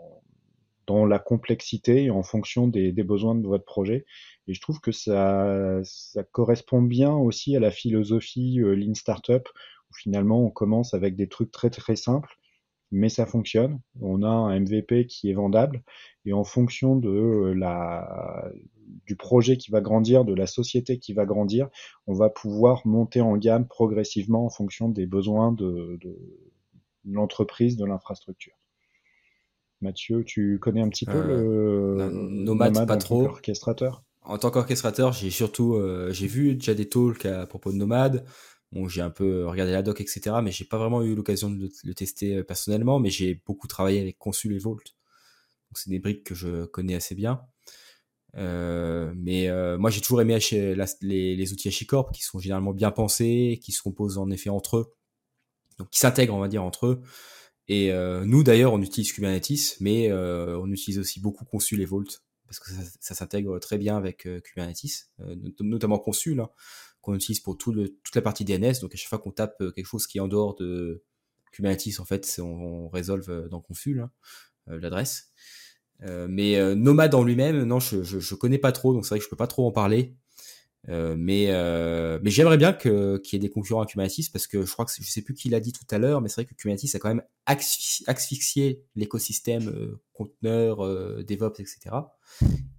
la 1.07 1.21
complexité 1.21 2.11
en 2.11 2.25
fonction 2.25 2.67
des, 2.67 2.91
des, 2.91 3.05
besoins 3.05 3.37
de 3.37 3.47
votre 3.47 3.65
projet. 3.65 4.05
Et 4.49 4.55
je 4.55 4.61
trouve 4.61 4.81
que 4.81 4.91
ça, 4.91 5.81
ça 5.85 6.25
correspond 6.25 6.83
bien 6.83 7.15
aussi 7.15 7.55
à 7.55 7.61
la 7.61 7.71
philosophie 7.71 8.59
Lean 8.59 8.95
Startup, 8.95 9.49
où 9.91 9.95
finalement 9.95 10.45
on 10.45 10.51
commence 10.51 10.93
avec 10.93 11.15
des 11.15 11.29
trucs 11.29 11.53
très 11.53 11.71
très 11.71 11.95
simples 11.95 12.40
mais 12.91 13.09
ça 13.09 13.27
fonctionne. 13.27 13.81
On 14.01 14.23
a 14.23 14.29
un 14.29 14.59
MVP 14.61 15.07
qui 15.07 15.31
est 15.31 15.35
vendable 15.35 15.83
et 16.25 16.33
en 16.33 16.45
fonction 16.45 16.97
de 16.97 17.09
euh, 17.09 17.55
la, 17.55 18.51
du 19.07 19.17
projet 19.17 19.57
qui 19.57 19.71
va 19.71 19.81
grandir, 19.81 20.25
de 20.25 20.35
la 20.35 20.47
société 20.47 20.99
qui 20.99 21.13
va 21.13 21.25
grandir, 21.25 21.69
on 22.07 22.15
va 22.15 22.31
pouvoir 22.31 22.87
monter 22.87 23.21
en 23.21 23.37
gamme 23.37 23.67
progressivement 23.67 24.45
en 24.45 24.51
fonction 24.51 24.89
des 24.89 25.07
besoins 25.07 25.53
de, 25.53 25.99
de 26.03 26.17
l'entreprise, 27.05 27.77
de 27.77 27.85
l'infrastructure. 27.85 28.55
Mathieu, 29.81 30.25
tu 30.25 30.59
connais 30.59 30.83
un 30.83 30.91
petit 30.91 31.07
peu 31.07 31.17
euh, 31.17 32.11
le 32.11 32.45
Nomad, 32.45 32.87
pas 32.87 32.97
trop. 32.97 33.25
Orchestrateur. 33.25 34.05
En 34.23 34.37
tant 34.37 34.51
qu'orchestrateur, 34.51 35.13
j'ai 35.13 35.31
surtout 35.31 35.75
euh, 35.75 36.13
j'ai 36.13 36.27
vu 36.27 36.55
déjà 36.55 36.75
des 36.75 36.89
talks 36.89 37.25
à 37.25 37.47
propos 37.47 37.73
de 37.73 37.79
Nomad. 37.79 38.25
Bon, 38.73 38.89
j'ai 38.89 39.01
un 39.01 39.11
peu 39.11 39.47
regardé 39.49 39.73
la 39.73 39.83
doc, 39.83 40.01
etc. 40.01 40.37
Mais 40.43 40.53
j'ai 40.53 40.65
pas 40.65 40.79
vraiment 40.79 41.03
eu 41.03 41.15
l'occasion 41.15 41.51
de 41.51 41.69
le 41.85 41.95
tester 41.95 42.37
euh, 42.37 42.45
personnellement. 42.45 43.01
Mais 43.01 43.11
j'ai 43.11 43.35
beaucoup 43.47 43.67
travaillé 43.67 44.01
avec 44.01 44.19
Consul 44.19 44.53
et 44.53 44.59
Vault. 44.59 44.77
Donc 44.77 45.79
c'est 45.79 45.91
des 45.91 45.99
briques 45.99 46.25
que 46.25 46.35
je 46.35 46.67
connais 46.67 46.95
assez 46.95 47.15
bien. 47.15 47.43
Euh, 48.37 49.13
mais 49.17 49.49
euh, 49.49 49.77
moi 49.77 49.91
j'ai 49.91 50.01
toujours 50.01 50.21
aimé 50.21 50.39
les, 50.53 51.37
les, 51.37 51.53
outils 51.53 51.67
HashiCorp 51.67 52.13
qui 52.13 52.23
sont 52.23 52.39
généralement 52.39 52.73
bien 52.73 52.93
pensés, 52.93 53.59
qui 53.61 53.73
se 53.73 53.83
composent 53.83 54.19
en 54.19 54.31
effet 54.31 54.51
entre 54.51 54.77
eux, 54.77 54.95
donc 55.79 55.91
qui 55.91 55.99
s'intègrent 55.99 56.35
on 56.35 56.39
va 56.39 56.47
dire 56.47 56.63
entre 56.63 56.87
eux. 56.87 57.03
Et 57.67 57.93
nous 58.25 58.45
d'ailleurs 58.45 58.73
on 58.73 58.83
utilise 58.83 59.13
Kubernetes, 59.13 59.77
mais 59.81 60.13
on 60.13 60.71
utilise 60.71 61.01
aussi 61.01 61.21
beaucoup 61.21 61.45
Consul 61.45 61.81
et 61.81 61.85
Vault 61.85 62.23
parce 62.47 62.61
que 62.61 62.71
ça, 63.01 63.15
s'intègre 63.15 63.59
très 63.59 63.79
bien 63.79 63.97
avec 63.97 64.29
Kubernetes, 64.45 65.11
notamment 65.61 65.99
Consul. 65.99 66.39
Hein 66.39 66.51
qu'on 67.01 67.15
utilise 67.15 67.41
pour 67.41 67.57
tout 67.57 67.73
le, 67.73 67.89
toute 68.03 68.15
la 68.15 68.23
partie 68.23 68.45
DNS. 68.45 68.81
Donc 68.81 68.95
à 68.95 68.97
chaque 68.97 69.09
fois 69.09 69.19
qu'on 69.19 69.31
tape 69.31 69.61
euh, 69.61 69.71
quelque 69.71 69.87
chose 69.87 70.07
qui 70.07 70.19
est 70.19 70.21
en 70.21 70.29
dehors 70.29 70.55
de 70.55 71.03
Kubernetes, 71.53 71.99
en 71.99 72.05
fait, 72.05 72.41
on, 72.43 72.89
résolve 72.89 73.29
euh, 73.31 73.49
dans 73.49 73.61
Conful 73.61 74.01
hein, 74.01 74.11
euh, 74.69 74.81
l'adresse. 74.81 75.33
mais 76.01 76.75
Nomad 76.75 77.15
en 77.15 77.25
lui-même, 77.25 77.65
non, 77.65 77.81
je, 77.81 78.03
je, 78.03 78.35
connais 78.35 78.59
pas 78.59 78.73
trop, 78.73 78.95
donc 78.95 79.05
c'est 79.05 79.11
vrai 79.11 79.19
que 79.19 79.25
je 79.25 79.31
peux 79.31 79.37
pas 79.37 79.47
trop 79.47 79.67
en 79.67 79.73
parler. 79.73 80.15
mais 80.89 81.49
mais 82.23 82.31
j'aimerais 82.31 82.57
bien 82.57 82.73
qu'il 82.73 83.21
y 83.33 83.37
ait 83.37 83.39
des 83.39 83.51
concurrents 83.51 83.83
à 83.83 83.87
Kubernetes 83.87 84.33
parce 84.33 84.47
que 84.47 84.65
je 84.65 84.73
crois 84.73 84.87
que 84.87 84.93
je 84.99 85.11
sais 85.11 85.23
plus 85.23 85.35
qui 85.35 85.51
l'a 85.51 85.61
dit 85.61 85.73
tout 85.73 85.85
à 85.91 85.99
l'heure, 85.99 86.21
mais 86.23 86.29
c'est 86.29 86.43
vrai 86.43 86.47
que 86.47 86.55
Kubernetes 86.55 86.95
a 86.95 86.99
quand 86.99 87.15
même 87.15 87.23
asphyxié 87.47 88.83
l'écosystème 88.95 89.99
conteneur, 90.15 90.79
DevOps, 91.25 91.61
etc. 91.61 91.79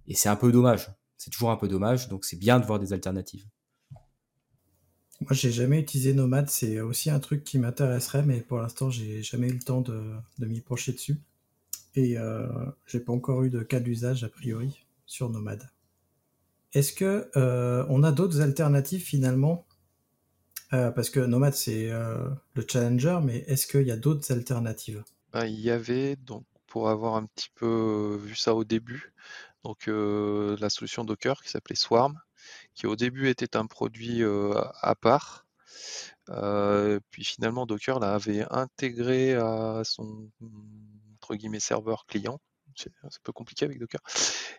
Et 0.08 0.14
c'est 0.14 0.28
un 0.28 0.36
peu 0.36 0.50
dommage. 0.50 0.90
C'est 1.16 1.30
toujours 1.30 1.52
un 1.52 1.56
peu 1.56 1.68
dommage, 1.68 2.08
donc 2.08 2.24
c'est 2.24 2.38
bien 2.38 2.58
de 2.58 2.66
voir 2.66 2.80
des 2.80 2.92
alternatives. 2.92 3.46
Moi, 5.22 5.32
j'ai 5.32 5.52
jamais 5.52 5.80
utilisé 5.80 6.14
Nomad, 6.14 6.50
c'est 6.50 6.80
aussi 6.80 7.08
un 7.08 7.20
truc 7.20 7.44
qui 7.44 7.58
m'intéresserait, 7.58 8.22
mais 8.22 8.40
pour 8.40 8.58
l'instant, 8.58 8.90
j'ai 8.90 9.22
jamais 9.22 9.48
eu 9.48 9.52
le 9.52 9.60
temps 9.60 9.80
de, 9.80 10.02
m'y 10.40 10.60
pencher 10.60 10.92
dessus. 10.92 11.16
Et 11.94 12.18
euh, 12.18 12.46
j'ai 12.86 13.00
pas 13.00 13.12
encore 13.12 13.42
eu 13.44 13.50
de 13.50 13.60
cas 13.62 13.78
d'usage 13.78 14.24
a 14.24 14.28
priori 14.28 14.84
sur 15.06 15.30
Nomad. 15.30 15.68
Est-ce 16.72 16.92
que 16.92 17.30
euh, 17.36 17.84
on 17.88 18.02
a 18.02 18.12
d'autres 18.12 18.40
alternatives 18.40 19.02
finalement? 19.02 19.66
Euh, 20.72 20.90
Parce 20.90 21.10
que 21.10 21.20
Nomad 21.20 21.52
c'est 21.52 21.90
euh, 21.90 22.28
le 22.54 22.64
challenger, 22.66 23.18
mais 23.22 23.44
est-ce 23.46 23.66
qu'il 23.66 23.86
y 23.86 23.90
a 23.90 23.96
d'autres 23.96 24.32
alternatives? 24.32 25.04
Bah, 25.32 25.46
Il 25.46 25.60
y 25.60 25.70
avait 25.70 26.16
donc 26.16 26.44
pour 26.66 26.88
avoir 26.88 27.16
un 27.16 27.26
petit 27.26 27.50
peu 27.54 28.18
vu 28.24 28.34
ça 28.34 28.54
au 28.54 28.64
début, 28.64 29.12
donc 29.62 29.86
la 29.86 30.70
solution 30.70 31.04
Docker 31.04 31.42
qui 31.42 31.50
s'appelait 31.50 31.76
Swarm, 31.76 32.18
qui 32.74 32.86
au 32.86 32.96
début 32.96 33.28
était 33.28 33.56
un 33.56 33.66
produit 33.66 34.22
à 34.80 34.94
part. 34.94 35.46
puis 37.10 37.24
finalement, 37.24 37.66
Docker 37.66 38.00
l'avait 38.00 38.46
intégré 38.50 39.34
à 39.34 39.82
son 39.84 40.30
entre 41.22 41.36
guillemets 41.36 41.60
serveur 41.60 42.04
client. 42.06 42.40
c'est 42.74 42.90
un 43.04 43.08
peu 43.22 43.32
compliqué 43.32 43.64
avec 43.64 43.78
Docker. 43.78 44.00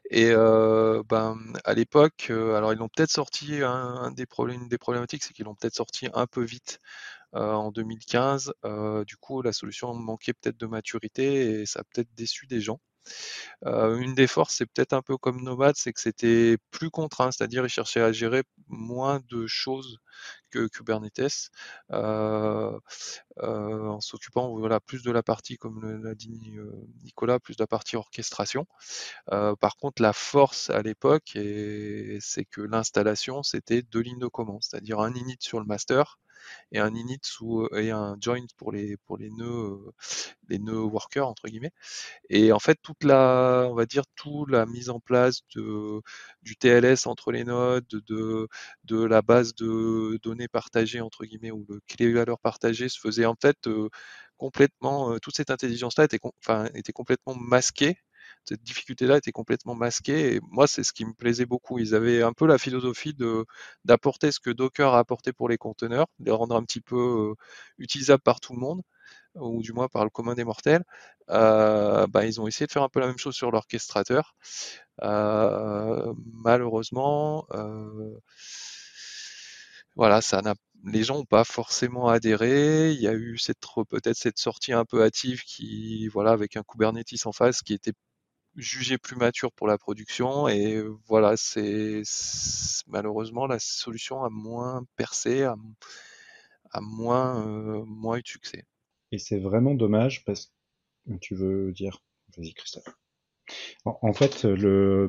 Et 0.09 0.31
euh, 0.31 1.03
ben, 1.09 1.37
à 1.65 1.73
l'époque, 1.73 2.27
euh, 2.29 2.55
alors 2.55 2.73
ils 2.73 2.79
l'ont 2.79 2.89
peut-être 2.89 3.11
sorti, 3.11 3.61
un, 3.63 4.11
des 4.11 4.25
problèmes, 4.25 4.67
des 4.67 4.77
problématiques, 4.77 5.23
c'est 5.23 5.33
qu'ils 5.33 5.45
l'ont 5.45 5.55
peut-être 5.55 5.75
sorti 5.75 6.07
un 6.13 6.27
peu 6.27 6.43
vite 6.43 6.79
en 7.33 7.71
2015. 7.71 8.53
du 9.07 9.17
coup, 9.17 9.41
la 9.41 9.53
solution 9.53 9.93
manquait 9.95 10.33
peut-être 10.33 10.57
de 10.57 10.67
maturité 10.67 11.61
et 11.61 11.65
ça 11.65 11.79
a 11.79 11.83
peut-être 11.83 12.13
déçu 12.13 12.45
des 12.47 12.61
gens. 12.61 12.79
Euh, 13.65 13.97
une 13.97 14.15
des 14.15 14.27
forces, 14.27 14.55
c'est 14.55 14.65
peut-être 14.65 14.93
un 14.93 15.01
peu 15.01 15.17
comme 15.17 15.41
Nomad, 15.43 15.75
c'est 15.77 15.93
que 15.93 16.01
c'était 16.01 16.57
plus 16.71 16.89
contraint, 16.89 17.31
c'est-à-dire 17.31 17.65
ils 17.65 17.69
cherchaient 17.69 18.01
à 18.01 18.11
gérer 18.11 18.43
moins 18.67 19.21
de 19.29 19.47
choses 19.47 19.99
que 20.49 20.67
Kubernetes, 20.67 21.49
euh, 21.91 22.77
euh, 23.39 23.87
en 23.87 24.01
s'occupant 24.01 24.55
voilà, 24.57 24.79
plus 24.79 25.03
de 25.03 25.11
la 25.11 25.23
partie, 25.23 25.57
comme 25.57 26.03
l'a 26.03 26.15
dit 26.15 26.57
Nicolas, 27.03 27.39
plus 27.39 27.55
de 27.57 27.63
la 27.63 27.67
partie 27.67 27.95
orchestration. 27.95 28.67
par 29.27 29.77
contre, 29.77 30.01
la 30.01 30.13
force 30.13 30.69
à 30.69 30.81
l'époque, 30.81 31.31
c'est 32.19 32.45
que 32.45 32.61
l'installation, 32.61 33.43
c'était 33.43 33.81
deux 33.81 34.01
lignes 34.01 34.19
de 34.19 34.27
commande, 34.27 34.63
c'est-à-dire 34.63 34.99
un 34.99 35.13
init 35.13 35.37
sur 35.39 35.59
le 35.59 35.65
master 35.65 36.19
et 36.71 36.79
un 36.79 36.93
init 36.95 37.19
sous 37.23 37.67
et 37.75 37.91
un 37.91 38.17
join 38.21 38.45
pour 38.57 38.71
les 38.71 38.97
pour 39.05 39.17
les 39.17 39.29
nœuds 39.31 39.79
les 40.49 40.59
nœuds 40.59 40.83
workers 40.83 41.27
entre 41.27 41.47
guillemets. 41.47 41.71
Et 42.29 42.51
en 42.51 42.59
fait 42.59 42.77
toute 42.81 43.03
la 43.03 43.67
on 43.69 43.75
va 43.75 43.85
dire 43.85 44.03
toute 44.15 44.49
la 44.51 44.65
mise 44.65 44.89
en 44.89 44.99
place 44.99 45.41
de 45.55 46.01
du 46.43 46.55
TLS 46.57 47.07
entre 47.07 47.31
les 47.31 47.43
nodes 47.45 47.85
de 47.89 48.47
de 48.85 49.03
la 49.03 49.21
base 49.21 49.55
de 49.55 50.19
données 50.23 50.47
partagées 50.47 51.01
entre 51.01 51.25
guillemets 51.25 51.51
ou 51.51 51.65
le 51.69 51.81
clé 51.87 52.11
valeur 52.13 52.39
partagée 52.39 52.89
se 52.89 52.99
faisait 52.99 53.25
en 53.25 53.35
fait 53.41 53.57
complètement 54.37 55.17
toute 55.19 55.35
cette 55.35 55.51
intelligence 55.51 55.97
là 55.97 56.05
était 56.05 56.19
enfin 56.41 56.65
était 56.75 56.93
complètement 56.93 57.35
masquée 57.35 57.97
cette 58.45 58.63
difficulté-là 58.63 59.17
était 59.17 59.31
complètement 59.31 59.75
masquée. 59.75 60.35
Et 60.35 60.41
moi, 60.49 60.67
c'est 60.67 60.83
ce 60.83 60.93
qui 60.93 61.05
me 61.05 61.13
plaisait 61.13 61.45
beaucoup. 61.45 61.79
Ils 61.79 61.95
avaient 61.95 62.21
un 62.23 62.33
peu 62.33 62.47
la 62.47 62.57
philosophie 62.57 63.15
d'apporter 63.85 64.31
ce 64.31 64.39
que 64.39 64.49
Docker 64.49 64.93
a 64.93 64.99
apporté 64.99 65.33
pour 65.33 65.49
les 65.49 65.57
conteneurs, 65.57 66.07
de 66.19 66.25
les 66.25 66.31
rendre 66.31 66.55
un 66.55 66.63
petit 66.63 66.81
peu 66.81 66.97
euh, 67.31 67.35
utilisables 67.77 68.23
par 68.23 68.39
tout 68.39 68.53
le 68.53 68.59
monde 68.59 68.81
ou 69.35 69.61
du 69.63 69.73
moins 69.73 69.87
par 69.87 70.03
le 70.03 70.09
commun 70.11 70.35
des 70.35 70.43
mortels, 70.43 70.83
euh, 71.31 72.05
bah, 72.07 72.25
ils 72.25 72.39
ont 72.39 72.47
essayé 72.47 72.67
de 72.67 72.71
faire 72.71 72.83
un 72.83 72.89
peu 72.89 72.99
la 72.99 73.07
même 73.07 73.17
chose 73.17 73.35
sur 73.35 73.51
l'orchestrateur. 73.51 74.35
Euh, 75.01 76.13
malheureusement, 76.33 77.47
voilà, 79.95 80.21
ça 80.21 80.41
n'a 80.41 80.55
les 80.85 81.03
gens 81.03 81.15
n'ont 81.19 81.25
pas 81.25 81.43
forcément 81.43 82.09
adhéré. 82.09 82.91
Il 82.91 82.99
y 83.01 83.07
a 83.07 83.13
eu 83.13 83.37
cette 83.37 83.59
peut-être 83.89 84.17
cette 84.17 84.37
sortie 84.37 84.73
un 84.73 84.85
peu 84.85 85.03
hâtive 85.03 85.43
qui, 85.43 86.07
voilà, 86.09 86.31
avec 86.31 86.57
un 86.57 86.63
Kubernetes 86.63 87.25
en 87.25 87.31
face 87.31 87.61
qui 87.61 87.73
était 87.73 87.93
jugé 88.55 88.97
plus 88.97 89.15
mature 89.15 89.51
pour 89.51 89.67
la 89.67 89.77
production 89.77 90.47
et 90.47 90.83
voilà 91.07 91.35
c'est 91.37 92.03
malheureusement 92.87 93.47
la 93.47 93.59
solution 93.59 94.23
a 94.23 94.29
moins 94.29 94.85
percé 94.95 95.43
a, 95.43 95.55
moins 96.81 97.47
euh, 97.47 97.83
moins 97.85 98.17
eu 98.17 98.21
de 98.21 98.27
succès. 98.27 98.65
Et 99.11 99.19
c'est 99.19 99.39
vraiment 99.39 99.75
dommage 99.75 100.23
parce 100.25 100.51
que 101.05 101.13
tu 101.17 101.35
veux 101.35 101.71
dire. 101.71 101.99
Vas-y 102.35 102.53
Christophe 102.53 103.02
en 103.85 104.13
fait, 104.13 104.47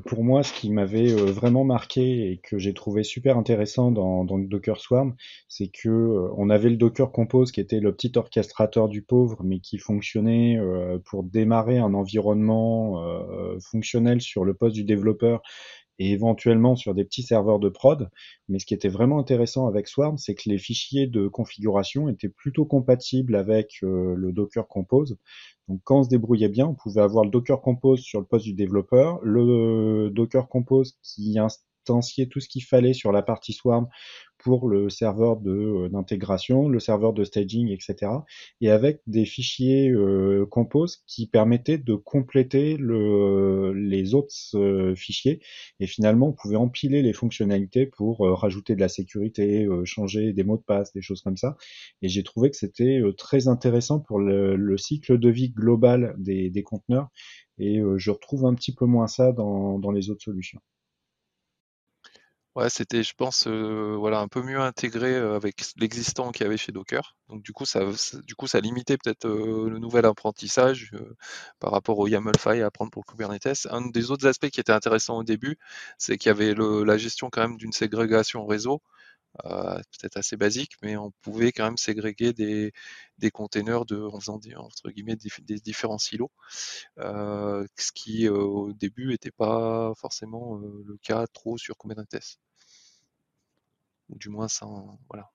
pour 0.06 0.24
moi, 0.24 0.42
ce 0.42 0.52
qui 0.52 0.70
m'avait 0.70 1.12
euh, 1.12 1.26
vraiment 1.26 1.64
marqué 1.64 2.30
et 2.30 2.38
que 2.38 2.58
j'ai 2.58 2.74
trouvé 2.74 3.04
super 3.04 3.38
intéressant 3.38 3.90
dans, 3.92 4.24
Docker 4.24 4.80
Swarm, 4.80 5.14
c'est 5.48 5.68
que 5.68 5.88
euh, 5.88 6.28
on 6.36 6.50
avait 6.50 6.70
le 6.70 6.76
Docker 6.76 7.12
Compose 7.12 7.52
qui 7.52 7.60
était 7.60 7.80
le 7.80 7.94
petit 7.94 8.12
orchestrateur 8.16 8.88
du 8.88 9.02
pauvre, 9.02 9.42
mais 9.44 9.60
qui 9.60 9.78
fonctionnait 9.78 10.58
euh, 10.58 10.98
pour 11.04 11.22
démarrer 11.22 11.78
un 11.78 11.94
environnement 11.94 13.04
fonctionnel 13.60 14.20
sur 14.20 14.44
le 14.44 14.54
poste 14.54 14.74
du 14.74 14.84
développeur 14.84 15.42
et 15.98 16.10
éventuellement 16.10 16.74
sur 16.74 16.94
des 16.94 17.04
petits 17.04 17.22
serveurs 17.22 17.60
de 17.60 17.68
prod. 17.68 18.10
Mais 18.48 18.58
ce 18.58 18.66
qui 18.66 18.74
était 18.74 18.88
vraiment 18.88 19.18
intéressant 19.18 19.68
avec 19.68 19.86
Swarm, 19.86 20.18
c'est 20.18 20.34
que 20.34 20.48
les 20.48 20.58
fichiers 20.58 21.06
de 21.06 21.28
configuration 21.28 22.08
étaient 22.08 22.28
plutôt 22.28 22.64
compatibles 22.64 23.36
avec 23.36 23.78
le 23.82 24.32
Docker 24.32 24.66
Compose. 24.66 25.16
Donc 25.68 25.80
quand 25.84 26.00
on 26.00 26.02
se 26.02 26.08
débrouillait 26.08 26.48
bien, 26.48 26.66
on 26.66 26.74
pouvait 26.74 27.00
avoir 27.00 27.24
le 27.24 27.30
Docker 27.30 27.60
Compose 27.60 28.00
sur 28.00 28.20
le 28.20 28.26
poste 28.26 28.44
du 28.44 28.54
développeur, 28.54 29.18
le 29.22 30.10
Docker 30.10 30.48
Compose 30.48 30.98
qui 31.02 31.38
instanciait 31.38 32.26
tout 32.26 32.40
ce 32.40 32.48
qu'il 32.48 32.64
fallait 32.64 32.92
sur 32.92 33.12
la 33.12 33.22
partie 33.22 33.52
Swarm 33.52 33.88
pour 34.44 34.68
le 34.68 34.90
serveur 34.90 35.40
euh, 35.46 35.88
d'intégration, 35.88 36.68
le 36.68 36.78
serveur 36.78 37.14
de 37.14 37.24
staging, 37.24 37.70
etc. 37.70 38.12
Et 38.60 38.70
avec 38.70 39.00
des 39.06 39.24
fichiers 39.24 39.88
euh, 39.88 40.44
compose 40.46 41.02
qui 41.06 41.26
permettaient 41.26 41.78
de 41.78 41.94
compléter 41.94 42.76
le, 42.76 43.72
les 43.72 44.14
autres 44.14 44.34
euh, 44.54 44.94
fichiers. 44.94 45.40
Et 45.80 45.86
finalement, 45.86 46.28
on 46.28 46.32
pouvait 46.32 46.56
empiler 46.56 47.00
les 47.00 47.14
fonctionnalités 47.14 47.86
pour 47.86 48.18
rajouter 48.20 48.74
de 48.74 48.80
la 48.80 48.88
sécurité, 48.88 49.66
changer 49.84 50.34
des 50.34 50.44
mots 50.44 50.58
de 50.58 50.62
passe, 50.62 50.92
des 50.92 51.00
choses 51.00 51.22
comme 51.22 51.38
ça. 51.38 51.56
Et 52.02 52.08
j'ai 52.08 52.22
trouvé 52.22 52.50
que 52.50 52.56
c'était 52.56 53.00
très 53.16 53.48
intéressant 53.48 54.00
pour 54.00 54.18
le, 54.18 54.56
le, 54.56 54.76
cycle 54.76 55.18
de 55.18 55.30
vie 55.30 55.50
global 55.50 56.14
des, 56.18 56.62
conteneurs. 56.62 57.08
Et 57.58 57.80
je 57.96 58.10
retrouve 58.10 58.44
un 58.46 58.54
petit 58.54 58.74
peu 58.74 58.84
moins 58.84 59.06
ça 59.06 59.32
dans 59.32 59.90
les 59.90 60.10
autres 60.10 60.24
solutions. 60.24 60.60
Ouais, 62.56 62.70
c'était, 62.70 63.02
je 63.02 63.14
pense, 63.14 63.48
euh, 63.48 63.96
voilà, 63.98 64.20
un 64.20 64.28
peu 64.28 64.40
mieux 64.40 64.60
intégré 64.60 65.12
euh, 65.16 65.34
avec 65.34 65.64
l'existant 65.76 66.30
qu'il 66.30 66.44
y 66.44 66.46
avait 66.46 66.56
chez 66.56 66.70
Docker. 66.70 67.16
Donc 67.28 67.42
du 67.42 67.52
coup, 67.52 67.64
ça, 67.66 67.80
du 68.24 68.36
coup, 68.36 68.46
ça 68.46 68.60
limitait 68.60 68.96
peut-être 68.96 69.24
euh, 69.26 69.68
le 69.68 69.78
nouvel 69.80 70.06
apprentissage 70.06 70.92
par 71.58 71.72
rapport 71.72 71.98
au 71.98 72.06
YAML 72.06 72.38
file 72.38 72.62
à 72.62 72.66
apprendre 72.66 72.92
pour 72.92 73.06
Kubernetes. 73.06 73.66
Un 73.70 73.88
des 73.90 74.10
autres 74.12 74.28
aspects 74.28 74.50
qui 74.50 74.60
était 74.60 74.70
intéressant 74.72 75.18
au 75.18 75.24
début, 75.24 75.58
c'est 75.98 76.16
qu'il 76.16 76.28
y 76.28 76.32
avait 76.32 76.54
la 76.54 76.96
gestion 76.96 77.28
quand 77.30 77.40
même 77.42 77.56
d'une 77.56 77.72
ségrégation 77.72 78.46
réseau, 78.46 78.82
peut-être 79.42 80.16
assez 80.16 80.36
basique, 80.36 80.72
mais 80.82 80.96
on 80.96 81.10
pouvait 81.22 81.52
quand 81.52 81.64
même 81.64 81.76
ségréguer 81.76 82.32
des, 82.32 82.72
des 83.18 83.30
containers 83.30 83.84
de, 83.84 84.00
en 84.00 84.20
faisant 84.20 84.38
des, 84.38 84.54
entre 84.54 84.90
guillemets 84.90 85.16
des, 85.16 85.60
différents 85.60 85.98
silos, 85.98 86.30
ce 86.98 87.92
qui 87.94 88.28
au 88.28 88.72
début 88.72 89.08
n'était 89.08 89.30
pas 89.30 89.92
forcément 89.96 90.56
le 90.58 90.96
cas 91.02 91.26
trop 91.26 91.58
sur 91.58 91.76
Kubernetes 91.76 92.38
ou 94.08 94.18
du 94.18 94.28
moins 94.28 94.48
sans, 94.48 94.98
voilà, 95.08 95.30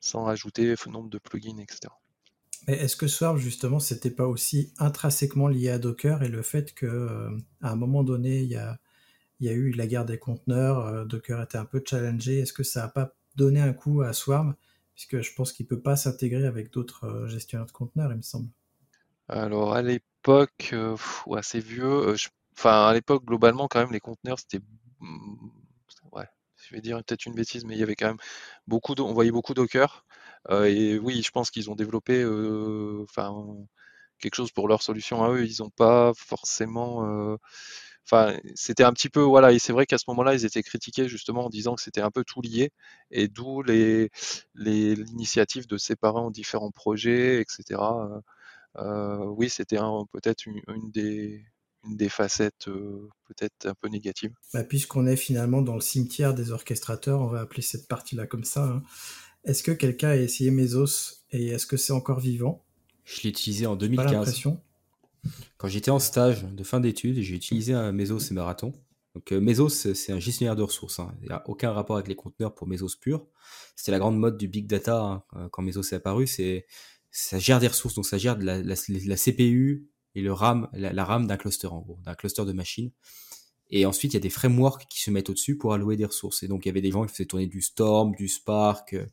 sans 0.00 0.24
rajouter 0.24 0.74
nombre 0.86 1.10
de 1.10 1.18
plugins, 1.18 1.58
etc. 1.58 1.92
Mais 2.66 2.74
est-ce 2.74 2.96
que 2.96 3.06
Swarm, 3.06 3.38
justement, 3.38 3.80
c'était 3.80 4.10
pas 4.10 4.26
aussi 4.26 4.72
intrinsèquement 4.78 5.48
lié 5.48 5.70
à 5.70 5.78
Docker 5.78 6.22
et 6.22 6.28
le 6.28 6.42
fait 6.42 6.74
que 6.74 6.86
euh, 6.86 7.30
à 7.62 7.72
un 7.72 7.76
moment 7.76 8.04
donné, 8.04 8.40
il 8.40 8.48
y 8.48 8.56
a, 8.56 8.78
y 9.40 9.48
a, 9.48 9.52
eu 9.52 9.72
la 9.72 9.86
guerre 9.86 10.04
des 10.04 10.18
conteneurs, 10.18 10.86
euh, 10.86 11.04
Docker 11.04 11.42
était 11.42 11.58
un 11.58 11.64
peu 11.64 11.82
challengé, 11.84 12.40
est-ce 12.40 12.52
que 12.52 12.62
ça 12.62 12.82
n'a 12.82 12.88
pas 12.88 13.14
donné 13.36 13.60
un 13.60 13.72
coup 13.72 14.02
à 14.02 14.12
Swarm? 14.12 14.54
Puisque 14.94 15.20
je 15.20 15.34
pense 15.34 15.52
qu'il 15.52 15.66
peut 15.66 15.80
pas 15.80 15.96
s'intégrer 15.96 16.46
avec 16.46 16.72
d'autres 16.72 17.04
euh, 17.04 17.28
gestionnaires 17.28 17.66
de 17.66 17.72
conteneurs, 17.72 18.10
il 18.12 18.18
me 18.18 18.22
semble. 18.22 18.48
Alors 19.28 19.74
à 19.74 19.82
l'époque, 19.82 20.74
ouais, 21.26 21.40
c'est 21.42 21.60
vieux. 21.60 22.14
Enfin, 22.58 22.86
à 22.86 22.92
l'époque, 22.92 23.24
globalement, 23.24 23.68
quand 23.68 23.80
même, 23.80 23.92
les 23.92 24.00
conteneurs, 24.00 24.38
c'était 24.38 24.60
je 26.70 26.76
vais 26.76 26.80
dire 26.80 26.98
peut-être 26.98 27.26
une 27.26 27.34
bêtise, 27.34 27.64
mais 27.64 27.74
il 27.74 27.80
y 27.80 27.82
avait 27.82 27.96
quand 27.96 28.06
même 28.06 28.18
beaucoup, 28.66 28.94
de, 28.94 29.02
on 29.02 29.12
voyait 29.12 29.32
beaucoup 29.32 29.54
Docker. 29.54 30.04
Euh, 30.50 30.64
et 30.64 30.98
oui, 30.98 31.22
je 31.22 31.30
pense 31.30 31.50
qu'ils 31.50 31.70
ont 31.70 31.74
développé, 31.74 32.22
euh, 32.22 33.04
quelque 34.20 34.34
chose 34.36 34.52
pour 34.52 34.68
leur 34.68 34.82
solution 34.82 35.22
à 35.24 35.30
eux. 35.30 35.44
Ils 35.46 35.62
n'ont 35.62 35.70
pas 35.70 36.12
forcément, 36.16 37.06
euh, 37.06 37.36
enfin, 38.06 38.36
c'était 38.54 38.84
un 38.84 38.92
petit 38.92 39.08
peu, 39.08 39.20
voilà. 39.20 39.52
Et 39.52 39.58
c'est 39.58 39.72
vrai 39.72 39.86
qu'à 39.86 39.98
ce 39.98 40.04
moment-là, 40.08 40.34
ils 40.34 40.44
étaient 40.44 40.62
critiqués 40.62 41.08
justement 41.08 41.46
en 41.46 41.50
disant 41.50 41.74
que 41.74 41.82
c'était 41.82 42.00
un 42.00 42.10
peu 42.10 42.24
tout 42.24 42.42
lié, 42.42 42.70
et 43.10 43.28
d'où 43.28 43.62
les 43.62 44.10
l'initiative 44.54 45.66
de 45.66 45.78
séparer 45.78 46.18
en 46.18 46.30
différents 46.30 46.70
projets, 46.70 47.40
etc. 47.40 47.80
oui, 49.36 49.50
c'était 49.50 49.78
peut-être 50.12 50.46
une 50.46 50.90
des 50.90 51.44
une 51.84 51.96
des 51.96 52.08
facettes 52.08 52.68
euh, 52.68 53.08
peut-être 53.26 53.66
un 53.66 53.74
peu 53.74 53.88
négatives. 53.88 54.32
Bah, 54.52 54.64
Puisqu'on 54.64 55.06
est 55.06 55.16
finalement 55.16 55.62
dans 55.62 55.74
le 55.74 55.80
cimetière 55.80 56.34
des 56.34 56.50
orchestrateurs, 56.50 57.20
on 57.20 57.28
va 57.28 57.40
appeler 57.40 57.62
cette 57.62 57.88
partie-là 57.88 58.26
comme 58.26 58.44
ça. 58.44 58.64
Hein. 58.64 58.82
Est-ce 59.44 59.62
que 59.62 59.72
quelqu'un 59.72 60.10
a 60.10 60.16
essayé 60.16 60.50
Mesos 60.50 61.24
et 61.30 61.48
est-ce 61.48 61.66
que 61.66 61.76
c'est 61.76 61.92
encore 61.92 62.20
vivant? 62.20 62.64
Je 63.04 63.22
l'ai 63.22 63.30
utilisé 63.30 63.66
en 63.66 63.76
2015. 63.76 64.46
Quand 65.58 65.68
j'étais 65.68 65.90
en 65.90 65.98
stage 65.98 66.44
de 66.44 66.64
fin 66.64 66.80
d'études, 66.80 67.20
j'ai 67.20 67.34
utilisé 67.34 67.74
un 67.74 67.92
Mesos 67.92 68.30
et 68.30 68.34
Marathon. 68.34 68.72
Donc 69.14 69.32
euh, 69.32 69.40
Mesos, 69.40 69.68
c'est 69.68 70.12
un 70.12 70.18
gestionnaire 70.18 70.56
de 70.56 70.62
ressources. 70.62 71.00
Hein. 71.00 71.14
Il 71.20 71.28
n'y 71.28 71.32
a 71.32 71.42
aucun 71.48 71.72
rapport 71.72 71.96
avec 71.96 72.08
les 72.08 72.14
conteneurs 72.14 72.54
pour 72.54 72.66
Mesos 72.66 72.96
pur. 73.00 73.26
C'était 73.74 73.92
la 73.92 73.98
grande 73.98 74.18
mode 74.18 74.36
du 74.36 74.48
big 74.48 74.66
data 74.66 75.02
hein, 75.02 75.24
euh, 75.36 75.48
quand 75.50 75.62
Mesos 75.62 75.82
est 75.92 75.96
apparu. 75.96 76.26
C'est 76.26 76.66
ça 77.10 77.38
gère 77.38 77.58
des 77.58 77.66
ressources, 77.66 77.94
donc 77.94 78.06
ça 78.06 78.18
gère 78.18 78.38
la 78.38 79.16
CPU, 79.16 79.90
et 80.14 80.22
le 80.22 80.32
RAM, 80.32 80.68
la, 80.72 81.04
RAM 81.04 81.26
d'un 81.26 81.36
cluster 81.36 81.68
en 81.68 81.80
gros, 81.80 81.98
d'un 82.04 82.14
cluster 82.14 82.44
de 82.44 82.52
machines. 82.52 82.90
Et 83.70 83.86
ensuite, 83.86 84.12
il 84.12 84.16
y 84.16 84.18
a 84.18 84.20
des 84.20 84.30
frameworks 84.30 84.86
qui 84.88 85.00
se 85.00 85.10
mettent 85.10 85.30
au-dessus 85.30 85.56
pour 85.56 85.72
allouer 85.72 85.96
des 85.96 86.04
ressources. 86.04 86.42
Et 86.42 86.48
donc, 86.48 86.64
il 86.64 86.68
y 86.68 86.70
avait 86.70 86.80
des 86.80 86.90
gens 86.90 87.04
qui 87.04 87.12
faisaient 87.12 87.26
tourner 87.26 87.46
du 87.46 87.62
Storm, 87.62 88.14
du 88.16 88.28
Spark, 88.28 88.94
euh, 88.94 89.06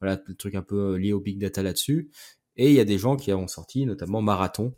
voilà, 0.00 0.20
le 0.26 0.34
truc 0.34 0.54
un 0.54 0.62
peu 0.62 0.96
lié 0.96 1.12
au 1.12 1.20
big 1.20 1.38
data 1.38 1.62
là-dessus. 1.62 2.10
Et 2.56 2.70
il 2.70 2.74
y 2.74 2.80
a 2.80 2.84
des 2.84 2.98
gens 2.98 3.16
qui 3.16 3.32
ont 3.32 3.46
sorti, 3.46 3.86
notamment 3.86 4.20
Marathon, 4.22 4.74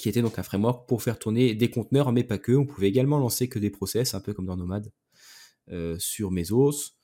qui 0.00 0.08
était 0.08 0.22
donc 0.22 0.38
un 0.38 0.42
framework 0.42 0.88
pour 0.88 1.02
faire 1.02 1.18
tourner 1.18 1.54
des 1.54 1.70
conteneurs, 1.70 2.10
mais 2.10 2.24
pas 2.24 2.38
que. 2.38 2.52
On 2.52 2.64
pouvait 2.64 2.88
également 2.88 3.18
lancer 3.18 3.48
que 3.48 3.58
des 3.58 3.70
process, 3.70 4.14
un 4.14 4.20
peu 4.20 4.32
comme 4.32 4.46
dans 4.46 4.56
Nomad, 4.56 4.90
euh, 5.70 5.96
sur 5.98 6.30
Mesos. 6.30 6.94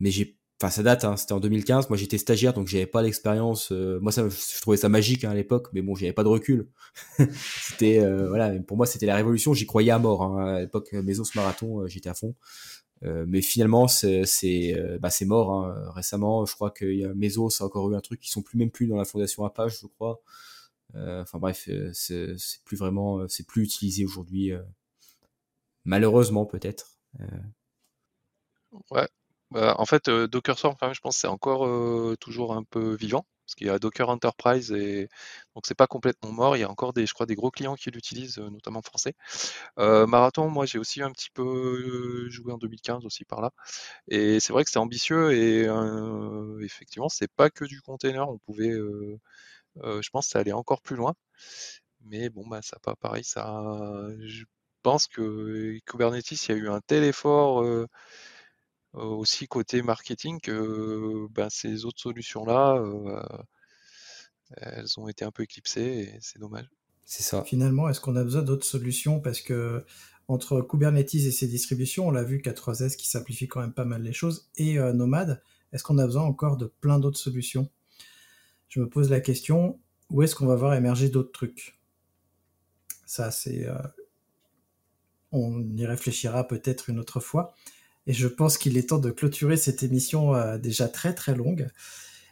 Mais 0.00 0.10
j'ai, 0.10 0.38
enfin, 0.60 0.70
ça 0.70 0.82
date, 0.82 1.04
hein, 1.04 1.16
c'était 1.16 1.32
en 1.32 1.40
2015. 1.40 1.88
Moi, 1.88 1.96
j'étais 1.96 2.18
stagiaire, 2.18 2.52
donc 2.52 2.68
j'avais 2.68 2.86
pas 2.86 3.00
l'expérience. 3.00 3.72
Euh, 3.72 3.98
moi, 4.00 4.12
ça, 4.12 4.28
je 4.28 4.60
trouvais 4.60 4.76
ça 4.76 4.90
magique 4.90 5.24
hein, 5.24 5.30
à 5.30 5.34
l'époque, 5.34 5.68
mais 5.72 5.80
bon, 5.80 5.94
j'avais 5.94 6.12
pas 6.12 6.24
de 6.24 6.28
recul. 6.28 6.68
c'était, 7.18 8.00
euh, 8.00 8.28
voilà, 8.28 8.50
pour 8.60 8.76
moi, 8.76 8.84
c'était 8.84 9.06
la 9.06 9.16
révolution. 9.16 9.54
J'y 9.54 9.64
croyais 9.64 9.90
à 9.90 9.98
mort. 9.98 10.22
Hein. 10.22 10.56
À 10.56 10.60
l'époque, 10.60 10.92
Mesos 10.92 11.34
Marathon, 11.34 11.86
j'étais 11.86 12.10
à 12.10 12.14
fond. 12.14 12.34
mais 13.02 13.40
finalement, 13.40 13.88
c'est 13.88 14.74
bah, 15.00 15.08
mort. 15.22 15.52
Hein. 15.52 15.90
Récemment, 15.94 16.44
je 16.44 16.54
crois 16.54 16.70
que 16.70 17.12
Mesos 17.14 17.62
a 17.62 17.64
encore 17.64 17.90
eu 17.90 17.96
un 17.96 18.00
truc 18.00 18.20
qui 18.20 18.30
sont 18.30 18.42
plus 18.42 18.58
même 18.58 18.70
plus 18.70 18.88
dans 18.88 18.96
la 18.96 19.06
fondation 19.06 19.44
Apache, 19.46 19.80
je 19.80 19.86
crois. 19.86 20.20
Euh, 20.94 21.22
enfin 21.22 21.38
bref, 21.38 21.68
euh, 21.68 21.90
c'est 21.94 22.36
plus 22.64 22.76
vraiment, 22.76 23.20
euh, 23.20 23.28
c'est 23.28 23.46
plus 23.46 23.64
utilisé 23.64 24.04
aujourd'hui, 24.04 24.52
malheureusement 25.84 26.46
peut-être. 26.46 26.98
Ouais, 28.90 29.08
bah, 29.50 29.74
en 29.78 29.84
fait, 29.86 30.08
Docker 30.08 30.58
Swarm, 30.58 30.76
je 30.92 31.00
pense, 31.00 31.16
c'est 31.16 31.28
encore 31.28 31.68
toujours 32.18 32.54
un 32.54 32.62
peu 32.64 32.94
vivant, 32.94 33.26
parce 33.46 33.54
qu'il 33.54 33.66
y 33.66 33.70
a 33.70 33.78
Docker 33.78 34.08
Enterprise 34.08 34.72
et 34.72 35.08
donc 35.54 35.66
c'est 35.66 35.74
pas 35.74 35.86
complètement 35.86 36.32
mort. 36.32 36.56
Il 36.56 36.60
y 36.60 36.62
a 36.62 36.70
encore 36.70 36.92
des, 36.94 37.06
je 37.06 37.12
crois, 37.12 37.26
des 37.26 37.34
gros 37.34 37.50
clients 37.50 37.74
qui 37.74 37.90
l'utilisent, 37.90 38.38
notamment 38.38 38.80
français. 38.82 39.14
Marathon, 39.76 40.48
moi, 40.48 40.66
j'ai 40.66 40.78
aussi 40.78 41.02
un 41.02 41.10
petit 41.12 41.30
peu 41.30 42.28
joué 42.30 42.52
en 42.52 42.58
2015 42.58 43.04
aussi 43.04 43.24
par 43.24 43.40
là, 43.42 43.50
et 44.08 44.40
c'est 44.40 44.52
vrai 44.52 44.64
que 44.64 44.70
c'est 44.70 44.78
ambitieux 44.78 45.32
et 45.32 45.68
effectivement, 46.64 47.08
c'est 47.08 47.30
pas 47.30 47.50
que 47.50 47.64
du 47.64 47.82
container. 47.82 48.28
On 48.28 48.38
pouvait 48.38 48.72
je 49.76 50.10
pense 50.10 50.26
que 50.26 50.32
ça 50.32 50.38
allait 50.40 50.52
encore 50.52 50.82
plus 50.82 50.96
loin. 50.96 51.14
Mais 52.04 52.30
bon, 52.30 52.46
bah, 52.48 52.60
ça 52.62 52.78
pas 52.80 52.96
pareil. 52.96 53.24
Ça, 53.24 53.62
je 54.20 54.44
pense 54.82 55.06
que 55.06 55.78
Kubernetes, 55.86 56.32
il 56.32 56.48
y 56.48 56.52
a 56.52 56.56
eu 56.56 56.68
un 56.68 56.80
tel 56.80 57.04
effort 57.04 57.64
aussi 58.92 59.46
côté 59.46 59.80
marketing 59.82 60.40
que 60.40 61.26
bah, 61.30 61.48
ces 61.48 61.84
autres 61.84 62.00
solutions-là, 62.00 62.82
elles 64.56 65.00
ont 65.00 65.08
été 65.08 65.24
un 65.24 65.30
peu 65.30 65.44
éclipsées 65.44 66.00
et 66.00 66.18
c'est 66.20 66.38
dommage. 66.38 66.68
C'est 67.04 67.22
ça. 67.22 67.44
Finalement, 67.44 67.88
est-ce 67.88 68.00
qu'on 68.00 68.16
a 68.16 68.24
besoin 68.24 68.42
d'autres 68.42 68.66
solutions? 68.66 69.20
Parce 69.20 69.40
que 69.40 69.84
entre 70.28 70.60
Kubernetes 70.60 71.14
et 71.14 71.30
ses 71.30 71.46
distributions, 71.46 72.08
on 72.08 72.10
l'a 72.10 72.22
vu, 72.22 72.38
K3S 72.38 72.96
qui 72.96 73.08
simplifie 73.08 73.48
quand 73.48 73.60
même 73.60 73.74
pas 73.74 73.84
mal 73.84 74.02
les 74.02 74.12
choses, 74.12 74.50
et 74.56 74.78
Nomad, 74.78 75.42
est-ce 75.72 75.82
qu'on 75.84 75.98
a 75.98 76.04
besoin 76.06 76.22
encore 76.22 76.56
de 76.56 76.66
plein 76.66 76.98
d'autres 76.98 77.18
solutions? 77.18 77.70
Je 78.72 78.80
me 78.80 78.88
pose 78.88 79.10
la 79.10 79.20
question, 79.20 79.78
où 80.08 80.22
est-ce 80.22 80.34
qu'on 80.34 80.46
va 80.46 80.56
voir 80.56 80.72
émerger 80.72 81.10
d'autres 81.10 81.30
trucs? 81.30 81.78
Ça, 83.04 83.30
c'est... 83.30 83.68
Euh, 83.68 83.76
on 85.30 85.62
y 85.76 85.84
réfléchira 85.84 86.48
peut-être 86.48 86.88
une 86.88 86.98
autre 86.98 87.20
fois. 87.20 87.52
Et 88.06 88.14
je 88.14 88.26
pense 88.26 88.56
qu'il 88.56 88.78
est 88.78 88.88
temps 88.88 88.98
de 88.98 89.10
clôturer 89.10 89.58
cette 89.58 89.82
émission 89.82 90.34
euh, 90.34 90.56
déjà 90.56 90.88
très 90.88 91.14
très 91.14 91.34
longue. 91.34 91.68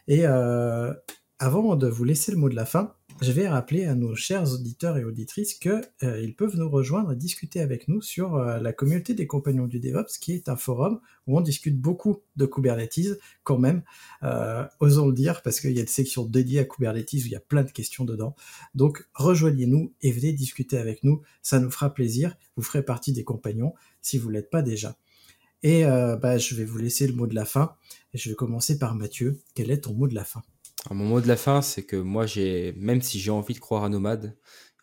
Et 0.07 0.25
euh, 0.25 0.91
avant 1.37 1.75
de 1.75 1.87
vous 1.87 2.05
laisser 2.05 2.31
le 2.31 2.39
mot 2.39 2.49
de 2.49 2.55
la 2.55 2.65
fin, 2.65 2.95
je 3.21 3.31
vais 3.31 3.47
rappeler 3.47 3.85
à 3.85 3.93
nos 3.93 4.15
chers 4.15 4.51
auditeurs 4.51 4.97
et 4.97 5.03
auditrices 5.03 5.53
qu'ils 5.53 5.81
euh, 6.01 6.31
peuvent 6.35 6.57
nous 6.57 6.69
rejoindre 6.69 7.11
et 7.11 7.15
discuter 7.15 7.61
avec 7.61 7.87
nous 7.87 8.01
sur 8.01 8.35
euh, 8.35 8.59
la 8.59 8.73
communauté 8.73 9.13
des 9.13 9.27
compagnons 9.27 9.67
du 9.67 9.79
DevOps, 9.79 10.17
qui 10.19 10.33
est 10.33 10.49
un 10.49 10.55
forum 10.55 10.99
où 11.27 11.37
on 11.37 11.41
discute 11.41 11.79
beaucoup 11.79 12.23
de 12.35 12.47
Kubernetes, 12.47 13.19
quand 13.43 13.59
même, 13.59 13.83
euh, 14.23 14.65
osons 14.79 15.05
le 15.05 15.13
dire, 15.13 15.43
parce 15.43 15.59
qu'il 15.59 15.71
y 15.71 15.77
a 15.77 15.81
une 15.81 15.87
section 15.87 16.25
dédiée 16.25 16.61
à 16.61 16.65
Kubernetes 16.65 17.13
où 17.13 17.17
il 17.17 17.31
y 17.31 17.35
a 17.35 17.39
plein 17.39 17.63
de 17.63 17.69
questions 17.69 18.05
dedans. 18.05 18.35
Donc 18.73 19.07
rejoignez-nous 19.13 19.93
et 20.01 20.11
venez 20.11 20.33
discuter 20.33 20.79
avec 20.79 21.03
nous, 21.03 21.21
ça 21.43 21.59
nous 21.59 21.69
fera 21.69 21.93
plaisir, 21.93 22.35
vous 22.55 22.63
ferez 22.63 22.83
partie 22.83 23.13
des 23.13 23.23
compagnons 23.23 23.75
si 24.01 24.17
vous 24.17 24.29
ne 24.29 24.33
l'êtes 24.33 24.49
pas 24.49 24.63
déjà. 24.63 24.97
Et 25.61 25.83
bah, 25.83 26.39
je 26.39 26.55
vais 26.55 26.65
vous 26.65 26.79
laisser 26.79 27.05
le 27.05 27.13
mot 27.13 27.27
de 27.27 27.35
la 27.35 27.45
fin, 27.45 27.75
je 28.15 28.29
vais 28.29 28.35
commencer 28.35 28.79
par 28.79 28.95
Mathieu. 28.95 29.41
Quel 29.53 29.69
est 29.69 29.81
ton 29.81 29.93
mot 29.93 30.07
de 30.07 30.15
la 30.15 30.23
fin? 30.23 30.41
Mon 30.89 31.05
mot 31.05 31.21
de 31.21 31.27
la 31.27 31.37
fin, 31.37 31.61
c'est 31.61 31.83
que 31.83 31.95
moi, 31.95 32.25
j'ai, 32.25 32.73
même 32.73 33.01
si 33.01 33.19
j'ai 33.19 33.31
envie 33.31 33.53
de 33.53 33.59
croire 33.59 33.83
à 33.83 33.89
Nomad, 33.89 34.35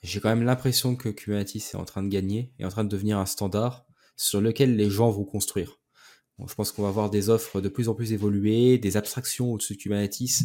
j'ai 0.03 0.20
quand 0.20 0.29
même 0.29 0.45
l'impression 0.45 0.97
que 0.97 1.09
Kubernetes 1.09 1.57
est 1.57 1.75
en 1.75 1.85
train 1.85 2.03
de 2.03 2.09
gagner 2.09 2.53
et 2.59 2.65
en 2.65 2.69
train 2.69 2.85
de 2.85 2.89
devenir 2.89 3.19
un 3.19 3.27
standard 3.27 3.85
sur 4.16 4.41
lequel 4.41 4.77
les 4.77 4.91
gens 4.91 5.11
vont 5.11 5.25
construire. 5.25 5.81
je 6.47 6.55
pense 6.55 6.73
qu'on 6.73 6.83
va 6.83 6.89
avoir 6.89 7.11
des 7.11 7.31
offres 7.31 7.61
de 7.61 7.69
plus 7.69 7.89
en 7.89 7.95
plus 7.95 8.12
évoluées, 8.12 8.79
des 8.79 8.97
abstractions 8.97 9.53
au-dessus 9.53 9.75
de 9.75 9.79
Kubernetes, 9.79 10.45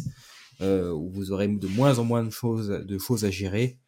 euh, 0.60 0.90
où 0.90 1.10
vous 1.10 1.32
aurez 1.32 1.48
de 1.48 1.66
moins 1.68 1.98
en 1.98 2.04
moins 2.04 2.24
de 2.24 2.30
choses, 2.30 2.70
à 3.24 3.30
gérer. 3.30 3.80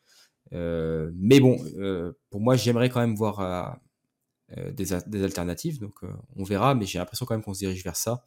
Euh, 0.53 1.11
mais 1.17 1.41
bon, 1.41 1.59
euh, 1.79 2.13
pour 2.31 2.41
moi, 2.41 2.57
j'aimerais 2.57 2.91
quand 2.91 3.01
même 3.01 3.17
voir 3.17 3.79
des, 4.57 4.87
des, 5.07 5.23
alternatives. 5.25 5.81
Donc, 5.81 6.01
on 6.37 6.45
verra, 6.45 6.77
mais 6.77 6.87
j'ai 6.87 6.99
l'impression 6.99 7.27
quand 7.27 7.35
même 7.35 7.43
qu'on 7.43 7.55
se 7.55 7.61
dirige 7.61 7.83
vers 7.83 7.97
ça, 7.97 8.25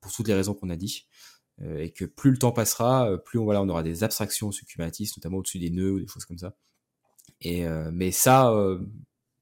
pour 0.00 0.12
toutes 0.12 0.26
les 0.26 0.34
raisons 0.34 0.54
qu'on 0.54 0.70
a 0.70 0.76
dit. 0.76 1.06
Euh, 1.62 1.78
et 1.78 1.90
que 1.90 2.04
plus 2.04 2.30
le 2.30 2.38
temps 2.38 2.52
passera, 2.52 3.10
euh, 3.10 3.16
plus 3.16 3.38
on, 3.38 3.44
voilà, 3.44 3.62
on 3.62 3.68
aura 3.68 3.82
des 3.82 4.02
abstractions 4.02 4.50
sur 4.50 4.66
Kubernetes, 4.66 5.16
notamment 5.16 5.38
au-dessus 5.38 5.58
des 5.58 5.70
nœuds 5.70 5.92
ou 5.92 6.00
des 6.00 6.06
choses 6.06 6.24
comme 6.24 6.38
ça. 6.38 6.54
Et, 7.40 7.66
euh, 7.66 7.90
mais 7.92 8.10
ça, 8.10 8.52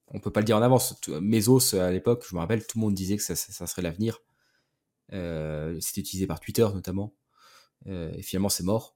on 0.07 0.19
peut 0.19 0.31
pas 0.31 0.41
le 0.41 0.45
dire 0.45 0.57
en 0.57 0.61
avance. 0.61 0.95
Mesos, 1.21 1.75
à 1.75 1.91
l'époque, 1.91 2.25
je 2.29 2.35
me 2.35 2.39
rappelle, 2.39 2.65
tout 2.65 2.77
le 2.77 2.81
monde 2.81 2.93
disait 2.93 3.17
que 3.17 3.23
ça, 3.23 3.35
ça, 3.35 3.67
serait 3.67 3.81
l'avenir. 3.81 4.21
C'était 5.11 6.01
utilisé 6.01 6.27
par 6.27 6.39
Twitter 6.39 6.67
notamment. 6.73 7.13
et 7.87 8.21
finalement, 8.21 8.49
c'est 8.49 8.63
mort. 8.63 8.95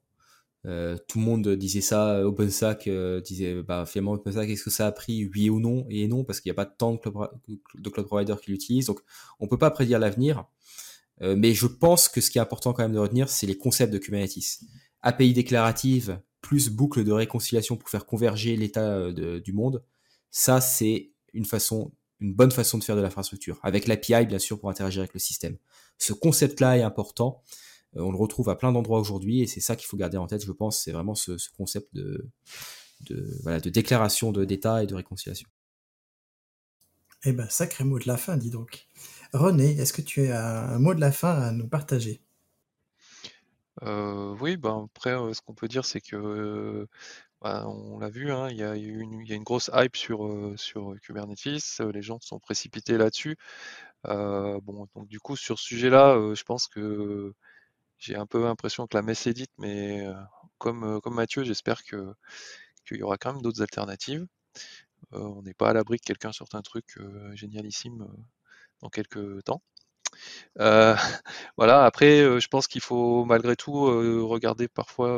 tout 0.64 1.19
le 1.19 1.23
monde 1.23 1.48
disait 1.49 1.81
ça, 1.81 2.26
OpenStack 2.27 2.89
disait 3.23 3.61
bah, 3.64 3.85
finalement 3.85 4.14
OpenStack, 4.14 4.49
est-ce 4.49 4.64
que 4.64 4.69
ça 4.69 4.88
a 4.88 4.91
pris 4.91 5.30
oui 5.34 5.49
ou 5.49 5.60
non? 5.60 5.85
Et 5.89 6.07
non, 6.07 6.23
parce 6.23 6.39
qu'il 6.41 6.49
n'y 6.49 6.56
a 6.56 6.56
pas 6.56 6.65
tant 6.65 6.94
de 6.94 6.98
cloud, 6.98 7.30
de 7.76 7.89
cloud 7.89 8.07
providers 8.07 8.41
qui 8.41 8.52
l'utilisent. 8.52 8.88
Donc, 8.88 9.02
on 9.39 9.48
peut 9.48 9.60
pas 9.60 9.72
prédire 9.72 9.99
l'avenir. 9.99 10.45
Euh, 11.22 11.35
mais 11.38 11.53
je 11.53 11.68
pense 11.68 12.10
que 12.10 12.22
ce 12.22 12.30
qui 12.30 12.38
est 12.38 12.41
important 12.41 12.73
quand 12.73 12.84
même 12.84 12.94
de 12.94 12.99
retenir, 12.99 13.30
c'est 13.30 13.48
les 13.48 13.57
concepts 13.57 13.91
de 13.91 13.98
Kubernetes. 13.98 14.60
API 15.02 15.34
déclarative 15.34 16.19
plus 16.41 16.69
boucle 16.69 17.03
de 17.03 17.11
réconciliation 17.11 17.76
pour 17.76 17.89
faire 17.89 18.06
converger 18.06 18.56
l'état 18.56 18.89
euh, 18.98 19.39
du 19.39 19.53
monde. 19.53 19.84
Ça, 20.30 20.61
c'est 20.61 21.11
une 21.34 21.45
façon, 21.45 21.91
une 22.19 22.34
bonne 22.34 22.52
façon 22.52 22.77
de 22.77 22.84
faire 22.84 22.95
de 22.95 23.02
l'infrastructure. 23.02 23.60
Avec 23.64 23.88
l'API, 23.88 24.26
bien 24.26 24.39
sûr, 24.39 24.60
pour 24.60 24.69
interagir 24.69 25.02
avec 25.02 25.14
le 25.14 25.19
système. 25.19 25.57
Ce 25.98 26.14
concept-là 26.14 26.77
est 26.77 26.84
important. 26.84 27.41
Euh, 27.95 28.02
on 28.02 28.11
le 28.11 28.18
retrouve 28.18 28.49
à 28.49 28.56
plein 28.56 28.72
d'endroits 28.72 28.99
aujourd'hui 28.99 29.41
et 29.41 29.48
c'est 29.48 29.60
ça 29.60 29.76
qu'il 29.76 29.88
faut 29.88 29.98
garder 29.98 30.18
en 30.18 30.27
tête, 30.27 30.45
je 30.45 30.52
pense. 30.52 30.81
C'est 30.84 30.91
vraiment 30.91 31.15
ce, 31.15 31.38
concept 31.57 31.94
de, 31.94 32.30
de, 33.02 33.38
voilà, 33.44 33.60
de 33.60 33.69
déclaration 33.69 34.31
d'état 34.31 34.84
et 34.84 34.88
de 34.88 34.95
réconciliation. 34.95 35.49
Eh 37.23 37.31
ben, 37.31 37.49
sacré 37.49 37.84
mot 37.84 37.98
de 37.99 38.07
la 38.07 38.18
fin, 38.18 38.38
dis 38.38 38.52
donc. 38.52 38.88
René, 39.34 39.72
est-ce 39.80 39.94
que 39.94 40.02
tu 40.02 40.28
as 40.32 40.70
un 40.70 40.80
mot 40.80 40.94
de 40.94 41.02
la 41.02 41.12
fin 41.12 41.34
à 41.41 41.52
nous 41.52 41.68
partager? 41.68 42.22
Euh, 43.84 44.36
oui, 44.40 44.58
ben 44.58 44.86
après, 44.86 45.12
euh, 45.12 45.34
ce 45.34 45.41
qu'on 45.41 45.54
peut 45.54 45.68
dire, 45.68 45.86
c'est 45.86 46.02
que 46.02 46.88
bah, 47.41 47.68
on 47.68 47.99
l'a 47.99 48.10
vu, 48.10 48.32
hein, 48.32 48.49
il 48.49 48.58
y 48.58 48.64
a 48.64 48.76
une, 48.76 49.44
grosse 49.44 49.70
hype 49.74 49.95
sur, 49.95 50.26
euh, 50.26 50.56
Kubernetes, 51.02 51.82
les 51.94 52.02
gens 52.02 52.20
sont 52.22 52.40
précipités 52.40 52.98
là-dessus. 52.98 53.38
bon, 54.06 54.88
donc 54.95 55.08
du 55.08 55.20
coup, 55.20 55.36
sur 55.36 55.60
ce 55.60 55.66
sujet-là, 55.66 56.34
je 56.36 56.44
pense 56.44 56.68
que 56.68 57.34
j'ai 57.99 58.16
un 58.16 58.26
peu 58.28 58.44
l'impression 58.44 58.88
que 58.88 58.98
la 58.98 59.04
messe 59.04 59.28
est 59.28 59.34
dite, 59.34 59.52
mais 59.60 60.06
comme, 60.60 61.02
comme 61.02 61.16
Mathieu, 61.16 61.44
j'espère 61.44 61.84
que 61.84 62.14
qu'il 62.88 62.98
y 62.98 63.04
aura 63.04 63.18
quand 63.18 63.34
même 63.34 63.41
d'autres 63.44 63.62
alternatives. 63.62 64.28
on 65.12 65.41
n'est 65.44 65.54
pas 65.54 65.70
à 65.72 65.74
l'abri 65.74 65.99
que 65.99 66.06
quelqu'un 66.06 66.34
sorte 66.34 66.56
un 66.56 66.62
truc 66.62 66.98
génialissime 67.36 68.08
dans 68.82 68.90
quelques 68.90 69.44
temps. 69.44 69.62
Euh, 70.60 70.95
voilà, 71.58 71.86
après, 71.86 72.22
euh, 72.22 72.40
je 72.40 72.48
pense 72.48 72.68
qu'il 72.68 72.82
faut 72.82 73.26
malgré 73.26 73.56
tout 73.56 73.88
euh, 73.88 74.24
regarder 74.24 74.68
parfois, 74.68 75.10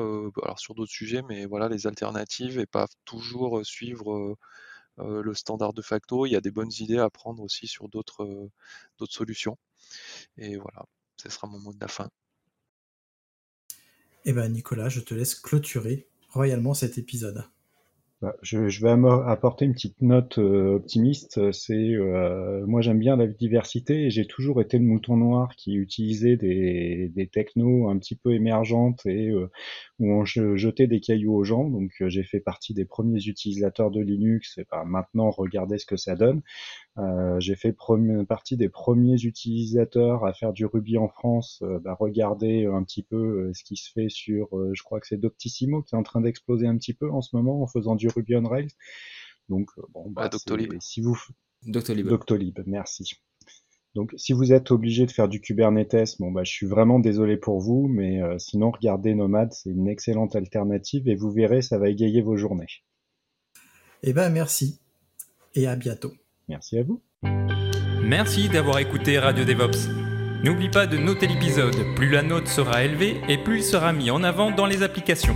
alors 0.44 0.60
sur 0.60 0.76
d'autres 0.76 0.92
sujets, 0.92 1.22
mais 1.28 1.46
voilà, 1.46 1.70
les 1.70 1.88
alternatives 1.88 2.60
et 2.60 2.66
pas 2.66 2.88
toujours 3.06 3.66
suivre 3.66 4.38
le 4.98 5.34
standard 5.34 5.74
de 5.74 5.82
facto. 5.82 6.26
Il 6.26 6.32
y 6.32 6.36
a 6.36 6.42
des 6.42 6.52
bonnes 6.52 6.72
idées 6.80 7.00
à 7.00 7.10
prendre 7.10 7.42
aussi 7.44 7.68
sur 7.68 7.90
d'autres 7.90 8.50
d'autres 8.98 9.14
solutions. 9.14 9.58
Et 10.38 10.58
voilà, 10.58 10.86
ce 11.18 11.30
sera 11.30 11.48
mon 11.48 11.60
mot 11.60 11.74
de 11.74 11.80
la 11.80 11.88
fin. 11.88 12.10
Eh 14.26 14.34
ben 14.34 14.50
Nicolas, 14.52 14.90
je 14.90 15.00
te 15.00 15.14
laisse 15.14 15.36
clôturer 15.36 16.08
royalement 16.30 16.74
cet 16.74 16.98
épisode. 16.98 17.46
Bah, 18.22 18.36
je, 18.42 18.68
je, 18.68 18.82
vais 18.82 18.92
apporter 19.28 19.64
une 19.64 19.72
petite 19.72 20.02
note 20.02 20.40
euh, 20.40 20.76
optimiste. 20.76 21.54
C'est 21.54 21.94
euh, 21.94 22.66
moi 22.68 22.82
j'aime 22.82 23.00
bien 23.00 23.16
la 23.16 23.28
diversité 23.28 24.08
et 24.08 24.10
j'ai 24.10 24.26
toujours 24.28 24.60
été 24.60 24.78
le 24.78 24.84
mouton 24.84 25.16
noir 25.16 25.56
qui 25.56 25.76
utilisait 25.76 26.36
des, 26.36 27.10
des 27.16 27.28
technos 27.28 27.88
un 27.90 27.98
petit 27.98 28.16
peu 28.16 28.34
émergentes 28.34 29.06
et 29.06 29.30
euh, 29.30 29.50
où 30.00 30.12
on 30.12 30.26
jetait 30.26 30.88
des 30.88 31.00
cailloux 31.00 31.34
aux 31.34 31.46
gens. 31.46 31.70
Donc 31.70 31.92
j'ai 32.08 32.24
fait 32.24 32.42
partie 32.42 32.74
des 32.74 32.84
premiers 32.84 33.26
utilisateurs 33.26 33.90
de 33.90 34.02
Linux. 34.02 34.58
Et 34.58 34.66
bah, 34.70 34.84
maintenant 34.86 35.30
regardez 35.30 35.78
ce 35.78 35.86
que 35.86 35.96
ça 35.96 36.18
donne. 36.18 36.42
Euh, 37.00 37.40
j'ai 37.40 37.56
fait 37.56 37.74
partie 38.28 38.58
des 38.58 38.68
premiers 38.68 39.22
utilisateurs 39.24 40.26
à 40.26 40.34
faire 40.34 40.52
du 40.52 40.66
Ruby 40.66 40.98
en 40.98 41.08
France. 41.08 41.62
Euh, 41.64 41.80
bah, 41.80 41.96
regardez 41.98 42.66
un 42.66 42.84
petit 42.84 43.04
peu 43.04 43.16
euh, 43.16 43.52
ce 43.54 43.64
qui 43.64 43.78
se 43.78 43.92
fait 43.92 44.10
sur, 44.10 44.50
je 44.74 44.84
crois 44.84 45.00
que 45.00 45.08
c'est 45.08 45.18
Doctissimo 45.18 45.82
qui 45.82 45.96
est 45.96 45.98
en 45.98 46.04
train 46.04 46.22
d'exploser 46.22 46.68
un 46.68 46.78
petit 46.78 46.94
peu 46.94 47.10
en 47.10 47.22
ce 47.22 47.36
moment 47.36 47.62
en 47.62 47.68
faisant 47.68 47.96
du 47.96 48.09
Ruby 48.10 48.36
on 48.36 48.48
Rails. 48.48 48.72
Donc 49.48 49.70
bon, 49.94 50.10
bah, 50.12 50.30
Doctolib. 50.30 50.74
si 50.80 51.02
vous 51.02 51.18
Doctolib. 51.66 52.08
Doctolib, 52.08 52.60
merci. 52.66 53.10
Donc, 53.96 54.14
si 54.18 54.34
vous 54.34 54.54
êtes 54.54 54.70
obligé 54.70 55.08
de 55.08 55.12
faire 55.12 55.28
du 55.28 55.42
Kubernetes, 55.42 56.16
bon, 56.20 56.32
bah, 56.32 56.44
je 56.44 56.52
suis 56.52 56.68
vraiment 56.68 57.00
désolé 57.00 57.38
pour 57.38 57.60
vous, 57.60 57.88
mais 57.90 58.22
sinon, 58.38 58.70
regardez 58.70 59.16
Nomad, 59.16 59.52
c'est 59.52 59.72
une 59.72 59.88
excellente 59.88 60.36
alternative 60.36 61.10
et 61.10 61.16
vous 61.16 61.32
verrez, 61.32 61.64
ça 61.64 61.80
va 61.80 61.90
égayer 61.90 62.22
vos 62.22 62.38
journées. 62.38 62.68
Eh 64.04 64.14
ben, 64.14 64.30
merci 64.30 64.80
et 65.56 65.68
à 65.68 65.76
bientôt. 65.76 66.14
Merci 66.48 66.78
à 66.78 66.84
vous. 66.84 67.02
Merci 68.04 68.50
d'avoir 68.50 68.80
écouté 68.80 69.20
Radio 69.20 69.44
DevOps. 69.44 69.90
N'oublie 70.44 70.70
pas 70.70 70.88
de 70.88 70.98
noter 70.98 71.28
l'épisode, 71.28 71.76
plus 71.96 72.10
la 72.10 72.24
note 72.24 72.48
sera 72.48 72.86
élevée 72.86 73.20
et 73.28 73.38
plus 73.38 73.58
il 73.58 73.64
sera 73.64 73.92
mis 73.92 74.10
en 74.10 74.24
avant 74.24 74.52
dans 74.52 74.66
les 74.66 74.84
applications. 74.84 75.36